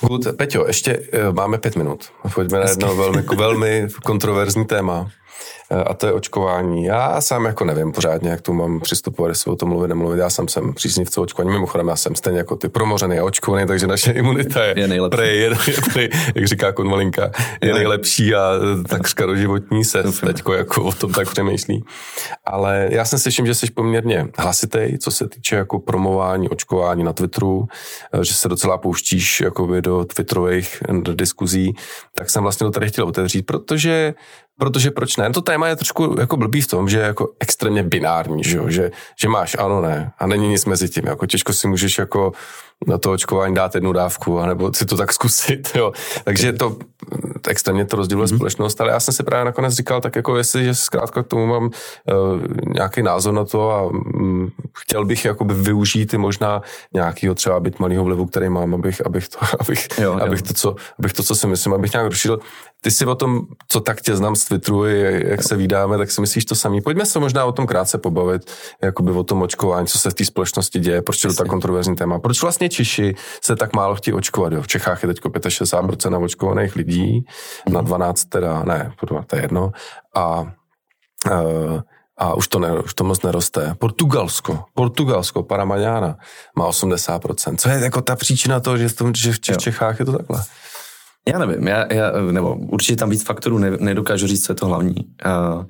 Good. 0.02 0.38
Peťo, 0.38 0.64
ještě 0.68 1.00
uh, 1.00 1.36
máme 1.36 1.58
pět 1.58 1.76
minut. 1.76 2.06
Pojďme 2.36 2.60
na 2.60 2.70
jedno 2.70 2.96
velmi, 2.96 3.22
velmi 3.22 3.88
kontroverzní 4.04 4.66
téma. 4.66 5.12
Eh, 5.72 5.84
a 5.84 5.94
to 5.94 6.08
je 6.08 6.14
očkování. 6.14 6.86
Já 6.86 7.22
sám 7.22 7.46
jako 7.46 7.66
nevím 7.66 7.92
pořádně, 7.92 8.30
jak 8.30 8.42
tu 8.42 8.54
mám 8.54 8.80
přistupovat, 8.80 9.30
jestli 9.30 9.52
o 9.52 9.56
tom 9.56 9.70
mluvit, 9.70 9.88
nemluvit. 9.88 10.20
Já 10.20 10.30
sám 10.30 10.48
jsem 10.48 10.74
příznivce 10.74 11.22
očkování. 11.22 11.54
Mimochodem, 11.54 11.88
já 11.88 11.96
jsem 11.96 12.16
stejně 12.16 12.38
jako 12.38 12.56
ty 12.56 12.70
promořený 12.70 13.20
a 13.20 13.24
očkovaný, 13.24 13.68
takže 13.68 13.88
naše 13.88 14.12
imunita 14.22 14.64
je, 14.64 14.74
je 14.80 14.88
nejlepší. 14.88 15.18
Prej, 15.18 15.40
je, 15.40 15.50
je, 15.68 15.76
prej, 15.94 16.10
jak 16.36 16.48
říká 16.48 16.72
Konvalinka, 16.72 17.32
je 17.62 17.74
nejlepší 17.74 18.36
a 18.36 18.52
takřka 18.90 19.26
doživotní 19.26 19.84
se 19.86 20.04
teďko 20.26 20.54
jako 20.54 20.84
o 20.84 20.92
tom 20.92 21.12
tak 21.12 21.30
přemýšlí. 21.30 21.84
Ale 22.46 22.88
já 22.92 23.06
si 23.06 23.20
slyším, 23.20 23.46
že 23.46 23.56
jsi 23.56 23.72
poměrně 23.72 24.28
hlasitej, 24.38 24.98
co 24.98 25.12
se 25.12 25.28
týče 25.28 25.56
jako 25.56 25.80
promování, 25.80 26.50
očkování 26.50 27.04
na 27.04 27.14
Twitteru, 27.14 27.68
eh, 28.14 28.26
že 28.26 28.34
se 28.34 28.50
docela 28.50 28.78
pouštíš 28.78 29.42
jakoby 29.42 29.82
do 29.82 30.06
twitterových 30.06 30.84
diskuzí, 31.14 31.76
tak 32.16 32.30
jsem 32.30 32.44
vlastně 32.44 32.66
to 32.66 32.72
tady 32.72 32.88
chtěl 32.88 33.08
otevřít, 33.08 33.46
protože 33.46 34.14
Protože 34.62 34.92
proč 34.92 35.18
ne? 35.18 35.30
To 35.30 35.42
téma 35.42 35.68
je 35.68 35.76
trošku 35.76 36.16
jako 36.20 36.38
blbý 36.38 36.62
v 36.62 36.68
tom, 36.68 36.90
že 36.90 36.98
je 36.98 37.04
jako 37.04 37.30
extrémně 37.40 37.84
binární, 37.84 38.44
že, 38.44 38.58
jo? 38.58 38.70
že, 38.70 38.92
že 39.22 39.30
máš 39.30 39.56
ano, 39.60 39.82
ne 39.82 40.12
a 40.20 40.28
není 40.28 40.48
nic 40.48 40.66
mezi 40.66 40.90
tím. 40.90 41.08
Jako 41.08 41.26
těžko 41.26 41.54
si 41.54 41.68
můžeš 41.68 41.98
jako 41.98 42.32
na 42.88 42.98
to 42.98 43.12
očkování 43.12 43.56
dát 43.56 43.76
jednu 43.76 43.94
dávku, 43.94 44.40
anebo 44.40 44.74
si 44.74 44.86
to 44.86 44.98
tak 44.98 45.14
zkusit, 45.14 45.72
jo. 45.76 45.92
Takže 46.24 46.54
to 46.54 46.78
extrémně 47.48 47.86
to 47.86 47.96
rozděluje 47.96 48.28
mm-hmm. 48.28 48.36
společnost, 48.36 48.82
ale 48.82 48.92
já 48.92 49.00
jsem 49.00 49.14
si 49.14 49.24
právě 49.24 49.46
nakonec 49.46 49.74
říkal, 49.74 50.02
tak 50.02 50.16
jako 50.16 50.38
jestli, 50.38 50.64
že 50.64 50.76
zkrátka 50.76 51.24
k 51.24 51.28
tomu 51.28 51.46
mám 51.46 51.64
uh, 51.64 51.72
nějaký 52.74 53.02
názor 53.02 53.34
na 53.34 53.46
to 53.46 53.72
a 53.72 53.84
um, 53.84 54.52
chtěl 54.78 55.06
bych 55.06 55.26
jakoby 55.26 55.54
využít 55.54 56.14
i 56.14 56.18
možná 56.18 56.62
nějakého 56.94 57.36
třeba 57.36 57.60
byt 57.60 57.80
malého 57.80 58.04
vlivu, 58.04 58.26
který 58.26 58.50
mám, 58.50 58.74
abych, 58.74 59.06
abych, 59.06 59.30
to, 59.30 59.38
abych, 59.60 59.88
jo, 59.98 60.14
abych, 60.22 60.40
jo. 60.40 60.48
To, 60.48 60.54
co, 60.54 60.76
abych 61.00 61.14
to, 61.14 61.24
co 61.24 61.36
si 61.36 61.48
myslím, 61.48 61.74
abych 61.74 61.94
nějak 61.94 62.08
rušil. 62.08 62.40
Ty 62.84 62.92
si 62.92 63.06
o 63.06 63.16
tom, 63.16 63.42
co 63.68 63.80
tak 63.80 64.02
tě 64.02 64.16
znám 64.16 64.36
z 64.36 64.46
Twitteru, 64.46 64.86
jak 64.86 65.44
se 65.44 65.56
vydáme, 65.56 65.98
tak 65.98 66.12
si 66.12 66.22
myslíš 66.22 66.46
to 66.46 66.56
samý. 66.56 66.82
Pojďme 66.82 67.06
se 67.06 67.20
možná 67.20 67.46
o 67.46 67.52
tom 67.52 67.68
krátce 67.68 67.98
pobavit, 67.98 68.52
jakoby 68.82 69.12
o 69.12 69.24
tom 69.24 69.42
očkování, 69.42 69.88
co 69.88 70.00
se 70.00 70.10
v 70.10 70.14
té 70.14 70.26
společnosti 70.26 70.80
děje, 70.80 71.02
proč 71.02 71.24
je 71.24 71.30
to 71.30 71.36
tak 71.36 71.48
kontroverzní 71.48 71.96
téma. 71.96 72.20
Proč 72.20 72.42
vlastně 72.42 72.70
Češi 72.70 73.16
se 73.44 73.56
tak 73.56 73.76
málo 73.76 73.96
chtějí 73.96 74.14
očkovat. 74.14 74.54
Jo. 74.54 74.62
V 74.62 74.68
Čechách 74.68 75.04
je 75.04 75.08
teď 75.08 75.20
65% 75.22 76.10
naočkovaných 76.10 76.76
lidí, 76.76 77.26
na 77.70 77.82
12 77.82 78.26
teda, 78.26 78.64
ne, 78.64 78.94
to 79.28 79.36
je 79.36 79.42
jedno. 79.42 79.72
A, 80.16 80.42
uh, 81.32 81.82
a 82.18 82.34
už 82.34 82.48
to, 82.48 82.60
ne, 82.60 82.80
už 82.80 82.94
to 82.94 83.04
moc 83.04 83.22
neroste. 83.22 83.76
Portugalsko, 83.80 84.64
Portugalsko, 84.74 85.44
Paramaňána 85.44 86.18
má 86.58 86.70
80%. 86.70 87.58
Co 87.58 87.70
je 87.70 87.80
jako 87.80 88.02
ta 88.02 88.16
příčina 88.16 88.60
toho, 88.60 88.78
že 88.78 88.90
v, 88.90 88.94
tom, 88.94 89.14
že 89.16 89.34
v 89.34 89.40
Čechách 89.40 90.00
je 90.00 90.06
to 90.06 90.18
takhle? 90.18 90.44
Já 91.28 91.40
nevím, 91.40 91.68
já, 91.68 91.94
já, 91.94 92.12
nebo 92.32 92.56
určitě 92.56 92.96
tam 92.96 93.10
víc 93.10 93.24
faktorů 93.24 93.58
ne, 93.58 93.72
nedokážu 93.80 94.28
říct, 94.28 94.46
co 94.46 94.52
je 94.52 94.56
to 94.56 94.66
hlavní. 94.66 94.96
Uh, 94.96 95.66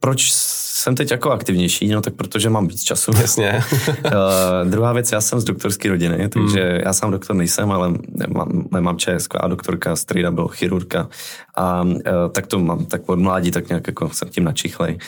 proč 0.00 0.30
jsem 0.32 0.94
teď 0.94 1.10
jako 1.10 1.30
aktivnější? 1.30 1.88
No 1.88 2.00
tak 2.00 2.14
protože 2.14 2.50
mám 2.50 2.68
víc 2.68 2.82
času. 2.82 3.12
Jasně. 3.20 3.60
uh, 3.88 4.70
druhá 4.70 4.92
věc, 4.92 5.12
já 5.12 5.20
jsem 5.20 5.40
z 5.40 5.44
doktorské 5.44 5.88
rodiny, 5.88 6.28
takže 6.28 6.72
mm. 6.72 6.80
já 6.84 6.92
sám 6.92 7.10
doktor 7.10 7.36
nejsem, 7.36 7.72
ale 7.72 7.94
mám, 8.28 8.64
mám 8.80 8.98
ČSK 8.98 9.34
a 9.40 9.48
doktorka, 9.48 9.96
strýda 9.96 10.30
byl 10.30 10.48
chirurka 10.48 11.08
a 11.56 11.82
uh, 11.82 11.92
tak 12.32 12.46
to 12.46 12.58
mám 12.58 12.86
tak 12.86 13.08
od 13.08 13.18
mládí, 13.18 13.50
tak 13.50 13.68
nějak 13.68 13.86
jako 13.86 14.10
jsem 14.10 14.28
tím 14.28 14.44
načichlej. 14.44 14.98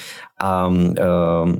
A 0.40 0.66
uh, 0.66 1.52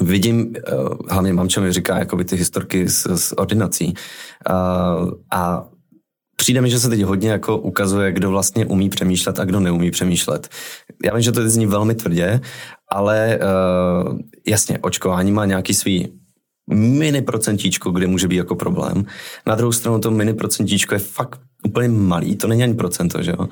vidím, 0.00 0.54
uh, 0.72 0.96
hlavně 1.10 1.32
mamče 1.32 1.60
mi 1.60 1.72
říká 1.72 1.98
jakoby 1.98 2.24
ty 2.24 2.36
historky 2.36 2.88
z, 2.88 3.06
z 3.16 3.32
ordinací 3.32 3.94
uh, 4.50 5.10
a 5.30 5.64
přijde 6.42 6.60
mi, 6.60 6.70
že 6.70 6.80
se 6.80 6.88
teď 6.88 7.02
hodně 7.02 7.30
jako 7.30 7.58
ukazuje, 7.58 8.12
kdo 8.12 8.30
vlastně 8.30 8.66
umí 8.66 8.88
přemýšlet 8.88 9.38
a 9.38 9.44
kdo 9.44 9.60
neumí 9.60 9.90
přemýšlet. 9.90 10.48
Já 11.04 11.14
vím, 11.14 11.22
že 11.22 11.32
to 11.32 11.48
zní 11.48 11.66
velmi 11.66 11.94
tvrdě, 11.94 12.40
ale 12.90 13.38
uh, 13.38 14.18
jasně, 14.46 14.78
očkování 14.78 15.32
má 15.32 15.44
nějaký 15.44 15.74
svý 15.74 16.08
mini 16.70 17.22
procentíčko, 17.22 17.90
kde 17.90 18.06
může 18.06 18.28
být 18.28 18.36
jako 18.36 18.54
problém. 18.54 19.04
Na 19.46 19.54
druhou 19.54 19.72
stranu 19.72 19.98
to 19.98 20.10
mini 20.10 20.34
procentíčko 20.34 20.94
je 20.94 20.98
fakt 20.98 21.40
úplně 21.66 21.88
malý, 21.88 22.36
to 22.36 22.46
není 22.46 22.62
ani 22.62 22.74
procento, 22.74 23.22
že 23.22 23.30
jo. 23.30 23.48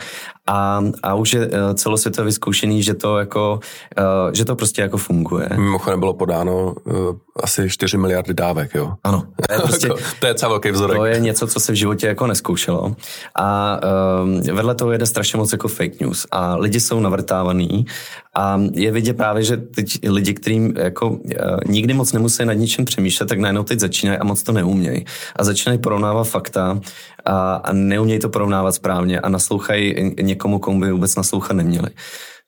A, 0.46 0.84
a 1.02 1.14
už 1.14 1.32
je 1.32 1.50
eh, 1.52 1.74
celosvětově 1.74 2.24
vyzkoušený, 2.26 2.82
že 2.82 2.94
to 2.94 3.18
jako, 3.18 3.60
uh, 3.98 4.32
že 4.32 4.44
to 4.44 4.56
prostě 4.56 4.82
jako 4.82 4.96
funguje. 4.96 5.48
Mimochodem 5.56 6.00
bylo 6.00 6.14
podáno 6.14 6.74
uh, 6.84 6.94
asi 7.42 7.70
4 7.70 7.96
miliardy 7.96 8.34
dávek, 8.34 8.74
jo? 8.74 8.92
Ano. 9.04 9.22
To 9.50 9.54
je, 9.54 9.60
prostě, 9.60 9.88
to 10.20 10.26
je 10.26 10.34
celý 10.34 10.50
velký 10.50 10.70
vzorek. 10.70 10.96
To 10.96 11.04
je 11.04 11.20
něco, 11.20 11.46
co 11.46 11.60
se 11.60 11.72
v 11.72 11.74
životě 11.74 12.06
jako 12.06 12.26
neskoušelo. 12.26 12.96
A 13.34 13.80
um, 14.22 14.40
vedle 14.40 14.74
toho 14.74 14.92
jede 14.92 15.06
strašně 15.06 15.36
moc 15.36 15.52
jako 15.52 15.68
fake 15.68 16.00
news. 16.00 16.26
A 16.30 16.56
lidi 16.56 16.80
jsou 16.80 17.00
navrtávaný 17.00 17.86
a 18.34 18.60
je 18.72 18.92
vidět 18.92 19.16
právě, 19.16 19.42
že 19.42 19.56
teď 19.56 19.98
lidi, 20.08 20.34
kterým 20.34 20.74
jako 20.76 21.08
uh, 21.08 21.18
nikdy 21.66 21.94
moc 21.94 22.12
nemusí 22.12 22.44
nad 22.44 22.52
ničem 22.52 22.84
přemýšlet, 22.84 23.26
tak 23.26 23.38
najednou 23.38 23.62
teď 23.62 23.80
začínají 23.80 24.18
a 24.18 24.24
moc 24.24 24.42
to 24.42 24.52
neumějí. 24.52 25.04
A 25.36 25.44
začínají 25.44 25.78
porovnávat 25.78 26.24
fakta 26.24 26.80
a, 27.24 27.54
a 27.54 27.72
neumějí 27.72 28.20
to 28.20 28.28
porovnávat 28.28 28.74
správně 28.74 29.20
a 29.20 29.28
naslouchají 29.28 30.14
někomu, 30.22 30.58
komu 30.58 30.80
by 30.80 30.92
vůbec 30.92 31.16
naslouchat 31.16 31.56
neměli. 31.56 31.90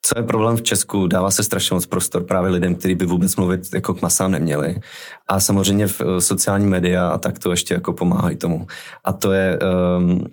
Co 0.05 0.19
je 0.19 0.23
problém 0.23 0.57
v 0.57 0.63
Česku? 0.63 1.07
Dává 1.07 1.31
se 1.31 1.45
strašně 1.45 1.75
moc 1.75 1.87
prostor 1.87 2.25
právě 2.25 2.51
lidem, 2.51 2.75
kteří 2.75 2.95
by 2.95 3.07
vůbec 3.07 3.37
mluvit 3.37 3.61
jako 3.75 3.95
k 3.95 4.03
masám 4.03 4.31
neměli. 4.31 4.77
A 5.29 5.41
samozřejmě 5.41 5.87
v 5.87 6.01
eh, 6.01 6.21
sociální 6.21 6.67
média 6.67 7.09
a 7.09 7.19
tak 7.19 7.39
to 7.39 7.51
ještě 7.51 7.75
jako 7.75 7.93
pomáhají 7.93 8.37
tomu. 8.37 8.67
A 9.05 9.13
to 9.13 9.33
je, 9.33 9.59
um, 9.99 10.25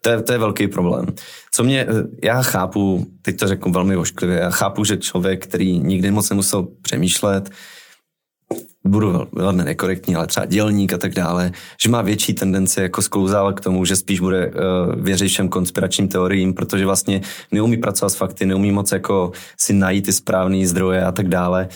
to 0.00 0.10
je, 0.10 0.22
to 0.22 0.32
je 0.32 0.38
velký 0.38 0.68
problém. 0.68 1.06
Co 1.52 1.64
mě, 1.64 1.86
eh, 1.88 2.26
já 2.26 2.42
chápu, 2.42 3.06
teď 3.22 3.38
to 3.38 3.48
řeknu 3.48 3.72
velmi 3.72 3.96
ošklivě, 3.96 4.38
já 4.38 4.50
chápu, 4.50 4.84
že 4.84 4.96
člověk, 4.96 5.46
který 5.46 5.78
nikdy 5.78 6.10
moc 6.10 6.30
nemusel 6.30 6.68
přemýšlet, 6.82 7.50
budu 8.84 9.28
velmi 9.32 9.64
nekorektní, 9.64 10.16
ale 10.16 10.26
třeba 10.26 10.46
dělník 10.46 10.92
a 10.92 10.98
tak 10.98 11.14
dále, 11.14 11.52
že 11.82 11.90
má 11.90 12.02
větší 12.02 12.34
tendenci 12.34 12.80
jako 12.80 13.02
sklouzávat 13.02 13.54
k 13.54 13.60
tomu, 13.60 13.84
že 13.84 13.96
spíš 13.96 14.20
bude 14.20 14.46
uh, 14.46 14.52
věřit 15.02 15.28
všem 15.28 15.48
konspiračním 15.48 16.08
teoriím, 16.08 16.54
protože 16.54 16.86
vlastně 16.86 17.20
neumí 17.52 17.76
pracovat 17.76 18.10
s 18.10 18.14
fakty, 18.16 18.46
neumí 18.46 18.72
moc 18.72 18.92
jako 18.92 19.32
si 19.58 19.72
najít 19.72 20.04
ty 20.04 20.12
správné 20.12 20.66
zdroje 20.66 21.04
a 21.04 21.12
tak 21.12 21.28
dále. 21.28 21.68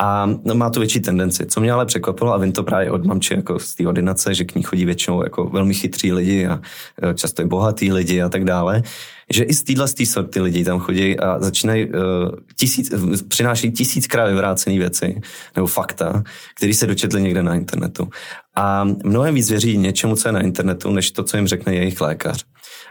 A 0.00 0.26
no, 0.44 0.54
má 0.54 0.70
tu 0.70 0.80
větší 0.80 1.00
tendenci. 1.00 1.46
Co 1.46 1.60
mě 1.60 1.72
ale 1.72 1.86
překvapilo, 1.86 2.34
a 2.34 2.38
vím 2.38 2.52
to 2.52 2.62
právě 2.62 2.90
od 2.90 3.04
mamči 3.04 3.34
jako 3.34 3.58
z 3.58 3.74
té 3.74 3.86
ordinace, 3.86 4.34
že 4.34 4.44
k 4.44 4.54
ní 4.54 4.62
chodí 4.62 4.84
většinou 4.84 5.22
jako 5.22 5.44
velmi 5.44 5.74
chytrý 5.74 6.12
lidi 6.12 6.46
a 6.46 6.60
e, 7.02 7.14
často 7.14 7.42
i 7.42 7.44
bohatý 7.44 7.92
lidi 7.92 8.22
a 8.22 8.28
tak 8.28 8.44
dále, 8.44 8.82
že 9.30 9.44
i 9.44 9.54
z 9.54 9.62
téhle 9.62 9.88
z 9.88 9.94
sorty 10.04 10.40
lidí 10.40 10.64
tam 10.64 10.78
chodí 10.78 11.20
a 11.20 11.40
začínají 11.40 11.88
uh, 11.88 11.94
tisíc, 12.56 12.92
přinášejí 13.28 13.72
tisíckrát 13.72 14.28
vyvrácené 14.28 14.78
věci 14.78 15.20
nebo 15.56 15.66
fakta, 15.66 16.22
které 16.56 16.74
se 16.74 16.86
dočetli 16.86 17.22
někde 17.22 17.42
na 17.42 17.54
internetu. 17.54 18.08
A 18.54 18.84
mnohem 19.04 19.34
víc 19.34 19.50
věří 19.50 19.78
něčemu, 19.78 20.16
co 20.16 20.28
je 20.28 20.32
na 20.32 20.40
internetu, 20.40 20.90
než 20.90 21.10
to, 21.10 21.24
co 21.24 21.36
jim 21.36 21.46
řekne 21.46 21.74
jejich 21.74 22.00
lékař. 22.00 22.44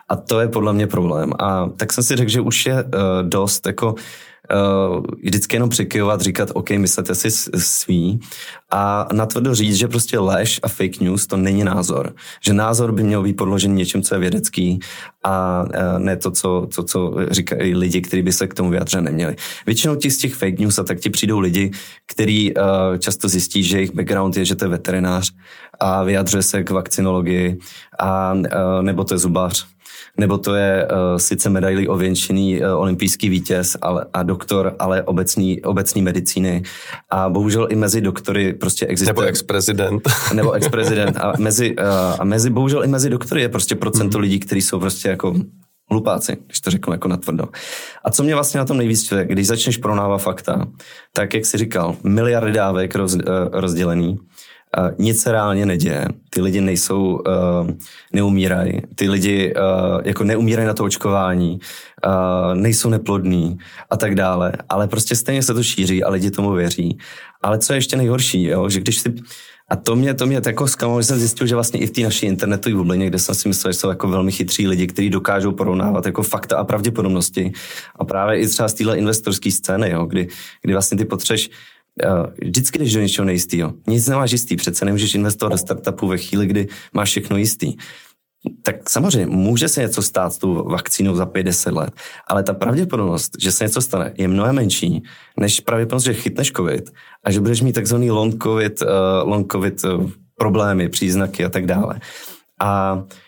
A 0.10 0.16
to 0.16 0.39
je 0.39 0.47
podle 0.47 0.74
mě 0.74 0.88
problém. 0.88 1.34
A 1.39 1.70
tak 1.78 1.93
jsem 1.93 2.04
si 2.04 2.16
řekl, 2.16 2.32
že 2.32 2.41
už 2.41 2.66
je 2.66 2.84
uh, 2.84 2.89
dost 3.22 3.68
jako 3.68 3.95
uh, 4.52 5.04
vždycky 5.24 5.56
jenom 5.56 5.70
přikyvovat, 5.70 6.22
říkat, 6.22 6.50
OK, 6.54 6.70
myslete 6.70 7.16
si 7.16 7.32
svý 7.58 8.20
a 8.72 9.08
natvrdo 9.14 9.56
říct, 9.56 9.76
že 9.76 9.88
prostě 9.88 10.20
lež 10.20 10.60
a 10.64 10.68
fake 10.68 11.00
news 11.00 11.28
to 11.28 11.38
není 11.38 11.64
názor. 11.64 12.16
Že 12.46 12.54
názor 12.54 12.91
by 12.91 13.04
měl 13.04 13.24
být 13.24 13.34
podložený 13.34 13.76
něčím, 13.76 14.02
co 14.02 14.16
je 14.16 14.20
vědecký 14.20 14.80
a 15.24 15.64
uh, 15.64 16.00
ne 16.00 16.18
to, 16.18 16.32
co, 16.32 16.68
to, 16.76 16.84
co 16.84 17.14
říkají 17.32 17.76
lidi, 17.76 18.02
kteří 18.02 18.22
by 18.22 18.32
se 18.32 18.48
k 18.48 18.54
tomu 18.54 18.70
vyjádřit 18.70 19.02
neměli. 19.02 19.36
Většinou 19.66 19.96
ti 19.96 20.12
z 20.12 20.18
těch 20.18 20.36
fake 20.36 20.60
news 20.60 20.80
a 20.80 20.84
tak 20.84 21.00
ti 21.00 21.10
přijdou 21.10 21.39
lidi, 21.39 21.72
kteří 22.06 22.54
uh, 22.54 22.64
často 22.98 23.30
zjistí, 23.30 23.64
že 23.64 23.78
jejich 23.78 23.96
background 23.96 24.38
je, 24.38 24.46
že 24.46 24.56
to 24.56 24.66
je 24.66 24.70
veterinář 24.70 25.32
a 25.80 26.04
vyjadřuje 26.04 26.44
se 26.44 26.64
k 26.64 26.70
vakcinologii 26.70 27.60
a, 28.00 28.34
uh, 28.34 28.82
nebo 28.82 29.04
to 29.04 29.14
je 29.14 29.18
zubař 29.18 29.74
nebo 30.20 30.38
to 30.38 30.55
je 30.55 30.88
uh, 30.88 31.18
sice 31.18 31.49
medailí 31.49 31.88
ověnčený 31.88 32.61
uh, 32.61 32.68
olympijský 32.82 33.30
vítěz 33.30 33.78
ale, 33.82 34.05
a 34.14 34.24
doktor, 34.24 34.76
ale 34.80 35.03
obecní, 35.03 35.61
obecní 35.61 36.01
medicíny. 36.01 36.64
A 37.09 37.30
bohužel 37.30 37.68
i 37.70 37.76
mezi 37.76 38.01
doktory 38.01 38.53
prostě 38.53 38.86
existuje... 38.86 39.14
Nebo 39.14 39.22
ex-prezident. 39.22 40.01
Nebo 40.34 40.51
ex-prezident. 40.51 41.18
A 41.18 41.34
mezi, 41.38 41.76
uh, 41.76 41.86
a 42.20 42.24
mezi, 42.24 42.49
bohužel 42.49 42.84
i 42.84 42.88
mezi 42.88 43.09
doktory 43.09 43.41
je 43.41 43.49
prostě 43.49 43.76
procento 43.76 44.18
mm. 44.18 44.22
lidí, 44.22 44.39
kteří 44.39 44.61
jsou 44.61 44.80
prostě 44.80 45.09
jako 45.09 45.36
hlupáci, 45.89 46.38
když 46.45 46.61
to 46.61 46.70
řeknu 46.70 46.93
jako 46.93 47.07
natvrdo. 47.07 47.45
A 48.03 48.11
co 48.11 48.24
mě 48.24 48.36
vlastně 48.36 48.57
na 48.57 48.66
tom 48.66 48.78
nejvíc 48.78 49.14
když 49.24 49.47
začneš 49.47 49.78
pronávat 49.78 50.18
fakta, 50.18 50.68
tak 51.14 51.34
jak 51.34 51.45
jsi 51.45 51.57
říkal, 51.57 51.95
miliardy 52.03 52.51
dávek 52.51 52.95
roz, 52.95 53.14
uh, 53.16 53.22
rozdělený, 53.51 54.20
nic 54.97 55.21
se 55.21 55.32
reálně 55.32 55.65
neděje. 55.65 56.07
Ty 56.30 56.41
lidi 56.41 56.61
nejsou, 56.61 57.03
uh, 57.03 57.69
neumírají. 58.13 58.82
Ty 58.95 59.09
lidi 59.09 59.53
uh, 59.55 60.01
jako 60.03 60.24
neumírají 60.24 60.67
na 60.67 60.74
to 60.74 60.84
očkování, 60.84 61.59
uh, 62.05 62.55
nejsou 62.55 62.89
neplodní 62.89 63.57
a 63.89 63.97
tak 63.97 64.15
dále. 64.15 64.53
Ale 64.69 64.88
prostě 64.88 65.15
stejně 65.15 65.43
se 65.43 65.53
to 65.53 65.63
šíří 65.63 66.03
a 66.03 66.09
lidi 66.09 66.32
tomu 66.32 66.51
věří. 66.51 66.97
Ale 67.41 67.59
co 67.59 67.74
je 67.74 67.78
ještě 67.78 67.97
nejhorší, 67.97 68.43
jo? 68.43 68.69
že 68.69 68.80
když 68.80 68.99
si 68.99 69.13
a 69.69 69.76
to 69.76 69.95
mě, 69.95 70.13
to 70.13 70.26
mě 70.26 70.41
jako 70.45 70.67
zklamalo, 70.67 71.01
že 71.01 71.07
jsem 71.07 71.19
zjistil, 71.19 71.47
že 71.47 71.55
vlastně 71.55 71.80
i 71.80 71.88
v 71.88 71.91
té 71.91 72.01
naší 72.01 72.26
internetové 72.26 72.76
bublině, 72.76 73.07
kde 73.07 73.19
jsem 73.19 73.36
si 73.36 73.47
myslel, 73.47 73.74
že 73.74 73.80
jsou 73.80 73.89
jako 73.89 74.07
velmi 74.07 74.32
chytří 74.32 74.67
lidi, 74.67 74.88
kteří 74.88 75.09
dokážou 75.09 75.51
porovnávat 75.51 76.05
jako 76.05 76.24
fakta 76.24 76.57
a 76.57 76.63
pravděpodobnosti. 76.63 77.51
A 77.95 78.05
právě 78.05 78.39
i 78.39 78.47
třeba 78.47 78.69
z 78.69 78.74
téhle 78.74 78.97
investorské 78.97 79.51
scény, 79.51 79.89
jo, 79.89 80.05
kdy, 80.05 80.28
kdy 80.61 80.74
vlastně 80.74 80.97
ty 80.97 81.05
potřeš 81.05 81.49
vždycky 82.41 82.80
jdeš 82.80 82.94
do 82.94 83.02
něčeho 83.02 83.26
nejistého. 83.26 83.74
Nic 83.88 84.08
nemáš 84.08 84.32
jistý, 84.32 84.56
přece 84.56 84.86
nemůžeš 84.86 85.16
investovat 85.16 85.50
do 85.50 85.58
startupu 85.58 86.08
ve 86.08 86.18
chvíli, 86.18 86.48
kdy 86.48 86.68
máš 86.94 87.10
všechno 87.10 87.38
jistý. 87.38 87.74
Tak 88.62 88.89
samozřejmě 88.89 89.26
může 89.26 89.68
se 89.68 89.82
něco 89.82 90.02
stát 90.02 90.34
s 90.34 90.38
tou 90.38 90.70
vakcínou 90.70 91.16
za 91.16 91.26
5-10 91.26 91.76
let, 91.76 91.94
ale 92.28 92.44
ta 92.44 92.54
pravděpodobnost, 92.54 93.32
že 93.39 93.52
se 93.52 93.64
něco 93.64 93.82
stane, 93.82 94.14
je 94.18 94.28
mnohem 94.28 94.56
menší, 94.56 95.04
než 95.39 95.60
pravděpodobnost, 95.60 96.04
že 96.04 96.14
chytneš 96.14 96.52
COVID 96.52 96.89
a 97.24 97.32
že 97.32 97.39
budeš 97.39 97.62
mít 97.62 97.74
takzvaný 97.74 98.12
long 98.12 98.44
COVID, 98.44 98.82
uh, 98.82 98.88
long 99.30 99.52
COVID 99.52 99.84
uh, 99.84 100.10
problémy, 100.36 100.89
příznaky 100.89 101.46
a 101.46 101.50
tak 101.50 101.66
dále. 101.66 102.00
A 102.60 103.04
Eh, 103.04 103.22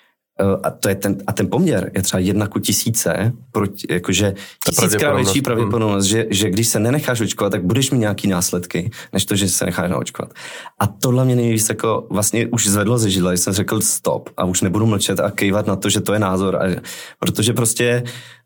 a, 0.63 0.69
to 0.69 0.89
je 0.89 0.95
ten, 0.95 1.17
a 1.27 1.33
ten 1.33 1.49
poměr 1.49 1.91
je 1.95 2.01
třeba 2.01 2.19
jedna 2.19 2.47
ku 2.47 2.59
tisíce, 2.59 3.31
proti, 3.51 3.87
jakože 3.89 4.33
tisíckrát 4.65 5.15
větší 5.15 5.41
pravděpodobnost, 5.41 6.05
že, 6.05 6.25
že 6.29 6.49
když 6.49 6.67
se 6.67 6.79
nenecháš 6.79 7.21
očkovat, 7.21 7.49
tak 7.49 7.63
budeš 7.63 7.91
mít 7.91 7.99
nějaký 7.99 8.27
následky, 8.27 8.91
než 9.13 9.25
to, 9.25 9.35
že 9.35 9.49
se 9.49 9.65
necháš 9.65 9.89
naočkovat. 9.89 10.33
A 10.79 10.87
tohle 10.87 11.25
mě 11.25 11.35
nejvíc 11.35 11.69
jako 11.69 12.07
vlastně 12.09 12.47
už 12.47 12.67
zvedlo 12.67 12.97
ze 12.97 13.09
židla, 13.09 13.31
jsem 13.31 13.53
řekl 13.53 13.81
stop 13.81 14.29
a 14.37 14.45
už 14.45 14.61
nebudu 14.61 14.85
mlčet 14.85 15.19
a 15.19 15.31
kejvat 15.31 15.67
na 15.67 15.75
to, 15.75 15.89
že 15.89 16.01
to 16.01 16.13
je 16.13 16.19
názor, 16.19 16.55
a, 16.55 16.81
protože 17.19 17.53
prostě 17.53 18.03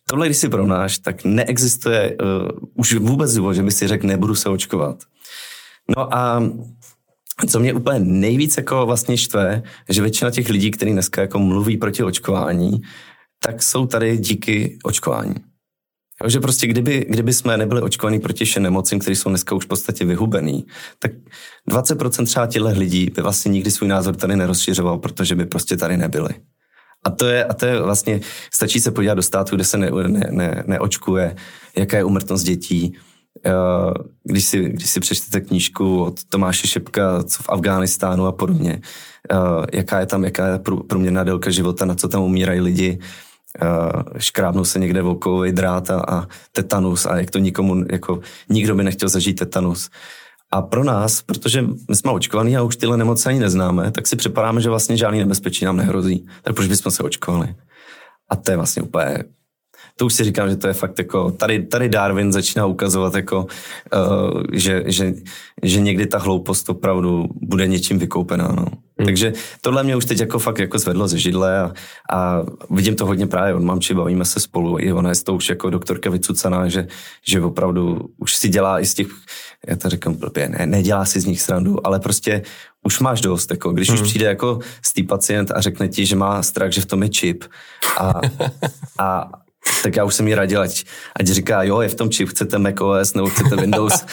tohle, 0.09 0.25
když 0.25 0.37
si 0.37 0.49
provnáš, 0.49 0.97
tak 0.97 1.23
neexistuje 1.23 2.17
uh, 2.21 2.49
už 2.73 2.93
vůbec 2.93 3.33
důvod, 3.33 3.53
že 3.53 3.63
by 3.63 3.71
si 3.71 3.87
řekl, 3.87 4.07
nebudu 4.07 4.35
se 4.35 4.49
očkovat. 4.49 4.97
No 5.97 6.13
a 6.15 6.43
co 7.47 7.59
mě 7.59 7.73
úplně 7.73 7.99
nejvíc 7.99 8.57
jako 8.57 8.85
vlastně 8.85 9.17
štve, 9.17 9.63
že 9.89 10.01
většina 10.01 10.31
těch 10.31 10.49
lidí, 10.49 10.71
kteří 10.71 10.91
dneska 10.91 11.21
jako 11.21 11.39
mluví 11.39 11.77
proti 11.77 12.03
očkování, 12.03 12.81
tak 13.43 13.63
jsou 13.63 13.85
tady 13.85 14.17
díky 14.17 14.77
očkování. 14.83 15.35
Takže 16.21 16.39
prostě 16.39 16.67
kdyby, 16.67 17.05
kdyby 17.09 17.33
jsme 17.33 17.57
nebyli 17.57 17.81
očkovaní 17.81 18.19
proti 18.19 18.45
všem 18.45 18.63
nemocím, 18.63 18.99
které 18.99 19.15
jsou 19.15 19.29
dneska 19.29 19.55
už 19.55 19.65
v 19.65 19.67
podstatě 19.67 20.05
vyhubený, 20.05 20.65
tak 20.99 21.11
20% 21.69 22.25
třeba 22.25 22.47
těchto 22.47 22.69
lidí 22.69 23.11
by 23.15 23.21
vlastně 23.21 23.51
nikdy 23.51 23.71
svůj 23.71 23.89
názor 23.89 24.15
tady 24.15 24.35
nerozšiřoval, 24.35 24.97
protože 24.97 25.35
by 25.35 25.45
prostě 25.45 25.77
tady 25.77 25.97
nebyli. 25.97 26.29
A 27.05 27.09
to 27.09 27.25
je, 27.25 27.45
a 27.45 27.53
to 27.53 27.65
je 27.65 27.81
vlastně, 27.81 28.21
stačí 28.53 28.79
se 28.79 28.91
podívat 28.91 29.13
do 29.13 29.21
státu, 29.21 29.55
kde 29.55 29.63
se 29.63 29.77
ne, 29.77 29.91
ne, 30.07 30.27
ne, 30.31 30.63
neočkuje, 30.67 31.35
jaká 31.77 31.97
je 31.97 32.03
umrtnost 32.03 32.45
dětí, 32.45 32.97
když 34.23 34.45
si, 34.45 34.69
když 34.69 34.89
si 34.89 34.99
přečtete 34.99 35.41
knížku 35.41 36.03
od 36.03 36.23
Tomáše 36.23 36.67
Šepka, 36.67 37.23
co 37.23 37.43
v 37.43 37.49
Afghánistánu 37.49 38.25
a 38.25 38.31
podobně, 38.31 38.81
eh, 39.31 39.77
jaká 39.77 39.99
je 39.99 40.05
tam, 40.05 40.23
jaká 40.23 40.47
je 40.47 40.59
průměrná 40.87 41.23
délka 41.23 41.49
života, 41.49 41.85
na 41.85 41.95
co 41.95 42.07
tam 42.07 42.21
umírají 42.21 42.61
lidi, 42.61 42.99
eh, 43.61 44.19
škrábnou 44.19 44.65
se 44.65 44.79
někde 44.79 45.01
vokový 45.01 45.51
drát 45.51 45.89
a, 45.89 46.03
a 46.07 46.27
tetanus 46.51 47.05
a 47.05 47.17
jak 47.17 47.31
to 47.31 47.39
nikomu, 47.39 47.83
jako 47.91 48.19
nikdo 48.49 48.75
by 48.75 48.83
nechtěl 48.83 49.09
zažít 49.09 49.39
tetanus. 49.39 49.89
A 50.51 50.61
pro 50.61 50.83
nás, 50.83 51.21
protože 51.21 51.61
my 51.61 51.95
jsme 51.95 52.11
očkovaní 52.11 52.57
a 52.57 52.63
už 52.63 52.75
tyhle 52.75 52.97
nemoci 52.97 53.29
ani 53.29 53.39
neznáme, 53.39 53.91
tak 53.91 54.07
si 54.07 54.15
připadáme, 54.15 54.61
že 54.61 54.69
vlastně 54.69 54.97
žádný 54.97 55.19
nebezpečí 55.19 55.65
nám 55.65 55.77
nehrozí. 55.77 56.25
Tak 56.41 56.55
proč 56.55 56.67
bychom 56.67 56.91
se 56.91 57.03
očkovali? 57.03 57.55
A 58.29 58.35
to 58.35 58.51
je 58.51 58.57
vlastně 58.57 58.81
úplně 58.81 59.23
to 59.99 60.05
už 60.05 60.13
si 60.13 60.23
říkám, 60.23 60.49
že 60.49 60.55
to 60.55 60.67
je 60.67 60.73
fakt 60.73 60.99
jako, 60.99 61.31
tady, 61.31 61.63
tady 61.63 61.89
Darwin 61.89 62.31
začíná 62.31 62.65
ukazovat 62.65 63.15
jako, 63.15 63.47
uh, 63.93 64.43
že, 64.53 64.83
že, 64.85 65.13
že 65.63 65.79
někdy 65.79 66.05
ta 66.05 66.17
hloupost 66.17 66.69
opravdu 66.69 67.25
bude 67.41 67.67
něčím 67.67 67.99
vykoupená, 67.99 68.47
no. 68.47 68.65
Hmm. 68.97 69.05
Takže 69.05 69.33
tohle 69.61 69.83
mě 69.83 69.95
už 69.95 70.05
teď 70.05 70.19
jako 70.19 70.39
fakt 70.39 70.59
jako 70.59 70.79
zvedlo 70.79 71.07
ze 71.07 71.17
židle 71.17 71.59
a, 71.59 71.73
a 72.11 72.41
vidím 72.69 72.95
to 72.95 73.05
hodně 73.05 73.27
právě 73.27 73.53
od 73.53 73.63
mamči, 73.63 73.93
bavíme 73.93 74.25
se 74.25 74.39
spolu, 74.39 74.79
i 74.79 74.93
ona 74.93 75.09
je 75.09 75.15
to 75.23 75.35
už 75.35 75.49
jako 75.49 75.69
doktorka 75.69 76.09
vycucaná, 76.09 76.67
že, 76.67 76.87
že 77.27 77.41
opravdu 77.41 78.09
už 78.17 78.35
si 78.35 78.49
dělá 78.49 78.79
i 78.79 78.85
z 78.85 78.93
těch, 78.93 79.07
já 79.67 79.75
to 79.75 79.89
říkám 79.89 80.13
blbě, 80.13 80.49
ne, 80.49 80.65
nedělá 80.65 81.05
si 81.05 81.19
z 81.19 81.25
nich 81.25 81.41
srandu, 81.41 81.87
ale 81.87 81.99
prostě 81.99 82.41
už 82.83 82.99
máš 82.99 83.21
dost, 83.21 83.51
jako 83.51 83.71
když 83.71 83.89
hmm. 83.89 84.01
už 84.01 84.07
přijde 84.07 84.25
jako 84.25 84.59
z 84.85 84.93
pacient 85.07 85.51
a 85.51 85.61
řekne 85.61 85.87
ti, 85.87 86.05
že 86.05 86.15
má 86.15 86.43
strach, 86.43 86.71
že 86.71 86.81
v 86.81 86.85
tom 86.85 87.03
je 87.03 87.09
čip 87.09 87.43
a, 87.97 88.21
a 88.99 89.31
tak 89.83 89.95
já 89.95 90.03
už 90.03 90.15
jsem 90.15 90.27
jí 90.27 90.35
radil, 90.35 90.61
ať, 90.61 90.83
ať 91.19 91.27
říká, 91.27 91.63
jo, 91.63 91.81
je 91.81 91.89
v 91.89 91.95
tom 91.95 92.09
čip, 92.09 92.29
chcete 92.29 92.57
macOS 92.57 93.13
nebo 93.13 93.29
chcete 93.29 93.55
Windows. 93.55 94.05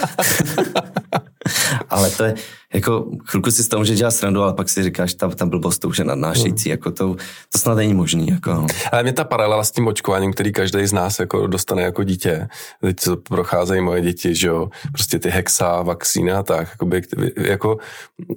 Ale 1.90 2.10
to 2.10 2.24
je, 2.24 2.34
jako 2.74 3.06
chvilku 3.24 3.50
si 3.50 3.62
z 3.62 3.68
toho 3.68 3.80
může 3.80 3.94
dělat 3.94 4.10
srandu, 4.10 4.42
ale 4.42 4.54
pak 4.54 4.68
si 4.68 4.82
říkáš, 4.82 5.14
ta, 5.14 5.28
ta 5.28 5.46
blbost 5.46 5.78
to 5.78 5.88
už 5.88 5.98
je 5.98 6.04
nadnášející, 6.04 6.68
hmm. 6.68 6.70
jako 6.70 6.90
to, 6.90 7.16
to 7.52 7.58
snad 7.58 7.74
není 7.74 7.94
možný. 7.94 8.28
Jako. 8.28 8.54
No. 8.54 8.66
Ale 8.92 9.02
mě 9.02 9.12
ta 9.12 9.24
paralela 9.24 9.64
s 9.64 9.70
tím 9.70 9.86
očkováním, 9.86 10.32
který 10.32 10.52
každý 10.52 10.86
z 10.86 10.92
nás 10.92 11.18
jako 11.18 11.46
dostane 11.46 11.82
jako 11.82 12.02
dítě, 12.02 12.48
teď 12.80 12.96
to 13.04 13.16
procházejí 13.16 13.80
moje 13.80 14.00
děti, 14.00 14.34
že 14.34 14.48
jo, 14.48 14.68
prostě 14.92 15.18
ty 15.18 15.30
hexa, 15.30 15.82
vakcína 15.82 16.38
a 16.38 16.42
tak, 16.42 16.68
jakoby, 16.70 17.02
jako 17.36 17.78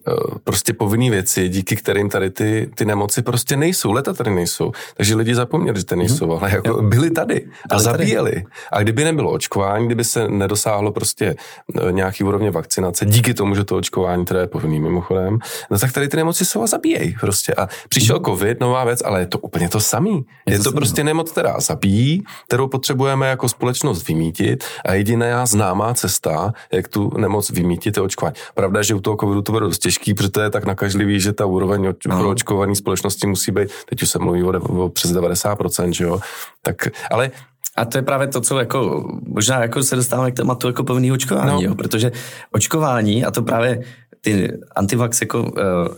eh, 0.07 0.11
prostě 0.43 0.73
povinné 0.73 1.09
věci, 1.09 1.49
díky 1.49 1.75
kterým 1.75 2.09
tady 2.09 2.29
ty, 2.29 2.69
ty 2.75 2.85
nemoci 2.85 3.21
prostě 3.21 3.57
nejsou, 3.57 3.91
leta 3.91 4.13
tady 4.13 4.31
nejsou. 4.31 4.71
Takže 4.97 5.15
lidi 5.15 5.35
zapomněli, 5.35 5.77
že 5.77 5.85
ty 5.85 5.95
nejsou, 5.95 6.25
hmm. 6.25 6.37
ale 6.39 6.51
jako 6.51 6.69
jo. 6.69 6.81
byli 6.81 7.11
tady 7.11 7.45
a 7.69 7.75
byli 7.75 7.83
zabíjeli. 7.83 8.31
Tady. 8.31 8.45
A 8.71 8.81
kdyby 8.81 9.03
nebylo 9.03 9.31
očkování, 9.31 9.85
kdyby 9.85 10.03
se 10.03 10.27
nedosáhlo 10.27 10.91
prostě 10.91 11.35
eh, 11.75 11.91
nějaký 11.91 12.23
úrovně 12.23 12.51
vakcinace, 12.51 13.05
díky 13.05 13.33
tomu, 13.33 13.55
že 13.55 13.63
to 13.63 13.77
očkování 13.77 14.18
které 14.25 14.39
je 14.39 14.47
povinný 14.47 14.79
mimochodem, 14.79 15.39
no 15.71 15.79
tak 15.79 15.91
tady 15.91 16.07
ty 16.07 16.17
nemoci 16.17 16.45
jsou 16.45 16.63
a 16.63 16.67
zabíjejí 16.67 17.15
prostě. 17.19 17.53
A 17.53 17.67
přišel 17.89 18.15
mhm. 18.15 18.25
covid, 18.25 18.59
nová 18.59 18.83
věc, 18.83 19.01
ale 19.05 19.19
je 19.19 19.25
to 19.25 19.39
úplně 19.39 19.69
to 19.69 19.79
samý. 19.79 20.25
Je, 20.47 20.53
je 20.53 20.57
to, 20.57 20.63
to 20.63 20.71
prostě 20.71 21.03
nemoc, 21.03 21.31
která 21.31 21.59
zabíjí, 21.59 22.23
kterou 22.47 22.67
potřebujeme 22.67 23.27
jako 23.27 23.49
společnost 23.49 24.07
vymítit 24.07 24.63
a 24.85 24.93
jediná 24.93 25.45
známá 25.45 25.93
cesta, 25.93 26.53
jak 26.71 26.87
tu 26.87 27.11
nemoc 27.17 27.49
vymítit, 27.49 27.97
je 27.97 28.03
očkování. 28.03 28.35
Pravda, 28.53 28.81
že 28.81 28.95
u 28.95 28.99
toho 28.99 29.17
covidu 29.17 29.41
to 29.41 29.51
bude 29.51 29.65
dost 29.65 29.79
těžký, 29.79 30.13
protože 30.13 30.29
to 30.29 30.41
je 30.41 30.49
tak 30.49 30.65
nakažlivý, 30.65 31.19
že 31.19 31.33
ta 31.33 31.45
úroveň 31.45 31.93
pro 32.03 32.29
očkovaný 32.29 32.75
společnosti 32.75 33.27
musí 33.27 33.51
být, 33.51 33.69
teď 33.89 34.03
už 34.03 34.09
se 34.09 34.19
mluví 34.19 34.43
o, 34.43 34.83
o 34.85 34.89
přes 34.89 35.13
90%, 35.13 35.89
že 35.89 36.03
jo. 36.03 36.19
Tak, 36.61 36.87
ale 37.11 37.31
a 37.75 37.85
to 37.85 37.97
je 37.97 38.01
právě 38.01 38.27
to, 38.27 38.41
co 38.41 38.59
jako, 38.59 39.07
možná 39.27 39.61
jako 39.61 39.83
se 39.83 39.95
dostáváme 39.95 40.31
k 40.31 40.35
tématu 40.35 40.67
jako 40.67 40.83
povinného 40.83 41.13
očkování, 41.13 41.63
no. 41.63 41.69
jo, 41.69 41.75
protože 41.75 42.11
očkování, 42.51 43.25
a 43.25 43.31
to 43.31 43.41
právě 43.41 43.83
ty 44.21 44.51
antivax 44.75 45.21
jako 45.21 45.41
uh, 45.41 45.49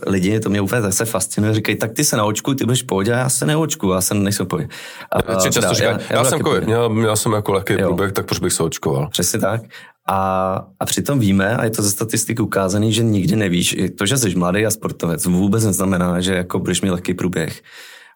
lidi, 0.06 0.40
to 0.40 0.50
mě 0.50 0.60
úplně 0.60 0.82
zase 0.82 1.04
fascinuje, 1.04 1.54
říkají, 1.54 1.78
tak 1.78 1.92
ty 1.92 2.04
se 2.04 2.16
naočkuj, 2.16 2.54
ty 2.54 2.64
budeš 2.64 2.82
v 2.82 2.86
pohodě, 2.86 3.14
a 3.14 3.18
já 3.18 3.28
se 3.28 3.46
neočku, 3.46 3.90
já 3.90 4.00
jsem 4.00 4.22
nejsem 4.22 4.46
pohodě. 4.46 4.68
A, 5.12 5.36
uh, 5.36 5.48
často 5.50 5.74
říkají, 5.74 5.98
já, 6.08 6.14
já, 6.14 6.18
já 6.18 6.24
jsem 6.24 6.40
COVID, 6.40 6.64
měl, 6.64 6.88
měl 6.88 7.16
jsem 7.16 7.32
jako 7.32 7.52
lehký 7.52 7.76
průběh, 7.76 8.12
tak 8.12 8.26
proč 8.26 8.38
bych 8.38 8.52
se 8.52 8.62
očkoval? 8.62 9.08
Přesně 9.08 9.40
tak. 9.40 9.62
A, 10.08 10.64
a 10.80 10.84
přitom 10.84 11.18
víme, 11.18 11.56
a 11.56 11.64
je 11.64 11.70
to 11.70 11.82
ze 11.82 11.90
statistiky 11.90 12.42
ukázané, 12.42 12.90
že 12.90 13.02
nikdy 13.02 13.36
nevíš, 13.36 13.76
to, 13.98 14.06
že 14.06 14.16
jsi 14.16 14.34
mladý 14.34 14.66
a 14.66 14.70
sportovec, 14.70 15.26
vůbec 15.26 15.64
neznamená, 15.64 16.20
že 16.20 16.34
jako 16.34 16.58
budeš 16.58 16.82
mít 16.82 16.90
lehký 16.90 17.14
průběh 17.14 17.62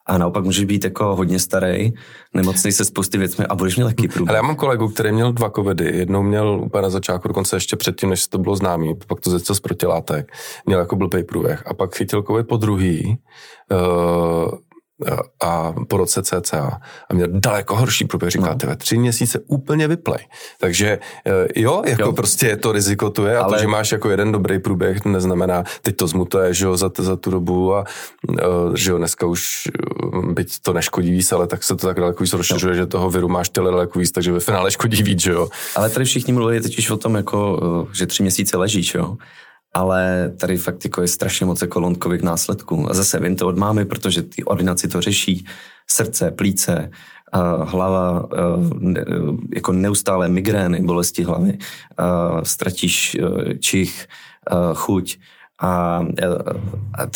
a 0.06 0.18
naopak 0.18 0.44
můžeš 0.44 0.64
být 0.64 0.84
jako 0.84 1.16
hodně 1.16 1.38
starý, 1.38 1.92
nemocný 2.34 2.72
se 2.72 2.84
spousty 2.84 3.18
věcmi 3.18 3.46
a 3.46 3.54
budeš 3.54 3.76
mít 3.76 3.84
lehký 3.84 4.08
průběh. 4.08 4.28
Ale 4.28 4.38
já 4.38 4.42
mám 4.42 4.56
kolegu, 4.56 4.88
který 4.88 5.12
měl 5.12 5.32
dva 5.32 5.50
covidy. 5.50 5.96
Jednou 5.98 6.22
měl 6.22 6.60
úplně 6.64 6.82
na 6.82 6.90
začátku, 6.90 7.28
dokonce 7.28 7.56
ještě 7.56 7.76
předtím, 7.76 8.10
než 8.10 8.26
to 8.26 8.38
bylo 8.38 8.56
známý, 8.56 8.94
pak 9.06 9.20
to 9.20 9.30
zecel 9.30 9.56
z 9.56 9.60
protilátek, 9.60 10.32
měl 10.66 10.80
jako 10.80 10.96
blbý 10.96 11.24
průběh. 11.24 11.62
A 11.66 11.74
pak 11.74 11.96
chytil 11.96 12.22
covid 12.22 12.48
po 12.48 12.56
druhý, 12.56 13.18
uh, 13.72 14.58
a 15.40 15.74
po 15.88 15.96
roce 15.96 16.22
CCA 16.22 16.80
a 17.10 17.14
měl 17.14 17.28
daleko 17.30 17.76
horší 17.76 18.04
průběh, 18.04 18.30
říká, 18.30 18.56
no. 18.62 18.68
ve 18.68 18.76
tři 18.76 18.98
měsíce 18.98 19.38
úplně 19.46 19.88
vyplej. 19.88 20.18
Takže 20.60 20.98
eh, 21.26 21.60
jo, 21.60 21.82
jako 21.86 22.02
jo. 22.02 22.12
prostě 22.12 22.56
to 22.56 22.72
riziko 22.72 23.10
tu 23.10 23.24
je 23.24 23.38
a 23.38 23.42
Ale... 23.42 23.52
to, 23.52 23.60
že 23.60 23.66
máš 23.66 23.92
jako 23.92 24.10
jeden 24.10 24.32
dobrý 24.32 24.58
průběh, 24.58 25.00
to 25.00 25.08
neznamená, 25.08 25.64
teď 25.82 25.96
to 25.96 26.06
zmutuje, 26.06 26.54
že 26.54 26.64
jo, 26.64 26.76
za, 26.76 26.90
za 26.98 27.16
tu 27.16 27.30
dobu 27.30 27.74
a 27.74 27.84
eh, 28.38 28.42
že 28.74 28.90
jo, 28.90 28.98
dneska 28.98 29.26
už 29.26 29.68
eh, 29.68 30.32
byť 30.32 30.62
to 30.62 30.72
neškodí 30.72 31.10
víc, 31.10 31.32
ale 31.32 31.46
tak 31.46 31.62
se 31.62 31.76
to 31.76 31.86
tak 31.86 32.00
daleko 32.00 32.24
víc 32.24 32.32
rozšiřuje, 32.32 32.74
že 32.74 32.86
toho 32.86 33.10
viru 33.10 33.28
máš 33.28 33.48
těle 33.48 33.70
daleko 33.70 33.98
víc, 33.98 34.12
takže 34.12 34.32
ve 34.32 34.40
finále 34.40 34.70
škodí 34.70 35.02
víc, 35.02 35.20
že 35.20 35.30
jo. 35.30 35.48
Ale 35.76 35.90
tady 35.90 36.04
všichni 36.04 36.32
mluví 36.32 36.60
teď 36.60 36.90
o 36.90 36.96
tom, 36.96 37.14
jako, 37.14 37.88
že 37.92 38.06
tři 38.06 38.22
měsíce 38.22 38.56
ležíš, 38.56 38.94
jo 38.94 39.16
ale 39.76 40.32
tady 40.40 40.56
fakt 40.56 40.84
jako 40.84 41.02
je 41.02 41.08
strašně 41.08 41.46
moc 41.46 41.62
jako 41.62 41.92
následků. 42.22 42.90
A 42.90 42.94
zase 42.94 43.20
vím 43.20 43.36
to 43.36 43.46
od 43.46 43.56
mámy, 43.58 43.84
protože 43.84 44.22
ty 44.22 44.44
ordinaci 44.44 44.88
to 44.88 45.00
řeší. 45.00 45.46
Srdce, 45.90 46.30
plíce, 46.30 46.90
hlava, 47.64 48.28
jako 49.54 49.72
neustále 49.72 50.28
migrény, 50.28 50.80
bolesti 50.80 51.24
hlavy, 51.24 51.58
ztratíš 52.42 53.16
čich, 53.60 54.06
chuť. 54.74 55.18
A, 55.60 56.00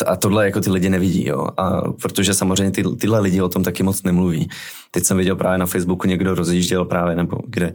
a 0.05 0.15
tohle 0.15 0.45
jako 0.45 0.61
ty 0.61 0.69
lidi 0.69 0.89
nevidí, 0.89 1.27
jo. 1.27 1.47
A 1.57 1.81
protože 1.91 2.33
samozřejmě 2.33 2.71
ty, 2.71 2.83
tyhle 2.83 3.19
lidi 3.19 3.41
o 3.41 3.49
tom 3.49 3.63
taky 3.63 3.83
moc 3.83 4.03
nemluví. 4.03 4.49
Teď 4.91 5.03
jsem 5.03 5.17
viděl 5.17 5.35
právě 5.35 5.57
na 5.57 5.65
Facebooku 5.65 6.07
někdo 6.07 6.35
rozjížděl 6.35 6.85
právě, 6.85 7.15
nebo 7.15 7.37
kde 7.47 7.73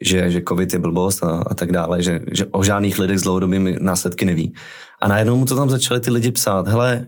že, 0.00 0.30
že 0.30 0.42
covid 0.48 0.72
je 0.72 0.78
blbost 0.78 1.22
a, 1.22 1.42
a 1.46 1.54
tak 1.54 1.72
dále, 1.72 2.02
že, 2.02 2.20
že 2.32 2.46
o 2.46 2.64
žádných 2.64 2.98
lidech 2.98 3.18
s 3.18 3.22
dlouhodobými 3.22 3.76
následky 3.80 4.24
neví. 4.24 4.54
A 5.02 5.08
najednou 5.08 5.36
mu 5.36 5.44
to 5.44 5.56
tam 5.56 5.70
začali 5.70 6.00
ty 6.00 6.10
lidi 6.10 6.30
psát, 6.30 6.68
hele, 6.68 7.06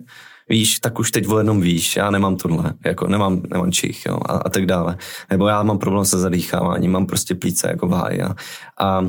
víš, 0.48 0.80
tak 0.80 0.98
už 0.98 1.10
teď 1.10 1.28
o 1.28 1.38
jednom 1.38 1.60
víš, 1.60 1.96
já 1.96 2.10
nemám 2.10 2.36
tohle, 2.36 2.74
jako 2.86 3.06
nemám, 3.06 3.42
nemám 3.50 3.72
čich, 3.72 4.06
jo, 4.06 4.18
a, 4.26 4.32
a 4.32 4.48
tak 4.48 4.66
dále. 4.66 4.96
Nebo 5.30 5.48
já 5.48 5.62
mám 5.62 5.78
problém 5.78 6.04
se 6.04 6.18
zadýcháváním, 6.18 6.92
mám 6.92 7.06
prostě 7.06 7.34
plíce 7.34 7.68
jako 7.68 7.86
v 7.86 7.92
háji. 7.92 8.22
A, 8.22 8.34
a 8.78 9.02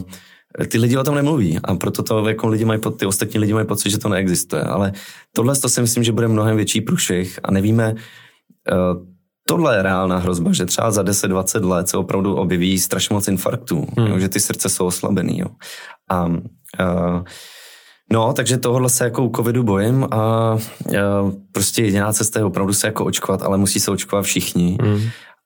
ty 0.67 0.77
lidi 0.77 0.97
o 0.97 1.03
tom 1.03 1.15
nemluví 1.15 1.59
a 1.63 1.75
proto 1.75 2.03
to 2.03 2.27
jako 2.27 2.47
lidi 2.47 2.65
mají, 2.65 2.79
ty 2.97 3.05
ostatní 3.05 3.39
lidi 3.39 3.53
mají 3.53 3.67
pocit, 3.67 3.89
že 3.89 3.97
to 3.97 4.09
neexistuje. 4.09 4.63
Ale 4.63 4.93
tohle 5.33 5.55
to 5.55 5.69
si 5.69 5.81
myslím, 5.81 6.03
že 6.03 6.11
bude 6.11 6.27
mnohem 6.27 6.55
větší 6.55 6.81
průšvih 6.81 7.39
a 7.43 7.51
nevíme, 7.51 7.95
uh, 8.71 9.10
tohle 9.47 9.77
je 9.77 9.83
reálná 9.83 10.17
hrozba, 10.17 10.53
že 10.53 10.65
třeba 10.65 10.91
za 10.91 11.03
10-20 11.03 11.67
let 11.67 11.89
se 11.89 11.97
opravdu 11.97 12.35
objeví 12.35 12.79
strašně 12.79 13.13
moc 13.13 13.27
infarktů, 13.27 13.87
hmm. 13.97 14.07
jo, 14.07 14.19
že 14.19 14.29
ty 14.29 14.39
srdce 14.39 14.69
jsou 14.69 14.85
oslabený. 14.85 15.39
Jo. 15.39 15.47
A, 16.09 16.25
uh, 16.25 17.23
No, 18.11 18.33
takže 18.33 18.57
tohle 18.57 18.89
se 18.89 19.03
jako 19.03 19.25
u 19.25 19.35
covidu 19.35 19.63
bojím 19.63 20.03
a, 20.03 20.17
a 20.17 20.57
prostě 21.51 21.83
jediná 21.83 22.13
cesta 22.13 22.39
je 22.39 22.45
opravdu 22.45 22.73
se 22.73 22.87
jako 22.87 23.05
očkovat, 23.05 23.41
ale 23.41 23.57
musí 23.57 23.79
se 23.79 23.91
očkovat 23.91 24.25
všichni, 24.25 24.77
hmm. 24.81 25.01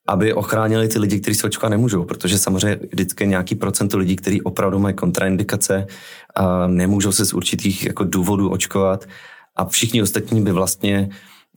aby 0.08 0.34
ochránili 0.34 0.88
ty 0.88 1.00
lidi, 1.00 1.20
kteří 1.20 1.36
se 1.36 1.48
očkovat 1.48 1.70
nemůžou, 1.70 2.04
protože 2.04 2.38
samozřejmě 2.38 2.80
vždycky 2.92 3.28
nějaký 3.28 3.56
procento 3.56 3.98
lidí, 3.98 4.16
kteří 4.16 4.42
opravdu 4.42 4.80
mají 4.80 4.96
kontraindikace 4.96 5.88
a 6.36 6.68
nemůžou 6.68 7.12
se 7.12 7.26
z 7.26 7.34
určitých 7.34 7.86
jako 7.86 8.04
důvodů 8.04 8.50
očkovat 8.50 9.06
a 9.56 9.66
všichni 9.66 10.02
ostatní 10.02 10.42
by 10.42 10.52
vlastně 10.52 11.10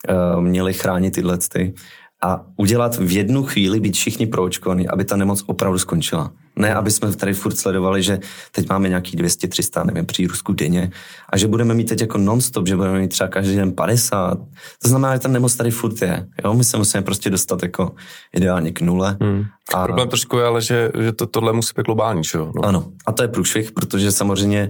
uh, 0.08 0.42
měli 0.42 0.72
chránit 0.74 1.14
tyhle 1.14 1.38
ty 1.38 1.74
a 2.22 2.44
udělat 2.56 2.96
v 2.96 3.12
jednu 3.12 3.42
chvíli, 3.42 3.80
být 3.80 3.94
všichni 3.94 4.26
proočkovaní, 4.26 4.88
aby 4.88 5.04
ta 5.04 5.16
nemoc 5.16 5.44
opravdu 5.46 5.78
skončila. 5.78 6.32
Ne, 6.56 6.74
aby 6.74 6.90
jsme 6.90 7.16
tady 7.16 7.34
furt 7.34 7.54
sledovali, 7.54 8.02
že 8.02 8.18
teď 8.52 8.68
máme 8.68 8.88
nějaký 8.88 9.16
200, 9.16 9.48
300, 9.48 9.84
nevím, 9.84 10.06
přírůstku 10.06 10.52
denně 10.52 10.90
a 11.32 11.38
že 11.38 11.46
budeme 11.46 11.74
mít 11.74 11.88
teď 11.88 12.00
jako 12.00 12.18
non-stop, 12.18 12.68
že 12.68 12.76
budeme 12.76 12.98
mít 12.98 13.08
třeba 13.08 13.28
každý 13.28 13.56
den 13.56 13.72
50. 13.72 14.38
To 14.82 14.88
znamená, 14.88 15.14
že 15.14 15.20
ta 15.20 15.28
nemoc 15.28 15.56
tady 15.56 15.70
furt 15.70 16.02
je. 16.02 16.26
Jo? 16.44 16.54
My 16.54 16.64
se 16.64 16.76
musíme 16.76 17.02
prostě 17.02 17.30
dostat 17.30 17.62
jako 17.62 17.94
ideálně 18.34 18.72
k 18.72 18.80
nule. 18.80 19.16
Hmm. 19.20 19.44
A... 19.74 19.84
Problém 19.84 20.08
trošku 20.08 20.38
je 20.38 20.44
ale, 20.44 20.62
že, 20.62 20.90
že 21.00 21.12
to, 21.12 21.26
tohle 21.26 21.52
musí 21.52 21.72
být 21.76 21.86
globální, 21.86 22.24
čo? 22.24 22.52
No. 22.56 22.64
Ano, 22.64 22.92
a 23.06 23.12
to 23.12 23.22
je 23.22 23.28
průšvih, 23.28 23.72
protože 23.72 24.12
samozřejmě 24.12 24.68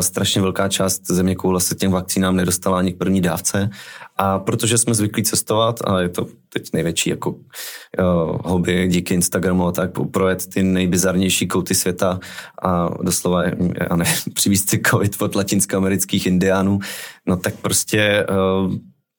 strašně 0.00 0.40
velká 0.40 0.68
část 0.68 1.06
země 1.06 1.34
koule 1.34 1.60
se 1.60 1.74
těm 1.74 1.90
vakcínám 1.90 2.36
nedostala 2.36 2.78
ani 2.78 2.92
k 2.92 2.98
první 2.98 3.20
dávce 3.20 3.70
a 4.16 4.38
protože 4.38 4.78
jsme 4.78 4.94
zvyklí 4.94 5.22
cestovat 5.22 5.80
a 5.84 6.00
je 6.00 6.08
to 6.08 6.26
teď 6.48 6.68
největší 6.72 7.10
jako 7.10 7.30
uh, 7.30 7.36
hobby 8.44 8.88
díky 8.88 9.14
Instagramu 9.14 9.66
a 9.66 9.72
tak 9.72 9.90
projet 10.10 10.46
ty 10.46 10.62
nejbizarnější 10.62 11.48
kouty 11.48 11.74
světa 11.74 12.20
a 12.62 12.88
doslova, 13.02 13.44
já 13.90 13.96
ne, 13.96 14.04
přivízt 14.34 14.70
si 14.70 14.80
covid 14.86 15.22
od 15.22 15.34
latinskoamerických 15.34 16.26
indiánů, 16.26 16.78
no 17.26 17.36
tak 17.36 17.54
prostě 17.54 18.26
uh, 18.30 18.74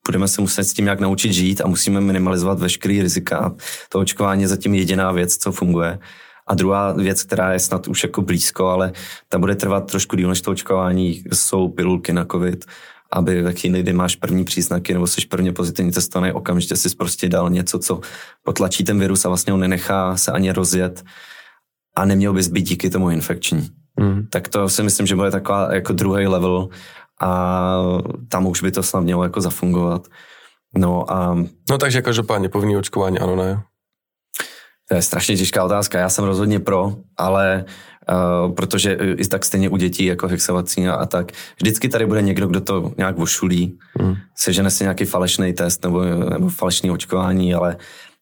budeme 0.07 0.27
se 0.27 0.41
muset 0.41 0.63
s 0.63 0.73
tím 0.73 0.85
nějak 0.85 0.99
naučit 0.99 1.33
žít 1.33 1.61
a 1.61 1.67
musíme 1.67 2.01
minimalizovat 2.01 2.59
veškerý 2.59 3.01
rizika. 3.01 3.55
To 3.89 3.99
očkování 3.99 4.41
je 4.41 4.47
zatím 4.47 4.75
jediná 4.75 5.11
věc, 5.11 5.37
co 5.37 5.51
funguje. 5.51 5.99
A 6.47 6.55
druhá 6.55 6.91
věc, 6.91 7.23
která 7.23 7.53
je 7.53 7.59
snad 7.59 7.87
už 7.87 8.03
jako 8.03 8.21
blízko, 8.21 8.67
ale 8.67 8.91
ta 9.29 9.39
bude 9.39 9.55
trvat 9.55 9.91
trošku 9.91 10.15
díl 10.15 10.29
než 10.29 10.41
to 10.41 10.51
očkování, 10.51 11.23
jsou 11.33 11.67
pilulky 11.67 12.13
na 12.13 12.25
covid 12.25 12.65
aby 13.13 13.41
ve 13.41 13.53
chvíli, 13.53 13.79
kdy 13.79 13.93
máš 13.93 14.15
první 14.15 14.43
příznaky 14.43 14.93
nebo 14.93 15.07
jsi 15.07 15.27
prvně 15.27 15.53
pozitivně 15.53 15.91
testovaný, 15.91 16.31
okamžitě 16.31 16.75
si 16.75 16.95
prostě 16.95 17.29
dal 17.29 17.49
něco, 17.49 17.79
co 17.79 17.99
potlačí 18.43 18.83
ten 18.83 18.99
virus 18.99 19.25
a 19.25 19.27
vlastně 19.27 19.53
on 19.53 19.59
nenechá 19.59 20.17
se 20.17 20.31
ani 20.31 20.51
rozjet 20.51 21.03
a 21.95 22.05
neměl 22.05 22.33
bys 22.33 22.47
být 22.47 22.61
díky 22.61 22.89
tomu 22.89 23.09
infekční. 23.09 23.69
Mm. 23.99 24.27
Tak 24.29 24.47
to 24.47 24.69
si 24.69 24.83
myslím, 24.83 25.07
že 25.07 25.15
bude 25.15 25.31
taková 25.31 25.73
jako 25.73 25.93
druhý 25.93 26.27
level 26.27 26.69
a 27.21 27.81
tam 28.29 28.47
už 28.47 28.61
by 28.61 28.71
to 28.71 28.83
snad 28.83 28.99
mělo 28.99 29.23
jako 29.23 29.41
zafungovat. 29.41 30.07
No 30.77 31.11
a... 31.11 31.37
No 31.69 31.77
takže 31.77 32.01
každopádně 32.01 32.49
povinný 32.49 32.77
očkování 32.77 33.19
ano, 33.19 33.35
ne? 33.35 33.63
To 34.93 34.97
je 34.97 35.01
strašně 35.01 35.37
těžká 35.37 35.63
otázka. 35.63 35.99
Já 35.99 36.09
jsem 36.09 36.25
rozhodně 36.25 36.59
pro, 36.59 36.95
ale 37.17 37.65
Uh, 38.45 38.53
protože 38.53 38.97
i 39.17 39.27
tak 39.27 39.45
stejně 39.45 39.69
u 39.69 39.77
dětí 39.77 40.05
jako 40.05 40.27
hexavací 40.27 40.87
a, 40.87 40.93
a 40.93 41.05
tak. 41.05 41.31
Vždycky 41.55 41.89
tady 41.89 42.05
bude 42.05 42.21
někdo, 42.21 42.47
kdo 42.47 42.61
to 42.61 42.91
nějak 42.97 43.17
vošulí, 43.17 43.77
mm. 44.01 44.15
sežene 44.35 44.69
si 44.69 44.83
nějaký 44.83 45.05
falešný 45.05 45.53
test 45.53 45.83
nebo, 45.83 46.03
nebo 46.03 46.49
falešný 46.49 46.91
očkování, 46.91 47.53
ale 47.53 47.77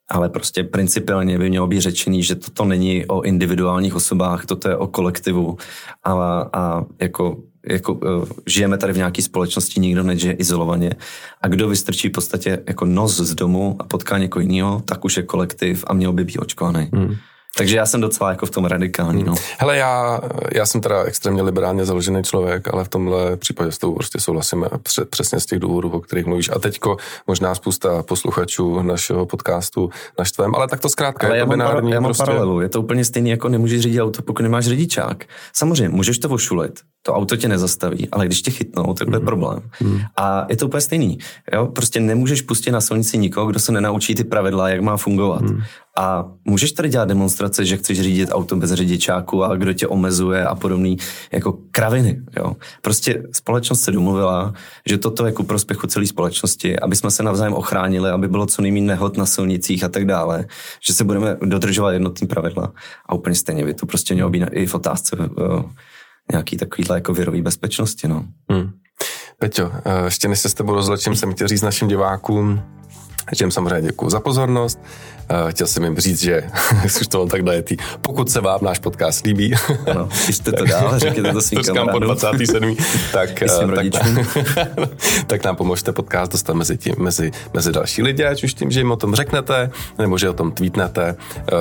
ale 0.09 0.29
prostě 0.29 0.63
principiálně 0.63 1.37
by 1.37 1.49
mělo 1.49 1.67
být 1.67 1.81
řečený, 1.81 2.23
že 2.23 2.35
toto 2.35 2.65
není 2.65 3.05
o 3.05 3.21
individuálních 3.21 3.95
osobách, 3.95 4.45
toto 4.45 4.69
je 4.69 4.77
o 4.77 4.87
kolektivu 4.87 5.57
a, 6.03 6.13
a 6.53 6.85
jako 7.01 7.37
jako, 7.69 7.93
uh, 7.93 8.25
žijeme 8.47 8.77
tady 8.77 8.93
v 8.93 8.97
nějaké 8.97 9.21
společnosti, 9.21 9.79
nikdo 9.79 10.03
nežije 10.03 10.33
izolovaně 10.33 10.95
a 11.41 11.47
kdo 11.47 11.67
vystrčí 11.67 12.07
v 12.07 12.11
podstatě 12.11 12.63
jako 12.67 12.85
nos 12.85 13.17
z 13.17 13.35
domu 13.35 13.75
a 13.79 13.83
potká 13.83 14.17
někoho 14.17 14.41
jiného, 14.41 14.81
tak 14.85 15.05
už 15.05 15.17
je 15.17 15.23
kolektiv 15.23 15.83
a 15.87 15.93
měl 15.93 16.13
by 16.13 16.23
být 16.23 16.39
očkovaný. 16.39 16.89
Hmm. 16.93 17.15
Takže 17.57 17.77
já 17.77 17.85
jsem 17.85 18.01
docela 18.01 18.29
jako 18.29 18.45
v 18.45 18.49
tom 18.49 18.65
radikální. 18.65 19.23
No. 19.23 19.35
Hele, 19.57 19.77
já, 19.77 20.21
já 20.53 20.65
jsem 20.65 20.81
teda 20.81 21.03
extrémně 21.03 21.41
liberálně 21.41 21.85
založený 21.85 22.23
člověk, 22.23 22.73
ale 22.73 22.83
v 22.83 22.89
tomhle 22.89 23.37
případě 23.37 23.71
s 23.71 23.77
tou 23.77 23.93
prostě 23.93 24.19
souhlasím 24.19 24.65
přesně 25.09 25.39
z 25.39 25.45
těch 25.45 25.59
důvodů, 25.59 25.89
o 25.89 25.99
kterých 25.99 26.25
mluvíš. 26.25 26.49
A 26.49 26.59
teďko 26.59 26.97
možná 27.27 27.55
spousta 27.55 28.03
posluchačů 28.03 28.81
našeho 28.81 29.25
podcastu 29.25 29.89
naštvem, 30.19 30.55
ale 30.55 30.67
tak 30.67 30.79
to 30.79 30.89
zkrátka 30.89 31.27
ale 31.27 31.35
je 31.35 31.39
já 31.39 31.45
to 31.45 31.49
mám, 31.49 31.57
binární. 31.57 31.91
já 31.91 31.99
mám 31.99 32.07
prostě... 32.07 32.23
paralelu, 32.23 32.61
je 32.61 32.69
to 32.69 32.81
úplně 32.81 33.05
stejný, 33.05 33.29
jako 33.29 33.49
nemůžeš 33.49 33.81
řídit 33.81 34.01
auto, 34.01 34.21
pokud 34.21 34.43
nemáš 34.43 34.65
řidičák. 34.65 35.25
Samozřejmě, 35.53 35.89
můžeš 35.89 36.19
to 36.19 36.29
vošulit, 36.29 36.79
to 37.01 37.13
auto 37.13 37.37
tě 37.37 37.47
nezastaví, 37.47 38.09
ale 38.11 38.25
když 38.25 38.41
tě 38.41 38.51
chytnou, 38.51 38.93
tak 38.93 39.07
to 39.09 39.15
je 39.15 39.19
mm. 39.19 39.25
problém. 39.25 39.59
Mm. 39.81 39.99
A 40.17 40.45
je 40.49 40.57
to 40.57 40.65
úplně 40.65 40.81
stejný. 40.81 41.17
Jo? 41.53 41.67
Prostě 41.67 41.99
nemůžeš 41.99 42.41
pustit 42.41 42.71
na 42.71 42.81
silnici 42.81 43.17
nikoho, 43.17 43.47
kdo 43.47 43.59
se 43.59 43.71
nenaučí 43.71 44.15
ty 44.15 44.23
pravidla, 44.23 44.69
jak 44.69 44.81
má 44.81 44.97
fungovat. 44.97 45.41
Mm. 45.41 45.61
A 45.97 46.25
můžeš 46.45 46.71
tady 46.71 46.89
dělat 46.89 47.07
demonstrace, 47.07 47.65
že 47.65 47.77
chceš 47.77 48.01
řídit 48.01 48.29
auto 48.31 48.55
bez 48.55 48.73
řidičáku 48.73 49.43
a 49.43 49.55
kdo 49.55 49.73
tě 49.73 49.87
omezuje 49.87 50.45
a 50.45 50.55
podobný 50.55 50.97
jako 51.31 51.57
kraviny. 51.71 52.21
Jo? 52.37 52.55
Prostě 52.81 53.23
společnost 53.31 53.81
se 53.81 53.91
domluvila, 53.91 54.53
že 54.85 54.97
toto 54.97 55.25
je 55.25 55.31
ku 55.31 55.43
prospěchu 55.43 55.87
celé 55.87 56.07
společnosti, 56.07 56.79
aby 56.79 56.95
jsme 56.95 57.11
se 57.11 57.23
navzájem 57.23 57.53
ochránili, 57.53 58.09
aby 58.09 58.27
bylo 58.27 58.45
co 58.45 58.61
nejméně 58.61 58.87
nehod 58.87 59.17
na 59.17 59.25
silnicích 59.25 59.83
a 59.83 59.89
tak 59.89 60.05
dále, 60.05 60.45
že 60.87 60.93
se 60.93 61.03
budeme 61.03 61.37
dodržovat 61.45 61.91
jednotný 61.91 62.27
pravidla. 62.27 62.73
A 63.05 63.13
úplně 63.13 63.35
stejně 63.35 63.65
by 63.65 63.73
to 63.73 63.85
prostě 63.85 64.13
mělo 64.13 64.29
být 64.29 64.43
i 64.51 64.65
v 64.65 64.75
otázce 64.75 65.17
nějaký 66.31 66.57
takovýhle 66.57 66.97
jako 66.97 67.13
věrový 67.13 67.41
bezpečnosti. 67.41 68.07
No. 68.07 68.25
Hmm. 68.49 68.71
Peťo, 69.39 69.71
eh, 69.85 70.05
ještě 70.05 70.27
než 70.27 70.39
se 70.39 70.49
s 70.49 70.53
tebou 70.53 70.73
rozlečím, 70.73 71.15
jsem 71.15 71.33
chtěl 71.33 71.47
říct 71.47 71.61
našim 71.61 71.87
divákům, 71.87 72.61
že 73.31 73.43
jim 73.43 73.51
samozřejmě 73.51 73.81
děkuji 73.81 74.09
za 74.09 74.19
pozornost. 74.19 74.79
Uh, 75.31 75.49
chtěl 75.49 75.67
jsem 75.67 75.83
jim 75.83 75.97
říct, 75.97 76.21
že 76.21 76.43
už 76.85 77.07
to 77.07 77.19
mám 77.19 77.27
tak 77.27 77.43
dajetý. 77.43 77.77
Pokud 78.01 78.31
se 78.31 78.41
vám 78.41 78.59
náš 78.61 78.79
podcast 78.79 79.25
líbí, 79.25 79.53
ano, 79.91 80.09
jste 80.29 80.51
to 80.51 80.65
dál, 80.65 80.99
řekněte 80.99 81.31
to 81.31 81.41
svým 81.41 81.63
to 81.63 81.87
po 81.91 81.99
27. 81.99 82.75
tak, 83.11 83.29
uh, 83.63 83.75
tak, 83.75 83.85
tak 85.27 85.43
nám 85.43 85.55
pomožte 85.55 85.91
podcast 85.91 86.31
dostat 86.31 86.53
mezi, 86.53 86.77
tím, 86.77 86.95
mezi, 86.97 87.31
mezi 87.53 87.71
další 87.71 88.03
lidi, 88.03 88.25
ať 88.25 88.43
už 88.43 88.53
tím, 88.53 88.71
že 88.71 88.79
jim 88.79 88.91
o 88.91 88.95
tom 88.95 89.15
řeknete, 89.15 89.71
nebo 89.97 90.17
že 90.17 90.29
o 90.29 90.33
tom 90.33 90.51
tweetnete. 90.51 91.15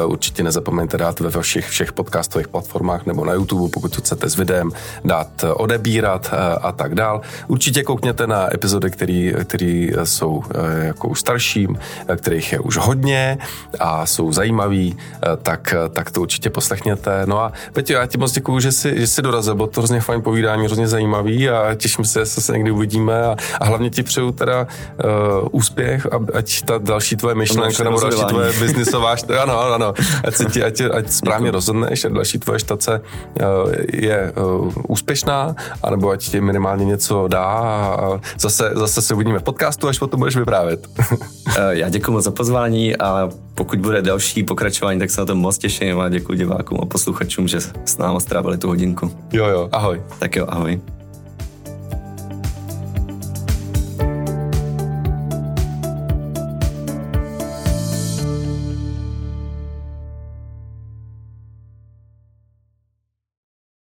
Uh, 0.04 0.12
určitě 0.12 0.42
nezapomeňte 0.42 0.98
dát 0.98 1.20
ve 1.20 1.30
vašich 1.30 1.68
všech 1.68 1.92
podcastových 1.92 2.48
platformách 2.48 3.06
nebo 3.06 3.24
na 3.24 3.32
YouTube, 3.32 3.70
pokud 3.72 3.94
to 3.94 4.00
chcete 4.00 4.30
s 4.30 4.36
videem, 4.36 4.70
dát 5.04 5.44
odebírat 5.54 6.34
a 6.62 6.72
tak 6.72 6.94
dál. 6.94 7.20
Určitě 7.48 7.82
koukněte 7.82 8.26
na 8.26 8.54
epizody, 8.54 8.90
které 8.90 9.88
jsou 10.04 10.42
jako 10.82 11.08
už 11.08 11.20
starší, 11.20 11.68
kterých 12.16 12.52
je 12.52 12.58
už 12.60 12.76
hodně 12.76 13.38
a 13.78 14.06
jsou 14.06 14.32
zajímavý, 14.32 14.96
eh, 15.14 15.36
tak, 15.42 15.74
eh, 15.74 15.88
tak 15.88 16.10
to 16.10 16.20
určitě 16.20 16.50
poslechněte. 16.50 17.22
No 17.26 17.40
a 17.40 17.52
Petě, 17.72 17.92
já 17.92 18.06
ti 18.06 18.18
moc 18.18 18.32
děkuju, 18.32 18.60
že 18.60 18.72
jsi, 18.72 19.00
že 19.00 19.06
jsi 19.06 19.22
dorazil, 19.22 19.54
bylo 19.54 19.68
to 19.68 19.80
hrozně 19.80 20.00
fajn 20.00 20.22
povídání, 20.22 20.64
hrozně 20.64 20.88
zajímavý 20.88 21.48
a 21.48 21.74
těším 21.74 22.04
se, 22.04 22.20
že 22.20 22.26
se 22.26 22.52
někdy 22.52 22.70
uvidíme 22.70 23.26
a, 23.26 23.36
a 23.60 23.64
hlavně 23.64 23.90
ti 23.90 24.02
přeju 24.02 24.32
teda 24.32 24.66
uh, 25.04 25.48
úspěch, 25.50 26.06
ať 26.34 26.62
ta 26.62 26.78
další 26.78 27.16
tvoje 27.16 27.34
myšlenka 27.34 27.84
nebo 27.84 28.00
další 28.00 28.24
tvoje 28.24 28.52
biznisová, 28.60 29.14
ano, 29.42 29.60
ano, 29.60 29.92
ať, 30.24 30.34
si 30.34 30.46
ti, 30.46 30.62
ať, 30.62 30.80
ať 30.92 31.10
správně 31.10 31.44
Děkuji. 31.44 31.54
rozhodneš, 31.54 32.04
ať 32.04 32.12
další 32.12 32.38
tvoje 32.38 32.58
štace 32.58 33.00
uh, 33.00 33.72
je 33.92 34.32
uh, 34.32 34.72
úspěšná, 34.88 35.54
anebo 35.82 36.10
ať 36.10 36.30
ti 36.30 36.40
minimálně 36.40 36.84
něco 36.84 37.28
dá 37.28 37.44
a 37.44 38.20
zase, 38.38 38.70
zase 38.74 39.02
se 39.02 39.14
uvidíme 39.14 39.38
v 39.38 39.42
podcastu, 39.42 39.88
až 39.88 39.98
potom 39.98 40.20
budeš 40.20 40.36
vyprávět. 40.36 40.86
já 41.70 41.88
děkuji 41.88 42.12
moc 42.12 42.24
za 42.24 42.30
pozvání 42.30 42.96
a 42.96 43.28
pokud 43.54 43.78
bude 43.78 44.02
další 44.02 44.42
pokračování, 44.42 45.00
tak 45.00 45.10
se 45.10 45.20
na 45.20 45.26
to 45.26 45.36
moc 45.36 45.58
těším 45.58 46.00
a 46.00 46.08
děkuji 46.08 46.38
divákům 46.38 46.78
a 46.82 46.86
posluchačům, 46.86 47.48
že 47.48 47.60
s 47.60 47.98
námi 47.98 48.20
strávili 48.20 48.58
tu 48.58 48.68
hodinku. 48.68 49.12
Jo, 49.32 49.46
jo, 49.46 49.68
ahoj. 49.72 50.02
Tak 50.18 50.36
jo, 50.36 50.46
ahoj. 50.48 50.80